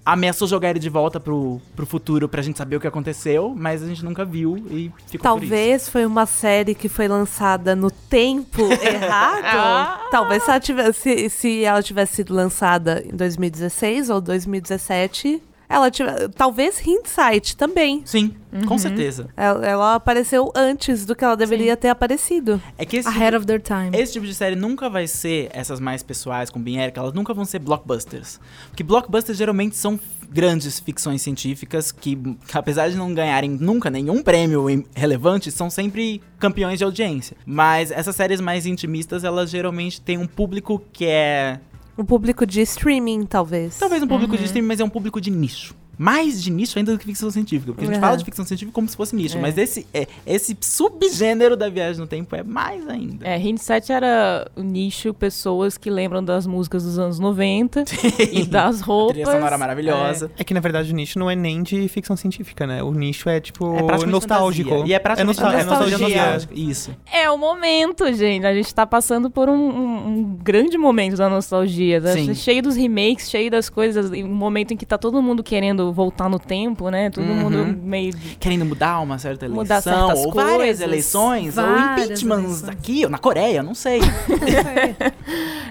ameaçou 0.05 0.49
jogar 0.49 0.71
ele 0.71 0.81
de 0.81 0.89
volta 0.89 1.21
pro, 1.21 1.61
pro 1.77 1.87
futuro 1.87 2.29
pra 2.29 2.43
gente 2.43 2.59
saber 2.59 2.75
o 2.75 2.81
que 2.81 2.87
aconteceu, 2.89 3.55
mas 3.57 3.81
a 3.81 3.87
gente 3.87 4.05
nunca 4.05 4.25
viu 4.25 4.57
e 4.71 4.91
ficou. 5.07 5.23
Talvez 5.23 5.89
foi 5.89 6.05
uma 6.05 6.27
série 6.27 6.75
que 6.75 6.89
foi 6.89 7.07
lançada 7.07 7.77
no 7.77 7.89
tempo 7.89 8.61
errado. 8.83 9.45
Ah. 9.45 10.09
Talvez 10.11 10.43
se 10.43 10.51
ela, 10.51 10.59
tivesse, 10.61 11.31
se 11.31 11.65
ela 11.65 11.81
tivesse 11.81 12.17
sido 12.17 12.35
lançada 12.35 13.05
em 13.07 13.17
2016 13.17 14.11
ou 14.11 14.21
2017, 14.21 15.41
ela 15.69 15.91
tivesse. 15.91 16.29
Talvez 16.31 16.81
Hindsight 16.87 17.57
também. 17.57 18.03
Sim, 18.05 18.35
Uhum. 18.53 18.65
com 18.65 18.79
certeza. 18.79 19.29
Ela, 19.37 19.67
ela 19.67 19.95
apareceu 19.97 20.51
antes 20.55 21.05
do 21.05 21.15
que 21.15 21.23
ela 21.23 21.37
deveria 21.37 21.77
ter 21.77 21.89
aparecido. 21.89 22.61
É 22.79 22.87
que 22.87 22.97
esse, 22.97 23.09
Ahead 23.09 23.37
of 23.37 23.45
their 23.47 23.61
time. 23.61 23.91
esse 23.93 24.15
tipo 24.15 24.25
de 24.27 24.35
série 24.35 24.57
nunca 24.57 24.89
vai 24.89 25.07
ser 25.07 25.51
essas 25.53 25.79
mais 25.79 26.03
pessoais 26.03 26.49
com 26.49 26.59
Bin 26.61 26.79
Eric, 26.79 26.99
elas 26.99 27.13
nunca 27.13 27.35
vão 27.35 27.45
ser 27.45 27.59
blockbusters. 27.59 28.41
Porque 28.69 28.83
blockbusters 28.83 29.37
geralmente 29.37 29.77
são 29.77 30.01
grandes 30.31 30.81
ficções 30.81 31.21
científicas 31.23 31.93
que, 31.93 32.19
apesar 32.53 32.89
de 32.89 32.97
não 32.97 33.13
ganharem 33.15 33.51
nunca 33.51 33.91
nenhum 33.91 34.23
prêmio 34.23 34.67
relevante, 34.95 35.51
são 35.51 35.69
sempre 35.69 36.23
campeões 36.39 36.79
de 36.79 36.85
audiência. 36.85 37.37
Mas 37.45 37.91
essas 37.91 38.17
séries 38.17 38.41
mais 38.41 38.65
intimistas, 38.67 39.23
elas 39.25 39.51
geralmente 39.51 40.01
têm 40.01 40.19
um 40.19 40.27
público 40.27 40.83
que 40.93 41.05
é 41.07 41.61
Um 41.99 42.05
público 42.05 42.45
de 42.47 42.61
streaming, 42.61 43.25
talvez. 43.25 43.79
Talvez 43.79 44.03
um 44.03 44.07
público 44.09 44.33
Uhum. 44.33 44.39
de 44.39 44.45
streaming, 44.45 44.69
mas 44.69 44.81
é 44.81 44.85
um 44.85 44.89
público 44.89 45.21
de 45.21 45.31
nicho. 45.31 45.75
Mais 45.99 46.43
de 46.43 46.51
nicho 46.51 46.79
ainda 46.79 46.93
do 46.93 46.99
que 46.99 47.05
ficção 47.07 47.31
científica. 47.31 47.73
Porque 47.73 47.85
a 47.85 47.87
gente 47.87 47.95
Uhum. 47.97 48.01
fala 48.01 48.17
de 48.17 48.25
ficção 48.25 48.45
científica 48.45 48.73
como 48.75 48.89
se 48.89 48.97
fosse 48.97 49.15
nicho. 49.17 49.39
É. 49.39 49.41
Mas 49.41 49.57
esse, 49.57 49.87
é, 49.95 50.07
esse 50.27 50.57
subgênero 50.61 51.57
da 51.57 51.69
viagem 51.69 52.01
no 52.01 52.07
tempo 52.07 52.35
é 52.37 52.43
mais 52.43 52.87
ainda. 52.89 53.27
É, 53.27 53.39
Hindsight 53.39 53.91
era 53.93 54.51
o 54.57 54.63
nicho, 54.63 55.13
pessoas 55.15 55.77
que 55.79 55.91
lembram 55.91 56.23
das 56.25 56.47
músicas 56.47 56.85
dos 56.85 56.99
anos 56.99 57.19
90 57.19 57.85
e 58.33 58.45
das 58.47 58.83
A 58.83 58.85
roupas. 58.85 59.15
trilha 59.17 59.31
sonora 59.33 59.59
maravilhosa. 59.59 60.31
É 60.39 60.45
que 60.45 60.53
na 60.55 60.61
verdade 60.61 60.93
o 60.93 60.95
nicho 60.95 61.19
não 61.19 61.31
é 61.31 61.35
nem 61.37 61.63
de 61.63 61.89
ficção 61.89 62.17
científica, 62.17 62.67
né? 62.67 62.83
O 62.83 62.93
nicho 62.93 63.29
é 63.29 63.41
tipo 63.41 63.75
É, 63.77 64.07
nostálgico. 64.07 64.69
fantasia. 64.71 64.91
E 64.91 64.95
é 64.95 64.99
praticamente 64.99 65.41
nostal- 65.41 65.59
é 65.59 65.65
nostalgia. 65.65 65.91
nostalgia. 65.99 66.23
nostálgica. 66.23 66.55
Isso. 66.55 66.97
É, 67.13 67.23
é 67.25 67.31
o 67.31 67.37
momento, 67.39 68.13
gente. 68.13 68.47
A 68.47 68.55
gente 68.55 68.73
tá 68.75 68.87
passando 68.87 69.29
por 69.31 69.49
um, 69.49 69.55
um- 69.55 70.09
um 70.09 70.39
grande 70.43 70.79
momento 70.79 71.17
da 71.17 71.29
nostalgia. 71.29 72.01
Sim. 72.13 72.35
Cheio 72.35 72.63
dos 72.63 72.77
remakes, 72.77 73.29
cheio 73.31 73.51
das 73.51 73.69
coisas. 73.69 74.11
Um 74.11 74.29
momento 74.29 74.73
em 74.73 74.77
que 74.77 74.87
tá 74.87 74.97
todo 74.99 75.21
mundo 75.21 75.43
querendo 75.43 75.86
voltar 75.93 76.29
no 76.29 76.39
tempo, 76.39 76.89
né? 76.91 77.11
Todo 77.11 77.25
Uhum. 77.27 77.35
mundo 77.35 77.79
meio. 77.83 78.15
Querendo 78.39 78.65
mudar 78.65 79.01
uma 79.01 79.19
certa 79.19 79.45
eleição. 79.45 79.63
Mudar 79.63 79.81
certas 79.81 80.25
ou 80.25 80.33
várias 80.33 80.57
coisas. 80.57 80.81
eleições. 80.81 81.59
ou 81.59 81.65
Várias 81.65 82.05
impeachments 82.05 82.45
eleições. 82.63 82.69
aqui, 82.69 83.05
ou 83.05 83.11
na 83.11 83.19
Coreia, 83.19 83.63
não 83.63 83.75
sei. 83.75 84.01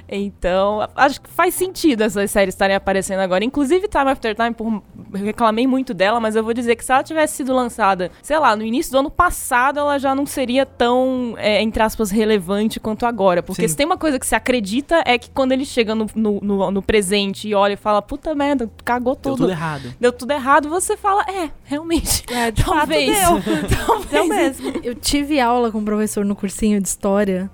Então, 0.07 0.87
acho 0.95 1.19
que 1.19 1.29
faz 1.29 1.53
sentido 1.55 2.03
essas 2.03 2.29
séries 2.29 2.53
estarem 2.53 2.75
aparecendo 2.75 3.19
agora. 3.21 3.43
Inclusive, 3.43 3.87
Time 3.87 4.11
After 4.11 4.35
Time, 4.35 4.53
por... 4.53 4.67
eu 5.13 5.25
reclamei 5.25 5.65
muito 5.65 5.93
dela, 5.95 6.19
mas 6.19 6.35
eu 6.35 6.43
vou 6.43 6.53
dizer 6.53 6.75
que 6.75 6.85
se 6.85 6.91
ela 6.91 7.03
tivesse 7.03 7.37
sido 7.37 7.53
lançada, 7.53 8.11
sei 8.21 8.37
lá, 8.37 8.55
no 8.55 8.63
início 8.63 8.91
do 8.91 8.99
ano 8.99 9.09
passado, 9.09 9.79
ela 9.79 9.97
já 9.97 10.13
não 10.13 10.25
seria 10.27 10.63
tão, 10.65 11.33
é, 11.37 11.59
entre 11.61 11.81
aspas, 11.81 12.11
relevante 12.11 12.79
quanto 12.79 13.05
agora. 13.05 13.41
Porque 13.41 13.63
Sim. 13.63 13.67
se 13.69 13.75
tem 13.77 13.85
uma 13.85 13.97
coisa 13.97 14.19
que 14.19 14.27
se 14.27 14.35
acredita 14.35 15.01
é 15.05 15.17
que 15.17 15.29
quando 15.31 15.53
ele 15.53 15.65
chega 15.65 15.95
no, 15.95 16.05
no, 16.15 16.39
no- 16.41 16.71
no 16.71 16.81
presente 16.83 17.47
e 17.47 17.55
olha 17.55 17.73
e 17.73 17.77
fala, 17.77 17.99
puta 18.01 18.35
merda, 18.35 18.69
cagou 18.83 19.13
Deu 19.15 19.21
tudo. 19.33 19.37
tudo 19.37 19.49
errado. 19.51 19.91
Deu 20.05 20.13
tudo 20.13 20.33
errado, 20.33 20.69
você 20.69 20.95
fala, 20.95 21.23
é, 21.23 21.49
realmente. 21.63 22.23
É, 22.31 22.51
de 22.51 22.63
fato 22.63 22.77
Talvez. 22.77 23.17
deu. 23.17 23.41
Talvez. 23.87 24.11
Deu 24.11 24.27
mesmo. 24.27 24.73
Eu 24.83 24.93
tive 24.93 25.39
aula 25.39 25.71
com 25.71 25.79
um 25.79 25.83
professor 25.83 26.23
no 26.23 26.35
cursinho 26.35 26.79
de 26.79 26.87
história. 26.87 27.49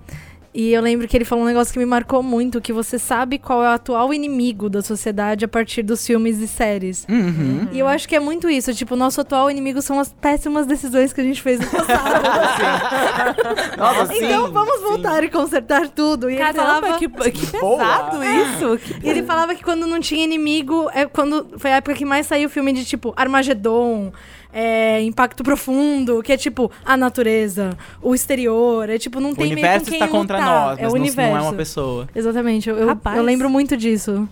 E 0.54 0.74
eu 0.74 0.82
lembro 0.82 1.08
que 1.08 1.16
ele 1.16 1.24
falou 1.24 1.45
um 1.45 1.47
negócio 1.47 1.72
que 1.72 1.80
me 1.80 1.86
marcou 1.86 2.22
muito, 2.22 2.60
que 2.60 2.74
você 2.74 2.99
sabe 2.99 3.38
qual 3.38 3.64
é 3.64 3.70
o 3.70 3.72
atual 3.72 4.14
inimigo 4.14 4.70
da 4.70 4.82
sociedade 4.82 5.45
a 5.45 5.47
partir 5.47 5.82
dos 5.82 6.06
filmes 6.06 6.39
e 6.39 6.47
séries. 6.47 7.06
Uhum. 7.10 7.70
E 7.72 7.80
eu 7.80 7.88
acho 7.88 8.08
que 8.08 8.16
é 8.16 8.20
muito 8.20 8.49
isso, 8.49 8.74
tipo, 8.74 8.93
o 8.95 8.97
nosso 8.97 9.22
atual 9.22 9.49
inimigo 9.49 9.82
são 9.82 9.97
as 9.97 10.12
péssimas 10.12 10.66
decisões 10.66 11.14
que 11.14 11.22
a 11.22 11.24
gente 11.24 11.41
fez 11.41 11.60
no 11.62 11.68
passado. 11.68 12.22
Nossa, 13.78 14.14
então 14.14 14.47
sim, 14.47 14.52
vamos 14.52 14.76
sim. 14.76 14.84
voltar 14.84 15.24
e 15.24 15.30
consertar 15.30 15.88
tudo. 15.88 16.30
E 16.30 16.34
ele 16.34 16.43
Caramba, 16.43 16.64
falava, 16.64 16.99
que, 16.99 17.08
que 17.08 17.58
Boa. 17.58 17.78
pesado 17.78 18.24
isso. 18.24 18.78
Que 18.78 19.08
e 19.08 19.10
ele 19.10 19.24
falava 19.24 19.56
que 19.56 19.64
quando 19.64 19.88
não 19.88 20.02
tinha 20.02 20.24
inimigo, 20.24 20.89
é 20.93 21.06
quando 21.06 21.47
foi 21.58 21.72
a 21.72 21.76
época 21.78 21.95
que 21.95 22.04
mais 22.04 22.28
saiu 22.28 22.49
filme 22.49 22.74
de 22.74 22.84
tipo 22.84 23.14
Armagedon, 23.16 24.12
é, 24.54 25.02
Impacto 25.02 25.43
Profundo, 25.43 26.22
que 26.24 26.32
é 26.34 26.38
tipo 26.38 26.72
a 26.86 26.95
natureza, 26.97 27.78
o 28.02 28.14
exterior, 28.16 28.89
é 28.89 28.97
tipo 28.97 29.20
não 29.20 29.32
O 29.32 29.36
tem 29.36 29.45
meio 29.45 29.54
universo 29.54 29.86
com 29.86 29.91
quem 29.91 29.99
está 29.99 30.08
contra 30.08 30.38
lutar. 30.39 30.54
nós, 30.70 30.80
é 30.80 30.82
mas 30.84 30.91
o 30.91 30.95
não, 30.95 31.02
universo. 31.02 31.32
não 31.32 31.38
é 31.38 31.41
uma 31.41 31.54
pessoa. 31.54 32.10
Exatamente, 32.16 32.70
eu, 32.70 32.78
eu, 32.78 32.88
Rapaz. 32.88 33.18
eu 33.18 33.24
lembro 33.24 33.49
muito 33.49 33.78
disso, 33.78 34.28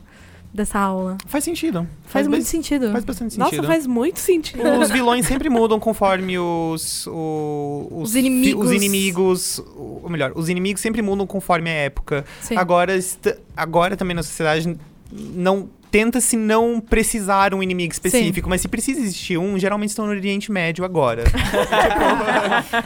dessa 0.54 0.80
aula. 0.80 1.16
Faz 1.28 1.44
sentido. 1.44 1.88
Faz, 2.06 2.28
muito 2.28 2.42
bas- 2.42 2.50
sentido. 2.50 2.92
Faz 2.92 3.06
bastante 3.06 3.38
Nossa, 3.38 3.52
sentido. 3.52 3.68
faz 3.68 3.86
muito 3.86 4.20
sentido. 4.20 4.64
Os 4.82 4.90
vilões 4.90 5.26
sempre 5.28 5.48
mudam 5.48 5.80
conforme 5.80 6.40
os. 6.40 7.06
o- 7.08 7.88
os, 7.92 8.10
Os 8.10 8.16
inimigos. 8.16 8.68
fi- 8.68 8.76
Os 8.78 8.84
inimigos. 8.84 9.64
Ou 9.78 10.10
melhor, 10.10 10.32
os 10.36 10.50
inimigos 10.50 10.82
sempre 10.82 11.02
mudam 11.04 11.28
conforme 11.28 11.70
a 11.70 11.74
época. 11.74 12.26
Sim. 12.42 12.58
Agora, 12.58 12.96
est- 12.96 13.38
agora 13.56 13.96
também 13.96 14.16
na 14.16 14.24
sociedade 14.24 14.76
não. 15.12 15.70
Tenta-se 15.92 16.38
não 16.38 16.80
precisar 16.80 17.54
um 17.54 17.64
inimigo 17.64 17.92
específico, 17.92 18.48
mas 18.48 18.62
se 18.62 18.68
precisa 18.68 19.00
existir 19.02 19.38
um, 19.38 19.58
geralmente 19.58 19.90
estão 19.90 20.06
no 20.06 20.12
Oriente 20.12 20.52
Médio 20.52 20.86
agora. 20.86 21.24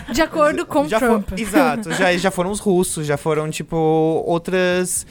De 0.14 0.22
acordo 0.22 0.66
com 0.66 0.88
já 0.88 1.00
Trump. 1.00 1.30
fo- 1.30 1.36
exato, 1.38 1.92
já, 1.94 2.16
já 2.16 2.32
foram 2.32 2.52
os 2.52 2.60
russos, 2.60 3.06
já 3.06 3.18
foram, 3.18 3.50
tipo, 3.50 3.76
outras. 4.26 5.06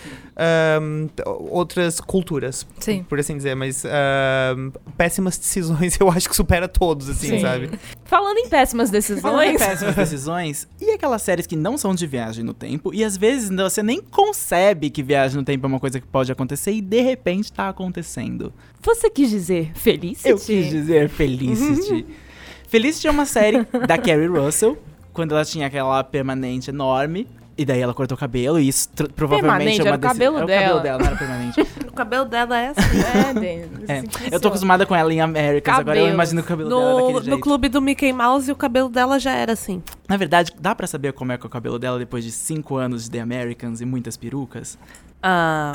T- 1.14 1.22
outras 1.26 2.00
culturas, 2.00 2.66
Sim. 2.80 3.02
por 3.08 3.18
assim 3.20 3.36
dizer, 3.36 3.54
mas 3.54 3.84
ahn, 3.84 4.70
péssimas 4.96 5.36
decisões 5.36 5.96
eu 6.00 6.10
acho 6.10 6.28
que 6.28 6.34
supera 6.36 6.66
todos, 6.68 7.08
assim, 7.08 7.28
Sim. 7.28 7.40
sabe? 7.40 7.70
Falando 8.04 8.38
em 8.38 8.48
péssimas 8.48 8.90
Falando 8.90 9.42
em 9.44 9.52
decisões. 9.52 9.58
péssimas 9.58 9.94
decisões, 9.94 10.68
e 10.80 10.90
aquelas 10.90 11.22
séries 11.22 11.46
que 11.46 11.56
não 11.56 11.76
são 11.76 11.94
de 11.94 12.06
viagem 12.06 12.44
no 12.44 12.54
tempo, 12.54 12.92
e 12.94 13.04
às 13.04 13.16
vezes 13.16 13.50
você 13.50 13.82
nem 13.82 14.00
concebe 14.00 14.90
que 14.90 15.02
viagem 15.02 15.36
no 15.36 15.44
tempo 15.44 15.66
é 15.66 15.68
uma 15.68 15.80
coisa 15.80 16.00
que 16.00 16.06
pode 16.06 16.30
acontecer, 16.32 16.72
e 16.72 16.80
de 16.80 17.00
repente 17.02 17.52
tá 17.52 17.68
acontecendo. 17.68 18.52
Você 18.82 19.10
quis 19.10 19.30
dizer 19.30 19.70
Felicity? 19.74 20.28
Eu 20.28 20.38
quis 20.38 20.68
dizer 20.70 21.08
Felicity. 21.08 22.06
Felicity 22.68 23.06
é 23.06 23.10
uma 23.10 23.26
série 23.26 23.66
da 23.86 23.98
Carrie 23.98 24.26
Russell, 24.28 24.78
quando 25.12 25.32
ela 25.34 25.44
tinha 25.44 25.66
aquela 25.66 26.02
permanente 26.02 26.70
enorme. 26.70 27.28
E 27.57 27.66
daí 27.66 27.80
ela 27.80 27.92
cortou 27.92 28.16
o 28.16 28.18
cabelo 28.18 28.59
e 28.59 28.66
isso 28.68 28.88
provavelmente 29.14 29.76
Permanente, 29.76 29.80
é 29.80 29.84
uma 29.84 29.88
era 29.88 29.96
o 29.96 30.00
deci- 30.00 30.12
cabelo 30.14 30.38
é 30.38 30.42
o 30.42 30.46
dela. 30.46 30.62
cabelo 30.62 30.80
dela, 30.82 30.98
não 30.98 31.07
era 31.07 31.16
permanente. 31.16 31.66
O 31.92 31.94
cabelo 31.94 32.24
dela 32.24 32.59
é 32.59 32.68
assim. 32.68 32.80
É, 33.28 33.34
Denis, 33.34 33.68
É, 33.88 33.98
assim 33.98 34.09
Eu 34.32 34.40
tô 34.40 34.48
acostumada 34.48 34.86
com 34.86 34.96
ela 34.96 35.12
em 35.12 35.20
Americas, 35.20 35.78
agora 35.78 35.98
eu 35.98 36.09
imagino 36.09 36.40
o 36.40 36.44
cabelo 36.44 36.70
dela 36.70 36.82
No, 37.03 37.11
no 37.12 37.22
jeito. 37.22 37.38
clube 37.40 37.68
do 37.68 37.82
Mickey 37.82 38.11
Mouse, 38.14 38.50
o 38.50 38.57
cabelo 38.57 38.88
dela 38.88 39.18
já 39.20 39.32
era 39.32 39.53
assim. 39.53 39.82
Na 40.09 40.16
verdade, 40.16 40.50
dá 40.59 40.74
pra 40.74 40.86
saber 40.86 41.12
como 41.12 41.32
é 41.32 41.36
que 41.36 41.44
é 41.44 41.46
o 41.46 41.50
cabelo 41.50 41.78
dela 41.78 41.98
depois 41.98 42.24
de 42.24 42.32
cinco 42.32 42.76
anos 42.76 43.05
de 43.05 43.11
The 43.11 43.20
Americans 43.20 43.82
e 43.82 43.84
muitas 43.84 44.16
perucas? 44.16 44.78
Ah, 45.22 45.72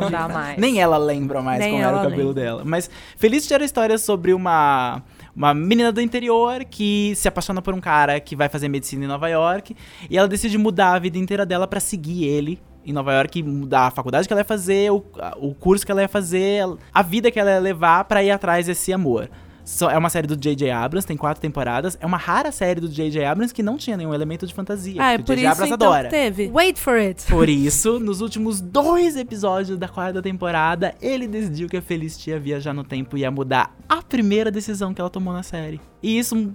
Não 0.00 0.10
dá 0.10 0.26
mais. 0.28 0.58
Nem 0.58 0.80
ela 0.80 0.98
lembra 0.98 1.40
mais 1.40 1.60
Nem 1.60 1.70
como 1.74 1.82
era 1.84 1.96
o 1.96 2.02
cabelo 2.02 2.28
lembra. 2.28 2.42
dela. 2.42 2.62
Mas 2.64 2.90
Felicity 3.16 3.54
era 3.54 3.62
a 3.62 3.66
história 3.66 3.96
sobre 3.98 4.34
uma, 4.34 5.00
uma 5.34 5.54
menina 5.54 5.92
do 5.92 6.00
interior 6.00 6.64
que 6.64 7.12
se 7.16 7.28
apaixona 7.28 7.62
por 7.62 7.74
um 7.74 7.80
cara 7.80 8.20
que 8.20 8.34
vai 8.34 8.48
fazer 8.48 8.68
medicina 8.68 9.04
em 9.04 9.08
Nova 9.08 9.28
York. 9.28 9.76
E 10.08 10.16
ela 10.16 10.28
decide 10.28 10.58
mudar 10.58 10.94
a 10.94 10.98
vida 10.98 11.18
inteira 11.18 11.46
dela 11.46 11.66
pra 11.66 11.80
seguir 11.80 12.24
ele 12.24 12.60
em 12.84 12.92
Nova 12.92 13.12
York, 13.12 13.42
mudar 13.42 13.86
a 13.86 13.90
faculdade 13.90 14.26
que 14.26 14.32
ela 14.32 14.40
ia 14.40 14.44
fazer, 14.44 14.90
o, 14.90 15.04
o 15.36 15.54
curso 15.54 15.84
que 15.84 15.92
ela 15.92 16.02
ia 16.02 16.08
fazer, 16.08 16.64
a 16.92 17.02
vida 17.02 17.30
que 17.30 17.38
ela 17.38 17.50
ia 17.50 17.60
levar 17.60 18.04
pra 18.04 18.22
ir 18.22 18.30
atrás 18.30 18.66
desse 18.66 18.92
amor. 18.92 19.30
Só- 19.70 19.90
é 19.90 19.96
uma 19.96 20.10
série 20.10 20.26
do 20.26 20.36
J.J. 20.36 20.68
Abrams, 20.70 21.06
tem 21.06 21.16
quatro 21.16 21.40
temporadas. 21.40 21.96
É 22.00 22.04
uma 22.06 22.16
rara 22.16 22.50
série 22.50 22.80
do 22.80 22.88
J.J. 22.88 23.24
Abrams 23.24 23.54
que 23.54 23.62
não 23.62 23.76
tinha 23.76 23.96
nenhum 23.96 24.12
elemento 24.12 24.46
de 24.46 24.52
fantasia. 24.52 24.96
ah 25.00 25.12
é 25.12 25.18
por 25.18 25.32
o 25.32 25.36
J.J. 25.36 25.42
isso 25.42 25.52
Abrams 25.52 25.74
então 25.74 25.92
adora. 25.92 26.08
teve. 26.08 26.50
Wait 26.52 26.76
for 26.76 26.94
it. 26.94 27.24
Por 27.26 27.48
isso, 27.48 28.00
nos 28.00 28.20
últimos 28.20 28.60
dois 28.60 29.16
episódios 29.16 29.78
da 29.78 29.86
quarta 29.88 30.20
temporada, 30.20 30.94
ele 31.00 31.28
decidiu 31.28 31.68
que 31.68 31.76
a 31.76 31.82
Felicity 31.82 32.30
ia 32.30 32.40
viajar 32.40 32.74
no 32.74 32.82
tempo 32.82 33.16
e 33.16 33.20
ia 33.20 33.30
mudar 33.30 33.74
a 33.88 34.02
primeira 34.02 34.50
decisão 34.50 34.92
que 34.92 35.00
ela 35.00 35.08
tomou 35.10 35.32
na 35.32 35.42
série. 35.44 35.80
E 36.02 36.18
isso 36.18 36.52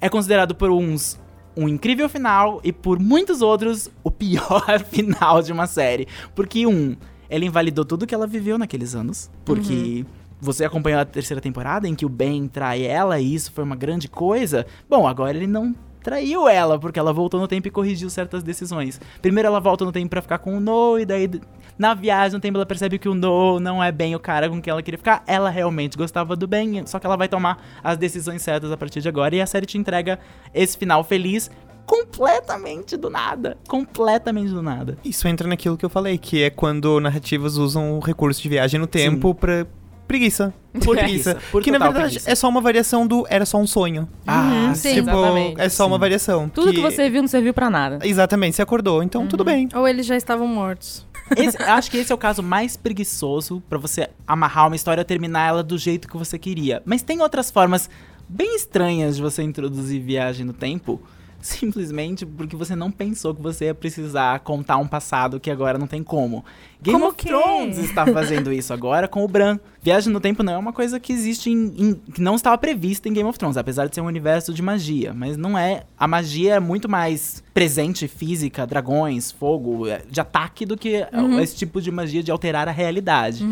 é 0.00 0.08
considerado 0.08 0.54
por 0.54 0.70
uns 0.70 1.18
um 1.56 1.68
incrível 1.68 2.08
final 2.08 2.60
e 2.64 2.72
por 2.72 2.98
muitos 2.98 3.40
outros 3.42 3.90
o 4.02 4.10
pior 4.10 4.80
final 4.90 5.42
de 5.42 5.52
uma 5.52 5.66
série. 5.66 6.06
Porque, 6.34 6.66
um, 6.66 6.96
ela 7.28 7.44
invalidou 7.44 7.84
tudo 7.84 8.06
que 8.06 8.14
ela 8.14 8.26
viveu 8.26 8.56
naqueles 8.58 8.94
anos. 8.94 9.30
Porque. 9.44 10.04
Você 10.44 10.62
acompanhou 10.62 11.00
a 11.00 11.06
terceira 11.06 11.40
temporada 11.40 11.88
em 11.88 11.94
que 11.94 12.04
o 12.04 12.08
Ben 12.08 12.46
trai 12.46 12.82
ela 12.84 13.18
e 13.18 13.34
isso 13.34 13.50
foi 13.50 13.64
uma 13.64 13.74
grande 13.74 14.08
coisa. 14.08 14.66
Bom, 14.90 15.06
agora 15.08 15.34
ele 15.34 15.46
não 15.46 15.74
traiu 16.02 16.46
ela, 16.46 16.78
porque 16.78 16.98
ela 16.98 17.14
voltou 17.14 17.40
no 17.40 17.48
tempo 17.48 17.66
e 17.66 17.70
corrigiu 17.70 18.10
certas 18.10 18.42
decisões. 18.42 19.00
Primeiro 19.22 19.46
ela 19.46 19.58
volta 19.58 19.86
no 19.86 19.90
tempo 19.90 20.10
pra 20.10 20.20
ficar 20.20 20.36
com 20.36 20.58
o 20.58 20.60
No, 20.60 20.98
e 20.98 21.06
daí 21.06 21.30
na 21.78 21.94
viagem 21.94 22.34
no 22.34 22.40
tempo 22.40 22.58
ela 22.58 22.66
percebe 22.66 22.98
que 22.98 23.08
o 23.08 23.14
No 23.14 23.58
não 23.58 23.82
é 23.82 23.90
bem 23.90 24.14
o 24.14 24.20
cara 24.20 24.50
com 24.50 24.60
quem 24.60 24.70
ela 24.70 24.82
queria 24.82 24.98
ficar. 24.98 25.24
Ela 25.26 25.48
realmente 25.48 25.96
gostava 25.96 26.36
do 26.36 26.46
Ben, 26.46 26.86
só 26.86 26.98
que 26.98 27.06
ela 27.06 27.16
vai 27.16 27.26
tomar 27.26 27.58
as 27.82 27.96
decisões 27.96 28.42
certas 28.42 28.70
a 28.70 28.76
partir 28.76 29.00
de 29.00 29.08
agora 29.08 29.34
e 29.34 29.40
a 29.40 29.46
série 29.46 29.64
te 29.64 29.78
entrega 29.78 30.18
esse 30.52 30.76
final 30.76 31.02
feliz 31.02 31.50
completamente 31.86 32.98
do 32.98 33.08
nada. 33.08 33.56
Completamente 33.66 34.50
do 34.50 34.62
nada. 34.62 34.98
Isso 35.02 35.26
entra 35.26 35.48
naquilo 35.48 35.78
que 35.78 35.86
eu 35.86 35.90
falei, 35.90 36.18
que 36.18 36.42
é 36.42 36.50
quando 36.50 37.00
narrativas 37.00 37.56
usam 37.56 37.96
o 37.96 38.00
recurso 38.00 38.42
de 38.42 38.48
viagem 38.50 38.78
no 38.78 38.86
tempo 38.86 39.34
pra 39.34 39.66
preguiça. 40.06 40.52
Por 40.84 40.96
preguiça. 40.96 41.38
Por 41.52 41.62
que 41.62 41.70
na 41.70 41.78
verdade 41.78 42.04
preguiça. 42.06 42.30
é 42.30 42.34
só 42.34 42.48
uma 42.48 42.60
variação 42.60 43.06
do 43.06 43.24
era 43.30 43.46
só 43.46 43.58
um 43.58 43.66
sonho. 43.66 44.08
Ah, 44.26 44.42
Uhum, 44.68 44.74
sim. 44.74 44.94
tipo, 44.94 45.10
exatamente. 45.10 45.60
é 45.60 45.68
só 45.68 45.86
uma 45.86 45.98
variação. 45.98 46.48
Tudo 46.48 46.72
que 46.72 46.80
você 46.80 47.08
viu 47.08 47.22
não 47.22 47.28
serviu 47.28 47.54
pra 47.54 47.70
nada. 47.70 47.98
Exatamente, 48.02 48.56
você 48.56 48.62
acordou, 48.62 49.02
então 49.02 49.26
tudo 49.26 49.44
bem. 49.44 49.68
Ou 49.74 49.86
eles 49.86 50.04
já 50.06 50.16
estavam 50.16 50.46
mortos. 50.48 51.06
Esse- 51.36 51.62
acho 51.62 51.90
que 51.90 51.96
esse 51.98 52.10
é 52.12 52.14
o 52.14 52.18
caso 52.18 52.42
mais 52.42 52.76
preguiçoso 52.76 53.62
pra 53.68 53.78
você 53.78 54.10
amarrar 54.26 54.66
uma 54.66 54.76
história 54.76 55.00
e 55.00 55.04
terminar 55.04 55.48
ela 55.48 55.62
do 55.62 55.78
jeito 55.78 56.06
que 56.08 56.16
você 56.16 56.38
queria. 56.38 56.82
Mas 56.84 57.02
tem 57.02 57.22
outras 57.22 57.50
formas 57.50 57.88
bem 58.28 58.54
estranhas 58.56 59.16
de 59.16 59.22
você 59.22 59.42
introduzir 59.42 60.02
viagem 60.02 60.44
no 60.44 60.52
tempo. 60.52 61.00
Simplesmente 61.40 62.24
porque 62.24 62.56
você 62.56 62.74
não 62.74 62.90
pensou 62.90 63.34
que 63.34 63.40
você 63.42 63.66
ia 63.66 63.74
precisar 63.74 64.40
contar 64.40 64.76
um 64.78 64.86
passado 64.88 65.38
que 65.38 65.50
agora 65.50 65.78
não 65.78 65.86
tem 65.86 66.02
como. 66.02 66.44
Game 66.84 66.98
Como 66.98 67.06
of 67.10 67.16
que? 67.16 67.26
Thrones 67.26 67.78
está 67.78 68.06
fazendo 68.06 68.52
isso 68.52 68.72
agora 68.72 69.08
com 69.08 69.24
o 69.24 69.28
Bran. 69.28 69.58
Viagem 69.82 70.12
no 70.12 70.20
tempo 70.20 70.42
não 70.42 70.52
é 70.54 70.58
uma 70.58 70.72
coisa 70.72 70.98
que 71.00 71.12
existe 71.12 71.50
em, 71.50 71.66
em- 71.76 71.94
que 71.94 72.20
não 72.20 72.34
estava 72.36 72.56
prevista 72.56 73.08
em 73.08 73.12
Game 73.12 73.28
of 73.28 73.38
Thrones, 73.38 73.56
apesar 73.56 73.86
de 73.86 73.94
ser 73.94 74.00
um 74.00 74.06
universo 74.06 74.52
de 74.54 74.62
magia, 74.62 75.12
mas 75.14 75.36
não 75.36 75.58
é. 75.58 75.84
A 75.98 76.06
magia 76.08 76.54
é 76.54 76.60
muito 76.60 76.88
mais 76.88 77.42
presente, 77.52 78.08
física, 78.08 78.66
dragões, 78.66 79.30
fogo, 79.30 79.86
é, 79.86 80.02
de 80.10 80.20
ataque 80.20 80.64
do 80.66 80.76
que 80.76 81.06
Uhum. 81.12 81.38
esse 81.40 81.54
tipo 81.56 81.80
de 81.82 81.90
magia 81.90 82.22
de 82.22 82.30
alterar 82.30 82.68
a 82.68 82.72
realidade. 82.72 83.44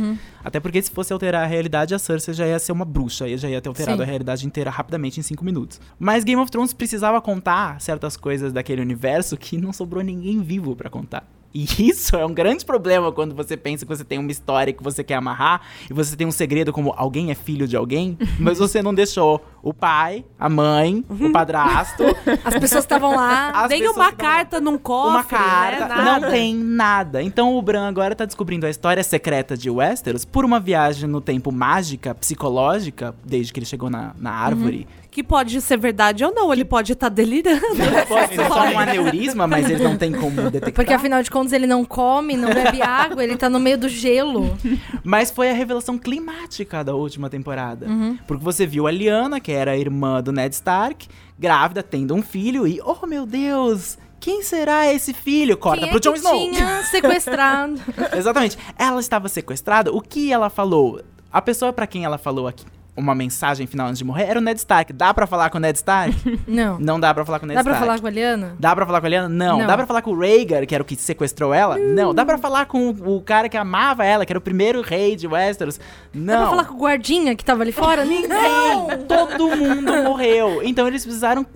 Até 0.44 0.58
porque 0.58 0.80
se 0.82 0.90
fosse 0.90 1.12
alterar 1.12 1.44
a 1.44 1.46
realidade, 1.46 1.94
a 1.94 1.98
Cersei 1.98 2.34
já 2.34 2.46
ia 2.46 2.58
ser 2.58 2.72
uma 2.72 2.84
bruxa, 2.84 3.28
e 3.28 3.36
já 3.36 3.48
ia 3.48 3.60
ter 3.60 3.68
alterado 3.68 3.98
Sim. 3.98 4.02
a 4.02 4.06
realidade 4.06 4.46
inteira 4.46 4.70
rapidamente 4.70 5.20
em 5.20 5.22
cinco 5.22 5.44
minutos. 5.44 5.80
Mas 5.98 6.24
Game 6.24 6.40
of 6.40 6.50
Thrones 6.50 6.72
precisava 6.72 7.20
contar 7.20 7.80
certas 7.80 8.16
coisas 8.16 8.52
daquele 8.52 8.80
universo 8.82 9.36
que 9.36 9.56
não 9.58 9.72
sobrou 9.72 10.02
ninguém 10.02 10.40
vivo 10.40 10.74
pra 10.74 10.88
contar. 10.90 11.26
E 11.54 11.64
isso 11.88 12.16
é 12.16 12.24
um 12.24 12.32
grande 12.32 12.64
problema 12.64 13.12
quando 13.12 13.34
você 13.34 13.56
pensa 13.56 13.84
que 13.84 13.88
você 13.88 14.04
tem 14.04 14.18
uma 14.18 14.30
história 14.30 14.72
que 14.72 14.82
você 14.82 15.04
quer 15.04 15.14
amarrar 15.14 15.62
e 15.90 15.92
você 15.92 16.16
tem 16.16 16.26
um 16.26 16.32
segredo 16.32 16.72
como 16.72 16.92
alguém 16.96 17.30
é 17.30 17.34
filho 17.34 17.66
de 17.68 17.76
alguém, 17.76 18.16
mas 18.38 18.58
você 18.58 18.82
não 18.82 18.94
deixou 18.94 19.44
o 19.62 19.72
pai, 19.72 20.24
a 20.38 20.48
mãe, 20.48 21.04
o 21.08 21.30
padrasto, 21.30 22.02
As 22.44 22.54
pessoas 22.54 22.84
estavam 22.84 23.14
lá. 23.14 23.50
as 23.50 23.68
pessoas 23.68 23.96
uma 23.96 24.12
carta 24.12 24.60
num 24.60 24.76
cofre, 24.76 25.10
uma 25.10 25.24
carta, 25.24 25.88
né? 25.88 26.04
Não 26.04 26.30
tem 26.30 26.54
nada. 26.54 27.22
Então 27.22 27.56
o 27.56 27.62
Bran 27.62 27.88
agora 27.88 28.14
tá 28.14 28.24
descobrindo 28.24 28.66
a 28.66 28.70
história 28.70 29.02
secreta 29.04 29.56
de 29.56 29.70
Westeros 29.70 30.24
por 30.24 30.44
uma 30.44 30.58
viagem 30.58 31.08
no 31.08 31.20
tempo 31.20 31.52
mágica, 31.52 32.14
psicológica, 32.14 33.14
desde 33.24 33.52
que 33.52 33.60
ele 33.60 33.66
chegou 33.66 33.88
na, 33.88 34.14
na 34.18 34.32
árvore. 34.32 34.86
Que 35.12 35.22
pode 35.22 35.60
ser 35.60 35.76
verdade 35.76 36.24
ou 36.24 36.34
não, 36.34 36.50
ele 36.50 36.64
pode 36.64 36.94
estar 36.94 37.10
delirando. 37.10 37.60
Pode 38.08 38.34
ser 38.34 38.48
só 38.48 38.64
um 38.64 38.78
aneurisma, 38.78 39.46
mas 39.46 39.68
eles 39.68 39.82
não 39.82 39.94
têm 39.94 40.10
como 40.10 40.40
detectar. 40.50 40.72
Porque 40.72 40.90
afinal 40.90 41.22
de 41.22 41.30
contas 41.30 41.52
ele 41.52 41.66
não 41.66 41.84
come, 41.84 42.34
não 42.34 42.48
bebe 42.48 42.80
água, 42.80 43.22
ele 43.22 43.36
tá 43.36 43.50
no 43.50 43.60
meio 43.60 43.76
do 43.76 43.90
gelo. 43.90 44.56
Mas 45.04 45.30
foi 45.30 45.50
a 45.50 45.52
revelação 45.52 45.98
climática 45.98 46.82
da 46.82 46.94
última 46.94 47.28
temporada. 47.28 47.86
Porque 48.26 48.42
você 48.42 48.66
viu 48.66 48.86
a 48.86 48.90
Lyanna, 48.90 49.38
que 49.38 49.52
era 49.52 49.72
a 49.72 49.76
irmã 49.76 50.22
do 50.22 50.32
Ned 50.32 50.54
Stark, 50.54 51.06
grávida, 51.38 51.82
tendo 51.82 52.14
um 52.14 52.22
filho, 52.22 52.66
e, 52.66 52.80
oh 52.82 53.06
meu 53.06 53.26
Deus, 53.26 53.98
quem 54.18 54.42
será 54.42 54.90
esse 54.90 55.12
filho? 55.12 55.58
Corta 55.58 55.82
Quem 55.82 55.90
pro 55.90 55.98
é 55.98 56.00
Jon 56.00 56.12
que 56.12 56.18
Snow. 56.20 56.50
tinha 56.52 56.82
sequestrado? 56.84 57.74
Exatamente. 58.16 58.56
Ela 58.78 59.00
estava 59.00 59.28
sequestrada. 59.28 59.92
O 59.92 60.00
que 60.00 60.32
ela 60.32 60.48
falou? 60.48 61.02
A 61.30 61.42
pessoa 61.42 61.70
pra 61.70 61.86
quem 61.86 62.06
ela 62.06 62.16
falou 62.16 62.48
aqui 62.48 62.64
uma 62.96 63.14
mensagem 63.14 63.66
final 63.66 63.86
antes 63.86 63.98
de 63.98 64.04
morrer 64.04 64.24
era 64.24 64.38
o 64.38 64.42
Ned 64.42 64.58
Stark. 64.58 64.92
Dá 64.92 65.14
pra 65.14 65.26
falar 65.26 65.48
com 65.50 65.58
o 65.58 65.60
Ned 65.60 65.76
Stark? 65.78 66.14
Não. 66.46 66.78
Não 66.78 67.00
dá 67.00 67.14
pra 67.14 67.24
falar 67.24 67.38
com 67.38 67.46
o 67.46 67.48
Ned 67.48 67.56
Dá 67.56 67.64
pra 67.64 67.72
Stark. 67.72 67.86
falar 67.86 68.00
com 68.00 68.06
a 68.06 68.10
Liana? 68.10 68.56
Dá 68.58 68.76
pra 68.76 68.86
falar 68.86 69.00
com 69.00 69.06
a 69.06 69.10
Lyanna? 69.10 69.28
Não. 69.28 69.58
Não. 69.58 69.66
Dá 69.66 69.76
pra 69.76 69.86
falar 69.86 70.02
com 70.02 70.10
o 70.10 70.18
Rhaegar, 70.18 70.66
que 70.66 70.74
era 70.74 70.82
o 70.82 70.84
que 70.84 70.94
sequestrou 70.96 71.54
ela? 71.54 71.78
Não. 71.78 72.14
Dá 72.14 72.24
pra 72.24 72.36
falar 72.36 72.66
com 72.66 72.90
o, 72.90 73.20
cara 73.22 73.48
que 73.48 73.56
amava 73.56 74.04
ela, 74.04 74.26
que 74.26 74.32
era 74.32 74.38
o 74.38 74.42
primeiro 74.42 74.82
rei 74.82 75.16
de 75.16 75.26
Westeros? 75.26 75.80
Não. 76.12 76.34
Dá 76.34 76.40
pra 76.40 76.50
falar 76.50 76.64
com 76.66 76.74
o 76.74 76.78
guardinha 76.78 77.34
que 77.34 77.44
tava 77.44 77.62
ali 77.62 77.72
fora? 77.72 78.04
Não! 78.04 78.88
Todo 79.08 79.56
mundo 79.56 79.92
morreu. 80.04 80.60
Então 80.62 80.86
eles 80.86 81.02
precisaram 81.02 81.46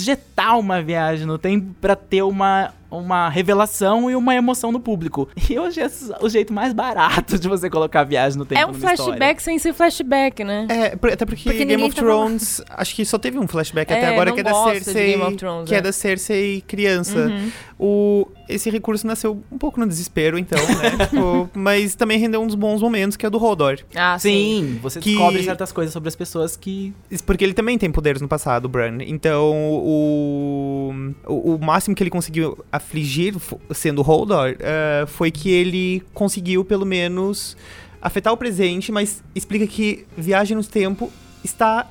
injetar 0.00 0.58
uma 0.58 0.82
viagem 0.82 1.26
no 1.26 1.38
tempo 1.38 1.74
pra 1.80 1.94
ter 1.94 2.22
uma, 2.22 2.72
uma 2.90 3.28
revelação 3.28 4.10
e 4.10 4.16
uma 4.16 4.34
emoção 4.34 4.72
no 4.72 4.80
público. 4.80 5.28
E 5.50 5.58
hoje 5.58 5.80
é 5.80 5.90
o 6.20 6.28
jeito 6.28 6.52
mais 6.52 6.72
barato 6.72 7.36
de 7.36 7.48
você 7.48 7.68
colocar 7.68 8.04
viagem 8.04 8.38
no 8.38 8.44
tempo 8.44 8.60
É 8.60 8.64
um 8.64 8.68
numa 8.68 8.78
história. 8.78 8.96
flashback 8.96 9.42
sem 9.42 9.58
ser 9.58 9.72
flashback, 9.72 10.44
né? 10.44 10.66
É, 10.70 10.86
até 11.12 11.26
porque, 11.26 11.42
Porque 11.42 11.64
Game 11.64 11.82
of 11.82 11.94
tava 11.94 12.06
Thrones, 12.06 12.62
acho 12.70 12.94
que 12.94 13.04
só 13.04 13.18
teve 13.18 13.36
um 13.36 13.48
flashback 13.48 13.92
É, 13.92 13.96
até 13.96 14.08
agora, 14.08 14.30
que 14.30 14.38
é 14.38 14.42
da 14.44 14.54
Cersei. 14.54 15.18
Que 15.66 15.74
é. 15.74 15.78
é. 15.78 15.80
da 15.80 15.92
Cersei 15.92 16.60
criança. 16.66 17.32
O, 17.82 18.28
esse 18.46 18.68
recurso 18.68 19.06
nasceu 19.06 19.42
um 19.50 19.56
pouco 19.56 19.80
no 19.80 19.86
desespero, 19.86 20.36
então, 20.38 20.58
né? 20.58 20.90
Tipo, 21.08 21.48
mas 21.54 21.94
também 21.94 22.18
rendeu 22.18 22.42
uns 22.42 22.54
bons 22.54 22.82
momentos, 22.82 23.16
que 23.16 23.24
é 23.24 23.30
do 23.30 23.42
Hodor. 23.42 23.78
Ah, 23.94 24.18
sim. 24.18 24.74
Sim, 24.74 24.78
você 24.82 25.00
Que- 25.00 25.10
descobre 25.12 25.42
certas 25.42 25.72
coisas 25.72 25.90
sobre 25.90 26.08
as 26.10 26.14
pessoas 26.14 26.56
que. 26.56 26.92
Porque 27.24 27.42
ele 27.42 27.54
também 27.54 27.78
tem 27.78 27.90
poderes 27.90 28.20
no 28.20 28.28
passado, 28.28 28.66
o 28.66 28.68
Bran. 28.68 28.98
Então, 29.00 29.50
o, 29.54 30.92
o, 31.26 31.54
o 31.54 31.58
máximo 31.58 31.94
que 31.96 32.02
ele 32.02 32.10
conseguiu 32.10 32.58
afligir, 32.70 33.34
sendo 33.72 34.02
Hodor, 34.08 34.56
eh, 34.58 35.04
foi 35.06 35.30
que 35.30 35.48
ele 35.50 36.02
conseguiu, 36.12 36.62
pelo 36.64 36.84
menos, 36.84 37.56
afetar 38.02 38.30
o 38.30 38.36
presente, 38.36 38.92
mas 38.92 39.22
explica 39.34 39.66
que 39.66 40.04
viagem 40.18 40.54
no 40.56 40.62
tempo 40.64 41.10
está 41.42 41.88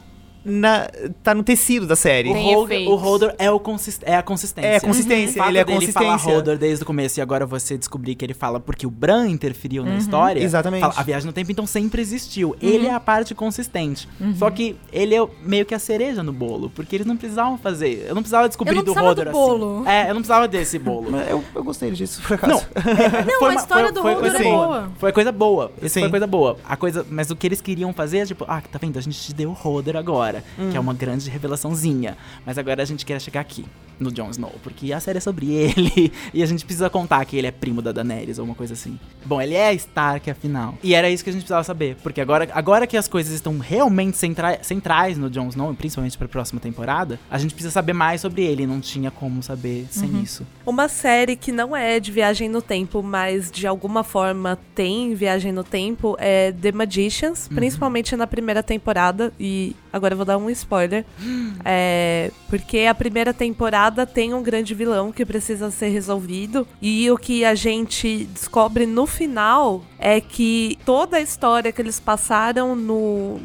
na, 0.50 0.90
tá 1.24 1.34
no 1.34 1.44
tecido 1.44 1.86
da 1.88 1.96
série. 1.96 2.30
O, 2.30 2.34
Tem 2.34 2.56
Hodor, 2.56 2.66
efeitos. 2.72 2.94
o 2.94 3.06
Hodor 3.06 3.34
é, 3.38 3.52
o 3.52 3.60
consist, 3.60 4.02
é 4.06 4.16
a 4.16 4.22
consistência. 4.24 4.68
É 4.68 4.76
a 4.78 4.82
consistência, 4.82 5.34
O 5.34 5.38
fato 5.38 5.50
ele 5.50 5.58
é 5.58 5.62
a 5.62 5.64
dele 5.64 5.92
falar 5.92 6.06
consistência. 6.12 6.38
Hodor 6.40 6.58
desde 6.58 6.84
o 6.84 6.86
começo 6.86 7.20
e 7.20 7.22
agora 7.22 7.46
você 7.46 7.78
descobrir 7.78 8.16
que 8.16 8.26
ele 8.26 8.34
fala 8.34 8.60
porque 8.60 8.86
o 8.86 8.90
Bran 8.92 9.28
interferiu 9.30 9.84
na 9.86 9.96
história. 9.96 10.42
Exatamente. 10.42 10.82
fala, 10.82 10.94
a 10.98 11.04
viagem 11.04 11.26
no 11.28 11.34
tempo 11.34 11.52
então 11.52 11.66
sempre 11.68 12.02
existiu. 12.02 12.56
Ele 12.62 12.88
é 12.88 12.94
a 12.94 13.00
parte 13.00 13.34
consistente. 13.36 14.08
Só 14.38 14.50
que 14.50 14.76
ele 14.92 15.16
é 15.16 15.22
o- 15.22 15.30
meio 15.44 15.66
que 15.66 15.74
a 15.76 15.80
cereja 15.80 16.24
no 16.24 16.34
bolo, 16.34 16.70
porque 16.70 16.96
eles 16.96 17.06
não 17.08 17.16
precisavam 17.16 17.58
fazer. 17.58 18.06
Eu 18.08 18.16
não 18.16 18.22
precisava 18.22 18.48
descobrir 18.48 18.76
não 18.76 18.82
do 18.84 18.94
precisava 18.94 19.12
Hodor 19.12 19.26
do 19.26 19.32
bolo. 19.32 19.80
assim. 19.82 19.90
É, 19.90 20.04
eu 20.10 20.14
não 20.14 20.22
precisava 20.22 20.48
desse 20.48 20.80
bolo. 20.80 21.12
Mas 21.12 21.30
Eu, 21.30 21.44
eu 21.56 21.64
gostei 21.64 21.92
disso, 21.92 22.22
por 22.22 22.34
acaso. 22.34 22.54
Não, 22.54 22.60
Não, 23.26 23.40
Foi 23.40 23.48
a 23.50 23.52
uma- 23.52 23.60
história 23.62 23.86
foi- 23.86 23.94
do 23.94 24.02
foi 24.02 24.12
é 24.30 24.44
boa. 24.44 24.68
boa. 24.68 24.92
Foi 24.98 25.12
coisa 25.12 25.32
boa. 25.32 25.72
Isso 25.82 25.94
Sim. 25.96 26.00
foi 26.02 26.10
coisa 26.10 26.28
boa. 26.28 26.58
A 26.68 26.76
coisa, 26.78 27.06
mas 27.10 27.30
o 27.30 27.36
que 27.36 27.46
eles 27.48 27.62
queriam 27.62 27.94
fazer 27.94 28.20
é 28.20 28.26
tipo, 28.26 28.46
ah, 28.48 28.62
tá 28.62 28.78
vendo? 28.80 28.98
A 28.98 29.02
gente 29.02 29.20
te 29.20 29.34
deu 29.34 29.52
o 29.52 29.68
Hodor 29.70 29.96
agora, 29.96 30.39
que 30.72 30.78
é 30.78 30.80
uma 30.80 30.94
grande 30.94 31.30
revelaçãozinha. 31.30 32.18
Mas 32.46 32.58
agora 32.58 32.82
a 32.82 32.86
gente 32.86 33.06
quer 33.06 33.20
chegar 33.20 33.42
aqui. 33.42 33.66
No 34.00 34.12
Jon 34.12 34.30
Snow, 34.30 34.54
porque 34.64 34.94
a 34.94 35.00
série 35.00 35.18
é 35.18 35.22
sobre 35.22 35.52
ele 35.54 36.12
e 36.34 36.42
a 36.42 36.46
gente 36.46 36.66
precisa 36.66 36.90
contar 36.90 37.24
que 37.26 37.38
ele 37.38 37.48
é 37.48 37.52
primo 37.52 37.82
da 37.82 37.92
Daenerys 37.92 38.40
ou 38.40 38.46
uma 38.46 38.56
coisa 38.56 38.74
assim. 38.74 39.00
Bom, 39.26 39.42
ele 39.42 39.56
é 39.56 39.74
Stark 39.74 40.30
afinal. 40.30 40.78
E 40.84 40.94
era 40.94 41.10
isso 41.10 41.24
que 41.24 41.30
a 41.30 41.34
gente 41.34 41.42
precisava 41.42 41.64
saber, 41.64 41.98
porque 42.02 42.22
agora, 42.22 42.48
agora 42.54 42.88
que 42.88 42.98
as 42.98 43.08
coisas 43.08 43.34
estão 43.34 43.58
realmente 43.60 44.18
centra 44.18 44.60
centrais 44.64 45.18
no 45.18 45.30
Jon 45.30 45.48
Snow, 45.50 45.74
principalmente 45.74 46.18
pra 46.18 46.28
próxima 46.28 46.60
temporada, 46.60 47.20
a 47.30 47.38
gente 47.38 47.54
precisa 47.54 47.72
saber 47.72 47.94
mais 47.94 48.22
sobre 48.22 48.44
ele, 48.44 48.66
não 48.66 48.80
tinha 48.80 49.12
como 49.12 49.42
saber 49.44 49.88
sem 49.90 50.22
isso. 50.22 50.46
Uma 50.66 50.88
série 50.88 51.36
que 51.36 51.52
não 51.52 51.76
é 51.76 52.00
de 52.00 52.12
viagem 52.12 52.50
no 52.50 52.62
tempo, 52.62 53.02
mas 53.02 53.52
de 53.52 53.68
alguma 53.68 54.04
forma 54.04 54.58
tem 54.76 55.14
viagem 55.14 55.52
no 55.52 55.64
tempo 55.64 56.16
é 56.20 56.52
The 56.52 56.72
Magicians, 56.72 57.48
principalmente 57.48 58.16
na 58.16 58.28
primeira 58.28 58.62
temporada. 58.62 59.34
E 59.40 59.76
agora 59.92 60.14
eu 60.14 60.18
vou 60.18 60.26
dar 60.26 60.38
um 60.38 60.50
spoiler. 60.50 61.06
É, 61.66 62.32
porque 62.50 62.80
a 62.80 62.96
primeira 62.96 63.34
temporada 63.34 63.89
tem 64.06 64.34
um 64.34 64.42
grande 64.44 64.74
vilão 64.74 65.12
que 65.12 65.26
precisa 65.26 65.72
ser 65.72 65.90
resolvido. 65.90 66.68
E 66.82 67.10
o 67.12 67.18
que 67.18 67.46
a 67.46 67.56
gente 67.56 68.26
descobre 68.26 68.86
no 68.86 69.06
final 69.06 69.84
é 69.98 70.20
que 70.22 70.78
toda 70.86 71.18
a 71.18 71.22
história 71.22 71.72
que 71.72 71.82
eles 71.82 72.00
passaram 72.00 72.76
no, 72.76 73.40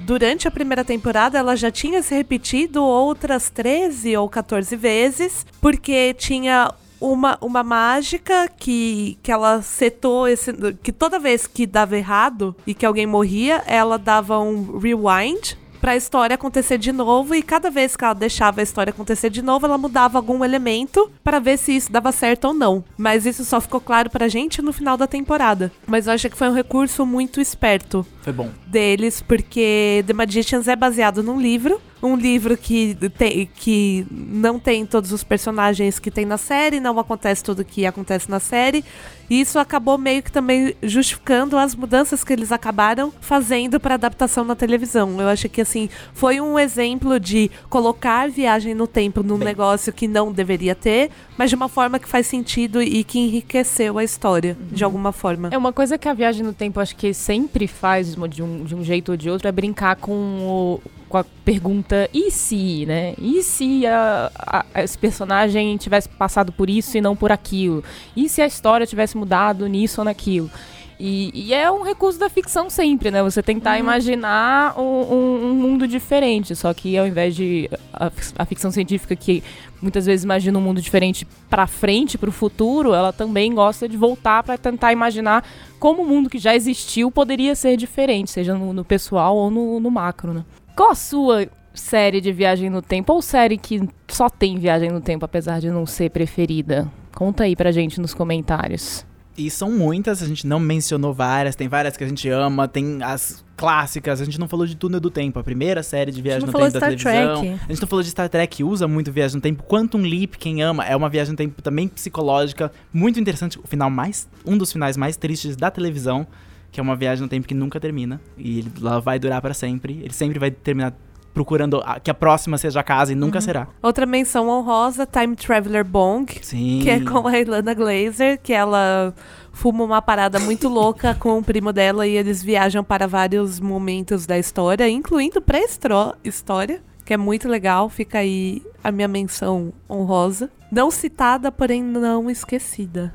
durante 0.00 0.46
a 0.46 0.50
primeira 0.50 0.84
temporada 0.84 1.38
ela 1.38 1.56
já 1.56 1.70
tinha 1.70 2.02
se 2.02 2.14
repetido 2.14 2.82
outras 2.82 3.50
13 3.50 4.16
ou 4.16 4.28
14 4.28 4.74
vezes, 4.76 5.46
porque 5.60 6.14
tinha 6.14 6.72
uma, 7.00 7.36
uma 7.40 7.64
mágica 7.64 8.48
que, 8.56 9.18
que 9.22 9.32
ela 9.32 9.60
setou 9.60 10.28
esse. 10.28 10.52
que 10.82 10.92
toda 10.92 11.18
vez 11.18 11.46
que 11.46 11.66
dava 11.66 11.96
errado 11.96 12.54
e 12.64 12.74
que 12.74 12.86
alguém 12.86 13.06
morria, 13.06 13.62
ela 13.66 13.98
dava 13.98 14.38
um 14.38 14.78
rewind 14.78 15.56
pra 15.82 15.96
história 15.96 16.34
acontecer 16.34 16.78
de 16.78 16.92
novo 16.92 17.34
e 17.34 17.42
cada 17.42 17.68
vez 17.68 17.96
que 17.96 18.04
ela 18.04 18.14
deixava 18.14 18.60
a 18.60 18.62
história 18.62 18.92
acontecer 18.92 19.28
de 19.28 19.42
novo, 19.42 19.66
ela 19.66 19.76
mudava 19.76 20.16
algum 20.16 20.44
elemento 20.44 21.10
pra 21.24 21.40
ver 21.40 21.58
se 21.58 21.74
isso 21.74 21.90
dava 21.90 22.12
certo 22.12 22.44
ou 22.46 22.54
não. 22.54 22.84
Mas 22.96 23.26
isso 23.26 23.44
só 23.44 23.60
ficou 23.60 23.80
claro 23.80 24.08
pra 24.08 24.28
gente 24.28 24.62
no 24.62 24.72
final 24.72 24.96
da 24.96 25.08
temporada. 25.08 25.72
Mas 25.84 26.06
eu 26.06 26.12
acho 26.12 26.30
que 26.30 26.36
foi 26.36 26.48
um 26.48 26.54
recurso 26.54 27.04
muito 27.04 27.40
esperto 27.40 28.06
Foi 28.22 28.32
bom. 28.32 28.48
deles, 28.64 29.20
porque 29.20 30.04
The 30.06 30.12
Magicians 30.12 30.68
é 30.68 30.76
baseado 30.76 31.20
num 31.20 31.40
livro. 31.40 31.80
Um 32.02 32.16
livro 32.16 32.56
que, 32.56 32.96
tem, 33.16 33.48
que 33.54 34.04
não 34.10 34.58
tem 34.58 34.84
todos 34.84 35.12
os 35.12 35.22
personagens 35.22 35.98
que 36.00 36.10
tem 36.10 36.24
na 36.24 36.36
série, 36.36 36.80
não 36.80 36.98
acontece 36.98 37.44
tudo 37.44 37.64
que 37.64 37.86
acontece 37.86 38.28
na 38.28 38.40
série. 38.40 38.84
E 39.30 39.40
isso 39.40 39.58
acabou 39.58 39.96
meio 39.96 40.22
que 40.22 40.30
também 40.30 40.74
justificando 40.82 41.56
as 41.56 41.74
mudanças 41.74 42.22
que 42.24 42.32
eles 42.32 42.50
acabaram 42.52 43.12
fazendo 43.20 43.78
para 43.80 43.94
adaptação 43.94 44.44
na 44.44 44.54
televisão. 44.56 45.18
Eu 45.20 45.28
acho 45.28 45.48
que 45.48 45.60
assim, 45.60 45.88
foi 46.12 46.40
um 46.40 46.58
exemplo 46.58 47.18
de 47.20 47.50
colocar 47.70 48.28
viagem 48.28 48.74
no 48.74 48.86
tempo 48.86 49.22
num 49.22 49.38
Bem. 49.38 49.46
negócio 49.46 49.92
que 49.92 50.06
não 50.08 50.32
deveria 50.32 50.74
ter, 50.74 51.10
mas 51.38 51.50
de 51.50 51.56
uma 51.56 51.68
forma 51.68 51.98
que 51.98 52.08
faz 52.08 52.26
sentido 52.26 52.82
e 52.82 53.04
que 53.04 53.18
enriqueceu 53.20 53.96
a 53.96 54.04
história, 54.04 54.56
de 54.70 54.82
alguma 54.84 55.12
forma. 55.12 55.48
É 55.52 55.56
uma 55.56 55.72
coisa 55.72 55.96
que 55.96 56.08
a 56.08 56.14
viagem 56.14 56.44
no 56.44 56.52
tempo 56.52 56.80
acho 56.80 56.96
que 56.96 57.14
sempre 57.14 57.66
faz 57.66 58.14
de 58.28 58.42
um, 58.42 58.64
de 58.64 58.74
um 58.74 58.84
jeito 58.84 59.12
ou 59.12 59.16
de 59.16 59.30
outro 59.30 59.48
é 59.48 59.52
brincar 59.52 59.96
com, 59.96 60.12
o- 60.12 60.80
com 61.12 61.18
a 61.18 61.24
pergunta 61.44 62.08
e 62.14 62.30
se, 62.30 62.86
né? 62.86 63.12
E 63.18 63.42
se 63.42 63.86
a- 63.86 64.32
a- 64.74 64.82
esse 64.82 64.96
personagem 64.96 65.76
tivesse 65.76 66.08
passado 66.08 66.50
por 66.50 66.70
isso 66.70 66.96
e 66.96 67.02
não 67.02 67.14
por 67.14 67.30
aquilo? 67.30 67.84
E 68.16 68.30
se 68.30 68.40
a 68.40 68.46
história 68.46 68.86
tivesse 68.86 69.14
mudado 69.14 69.66
nisso 69.66 70.00
ou 70.00 70.06
naquilo? 70.06 70.50
E, 70.98 71.30
e 71.34 71.52
é 71.52 71.70
um 71.70 71.82
recurso 71.82 72.18
da 72.18 72.30
ficção 72.30 72.70
sempre, 72.70 73.10
né? 73.10 73.22
Você 73.22 73.42
tentar 73.42 73.76
imaginar 73.78 74.78
um, 74.78 74.82
um- 74.82 75.46
um 75.50 75.54
mundo 75.54 75.86
diferente. 75.86 76.54
Só 76.56 76.72
que 76.72 76.96
ao 76.96 77.06
invés 77.06 77.34
de 77.34 77.68
a, 77.92 78.10
a 78.38 78.44
ficção 78.46 78.70
científica 78.70 79.14
que 79.16 79.42
muitas 79.82 80.06
vezes 80.06 80.22
imagina 80.24 80.56
um 80.58 80.62
mundo 80.62 80.80
diferente 80.80 81.26
pra 81.50 81.66
frente, 81.66 82.16
pro 82.16 82.30
futuro, 82.32 82.94
ela 82.94 83.12
também 83.12 83.52
gosta 83.52 83.86
de 83.88 83.96
voltar 83.98 84.42
pra 84.44 84.56
tentar 84.56 84.92
imaginar 84.92 85.44
como 85.78 86.02
o 86.02 86.06
mundo 86.06 86.30
que 86.30 86.38
já 86.38 86.54
existiu 86.54 87.10
poderia 87.10 87.54
ser 87.56 87.76
diferente, 87.76 88.30
seja 88.30 88.54
no, 88.54 88.72
no 88.72 88.84
pessoal 88.84 89.36
ou 89.36 89.50
no, 89.50 89.78
no 89.80 89.90
macro, 89.90 90.32
né? 90.32 90.44
Qual 90.74 90.90
a 90.90 90.94
sua 90.94 91.48
série 91.74 92.20
de 92.20 92.32
viagem 92.32 92.70
no 92.70 92.80
tempo 92.80 93.12
ou 93.12 93.22
série 93.22 93.58
que 93.58 93.88
só 94.08 94.28
tem 94.28 94.58
viagem 94.58 94.90
no 94.90 95.00
tempo, 95.00 95.24
apesar 95.24 95.60
de 95.60 95.70
não 95.70 95.86
ser 95.86 96.10
preferida? 96.10 96.90
Conta 97.14 97.44
aí 97.44 97.54
pra 97.54 97.70
gente 97.70 98.00
nos 98.00 98.14
comentários. 98.14 99.04
E 99.36 99.50
são 99.50 99.70
muitas, 99.70 100.22
a 100.22 100.26
gente 100.26 100.46
não 100.46 100.60
mencionou 100.60 101.14
várias, 101.14 101.56
tem 101.56 101.66
várias 101.66 101.96
que 101.96 102.04
a 102.04 102.06
gente 102.06 102.28
ama, 102.28 102.68
tem 102.68 103.02
as 103.02 103.42
clássicas, 103.56 104.20
a 104.20 104.24
gente 104.24 104.38
não 104.38 104.46
falou 104.46 104.66
de 104.66 104.76
Túnel 104.76 105.00
do 105.00 105.10
Tempo, 105.10 105.38
a 105.38 105.44
primeira 105.44 105.82
série 105.82 106.10
de 106.10 106.20
viagem 106.20 106.46
no 106.46 106.52
tempo 106.52 106.70
da 106.70 106.80
televisão. 106.80 107.40
Trek. 107.40 107.60
A 107.66 107.72
gente 107.72 107.80
não 107.80 107.88
falou 107.88 108.02
de 108.02 108.10
Star 108.10 108.28
Trek, 108.28 108.56
que 108.56 108.64
usa 108.64 108.86
muito 108.86 109.10
viagem 109.10 109.36
no 109.36 109.40
tempo. 109.40 109.62
Quantum 109.62 110.02
Leap, 110.02 110.34
quem 110.36 110.62
ama, 110.62 110.84
é 110.84 110.94
uma 110.94 111.08
viagem 111.08 111.32
no 111.32 111.36
tempo 111.36 111.62
também 111.62 111.88
psicológica, 111.88 112.70
muito 112.92 113.18
interessante, 113.18 113.58
o 113.58 113.66
final 113.66 113.88
mais, 113.88 114.28
um 114.44 114.58
dos 114.58 114.70
finais 114.70 114.98
mais 114.98 115.16
tristes 115.16 115.56
da 115.56 115.70
televisão, 115.70 116.26
que 116.72 116.80
é 116.80 116.82
uma 116.82 116.96
viagem 116.96 117.22
no 117.22 117.28
tempo 117.28 117.46
que 117.46 117.54
nunca 117.54 117.78
termina, 117.78 118.20
e 118.36 118.64
ela 118.80 118.98
vai 119.00 119.18
durar 119.18 119.40
pra 119.42 119.52
sempre, 119.54 120.00
ele 120.02 120.12
sempre 120.12 120.38
vai 120.38 120.50
terminar 120.50 120.92
procurando 121.34 121.80
a- 121.84 121.98
que 122.00 122.10
a 122.10 122.14
próxima 122.14 122.58
seja 122.58 122.80
a 122.80 122.82
casa 122.82 123.12
e 123.12 123.14
nunca 123.14 123.40
será. 123.40 123.66
Outra 123.82 124.04
menção 124.04 124.48
honrosa, 124.48 125.06
Time 125.06 125.34
Traveler 125.36 125.82
Bong, 125.84 126.26
Sim. 126.42 126.80
que 126.82 126.90
é 126.90 127.00
com 127.00 127.26
a 127.28 127.38
Ilana 127.38 127.72
Glazer, 127.72 128.38
que 128.42 128.52
ela 128.52 129.14
fuma 129.50 129.82
uma 129.84 130.02
parada 130.02 130.38
muito 130.40 130.68
louca 130.68 131.14
com 131.14 131.38
o 131.38 131.42
primo 131.42 131.72
dela 131.72 132.06
e 132.06 132.16
eles 132.16 132.42
viajam 132.42 132.82
para 132.84 133.06
vários 133.06 133.60
momentos 133.60 134.26
da 134.26 134.38
história, 134.38 134.88
incluindo 134.90 135.40
pré-história, 135.40 136.82
que 137.04 137.12
é 137.12 137.16
muito 137.16 137.48
legal. 137.48 137.88
Fica 137.88 138.18
aí 138.18 138.62
a 138.82 138.90
minha 138.92 139.08
menção 139.08 139.72
honrosa. 139.88 140.50
Não 140.74 140.90
citada, 140.90 141.52
porém 141.52 141.82
não 141.82 142.30
esquecida. 142.30 143.12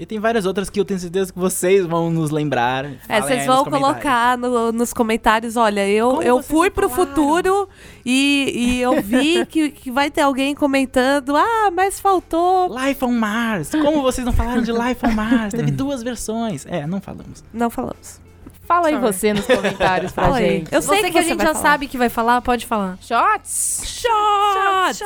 E 0.00 0.04
tem 0.04 0.18
várias 0.18 0.44
outras 0.46 0.68
que 0.68 0.80
eu 0.80 0.84
tenho 0.84 0.98
certeza 0.98 1.32
que 1.32 1.38
vocês 1.38 1.86
vão 1.86 2.10
nos 2.10 2.32
lembrar. 2.32 2.86
É, 3.08 3.20
vocês 3.22 3.46
vão 3.46 3.58
nos 3.64 3.68
colocar 3.68 4.36
no- 4.36 4.72
nos 4.72 4.92
comentários, 4.92 5.56
olha, 5.56 5.88
eu, 5.88 6.08
Como 6.10 6.22
eu 6.22 6.42
fui 6.42 6.70
pro 6.70 6.88
falaram? 6.88 7.14
futuro 7.14 7.68
e, 8.04 8.52
e 8.52 8.80
eu 8.82 9.00
vi 9.00 9.46
que, 9.46 9.70
que 9.70 9.92
vai 9.92 10.10
ter 10.10 10.22
alguém 10.22 10.56
comentando, 10.56 11.36
ah, 11.36 11.70
mas 11.72 12.00
faltou. 12.00 12.76
Life 12.76 13.04
on 13.04 13.12
Mars. 13.12 13.70
Como 13.70 14.02
vocês 14.02 14.24
não 14.26 14.32
falaram 14.32 14.62
de 14.62 14.72
Life 14.74 15.06
on 15.06 15.12
Mars? 15.12 15.54
Teve 15.54 15.70
duas 15.70 16.02
versões. 16.02 16.66
É, 16.66 16.84
não 16.84 17.00
falamos. 17.00 17.44
Não 17.54 17.70
falamos. 17.70 18.20
Fala 18.62 18.88
aí 18.88 18.94
Sorry. 18.94 19.06
você 19.12 19.32
nos 19.34 19.44
comentários 19.46 20.12
pra 20.12 20.24
Fala 20.24 20.36
aí. 20.38 20.58
gente. 20.58 20.72
Eu 20.74 20.80
Você 20.82 20.88
sei 20.88 21.02
que, 21.04 21.10
que 21.10 21.18
a 21.18 21.22
você 21.22 21.28
gente 21.30 21.40
já 21.42 21.46
falar. 21.52 21.60
sabe 21.62 21.86
que 21.88 21.98
vai 21.98 22.08
falar, 22.08 22.40
pode 22.42 22.64
falar. 22.66 22.96
Shots! 23.00 23.82
Shots! 23.84 25.02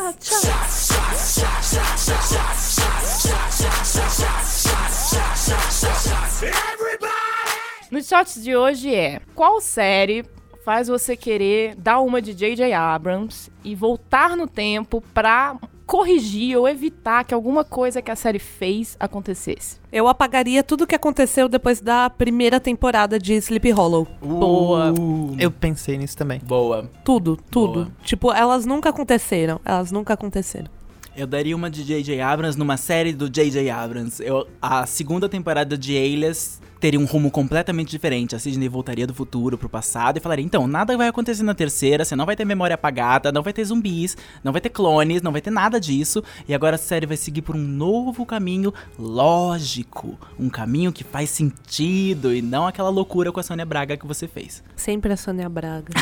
Nos 7.90 8.08
shots 8.08 8.42
de 8.42 8.56
hoje 8.56 8.94
é: 8.94 9.20
qual 9.34 9.60
série 9.60 10.24
faz 10.64 10.88
você 10.88 11.16
querer 11.16 11.76
dar 11.76 12.00
uma 12.00 12.20
de 12.20 12.34
J.J. 12.34 12.72
Abrams 12.72 13.50
e 13.62 13.74
voltar 13.74 14.36
no 14.36 14.48
tempo 14.48 15.00
pra 15.14 15.56
corrigir 15.86 16.58
ou 16.58 16.68
evitar 16.68 17.24
que 17.24 17.32
alguma 17.32 17.64
coisa 17.64 18.02
que 18.02 18.10
a 18.10 18.16
série 18.16 18.38
fez 18.38 18.96
acontecesse? 18.98 19.78
Eu 19.92 20.08
apagaria 20.08 20.62
tudo 20.62 20.84
o 20.84 20.86
que 20.86 20.94
aconteceu 20.94 21.48
depois 21.48 21.80
da 21.80 22.10
primeira 22.10 22.58
temporada 22.58 23.18
de 23.18 23.34
Sleep 23.34 23.70
Hollow. 23.70 24.06
Boa. 24.20 24.92
Uh, 24.92 25.36
Eu 25.38 25.50
pensei 25.50 25.96
nisso 25.96 26.16
também. 26.16 26.40
Boa. 26.40 26.90
Tudo, 27.04 27.36
tudo. 27.50 27.84
Boa. 27.84 27.92
Tipo, 28.02 28.32
elas 28.32 28.66
nunca 28.66 28.90
aconteceram. 28.90 29.60
Elas 29.64 29.92
nunca 29.92 30.14
aconteceram. 30.14 30.68
Eu 31.16 31.26
daria 31.26 31.56
uma 31.56 31.70
de 31.70 31.82
J.J. 31.82 32.20
Abrams 32.20 32.58
numa 32.58 32.76
série 32.76 33.14
do 33.14 33.30
J.J. 33.30 33.70
Abrams. 33.70 34.22
Eu, 34.22 34.46
a 34.60 34.84
segunda 34.84 35.28
temporada 35.30 35.78
de 35.78 35.96
Alias 35.96 36.60
teria 36.80 37.00
um 37.00 37.04
rumo 37.04 37.30
completamente 37.30 37.90
diferente. 37.90 38.34
A 38.34 38.38
Sidney 38.38 38.68
voltaria 38.68 39.06
do 39.06 39.14
futuro 39.14 39.58
pro 39.58 39.68
passado 39.68 40.18
e 40.18 40.20
falaria: 40.20 40.44
então, 40.44 40.66
nada 40.66 40.96
vai 40.96 41.08
acontecer 41.08 41.42
na 41.42 41.54
terceira, 41.54 42.04
você 42.04 42.16
não 42.16 42.26
vai 42.26 42.36
ter 42.36 42.44
memória 42.44 42.74
apagada, 42.74 43.32
não 43.32 43.42
vai 43.42 43.52
ter 43.52 43.64
zumbis, 43.64 44.16
não 44.42 44.52
vai 44.52 44.60
ter 44.60 44.70
clones, 44.70 45.22
não 45.22 45.32
vai 45.32 45.40
ter 45.40 45.50
nada 45.50 45.80
disso. 45.80 46.22
E 46.48 46.54
agora 46.54 46.76
a 46.76 46.78
série 46.78 47.06
vai 47.06 47.16
seguir 47.16 47.42
por 47.42 47.56
um 47.56 47.60
novo 47.60 48.24
caminho 48.24 48.72
lógico. 48.98 50.18
Um 50.38 50.48
caminho 50.48 50.92
que 50.92 51.04
faz 51.04 51.30
sentido 51.30 52.34
e 52.34 52.42
não 52.42 52.66
aquela 52.66 52.88
loucura 52.88 53.32
com 53.32 53.40
a 53.40 53.42
Sônia 53.42 53.66
Braga 53.66 53.96
que 53.96 54.06
você 54.06 54.28
fez. 54.28 54.62
Sempre 54.76 55.12
a 55.12 55.16
Sônia 55.16 55.48
Braga. 55.48 55.92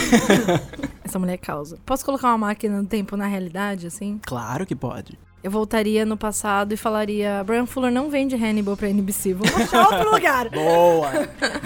Essa 1.04 1.18
mulher 1.18 1.38
causa. 1.38 1.78
Posso 1.84 2.04
colocar 2.04 2.28
uma 2.28 2.38
máquina 2.38 2.82
do 2.82 2.88
tempo 2.88 3.16
na 3.16 3.26
realidade, 3.26 3.86
assim? 3.86 4.18
Claro 4.24 4.66
que 4.66 4.74
pode. 4.74 5.18
Eu 5.44 5.50
voltaria 5.50 6.06
no 6.06 6.16
passado 6.16 6.72
e 6.72 6.76
falaria: 6.76 7.44
Brian 7.44 7.66
Fuller 7.66 7.92
não 7.92 8.08
vende 8.08 8.34
Hannibal 8.34 8.78
pra 8.78 8.88
NBC. 8.88 9.34
Vamos 9.34 9.54
achar 9.54 9.90
outro 9.92 10.10
lugar. 10.10 10.48
Boa! 10.50 11.10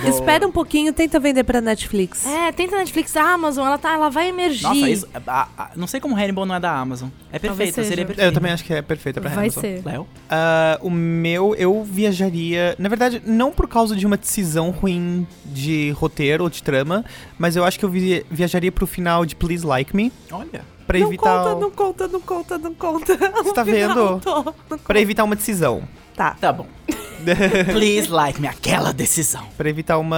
Espera 0.04 0.44
um 0.48 0.50
pouquinho, 0.50 0.92
tenta 0.92 1.20
vender 1.20 1.44
pra 1.44 1.60
Netflix. 1.60 2.26
É, 2.26 2.50
tenta 2.50 2.76
Netflix, 2.76 3.16
Amazon, 3.16 3.64
ela 3.68 3.78
tá, 3.78 3.92
ela 3.94 4.08
vai 4.10 4.30
emergir. 4.30 4.64
Nossa, 4.64 4.90
isso. 4.90 5.06
a- 5.24 5.46
a- 5.56 5.70
não 5.76 5.86
sei 5.86 6.00
como 6.00 6.16
Hannibal 6.16 6.44
não 6.44 6.56
é 6.56 6.60
da 6.60 6.72
Amazon. 6.76 7.08
É 7.32 7.38
seja. 7.76 7.88
seria 7.88 8.04
perfeito. 8.04 8.26
Eu 8.26 8.32
também 8.32 8.50
acho 8.50 8.64
que 8.64 8.74
é 8.74 8.82
perfeita 8.82 9.20
pra 9.20 9.30
vai 9.30 9.44
Amazon. 9.44 9.60
ser. 9.60 9.82
Léo? 9.84 10.08
Ah, 10.28 10.78
o 10.82 10.90
meu, 10.90 11.54
eu 11.54 11.84
viajaria. 11.84 12.74
Na 12.80 12.88
verdade, 12.88 13.22
não 13.24 13.52
por 13.52 13.68
causa 13.68 13.94
de 13.94 14.04
uma 14.04 14.16
decisão 14.16 14.70
ruim 14.70 15.24
de 15.46 15.90
roteiro 15.92 16.42
ou 16.42 16.50
de 16.50 16.64
trama, 16.64 17.04
mas 17.38 17.54
eu 17.54 17.64
acho 17.64 17.78
que 17.78 17.84
eu 17.84 17.88
vi- 17.88 18.26
viajaria 18.28 18.72
pro 18.72 18.88
final 18.88 19.24
de 19.24 19.36
Please 19.36 19.64
Like 19.64 19.94
Me. 19.94 20.12
Olha. 20.32 20.62
Pra 20.88 20.98
Não 20.98 21.06
evitar. 21.08 21.44
conta, 21.44 21.60
não 21.60 21.70
conta, 21.70 22.08
não 22.08 22.20
conta, 22.22 22.58
não 22.58 22.74
conta. 22.74 23.16
Você 23.44 23.52
tá 23.52 23.62
vendo? 23.62 24.20
Pra 24.86 24.98
evitar 24.98 25.22
uma 25.22 25.36
decisão. 25.36 25.82
Tá. 26.16 26.34
Tá 26.40 26.50
bom. 26.50 26.66
Please 27.70 28.10
like 28.10 28.40
me 28.40 28.48
aquela 28.48 28.90
decisão. 28.90 29.44
Pra 29.58 29.68
evitar 29.68 29.98
uma, 29.98 30.16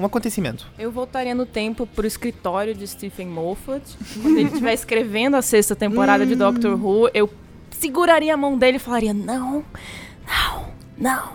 um 0.00 0.06
acontecimento. 0.06 0.66
Eu 0.78 0.90
voltaria 0.90 1.34
no 1.34 1.44
tempo 1.44 1.86
pro 1.86 2.06
escritório 2.06 2.74
de 2.74 2.86
Stephen 2.88 3.26
Moffat. 3.26 3.82
Quando 4.22 4.38
ele 4.38 4.48
estiver 4.48 4.72
escrevendo 4.74 5.36
a 5.36 5.42
sexta 5.42 5.76
temporada 5.76 6.24
de 6.24 6.34
Doctor 6.34 6.82
Who, 6.82 7.10
eu 7.12 7.28
seguraria 7.70 8.32
a 8.32 8.38
mão 8.38 8.56
dele 8.56 8.78
e 8.78 8.80
falaria: 8.80 9.12
Não, 9.12 9.62
não, 10.26 10.64
não. 10.96 11.28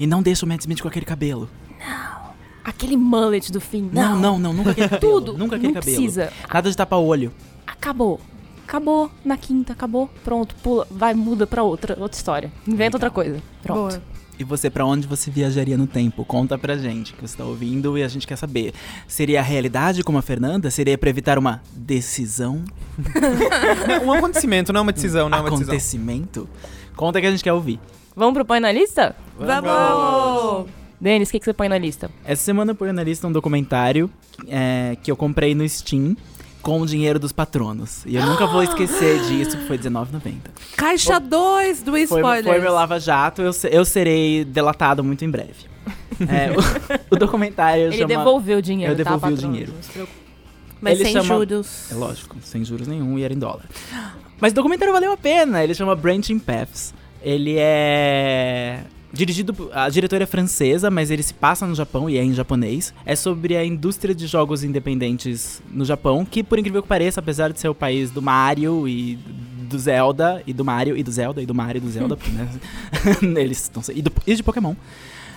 E 0.00 0.04
não 0.04 0.20
deixa 0.20 0.44
o 0.44 0.48
Matt 0.48 0.62
Smith 0.62 0.82
com 0.82 0.88
aquele 0.88 1.06
cabelo. 1.06 1.48
Aquele 2.64 2.96
mullet 2.96 3.52
do 3.52 3.60
fim. 3.60 3.88
Não, 3.92 4.16
Não, 4.16 4.18
não, 4.18 4.38
não, 4.40 4.52
nunca 4.52 4.72
aquele 4.72 4.88
cabelo. 4.88 5.12
Tudo. 5.12 5.38
Nunca 5.38 5.54
aquele 5.54 5.72
não 5.72 5.80
cabelo. 5.80 5.96
precisa. 5.96 6.32
Nada 6.52 6.68
de 6.68 6.76
tapar 6.76 6.98
o 6.98 7.04
olho. 7.06 7.32
Acabou. 7.78 8.20
Acabou. 8.64 9.10
Na 9.24 9.36
quinta, 9.36 9.72
acabou. 9.72 10.10
Pronto, 10.24 10.54
pula. 10.56 10.86
Vai, 10.90 11.14
muda 11.14 11.46
pra 11.46 11.62
outra, 11.62 11.96
outra 11.98 12.16
história. 12.16 12.52
Inventa 12.66 12.96
outra 12.96 13.10
coisa. 13.10 13.40
Pronto. 13.62 13.94
Boa. 13.94 14.02
E 14.38 14.44
você, 14.44 14.68
pra 14.68 14.84
onde 14.84 15.06
você 15.06 15.30
viajaria 15.30 15.78
no 15.78 15.86
tempo? 15.86 16.22
Conta 16.22 16.58
pra 16.58 16.76
gente, 16.76 17.14
que 17.14 17.22
você 17.22 17.36
tá 17.36 17.44
ouvindo 17.44 17.96
e 17.96 18.02
a 18.02 18.08
gente 18.08 18.26
quer 18.26 18.36
saber. 18.36 18.74
Seria 19.08 19.40
a 19.40 19.42
realidade 19.42 20.04
como 20.04 20.18
a 20.18 20.22
Fernanda? 20.22 20.70
Seria 20.70 20.98
pra 20.98 21.08
evitar 21.08 21.38
uma 21.38 21.62
decisão? 21.72 22.62
Um 24.04 24.12
acontecimento, 24.12 24.72
não 24.72 24.80
é 24.80 24.82
uma 24.82 24.92
decisão, 24.92 25.28
não 25.28 25.38
é 25.38 25.40
uma 25.40 25.50
decisão. 25.50 25.72
Acontecimento? 25.72 26.48
Conta 26.94 27.20
que 27.20 27.26
a 27.26 27.30
gente 27.30 27.42
quer 27.42 27.52
ouvir. 27.52 27.80
Vamos 28.14 28.34
pro 28.34 28.44
põe 28.44 28.60
na 28.60 28.72
lista? 28.72 29.14
Vamos! 29.38 30.66
Denis, 31.00 31.28
o 31.28 31.32
que, 31.32 31.38
que 31.38 31.44
você 31.44 31.52
põe 31.52 31.68
na 31.68 31.76
lista? 31.76 32.10
Essa 32.24 32.42
semana 32.42 32.72
eu 32.72 32.74
pus 32.74 32.92
na 32.92 33.02
lista 33.02 33.26
um 33.26 33.32
documentário 33.32 34.10
é, 34.48 34.96
que 35.02 35.10
eu 35.10 35.16
comprei 35.16 35.54
no 35.54 35.66
Steam 35.68 36.16
com 36.66 36.80
o 36.80 36.86
dinheiro 36.86 37.20
dos 37.20 37.30
patronos. 37.30 38.04
E 38.04 38.16
eu 38.16 38.26
nunca 38.26 38.44
vou 38.44 38.60
esquecer 38.60 39.20
disso, 39.28 39.56
que 39.56 39.66
foi 39.68 39.76
R$19,90. 39.76 40.34
Caixa 40.76 41.20
2 41.20 41.82
do 41.82 41.92
Foi, 41.92 42.02
spoiler. 42.02 42.42
foi 42.42 42.58
meu 42.60 42.72
lava-jato, 42.72 43.40
eu, 43.40 43.52
eu 43.70 43.84
serei 43.84 44.44
delatado 44.44 45.04
muito 45.04 45.24
em 45.24 45.30
breve. 45.30 45.54
É, 46.18 46.50
o, 46.50 47.14
o 47.14 47.18
documentário 47.18 47.84
Ele 47.84 47.96
chama... 47.98 48.08
devolveu 48.08 48.58
o 48.58 48.62
dinheiro, 48.62 48.94
Eu 48.94 48.96
tá, 48.96 49.04
devolvi 49.04 49.34
o 49.34 49.36
patrão? 49.36 49.50
dinheiro. 49.52 49.72
Mas 50.80 50.94
Ele 50.94 51.04
sem 51.04 51.12
chama- 51.12 51.34
juros. 51.34 51.92
É 51.92 51.94
lógico, 51.94 52.36
sem 52.42 52.64
juros 52.64 52.88
nenhum 52.88 53.18
e 53.18 53.22
era 53.22 53.34
em 53.34 53.38
dólar. 53.38 53.66
Mas 54.40 54.52
o 54.52 54.54
documentário 54.54 54.94
valeu 54.94 55.12
a 55.12 55.16
pena, 55.16 55.62
ele 55.62 55.74
chama 55.74 55.94
Branching 55.94 56.38
Paths. 56.38 56.94
Ele 57.22 57.56
é 57.58 58.80
dirigido 59.16 59.70
a 59.72 59.88
diretora 59.88 60.22
é 60.24 60.26
francesa, 60.26 60.90
mas 60.90 61.10
ele 61.10 61.22
se 61.22 61.32
passa 61.34 61.66
no 61.66 61.74
Japão 61.74 62.08
e 62.08 62.16
é 62.18 62.22
em 62.22 62.32
japonês. 62.32 62.92
É 63.04 63.16
sobre 63.16 63.56
a 63.56 63.64
indústria 63.64 64.14
de 64.14 64.26
jogos 64.26 64.62
independentes 64.62 65.60
no 65.72 65.84
Japão, 65.84 66.24
que 66.24 66.42
por 66.44 66.58
incrível 66.58 66.82
que 66.82 66.88
pareça, 66.88 67.20
apesar 67.20 67.52
de 67.52 67.58
ser 67.60 67.68
o 67.68 67.74
país 67.74 68.10
do 68.10 68.20
Mario 68.22 68.86
e 68.86 69.16
do 69.68 69.78
Zelda 69.78 70.42
e 70.46 70.52
do 70.52 70.64
Mario 70.64 70.96
e 70.96 71.02
do 71.02 71.10
Zelda 71.10 71.42
e 71.42 71.46
do 71.46 71.54
Mario 71.54 71.78
e 71.78 71.80
do 71.80 71.90
Zelda, 71.90 72.16
porque, 72.16 72.30
né, 72.30 72.48
eles 73.42 73.62
estão 73.62 73.82
e, 73.94 74.00
do- 74.02 74.12
e 74.26 74.34
de 74.34 74.42
Pokémon. 74.42 74.74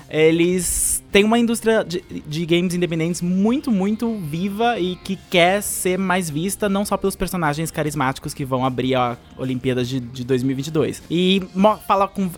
Eles 0.09 1.03
têm 1.11 1.23
uma 1.23 1.37
indústria 1.37 1.83
de, 1.83 2.03
de 2.27 2.45
games 2.45 2.73
independentes 2.73 3.21
muito, 3.21 3.71
muito 3.71 4.15
viva 4.17 4.79
e 4.79 4.95
que 4.95 5.15
quer 5.29 5.61
ser 5.61 5.97
mais 5.97 6.29
vista 6.29 6.67
não 6.67 6.83
só 6.83 6.97
pelos 6.97 7.15
personagens 7.15 7.69
carismáticos 7.71 8.33
que 8.33 8.43
vão 8.43 8.65
abrir 8.65 8.95
a 8.95 9.17
Olimpíadas 9.37 9.87
de, 9.87 9.99
de 9.99 10.23
2022. 10.23 11.03
E 11.09 11.43
fala 11.87 12.07
com. 12.07 12.29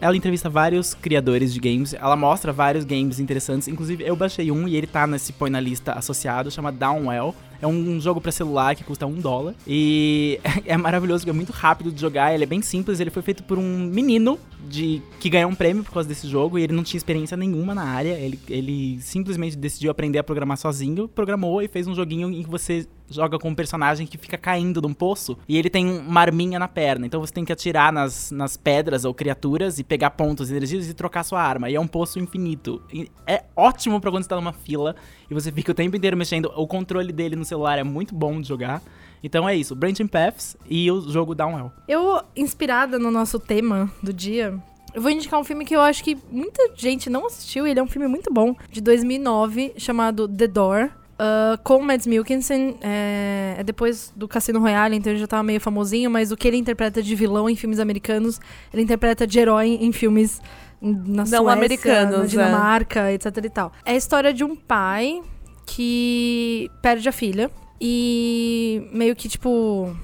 Ela 0.00 0.16
entrevista 0.16 0.48
vários 0.48 0.94
criadores 0.94 1.52
de 1.52 1.60
games, 1.60 1.94
ela 1.94 2.16
mostra 2.16 2.52
vários 2.52 2.84
games 2.84 3.18
interessantes. 3.18 3.68
Inclusive, 3.68 4.04
eu 4.04 4.14
baixei 4.16 4.50
um 4.50 4.68
e 4.68 4.76
ele 4.76 4.86
tá 4.86 5.06
nesse 5.06 5.32
põe 5.32 5.50
na 5.50 5.60
lista 5.60 5.92
associado, 5.92 6.50
chama 6.50 6.70
Downwell. 6.70 7.34
É 7.64 7.66
um 7.66 7.98
jogo 7.98 8.20
pra 8.20 8.30
celular 8.30 8.76
que 8.76 8.84
custa 8.84 9.06
um 9.06 9.14
dólar. 9.14 9.54
E 9.66 10.38
é 10.66 10.76
maravilhoso, 10.76 11.26
é 11.26 11.32
muito 11.32 11.50
rápido 11.50 11.90
de 11.90 11.98
jogar. 11.98 12.34
Ele 12.34 12.44
é 12.44 12.46
bem 12.46 12.60
simples. 12.60 13.00
Ele 13.00 13.08
foi 13.08 13.22
feito 13.22 13.42
por 13.42 13.58
um 13.58 13.86
menino 13.86 14.38
de 14.68 15.00
que 15.18 15.30
ganhou 15.30 15.50
um 15.50 15.54
prêmio 15.54 15.82
por 15.82 15.90
causa 15.90 16.06
desse 16.06 16.28
jogo. 16.28 16.58
E 16.58 16.62
ele 16.62 16.74
não 16.74 16.84
tinha 16.84 16.98
experiência 16.98 17.38
nenhuma 17.38 17.74
na 17.74 17.84
área. 17.84 18.12
Ele, 18.18 18.38
ele 18.50 19.00
simplesmente 19.00 19.56
decidiu 19.56 19.90
aprender 19.90 20.18
a 20.18 20.22
programar 20.22 20.58
sozinho. 20.58 21.08
Programou 21.08 21.62
e 21.62 21.68
fez 21.68 21.86
um 21.86 21.94
joguinho 21.94 22.30
em 22.30 22.42
que 22.42 22.50
você 22.50 22.86
joga 23.08 23.38
com 23.38 23.50
um 23.50 23.54
personagem 23.54 24.06
que 24.06 24.18
fica 24.18 24.36
caindo 24.36 24.80
de 24.80 24.86
um 24.86 24.94
poço. 24.94 25.36
E 25.48 25.56
ele 25.56 25.70
tem 25.70 25.86
uma 25.86 26.20
arminha 26.20 26.58
na 26.58 26.68
perna. 26.68 27.06
Então 27.06 27.20
você 27.20 27.32
tem 27.32 27.44
que 27.44 27.52
atirar 27.52 27.92
nas, 27.92 28.30
nas 28.30 28.56
pedras 28.56 29.04
ou 29.04 29.14
criaturas 29.14 29.78
e 29.78 29.84
pegar 29.84 30.10
pontos 30.10 30.50
e 30.50 30.54
energias 30.54 30.88
e 30.88 30.94
trocar 30.94 31.22
sua 31.24 31.42
arma. 31.42 31.70
E 31.70 31.74
é 31.74 31.80
um 31.80 31.86
poço 31.86 32.18
infinito. 32.18 32.82
E 32.92 33.10
é 33.26 33.44
ótimo 33.56 34.00
pra 34.00 34.10
quando 34.10 34.22
você 34.22 34.28
tá 34.28 34.36
numa 34.36 34.52
fila 34.52 34.96
e 35.30 35.34
você 35.34 35.50
fica 35.52 35.72
o 35.72 35.74
tempo 35.74 35.96
inteiro 35.96 36.16
mexendo. 36.16 36.52
O 36.56 36.66
controle 36.66 37.12
dele 37.12 37.36
no 37.36 37.44
celular 37.44 37.78
é 37.78 37.84
muito 37.84 38.14
bom 38.14 38.40
de 38.40 38.48
jogar. 38.48 38.82
Então 39.22 39.48
é 39.48 39.56
isso, 39.56 39.74
Branching 39.74 40.06
Paths 40.06 40.54
e 40.68 40.90
o 40.90 41.00
jogo 41.00 41.34
Downwell. 41.34 41.72
Eu, 41.88 42.20
inspirada 42.36 42.98
no 42.98 43.10
nosso 43.10 43.40
tema 43.40 43.90
do 44.02 44.12
dia, 44.12 44.60
eu 44.92 45.00
vou 45.00 45.10
indicar 45.10 45.40
um 45.40 45.44
filme 45.44 45.64
que 45.64 45.74
eu 45.74 45.80
acho 45.80 46.04
que 46.04 46.16
muita 46.30 46.70
gente 46.76 47.08
não 47.08 47.26
assistiu. 47.26 47.66
Ele 47.66 47.80
é 47.80 47.82
um 47.82 47.86
filme 47.88 48.06
muito 48.06 48.32
bom, 48.32 48.54
de 48.70 48.82
2009, 48.82 49.74
chamado 49.78 50.28
The 50.28 50.46
Door. 50.46 50.90
Ah, 51.18 51.58
com 51.62 51.76
o 51.78 51.82
Mads 51.84 52.06
Mikkelsen, 52.06 52.76
é, 52.82 53.56
é 53.58 53.64
depois 53.64 54.12
do 54.16 54.26
Cassino 54.28 54.60
Royale, 54.60 54.96
então 54.96 55.12
ele 55.12 55.20
já 55.20 55.26
tava 55.26 55.42
meio 55.42 55.60
famosinho, 55.60 56.10
mas 56.10 56.30
o 56.32 56.36
que 56.36 56.46
ele 56.48 56.56
interpreta 56.56 57.02
de 57.02 57.14
vilão 57.14 57.48
em 57.48 57.56
filmes 57.56 57.78
americanos, 57.78 58.40
ele 58.72 58.82
interpreta 58.82 59.26
de 59.26 59.38
herói 59.38 59.78
em 59.80 59.92
filmes 59.92 60.40
na 60.80 61.22
Não 61.22 61.26
Suécia, 61.26 61.52
americanos, 61.52 62.18
na 62.18 62.24
é. 62.24 62.26
Dinamarca, 62.26 63.12
etc 63.12 63.36
e 63.44 63.50
tal. 63.50 63.72
É 63.84 63.92
a 63.92 63.96
história 63.96 64.34
de 64.34 64.44
um 64.44 64.54
pai 64.54 65.22
que 65.66 66.70
perde 66.82 67.08
a 67.08 67.12
filha 67.12 67.50
e 67.80 68.86
meio 68.92 69.16
que, 69.16 69.28
tipo, 69.28 69.94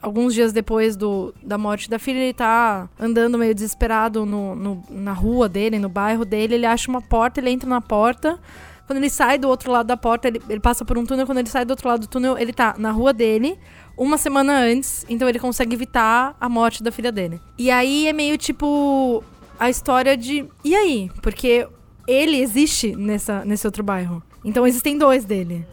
alguns 0.00 0.34
dias 0.34 0.52
depois 0.52 0.96
do, 0.96 1.34
da 1.42 1.56
morte 1.58 1.88
da 1.90 1.98
filha, 1.98 2.18
ele 2.18 2.32
tá 2.34 2.88
andando 2.98 3.38
meio 3.38 3.54
desesperado 3.54 4.24
no, 4.26 4.54
no- 4.54 4.84
na 4.90 5.12
rua 5.12 5.48
dele, 5.48 5.78
no 5.78 5.88
bairro 5.88 6.24
dele. 6.24 6.54
Ele 6.54 6.66
acha 6.66 6.90
uma 6.90 7.00
porta, 7.02 7.40
ele 7.40 7.50
entra 7.50 7.68
na 7.68 7.80
porta. 7.80 8.38
Quando 8.86 8.98
ele 8.98 9.08
sai 9.10 9.38
do 9.38 9.48
outro 9.48 9.72
lado 9.72 9.86
da 9.86 9.96
porta, 9.96 10.28
ele, 10.28 10.42
ele 10.48 10.60
passa 10.60 10.84
por 10.84 10.98
um 10.98 11.04
túnel. 11.06 11.26
Quando 11.26 11.38
ele 11.38 11.48
sai 11.48 11.64
do 11.64 11.70
outro 11.70 11.88
lado 11.88 12.00
do 12.00 12.06
túnel, 12.06 12.36
ele 12.36 12.52
tá 12.52 12.74
na 12.78 12.90
rua 12.90 13.12
dele, 13.12 13.58
uma 13.96 14.18
semana 14.18 14.58
antes. 14.58 15.06
Então 15.08 15.28
ele 15.28 15.38
consegue 15.38 15.74
evitar 15.74 16.36
a 16.40 16.48
morte 16.48 16.82
da 16.82 16.92
filha 16.92 17.10
dele. 17.10 17.40
E 17.58 17.70
aí 17.70 18.06
é 18.06 18.12
meio 18.12 18.36
tipo 18.36 19.24
a 19.58 19.70
história 19.70 20.16
de. 20.16 20.46
E 20.62 20.74
aí? 20.74 21.10
Porque 21.22 21.66
ele 22.06 22.40
existe 22.40 22.94
nessa, 22.94 23.44
nesse 23.44 23.66
outro 23.66 23.82
bairro. 23.82 24.22
Então 24.44 24.66
existem 24.66 24.98
dois 24.98 25.24
dele. 25.24 25.66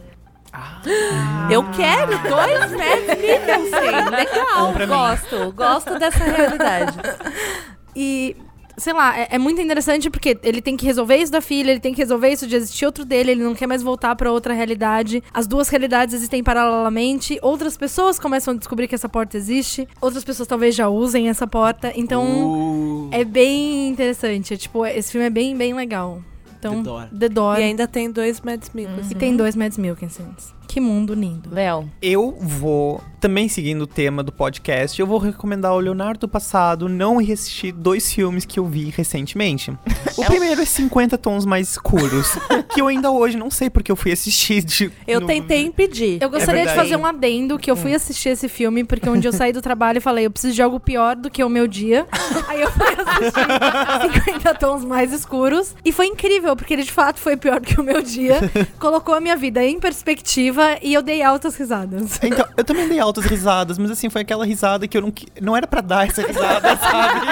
Eu 1.50 1.64
quero 1.72 2.12
dois 2.18 2.72
Mads 2.72 3.22
Mikkelsen. 3.22 4.10
Legal, 4.10 4.88
gosto. 4.88 5.52
Gosto 5.54 6.00
dessa 6.00 6.24
realidade. 6.24 6.98
E, 7.94 8.38
sei 8.82 8.94
lá, 8.94 9.18
é, 9.18 9.28
é 9.32 9.38
muito 9.38 9.62
interessante 9.62 10.10
porque 10.10 10.38
ele 10.44 10.62
tem 10.62 10.76
que 10.76 10.86
resolver 10.86 11.16
isso 11.16 11.32
da 11.32 11.40
filha, 11.40 11.72
ele 11.72 11.80
tem 11.80 11.94
que 11.94 12.02
resolver 12.02 12.30
isso 12.30 12.48
de 12.48 12.56
existir 12.56 12.86
outro 12.86 13.06
dele, 13.06 13.32
ele 13.32 13.44
não 13.44 13.54
quer 13.54 13.68
mais 13.68 13.84
voltar 13.84 14.16
pra 14.16 14.32
outra 14.32 14.54
realidade. 14.54 15.24
As 15.32 15.46
duas 15.46 15.70
realidades 15.70 16.16
existem 16.16 16.44
paralelamente. 16.44 17.38
Outras 17.42 17.78
pessoas 17.78 18.20
começam 18.20 18.54
a 18.54 18.58
descobrir 18.58 18.88
que 18.88 18.96
essa 18.96 19.08
porta 19.08 19.38
existe. 19.38 19.88
Outras 20.02 20.24
pessoas 20.24 20.48
talvez 20.48 20.74
já 20.76 20.90
usem 20.90 21.30
essa 21.30 21.46
porta. 21.46 21.94
Então, 21.96 22.22
Uh, 22.22 23.10
é 23.12 23.24
bem 23.24 23.90
interessante. 23.90 24.54
É, 24.54 24.58
tipo, 24.58 24.86
esse 24.86 25.12
filme 25.12 25.28
é 25.28 25.30
bem, 25.30 25.56
bem 25.56 25.74
legal. 25.74 26.22
Então, 26.58 26.78
The 26.78 26.82
Door. 26.84 27.08
The 27.20 27.30
Door. 27.30 27.60
E 27.60 27.64
ainda 27.64 27.88
tem 27.88 28.12
dois 28.12 28.42
Mads 28.42 28.72
Mikkelsen. 28.74 29.12
E 29.12 29.16
tem 29.16 29.36
dois 29.36 29.56
Mads 29.56 29.78
Mikkelsen. 29.78 30.26
Que 30.72 30.80
mundo 30.80 31.14
lindo. 31.14 31.50
Léo, 31.54 31.90
Eu 32.02 32.34
vou, 32.40 33.02
também 33.20 33.50
seguindo 33.50 33.82
o 33.82 33.88
tema 33.88 34.24
do 34.24 34.32
podcast, 34.32 34.98
eu 34.98 35.06
vou 35.06 35.18
recomendar 35.18 35.74
o 35.74 35.80
Leonardo 35.80 36.22
do 36.22 36.30
Passado 36.30 36.88
não 36.88 37.18
reassistir 37.18 37.74
dois 37.74 38.14
filmes 38.14 38.46
que 38.46 38.58
eu 38.58 38.66
vi 38.66 38.90
recentemente. 38.90 39.70
O 40.18 40.26
primeiro 40.26 40.62
é 40.62 40.66
50 40.66 41.18
Tons 41.18 41.46
Mais 41.46 41.72
Escuros, 41.72 42.38
que 42.74 42.82
eu 42.82 42.88
ainda 42.88 43.10
hoje 43.10 43.38
não 43.38 43.50
sei 43.50 43.70
porque 43.70 43.92
eu 43.92 43.96
fui 43.96 44.12
assistir. 44.12 44.62
De, 44.64 44.92
Eu 45.08 45.22
no- 45.22 45.26
tentei 45.28 45.66
impedir. 45.66 46.22
Eu 46.22 46.30
gostaria 46.30 46.62
de 46.62 46.68
verdade. 46.68 46.90
fazer 46.90 47.02
um 47.02 47.06
adendo 47.06 47.58
que 47.58 47.72
eu 47.72 47.76
fui 47.78 47.94
assistir 47.96 48.30
esse 48.30 48.48
filme 48.50 48.84
porque 48.84 49.10
um 49.10 49.18
dia 49.18 49.30
eu 49.30 49.34
saí 49.34 49.52
do 49.54 49.62
trabalho 49.62 49.98
e 49.98 50.02
falei, 50.02 50.26
eu 50.26 50.32
preciso 50.32 50.54
de 50.54 50.62
algo 50.62 50.80
pior 50.80 51.16
do 51.16 51.30
que 51.30 51.42
o 51.44 51.50
meu 51.50 51.66
dia. 51.66 52.06
Aí 52.48 52.62
eu 52.62 52.70
fui 52.72 52.86
assistir 52.88 54.24
50 54.26 54.54
tons 54.56 54.84
mais 54.86 55.12
escuros 55.14 55.76
e 55.84 55.92
foi 55.94 56.08
incrível, 56.08 56.56
porque 56.56 56.74
ele 56.74 56.84
de 56.84 56.92
fato 56.92 57.20
foi 57.20 57.36
pior 57.38 57.60
do 57.62 57.66
que 57.66 57.80
o 57.80 57.84
meu 57.84 58.02
dia. 58.02 58.38
Colocou 58.80 59.16
a 59.16 59.22
minha 59.22 59.38
vida 59.38 59.64
em 59.64 59.80
perspectiva 59.80 60.61
e 60.82 60.94
eu 60.94 61.02
dei 61.02 61.22
altas 61.22 61.56
risadas. 61.56 62.20
Então, 62.24 62.46
eu 62.56 62.64
também 62.64 62.88
dei 62.88 63.00
altas 63.00 63.26
risadas, 63.26 63.78
mas 63.78 63.92
assim, 63.92 64.10
foi 64.10 64.22
aquela 64.22 64.46
risada 64.46 64.88
que 64.88 64.98
eu 64.98 65.02
não, 65.02 65.14
não 65.42 65.58
era 65.58 65.68
pra 65.68 65.82
dar 65.82 66.08
essa 66.08 66.22
risada, 66.26 66.76
sabe? 66.78 67.26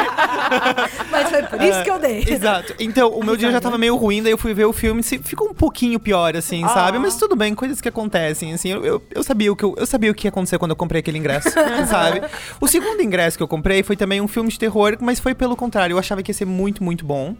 Mas 1.12 1.30
foi 1.30 1.44
por 1.44 1.62
isso 1.62 1.84
que 1.84 1.90
eu 1.90 2.00
dei. 2.00 2.26
Exato. 2.28 2.74
Então, 2.80 3.10
o 3.10 3.24
meu 3.24 3.36
dia 3.38 3.52
já 3.52 3.62
tava 3.62 3.78
meio 3.78 3.96
ruim, 3.96 4.22
daí 4.22 4.32
eu 4.32 4.38
fui 4.38 4.54
ver 4.54 4.66
o 4.66 4.74
filme, 4.74 5.02
se- 5.04 5.20
ficou 5.20 5.50
um 5.50 5.54
pouquinho 5.54 6.00
pior, 6.00 6.36
assim, 6.36 6.62
sabe? 6.68 6.98
Mas 7.00 7.16
tudo 7.16 7.36
bem, 7.36 7.54
coisas 7.56 7.80
que 7.80 7.88
acontecem, 7.88 8.54
assim. 8.54 8.70
Eu, 8.70 8.86
eu, 8.86 9.02
eu 9.12 9.24
sabia 9.24 9.52
o 9.52 9.56
que 9.56 9.64
eu, 9.64 9.76
eu 9.78 9.86
sabia 9.86 10.12
o 10.12 10.14
que 10.16 10.28
ia 10.28 10.30
acontecer 10.30 10.58
quando 10.58 10.72
eu 10.72 10.76
comprei 10.78 11.00
aquele 11.00 11.18
ingresso, 11.18 11.50
sabe? 11.90 12.22
O 12.60 12.68
segundo 12.68 13.02
ingresso 13.02 13.38
que 13.38 13.44
eu 13.44 13.48
comprei 13.48 13.84
foi 13.84 13.96
também 13.96 14.22
um 14.22 14.28
filme 14.28 14.50
de 14.50 14.60
terror, 14.60 14.98
mas 15.00 15.20
foi 15.20 15.34
pelo 15.34 15.56
contrário. 15.56 15.94
Eu 15.94 16.00
achava 16.00 16.22
que 16.24 16.32
ia 16.32 16.36
ser 16.36 16.46
muito, 16.46 16.84
muito 16.84 17.06
bom. 17.06 17.36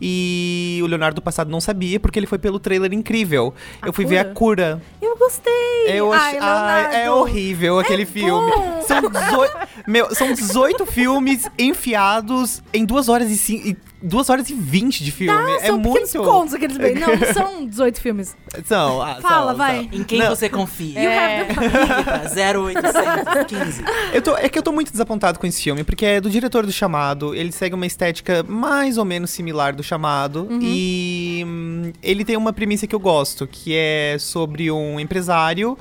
E 0.00 0.80
o 0.82 0.86
Leonardo 0.86 1.16
do 1.16 1.22
passado 1.22 1.50
não 1.50 1.60
sabia, 1.60 2.00
porque 2.00 2.18
ele 2.18 2.26
foi 2.26 2.38
pelo 2.38 2.58
trailer 2.58 2.92
incrível. 2.92 3.54
A 3.80 3.86
eu 3.86 3.92
fui 3.92 4.04
ver 4.04 4.18
a 4.18 4.24
cura. 4.24 4.82
Eu 5.00 5.16
gostei. 5.16 5.52
Eu 5.86 6.12
Ai. 6.12 6.36
Ai, 6.40 7.04
é 7.04 7.10
horrível 7.10 7.78
aquele 7.78 8.04
filme. 8.04 8.50
bom. 8.50 8.82
São 8.82 9.00
18... 9.00 9.56
Meu, 9.86 10.14
são 10.14 10.32
18 10.32 10.86
filmes 10.86 11.48
enfiados 11.58 12.62
em 12.72 12.84
2 12.84 13.08
horas 13.08 13.30
e, 13.30 13.36
cin... 13.36 13.56
e 13.56 13.76
2 14.04 14.28
horas 14.30 14.50
e 14.50 14.54
20 14.54 15.02
de 15.02 15.10
filme. 15.10 15.32
Ah, 15.32 15.56
é 15.62 15.66
são 15.68 15.78
muito. 15.78 16.18
contos 16.22 16.52
aqueles 16.54 16.76
bem. 16.76 16.94
Não, 16.94 17.08
não 17.16 17.32
são 17.32 17.66
18 17.66 18.00
filmes. 18.00 18.36
São, 18.66 19.00
ah, 19.02 19.16
Fala, 19.22 19.50
são, 19.52 19.58
vai. 19.58 19.88
são. 19.90 20.00
Em 20.00 20.04
quem 20.04 20.18
Não. 20.18 20.28
você 20.28 20.48
confia? 20.48 21.00
É, 21.00 21.44
pra 21.44 22.22
0815. 22.62 23.82
Eu 24.12 24.22
tô, 24.22 24.36
é 24.36 24.48
que 24.48 24.58
eu 24.58 24.62
tô 24.62 24.72
muito 24.72 24.90
desapontado 24.92 25.38
com 25.38 25.46
esse 25.46 25.62
filme, 25.62 25.82
porque 25.84 26.04
é 26.04 26.20
do 26.20 26.28
diretor 26.30 26.66
do 26.66 26.72
Chamado, 26.72 27.34
ele 27.34 27.50
segue 27.52 27.74
uma 27.74 27.86
estética 27.86 28.42
mais 28.46 28.98
ou 28.98 29.04
menos 29.04 29.30
similar 29.30 29.74
do 29.74 29.82
Chamado, 29.82 30.46
Uhum. 30.50 30.58
e 30.62 31.42
hum, 31.46 31.92
ele 32.02 32.24
tem 32.24 32.36
uma 32.36 32.52
premissa 32.52 32.86
que 32.86 32.94
eu 32.94 33.00
gosto, 33.00 33.46
que 33.46 33.74
é 33.74 34.16
sobre 34.18 34.70
um 34.70 35.00
empresário, 35.00 35.78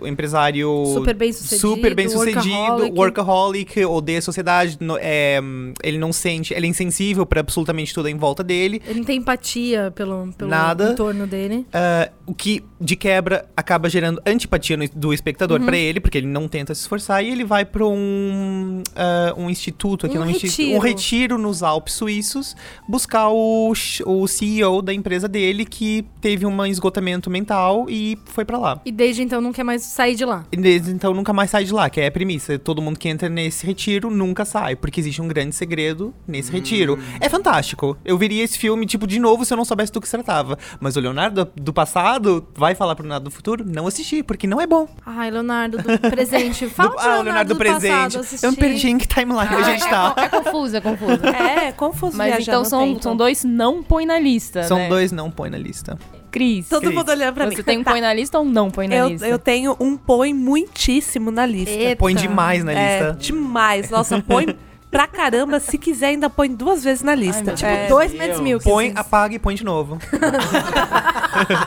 um 0.00 0.06
empresário 0.06 0.84
Super 0.94 1.14
bem 1.14 1.32
sucedido. 1.32 1.60
super 1.68 1.94
bem 1.94 2.08
sucedido, 2.08 2.48
workaholic. 2.48 2.98
workaholic, 2.98 3.84
odeia 3.84 4.18
a 4.18 4.22
sociedade, 4.22 4.78
é, 5.00 5.40
ele 5.82 5.98
não 5.98 6.12
sente, 6.12 6.54
ele 6.54 6.66
é 6.66 6.70
insensível 6.70 7.24
pra 7.26 7.40
absolutamente 7.40 7.92
tudo 7.94 8.08
em 8.08 8.16
volta 8.16 8.42
dele, 8.42 8.80
Ele 8.86 9.00
não 9.00 9.04
tem 9.04 9.18
empatia 9.18 9.92
pelo, 9.94 10.32
pelo 10.36 10.50
Nada. 10.50 10.92
entorno 10.92 11.26
dele. 11.26 11.66
Ah, 11.72 12.10
o 12.26 12.34
que, 12.34 12.62
de 12.80 12.96
quebra, 12.96 13.46
acaba 13.56 13.88
gerando 13.88 14.20
antipatia 14.26 14.76
no- 14.76 14.88
do 14.94 15.12
espectador 15.12 15.60
Uhum. 15.60 15.66
pra 15.66 15.76
ele, 15.76 16.00
porque 16.00 16.18
ele 16.18 16.26
não 16.26 16.48
tenta 16.48 16.74
se 16.74 16.80
esforçar, 16.82 17.22
e 17.24 17.30
ele 17.30 17.44
vai 17.44 17.64
pra 17.64 17.86
um, 17.86 18.82
ah, 18.96 19.34
um 19.36 19.50
instituto 19.50 20.06
aqui, 20.06 20.16
Um 20.16 20.20
não, 20.22 20.30
instituto- 20.30 20.56
retiro. 20.62 20.76
um 20.76 20.80
retiro 20.80 21.38
nos 21.38 21.62
Alpes 21.62 21.94
suíços, 21.94 22.54
buscar 22.88 23.28
o, 23.28 23.72
o 24.06 24.26
CEO 24.28 24.80
da 24.82 24.92
empresa 24.94 25.28
dele, 25.28 25.64
que 25.64 26.04
teve 26.20 26.46
um 26.46 26.64
esgotamento 26.66 27.28
mental 27.30 27.86
e 27.88 28.16
foi 28.26 28.44
pra 28.44 28.56
lá. 28.58 28.80
E 28.84 28.92
desde 28.92 29.11
então 29.20 29.40
não 29.40 29.52
quer 29.52 29.64
mais 29.64 29.82
sair 29.82 30.14
de 30.14 30.24
lá. 30.24 30.44
E 30.52 30.56
desde 30.56 30.90
então 30.92 31.12
nunca 31.12 31.32
mais 31.32 31.50
sai 31.50 31.64
de 31.64 31.72
lá, 31.72 31.90
que 31.90 32.00
é 32.00 32.06
a 32.06 32.10
premissa. 32.10 32.58
Todo 32.58 32.80
mundo 32.80 32.98
que 32.98 33.08
entra 33.08 33.28
nesse 33.28 33.66
retiro 33.66 34.10
nunca 34.10 34.44
sai, 34.44 34.76
porque 34.76 35.00
existe 35.00 35.20
um 35.20 35.28
grande 35.28 35.54
segredo 35.54 36.14
nesse 36.26 36.52
retiro. 36.52 36.98
É 37.20 37.28
fantástico. 37.28 37.96
Eu 38.04 38.16
veria 38.16 38.42
esse 38.42 38.56
filme, 38.56 38.86
tipo, 38.86 39.06
de 39.06 39.18
novo 39.18 39.44
se 39.44 39.52
eu 39.52 39.56
não 39.56 39.64
soubesse 39.64 39.92
do 39.92 40.00
que 40.00 40.06
se 40.08 40.12
tratava. 40.12 40.56
Mas 40.80 40.96
o 40.96 41.00
Leonardo 41.00 41.50
do 41.56 41.72
passado 41.72 42.46
vai 42.54 42.74
falar 42.74 42.94
pro 42.94 43.02
Leonardo 43.02 43.24
do 43.24 43.30
futuro? 43.30 43.64
Não 43.66 43.86
assisti, 43.86 44.22
porque 44.22 44.46
não 44.46 44.60
é 44.60 44.66
bom. 44.66 44.88
Ai, 45.04 45.30
Leonardo 45.30 45.78
do 45.78 46.10
presente. 46.10 46.66
Fala 46.70 46.90
do, 46.90 46.98
ah, 46.98 47.18
o 47.18 47.22
Leonardo 47.22 47.54
do 47.54 47.58
presente. 47.58 48.16
passado, 48.16 48.44
eu 48.44 48.50
me 48.52 48.56
perdi 48.56 48.88
em 48.88 48.98
que 48.98 49.08
timeline 49.08 49.54
a 49.54 49.62
gente 49.62 49.88
tá. 49.88 50.14
É 50.16 50.28
confuso, 50.28 50.76
é 50.76 50.80
confuso. 50.80 51.26
É, 51.26 51.66
é 51.68 51.72
confuso 51.72 52.16
Mas 52.16 52.28
viajar 52.28 52.52
então 52.52 52.64
são, 52.64 53.00
são 53.00 53.16
dois 53.16 53.44
não 53.44 53.82
põe 53.82 54.06
na 54.06 54.18
lista, 54.18 54.62
São 54.64 54.78
né? 54.78 54.88
dois, 54.88 55.12
não 55.12 55.30
põe 55.30 55.50
na 55.50 55.58
lista. 55.58 55.98
Cris, 56.32 56.68
Todo 56.68 56.82
Cris, 56.82 56.94
mundo 56.94 57.10
olhando 57.10 57.34
pra 57.34 57.46
mim. 57.46 57.54
você 57.54 57.62
tem 57.62 57.78
um 57.78 57.84
põe 57.84 58.00
na 58.00 58.12
lista 58.12 58.38
ou 58.38 58.44
não 58.44 58.70
põe 58.70 58.88
na 58.88 58.94
eu, 58.96 59.08
lista? 59.08 59.26
eu 59.28 59.38
tenho 59.38 59.76
um 59.78 59.96
põe 59.96 60.32
muitíssimo 60.32 61.30
na 61.30 61.44
lista. 61.46 61.70
Eita. 61.70 61.96
Põe 61.96 62.14
demais 62.14 62.64
na 62.64 62.72
É, 62.72 62.98
lista. 63.00 63.16
demais. 63.20 63.90
Nossa, 63.90 64.20
põe 64.22 64.56
pra 64.90 65.06
caramba. 65.06 65.60
Se 65.60 65.76
quiser, 65.76 66.06
ainda 66.08 66.30
põe 66.30 66.48
duas 66.52 66.82
vezes 66.82 67.02
na 67.02 67.14
lista. 67.14 67.42
meu 67.44 67.54
Tipo, 67.54 67.70
é, 67.70 67.86
dois 67.86 68.14
Mads 68.14 68.40
Milk. 68.40 68.64
Põe, 68.64 68.92
apaga 68.96 69.34
e 69.34 69.38
põe 69.38 69.54
de 69.54 69.64
novo. 69.64 69.98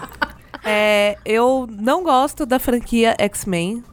é, 0.64 1.18
eu 1.26 1.68
não 1.72 2.04
gosto 2.04 2.46
da 2.46 2.60
franquia 2.60 3.16
X-Men 3.20 3.84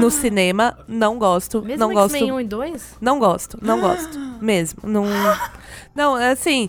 no 0.00 0.10
cinema. 0.10 0.76
Não 0.86 1.18
gosto. 1.18 1.62
Mesmo 1.62 1.80
não 1.86 1.92
gosto. 1.94 2.14
X-Men 2.14 2.32
1 2.32 2.40
e 2.40 2.44
2? 2.44 2.96
Não 3.00 3.18
gosto, 3.18 3.58
não 3.62 3.80
gosto. 3.80 4.18
Mesmo. 4.40 4.80
Não. 4.84 5.04
Não, 5.94 6.18
é 6.18 6.30
assim, 6.32 6.68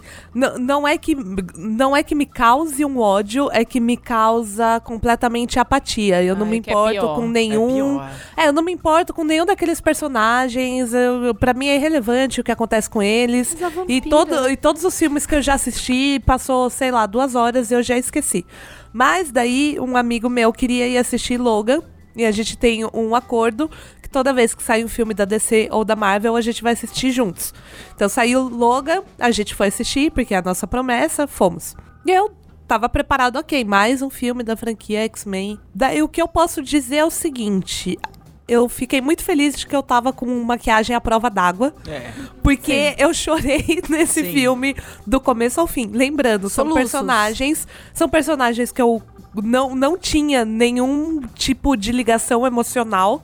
não 0.60 0.88
é 0.88 0.98
que 0.98 1.16
não 1.58 1.96
é 1.96 2.04
que 2.04 2.14
me 2.14 2.26
cause 2.28 2.86
um 2.86 3.00
ódio, 3.00 3.50
é 3.52 3.66
que 3.66 3.80
me 3.80 3.98
causa 3.98 4.80
completamente 4.82 5.60
apatia. 5.60 6.22
Eu 6.24 6.36
não 6.36 6.46
Ai, 6.46 6.52
me 6.52 6.62
que 6.62 6.70
é 6.70 6.74
importo 6.74 6.92
pior. 7.00 7.16
com 7.16 7.24
É 7.26 7.28
nenhum. 7.30 7.74
pior. 7.98 8.12
É, 8.38 8.48
eu 8.48 8.54
não 8.54 8.62
me 8.62 8.72
importo 8.72 9.14
com 9.14 9.24
nenhum 9.24 9.46
daqueles 9.46 9.82
personagens. 9.82 10.94
Eu, 10.94 11.34
pra 11.34 11.54
mim 11.54 11.68
é 11.68 11.76
irrelevante 11.76 12.40
o 12.40 12.44
que 12.44 12.52
acontece 12.52 12.90
com 12.90 13.02
eles. 13.02 13.58
E, 13.88 14.02
todo, 14.02 14.50
e 14.50 14.56
todos 14.56 14.84
os 14.84 14.98
filmes 14.98 15.26
que 15.26 15.36
eu 15.36 15.42
já 15.42 15.56
assisti, 15.56 16.20
passou, 16.26 16.70
sei 16.70 16.92
lá, 16.92 17.06
duas 17.06 17.34
horas 17.36 17.72
e 17.72 17.74
eu 17.74 17.82
já 17.82 17.98
esqueci. 17.98 18.46
Mas 18.94 19.32
daí, 19.32 19.78
um 19.80 19.98
amigo 19.98 20.30
meu 20.30 20.54
queria 20.54 20.88
ir 20.88 20.98
assistir 20.98 21.38
Logan. 21.40 21.82
E 22.18 22.26
a 22.26 22.32
gente 22.32 22.58
tem 22.58 22.86
um 22.94 23.14
acordo 23.14 23.70
toda 24.16 24.32
vez 24.32 24.56
que 24.56 24.64
sai 24.64 24.82
um 24.82 24.88
filme 24.88 25.14
da 25.14 25.26
DC 25.26 25.68
ou 25.74 25.84
da 25.84 25.94
Marvel, 25.94 26.38
a 26.38 26.42
gente 26.42 26.64
vai 26.64 26.72
assistir 26.72 27.12
juntos. 27.12 27.54
Então 27.94 28.08
saiu 28.08 28.48
Logan, 28.48 29.04
a 29.20 29.30
gente 29.30 29.54
foi 29.54 29.68
assistir, 29.68 30.10
porque 30.10 30.34
é 30.34 30.38
a 30.38 30.42
nossa 30.42 30.66
promessa, 30.66 31.28
fomos. 31.28 31.76
E 32.06 32.12
eu 32.12 32.32
tava 32.66 32.88
preparado, 32.88 33.36
ok, 33.36 33.66
mais 33.66 34.02
um 34.02 34.10
filme 34.10 34.42
da 34.42 34.56
franquia 34.56 35.02
X-Men. 35.02 35.60
Daí 35.74 36.02
o 36.02 36.08
que 36.08 36.22
eu 36.22 36.30
posso 36.30 36.64
dizer 36.64 36.96
é 36.96 37.06
o 37.06 37.10
seguinte. 37.10 38.00
Eu 38.48 38.70
fiquei 38.70 39.02
muito 39.02 39.22
feliz 39.22 39.58
de 39.58 39.68
que 39.68 39.76
eu 39.76 39.84
tava 39.84 40.14
com 40.14 40.26
maquiagem 40.46 40.96
à 40.96 41.02
prova 41.02 41.30
d'água. 41.30 41.74
É. 41.86 42.14
Porque 42.42 42.96
eu 42.98 43.14
chorei 43.14 43.82
nesse 43.90 44.24
Sim. 44.24 44.32
filme 44.32 44.78
do 45.06 45.20
começo 45.20 45.60
ao 45.60 45.68
fim. 45.68 45.88
Lembrando, 45.88 46.50
são 46.50 46.64
Soluços. 46.64 46.84
personagens. 46.84 47.68
São 47.94 48.08
personagens 48.08 48.72
que 48.72 48.82
eu 48.82 49.04
não, 49.44 49.76
não 49.76 49.98
tinha 49.98 50.46
nenhum 50.46 51.20
tipo 51.36 51.76
de 51.76 51.92
ligação 51.92 52.48
emocional 52.48 53.22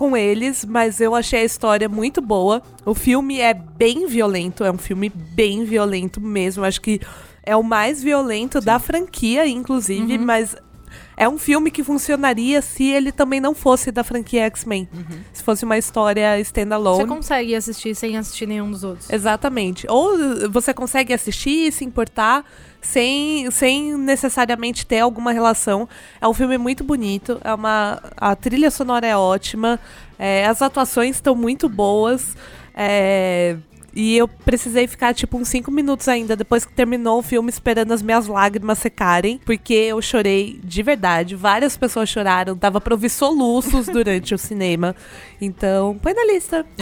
com 0.00 0.16
eles, 0.16 0.64
mas 0.64 0.98
eu 0.98 1.14
achei 1.14 1.42
a 1.42 1.44
história 1.44 1.86
muito 1.86 2.22
boa. 2.22 2.62
O 2.86 2.94
filme 2.94 3.38
é 3.38 3.52
bem 3.52 4.06
violento, 4.06 4.64
é 4.64 4.72
um 4.72 4.78
filme 4.78 5.10
bem 5.10 5.62
violento 5.66 6.22
mesmo. 6.22 6.64
Acho 6.64 6.80
que 6.80 6.98
é 7.44 7.54
o 7.54 7.62
mais 7.62 8.02
violento 8.02 8.62
da 8.62 8.78
franquia, 8.78 9.46
inclusive, 9.46 10.16
mas 10.16 10.56
é 11.18 11.28
um 11.28 11.36
filme 11.36 11.70
que 11.70 11.84
funcionaria 11.84 12.62
se 12.62 12.84
ele 12.84 13.12
também 13.12 13.40
não 13.40 13.54
fosse 13.54 13.92
da 13.92 14.02
franquia 14.02 14.44
X-Men. 14.44 14.88
Se 15.34 15.42
fosse 15.42 15.66
uma 15.66 15.76
história 15.76 16.34
Você 16.36 16.40
standalone. 16.44 17.06
consegue 17.06 17.54
assistir 17.54 17.94
sem 17.94 18.16
assistir 18.16 18.46
nenhum 18.46 18.70
dos 18.70 18.82
outros. 18.82 19.10
Exatamente. 19.10 19.86
Ou 19.86 20.48
você 20.50 20.72
consegue 20.72 21.12
assistir 21.12 21.68
e 21.68 21.70
se 21.70 21.84
importar 21.84 22.42
sem, 22.80 23.50
sem 23.50 23.96
necessariamente 23.96 24.86
ter 24.86 25.00
alguma 25.00 25.32
relação. 25.32 25.88
É 26.20 26.26
um 26.26 26.34
filme 26.34 26.58
muito 26.58 26.82
bonito, 26.84 27.40
é 27.44 27.52
uma, 27.52 28.02
a 28.16 28.34
trilha 28.34 28.70
sonora 28.70 29.06
é 29.06 29.16
ótima, 29.16 29.78
é, 30.18 30.46
as 30.46 30.62
atuações 30.62 31.16
estão 31.16 31.34
muito 31.34 31.68
boas. 31.68 32.36
é, 32.74 33.56
e 33.94 34.16
eu 34.16 34.26
precisei 34.28 34.86
ficar, 34.86 35.14
tipo, 35.14 35.36
uns 35.38 35.48
5 35.48 35.70
minutos 35.70 36.08
ainda, 36.08 36.36
depois 36.36 36.64
que 36.64 36.72
terminou 36.72 37.18
o 37.18 37.22
filme, 37.22 37.50
esperando 37.50 37.92
as 37.92 38.02
minhas 38.02 38.26
lágrimas 38.26 38.78
secarem. 38.78 39.38
Porque 39.44 39.74
eu 39.74 40.00
chorei 40.02 40.60
de 40.62 40.82
verdade. 40.82 41.34
Várias 41.36 41.76
pessoas 41.76 42.08
choraram. 42.08 42.56
Dava 42.56 42.80
pra 42.80 42.94
ouvir 42.94 43.08
soluços 43.10 43.86
durante 43.92 44.34
o 44.34 44.38
cinema. 44.38 44.94
Então, 45.40 45.98
põe 46.02 46.12
na 46.14 46.24
lista. 46.26 46.64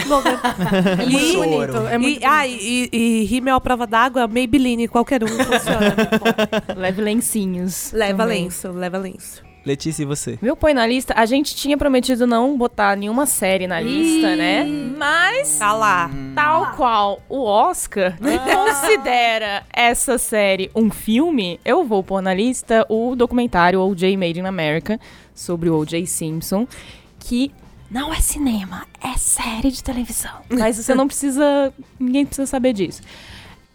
É 0.99 1.05
muito 1.05 1.25
E- 1.25 1.35
bonito. 1.37 1.77
É 1.87 1.97
muito 1.97 2.21
e, 2.21 2.25
ah, 2.25 2.47
e, 2.47 2.89
e 2.91 3.23
rímel 3.25 3.55
à 3.55 3.61
prova 3.61 3.85
d'água, 3.87 4.27
Maybelline, 4.27 4.87
qualquer 4.87 5.23
um 5.23 5.27
funciona. 5.27 5.95
Leve 6.75 7.01
lencinhos. 7.01 7.91
leva 7.93 8.23
também. 8.23 8.43
lenço, 8.43 8.71
leva 8.71 8.97
lenço. 8.97 9.48
Letícia, 9.69 10.01
e 10.01 10.05
você? 10.05 10.39
Meu 10.41 10.55
põe 10.55 10.73
na 10.73 10.87
lista, 10.87 11.13
a 11.15 11.27
gente 11.27 11.55
tinha 11.55 11.77
prometido 11.77 12.25
não 12.25 12.57
botar 12.57 12.97
nenhuma 12.97 13.27
série 13.27 13.67
na 13.67 13.79
lista, 13.79 14.35
né? 14.35 14.65
Mas, 14.97 15.59
Tá 15.59 15.73
lá. 15.73 16.09
tal 16.33 16.71
qual 16.75 17.21
o 17.29 17.43
Oscar 17.43 18.17
considera 18.17 19.63
essa 19.71 20.17
série 20.17 20.71
um 20.75 20.89
filme, 20.89 21.59
eu 21.63 21.85
vou 21.85 22.03
pôr 22.03 22.19
na 22.19 22.33
lista 22.33 22.83
o 22.89 23.15
documentário 23.15 23.79
O.J. 23.79 24.17
Made 24.17 24.39
in 24.39 24.45
America 24.47 24.99
sobre 25.35 25.69
o 25.69 25.77
O.J. 25.77 26.03
Simpson, 26.07 26.67
que 27.19 27.51
não 27.91 28.11
é 28.11 28.19
cinema, 28.19 28.87
é 28.99 29.15
série 29.17 29.69
de 29.69 29.83
televisão. 29.83 30.33
Mas 30.49 30.77
você 30.77 30.95
não 30.95 31.05
precisa, 31.05 31.71
ninguém 31.99 32.25
precisa 32.25 32.47
saber 32.47 32.73
disso. 32.73 33.03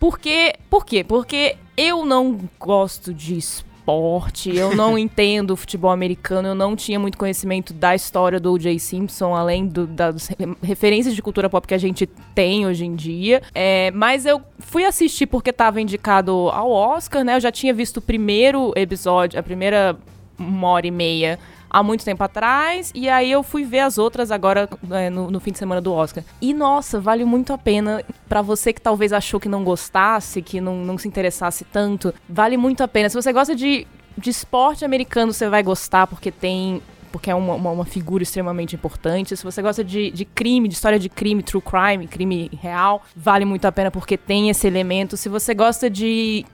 Por 0.00 0.18
quê? 0.18 0.54
Por 0.68 0.84
quê? 0.84 1.04
Porque 1.04 1.54
eu 1.76 2.04
não 2.04 2.40
gosto 2.58 3.14
de 3.14 3.38
esporte, 3.84 4.54
eu 4.56 4.74
não 4.74 4.96
entendo 4.98 5.56
futebol 5.56 5.90
americano, 5.90 6.48
eu 6.48 6.54
não 6.54 6.74
tinha 6.74 6.98
muito 6.98 7.18
conhecimento 7.18 7.72
da 7.74 7.94
história 7.94 8.40
do 8.40 8.52
O.J. 8.52 8.78
Simpson, 8.78 9.34
além 9.34 9.66
do- 9.66 9.86
das 9.86 10.28
re- 10.28 10.56
referências 10.62 11.14
de 11.14 11.20
cultura 11.22 11.50
pop 11.50 11.66
que 11.66 11.74
a 11.74 11.78
gente 11.78 12.06
tem 12.34 12.66
hoje 12.66 12.84
em 12.84 12.94
dia. 12.94 13.42
É, 13.54 13.90
mas 13.92 14.24
eu 14.24 14.40
fui 14.58 14.84
assistir 14.84 15.26
porque 15.26 15.50
estava 15.50 15.80
indicado 15.80 16.32
ao 16.50 16.70
Oscar, 16.70 17.22
né? 17.22 17.36
Eu 17.36 17.40
já 17.40 17.52
tinha 17.52 17.74
visto 17.74 17.98
o 17.98 18.02
primeiro 18.02 18.72
episódio, 18.74 19.38
a 19.38 19.42
primeira 19.42 19.96
uma 20.38 20.68
hora 20.68 20.86
e 20.86 20.90
meia 20.90 21.38
há 21.74 21.82
muito 21.82 22.04
tempo 22.04 22.22
atrás, 22.22 22.92
e 22.94 23.08
aí 23.08 23.32
eu 23.32 23.42
fui 23.42 23.64
ver 23.64 23.80
as 23.80 23.98
outras 23.98 24.30
agora 24.30 24.68
é, 24.92 25.10
no, 25.10 25.28
no 25.28 25.40
fim 25.40 25.50
de 25.50 25.58
semana 25.58 25.80
do 25.80 25.92
Oscar. 25.92 26.22
E 26.40 26.54
nossa, 26.54 27.00
vale 27.00 27.24
muito 27.24 27.52
a 27.52 27.58
pena 27.58 28.00
pra 28.28 28.40
você 28.40 28.72
que 28.72 28.80
talvez 28.80 29.12
achou 29.12 29.40
que 29.40 29.48
não 29.48 29.64
gostasse, 29.64 30.40
que 30.40 30.60
não, 30.60 30.76
não 30.76 30.96
se 30.96 31.08
interessasse 31.08 31.64
tanto, 31.64 32.14
vale 32.28 32.56
muito 32.56 32.80
a 32.84 32.86
pena. 32.86 33.08
Se 33.08 33.16
você 33.16 33.32
gosta 33.32 33.56
de, 33.56 33.88
de 34.16 34.30
esporte 34.30 34.84
americano, 34.84 35.32
você 35.32 35.48
vai 35.48 35.64
gostar, 35.64 36.06
porque 36.06 36.30
tem 36.30 36.80
porque 37.14 37.30
é 37.30 37.34
uma, 37.34 37.54
uma, 37.54 37.70
uma 37.70 37.84
figura 37.84 38.24
extremamente 38.24 38.74
importante. 38.74 39.36
Se 39.36 39.44
você 39.44 39.62
gosta 39.62 39.84
de, 39.84 40.10
de 40.10 40.24
crime, 40.24 40.66
de 40.66 40.74
história 40.74 40.98
de 40.98 41.08
crime, 41.08 41.44
true 41.44 41.62
crime, 41.62 42.08
crime 42.08 42.50
real, 42.60 43.04
vale 43.14 43.44
muito 43.44 43.64
a 43.66 43.70
pena 43.70 43.88
porque 43.88 44.16
tem 44.16 44.50
esse 44.50 44.66
elemento. 44.66 45.16
Se 45.16 45.28
você 45.28 45.54
gosta 45.54 45.88
de 45.88 46.44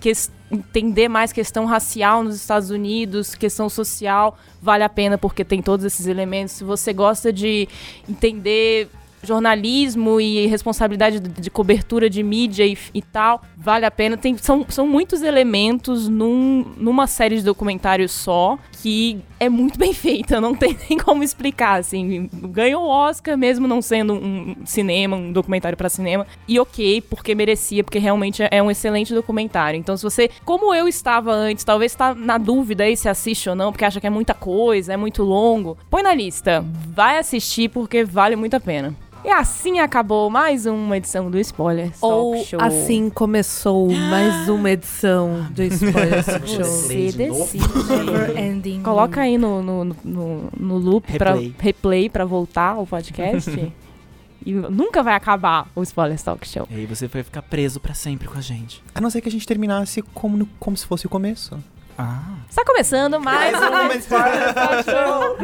entender 0.51 1.09
mais 1.09 1.33
questão 1.33 1.65
racial 1.65 2.23
nos 2.23 2.37
Estados 2.37 2.69
Unidos, 2.69 3.35
questão 3.35 3.71
social, 3.71 4.37
vale 4.61 4.85
a 4.85 4.89
pena 4.91 5.17
porque 5.17 5.47
tem 5.47 5.63
todos 5.63 5.87
esses 5.87 6.07
elementos. 6.07 6.57
Se 6.57 6.63
você 6.63 6.93
gosta 6.93 7.33
de 7.33 7.67
entender 8.07 8.91
jornalismo 9.23 10.21
e 10.21 10.47
responsabilidade 10.47 11.21
de, 11.21 11.41
de 11.41 11.51
cobertura 11.51 12.11
de 12.11 12.23
mídia 12.23 12.67
e, 12.67 12.77
e 12.93 13.01
tal, 13.01 13.41
vale 13.57 13.87
a 13.87 13.91
pena. 13.91 14.19
Tem, 14.19 14.37
são, 14.37 14.67
são 14.69 14.87
muitos 14.87 15.23
elementos 15.23 16.07
num, 16.07 16.67
numa 16.77 17.07
série 17.07 17.37
de 17.37 17.45
documentários 17.45 18.13
só 18.13 18.59
que 18.83 19.23
é 19.41 19.49
muito 19.49 19.79
bem 19.79 19.95
feita, 19.95 20.39
não 20.39 20.55
tem 20.55 20.77
nem 20.89 20.99
como 20.99 21.25
explicar, 21.25 21.81
assim. 21.81 22.29
Ganhou 22.33 22.85
o 22.85 22.89
Oscar 22.89 23.37
mesmo 23.39 23.67
não 23.67 23.81
sendo 23.81 24.13
um 24.13 24.55
cinema, 24.67 25.17
um 25.17 25.33
documentário 25.33 25.77
pra 25.77 25.89
cinema, 25.89 26.27
e 26.47 26.61
ok, 26.61 27.01
porque 27.01 27.35
merecia, 27.35 27.83
porque 27.83 27.99
realmente 27.99 28.47
é 28.51 28.63
um 28.63 28.71
excelente 28.71 29.15
documentário. 29.15 29.79
Então 29.79 29.97
se 29.97 30.03
você, 30.03 30.31
como 30.45 30.75
eu 30.75 30.87
estava 30.87 31.33
antes, 31.33 31.65
talvez 31.65 31.93
está 31.93 32.15
na 32.15 32.37
dúvida 32.37 32.85
aí 32.85 32.97
se 32.97 33.09
assiste 33.09 33.49
ou 33.49 33.57
não, 33.57 33.73
porque 33.73 33.85
acha 33.85 34.01
que 34.01 34.07
é 34.07 34.11
muita 34.11 34.35
coisa, 34.35 34.93
é 34.93 34.97
muito 34.97 35.23
longo, 35.23 35.79
põe 35.89 36.03
na 36.03 36.15
lista, 36.15 36.63
vai 36.89 37.19
assistir 37.19 37.71
porque 37.71 38.05
vale 38.05 38.37
muito 38.37 38.55
a 38.55 38.61
pena. 38.61 38.95
E 39.23 39.29
assim 39.29 39.79
acabou 39.81 40.31
mais 40.31 40.65
uma 40.65 40.97
edição 40.97 41.31
do 41.31 41.39
Spoiler 41.39 41.91
Talk 41.91 42.05
Ou 42.05 42.45
Show. 42.45 42.61
assim 42.61 43.11
começou 43.11 43.91
mais 43.93 44.49
uma 44.49 44.71
edição 44.71 45.47
do 45.51 45.63
Spoiler 45.63 46.25
Show. 46.47 46.65
Você 46.65 47.13
decide. 47.13 47.65
Never 47.89 48.39
ending. 48.39 48.83
Coloca 48.83 49.21
aí 49.21 49.37
no, 49.37 49.63
no, 49.63 49.85
no, 50.03 50.49
no 50.59 50.79
loop 50.79 51.17
para 51.19 51.33
Replay. 51.33 51.55
replay 51.59 52.09
pra 52.09 52.25
voltar 52.25 52.79
o 52.79 52.87
podcast. 52.87 53.51
e 54.45 54.53
nunca 54.55 55.03
vai 55.03 55.15
acabar 55.15 55.69
o 55.77 55.83
Spoiler 55.83 56.21
Talk 56.21 56.49
Show. 56.49 56.67
E 56.71 56.77
aí 56.77 56.87
você 56.87 57.07
vai 57.07 57.23
ficar 57.23 57.43
preso 57.43 57.79
pra 57.79 57.93
sempre 57.93 58.27
com 58.27 58.39
a 58.39 58.43
gente. 58.43 58.83
A 58.95 59.03
não 59.03 59.11
ser 59.11 59.21
que 59.21 59.29
a 59.29 59.33
gente 59.33 59.47
terminasse 59.47 60.01
como, 60.15 60.39
no- 60.39 60.49
como 60.59 60.77
se 60.79 60.87
fosse 60.87 61.05
o 61.07 61.11
começo. 61.11 61.59
Ah. 62.03 62.23
Está 62.49 62.65
começando 62.65 63.21
mais 63.21 63.55
um 63.55 63.61
Show. 64.83 65.37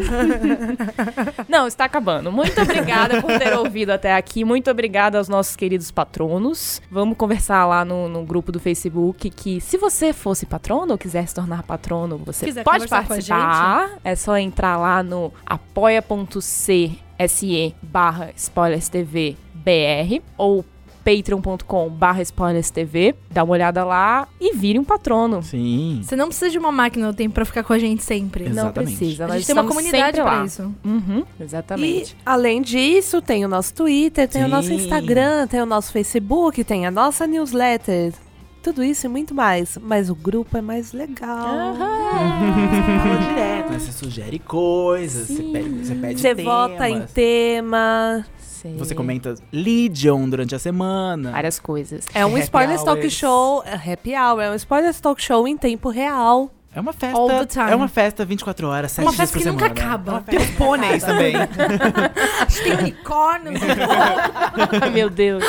Não, 1.47 1.67
está 1.67 1.85
acabando. 1.85 2.33
Muito 2.33 2.59
obrigada 2.63 3.21
por 3.21 3.39
ter 3.39 3.55
ouvido 3.59 3.91
até 3.91 4.15
aqui. 4.15 4.43
Muito 4.43 4.71
obrigada 4.71 5.19
aos 5.19 5.29
nossos 5.29 5.55
queridos 5.55 5.91
patronos. 5.91 6.81
Vamos 6.91 7.19
conversar 7.19 7.67
lá 7.67 7.85
no, 7.85 8.09
no 8.09 8.25
grupo 8.25 8.51
do 8.51 8.59
Facebook 8.59 9.29
que 9.29 9.61
se 9.61 9.77
você 9.77 10.15
fosse 10.15 10.47
patrono 10.47 10.93
ou 10.93 10.99
quiser 10.99 11.29
se 11.29 11.35
tornar 11.35 11.63
patrono, 11.63 12.17
você 12.17 12.47
Quiser 12.47 12.65
pode 12.65 12.89
participar. 12.89 13.99
É 14.03 14.17
só 14.17 14.39
entrar 14.39 14.79
lá 14.79 15.03
no 15.03 15.31
apoia.c 15.45 16.99
se 17.29 17.75
barra 17.83 18.31
spoilers 18.35 18.89
TV 18.89 19.37
BR 19.53 20.23
ou 20.39 20.65
patreon.com 21.07 21.89
barra. 21.89 22.21
Dá 23.31 23.45
uma 23.45 23.53
olhada 23.53 23.85
lá 23.85 24.27
e 24.41 24.57
vire 24.57 24.79
um 24.79 24.85
patrono. 24.85 25.41
Sim. 25.43 26.01
Você 26.03 26.17
não 26.17 26.27
precisa 26.27 26.51
de 26.51 26.59
uma 26.59 26.73
máquina 26.73 27.07
do 27.13 27.15
tempo 27.17 27.35
pra 27.35 27.45
ficar 27.45 27.63
com 27.63 27.73
a 27.73 27.79
gente 27.79 28.03
sempre. 28.03 28.45
Exato. 28.45 28.57
Não 28.57 28.63
Exatamente. 28.65 28.97
precisa. 28.97 29.25
A 29.27 29.37
gente 29.39 29.47
tem 29.47 29.55
uma 29.55 29.65
comunidade 29.65 30.21
pra 30.21 30.25
lá. 30.25 30.45
isso. 30.45 30.75
Uhum, 30.85 31.25
E, 31.39 31.43
exatamente. 31.43 32.17
além 32.27 32.61
disso, 32.61 33.23
tem 33.23 33.45
o 33.45 33.49
nosso 33.49 33.73
Twitter, 33.75 34.27
tem 34.29 34.45
o 34.45 34.49
nosso 34.49 34.69
Sim. 34.69 34.75
Instagram, 34.75 35.47
tem 35.47 35.61
o 35.61 35.67
nosso 35.67 35.93
Facebook, 35.93 36.65
tem 36.65 36.87
a 36.87 36.91
nossa 36.91 37.27
newsletter. 37.27 38.13
Tudo 38.63 38.83
isso 38.83 39.07
e 39.07 39.09
muito 39.09 39.33
mais. 39.33 39.79
Mas 39.81 40.11
o 40.11 40.15
grupo 40.17 40.57
é 40.57 40.61
mais 40.61 40.93
legal. 40.93 41.77
Fala 41.77 43.19
direto, 43.21 43.71
né? 43.71 43.79
Você 43.79 43.93
sugere 43.93 44.39
coisas, 44.41 45.29
você 45.29 45.35
Sim. 45.37 45.53
pede, 45.53 45.69
você 45.87 45.95
pede 45.95 46.21
Você 46.21 46.35
temas. 46.35 46.53
vota 46.53 46.89
em 46.91 47.03
tema. 47.07 48.27
Sei. 48.67 48.77
Você 48.77 48.95
comenta 48.95 49.35
Legion 49.53 50.29
durante 50.29 50.55
a 50.55 50.59
semana. 50.59 51.31
várias 51.31 51.59
coisas. 51.61 52.07
É 52.13 52.27
um 52.27 52.31
Happy 52.31 52.41
Spoilers 52.41 52.83
Talk 52.83 53.01
hours. 53.01 53.13
Show. 53.13 53.63
é 53.65 53.93
Happy 53.93 54.15
Hour. 54.15 54.41
É 54.41 54.51
um 54.51 54.55
Spoilers 54.55 55.01
Talk 55.01 55.23
Show 55.23 55.47
em 55.47 55.57
tempo 55.57 55.89
real. 55.89 56.51
É 56.77 56.81
uma 56.81 56.93
festa. 56.93 57.19
All 57.19 57.27
the 57.27 57.47
time. 57.47 57.71
É 57.71 57.75
uma 57.75 57.89
festa 57.89 58.23
24 58.23 58.69
horas, 58.69 58.93
7 58.93 59.05
Uma 59.07 59.11
dias 59.15 59.31
festa 59.31 59.39
por 59.39 59.43
que 59.43 59.51
nunca 59.51 59.75
semana. 59.75 59.81
acaba. 59.97 60.21
Tem 60.27 60.39
os 60.39 60.51
pôneis 60.51 61.03
também. 61.03 61.33
Tem 62.63 62.73
unicórnios. 62.75 63.61
Ai, 64.83 64.91
meu 64.93 65.09
Deus. 65.09 65.43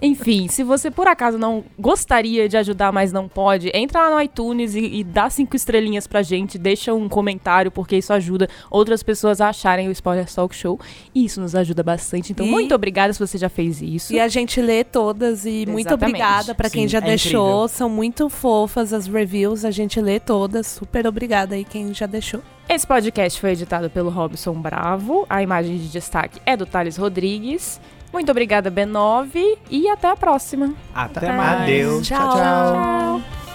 Enfim, 0.00 0.48
se 0.48 0.62
você 0.62 0.90
por 0.90 1.06
acaso 1.06 1.36
não 1.36 1.64
gostaria 1.78 2.48
de 2.48 2.56
ajudar, 2.56 2.90
mas 2.92 3.12
não 3.12 3.28
pode, 3.28 3.70
entra 3.74 4.08
lá 4.08 4.14
no 4.16 4.22
iTunes 4.22 4.74
e, 4.74 4.80
e 5.00 5.04
dá 5.04 5.28
cinco 5.28 5.54
estrelinhas 5.54 6.06
pra 6.06 6.22
gente, 6.22 6.56
deixa 6.56 6.94
um 6.94 7.08
comentário, 7.10 7.70
porque 7.70 7.96
isso 7.96 8.12
ajuda 8.12 8.48
outras 8.70 9.02
pessoas 9.02 9.42
a 9.42 9.50
acharem 9.50 9.88
o 9.88 9.92
Spoiler 9.92 10.32
Talk 10.32 10.54
Show. 10.56 10.80
E 11.14 11.26
isso 11.26 11.40
nos 11.42 11.54
ajuda 11.54 11.82
bastante. 11.82 12.32
Então, 12.32 12.46
E- 12.46 12.50
muito 12.50 12.74
obrigada 12.74 13.12
se 13.12 13.18
você 13.18 13.36
já 13.36 13.50
fez 13.50 13.82
isso. 13.82 14.14
E 14.14 14.18
a 14.20 14.28
gente 14.28 14.62
lê 14.62 14.82
todas 14.82 15.44
e 15.44 15.66
muito 15.66 15.88
Exatamente. 15.88 16.14
obrigada 16.16 16.54
pra 16.54 16.70
quem 16.70 16.84
Sim, 16.84 16.88
já 16.88 16.98
é 16.98 17.02
deixou. 17.02 17.46
incrível. 17.48 17.68
São 17.68 17.88
muito 17.90 18.30
fofas 18.30 18.94
as 18.94 19.06
reviews, 19.06 19.64
a 19.64 19.70
gente 19.70 20.00
lê 20.00 20.18
todas. 20.18 20.37
Super 20.62 21.06
obrigada 21.06 21.54
aí 21.54 21.64
quem 21.64 21.92
já 21.92 22.06
deixou. 22.06 22.42
Esse 22.68 22.86
podcast 22.86 23.40
foi 23.40 23.52
editado 23.52 23.88
pelo 23.88 24.10
Robson 24.10 24.52
Bravo. 24.52 25.26
A 25.28 25.42
imagem 25.42 25.78
de 25.78 25.88
destaque 25.88 26.40
é 26.44 26.56
do 26.56 26.66
Thales 26.66 26.96
Rodrigues. 26.96 27.80
Muito 28.12 28.30
obrigada, 28.30 28.70
B9. 28.70 29.58
E 29.70 29.88
até 29.88 30.10
a 30.10 30.16
próxima. 30.16 30.74
Até 30.94 31.32
mais. 31.32 31.62
Adeus. 31.62 32.06
Tchau. 32.06 32.32
Tchau. 32.32 33.47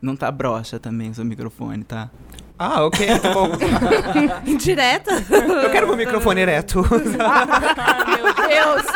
Não 0.00 0.16
tá 0.16 0.30
broxa 0.30 0.78
também 0.78 1.10
o 1.10 1.14
seu 1.14 1.24
microfone, 1.24 1.84
tá? 1.84 2.08
Ah, 2.58 2.84
ok, 2.84 3.18
tá 3.18 3.32
bom. 3.32 3.48
Indireta? 4.46 5.12
Eu 5.12 5.70
quero 5.70 5.86
meu 5.86 5.96
microfone 5.96 6.42
ereto. 6.42 6.82
Meu 6.90 8.34
Deus. 8.34 8.86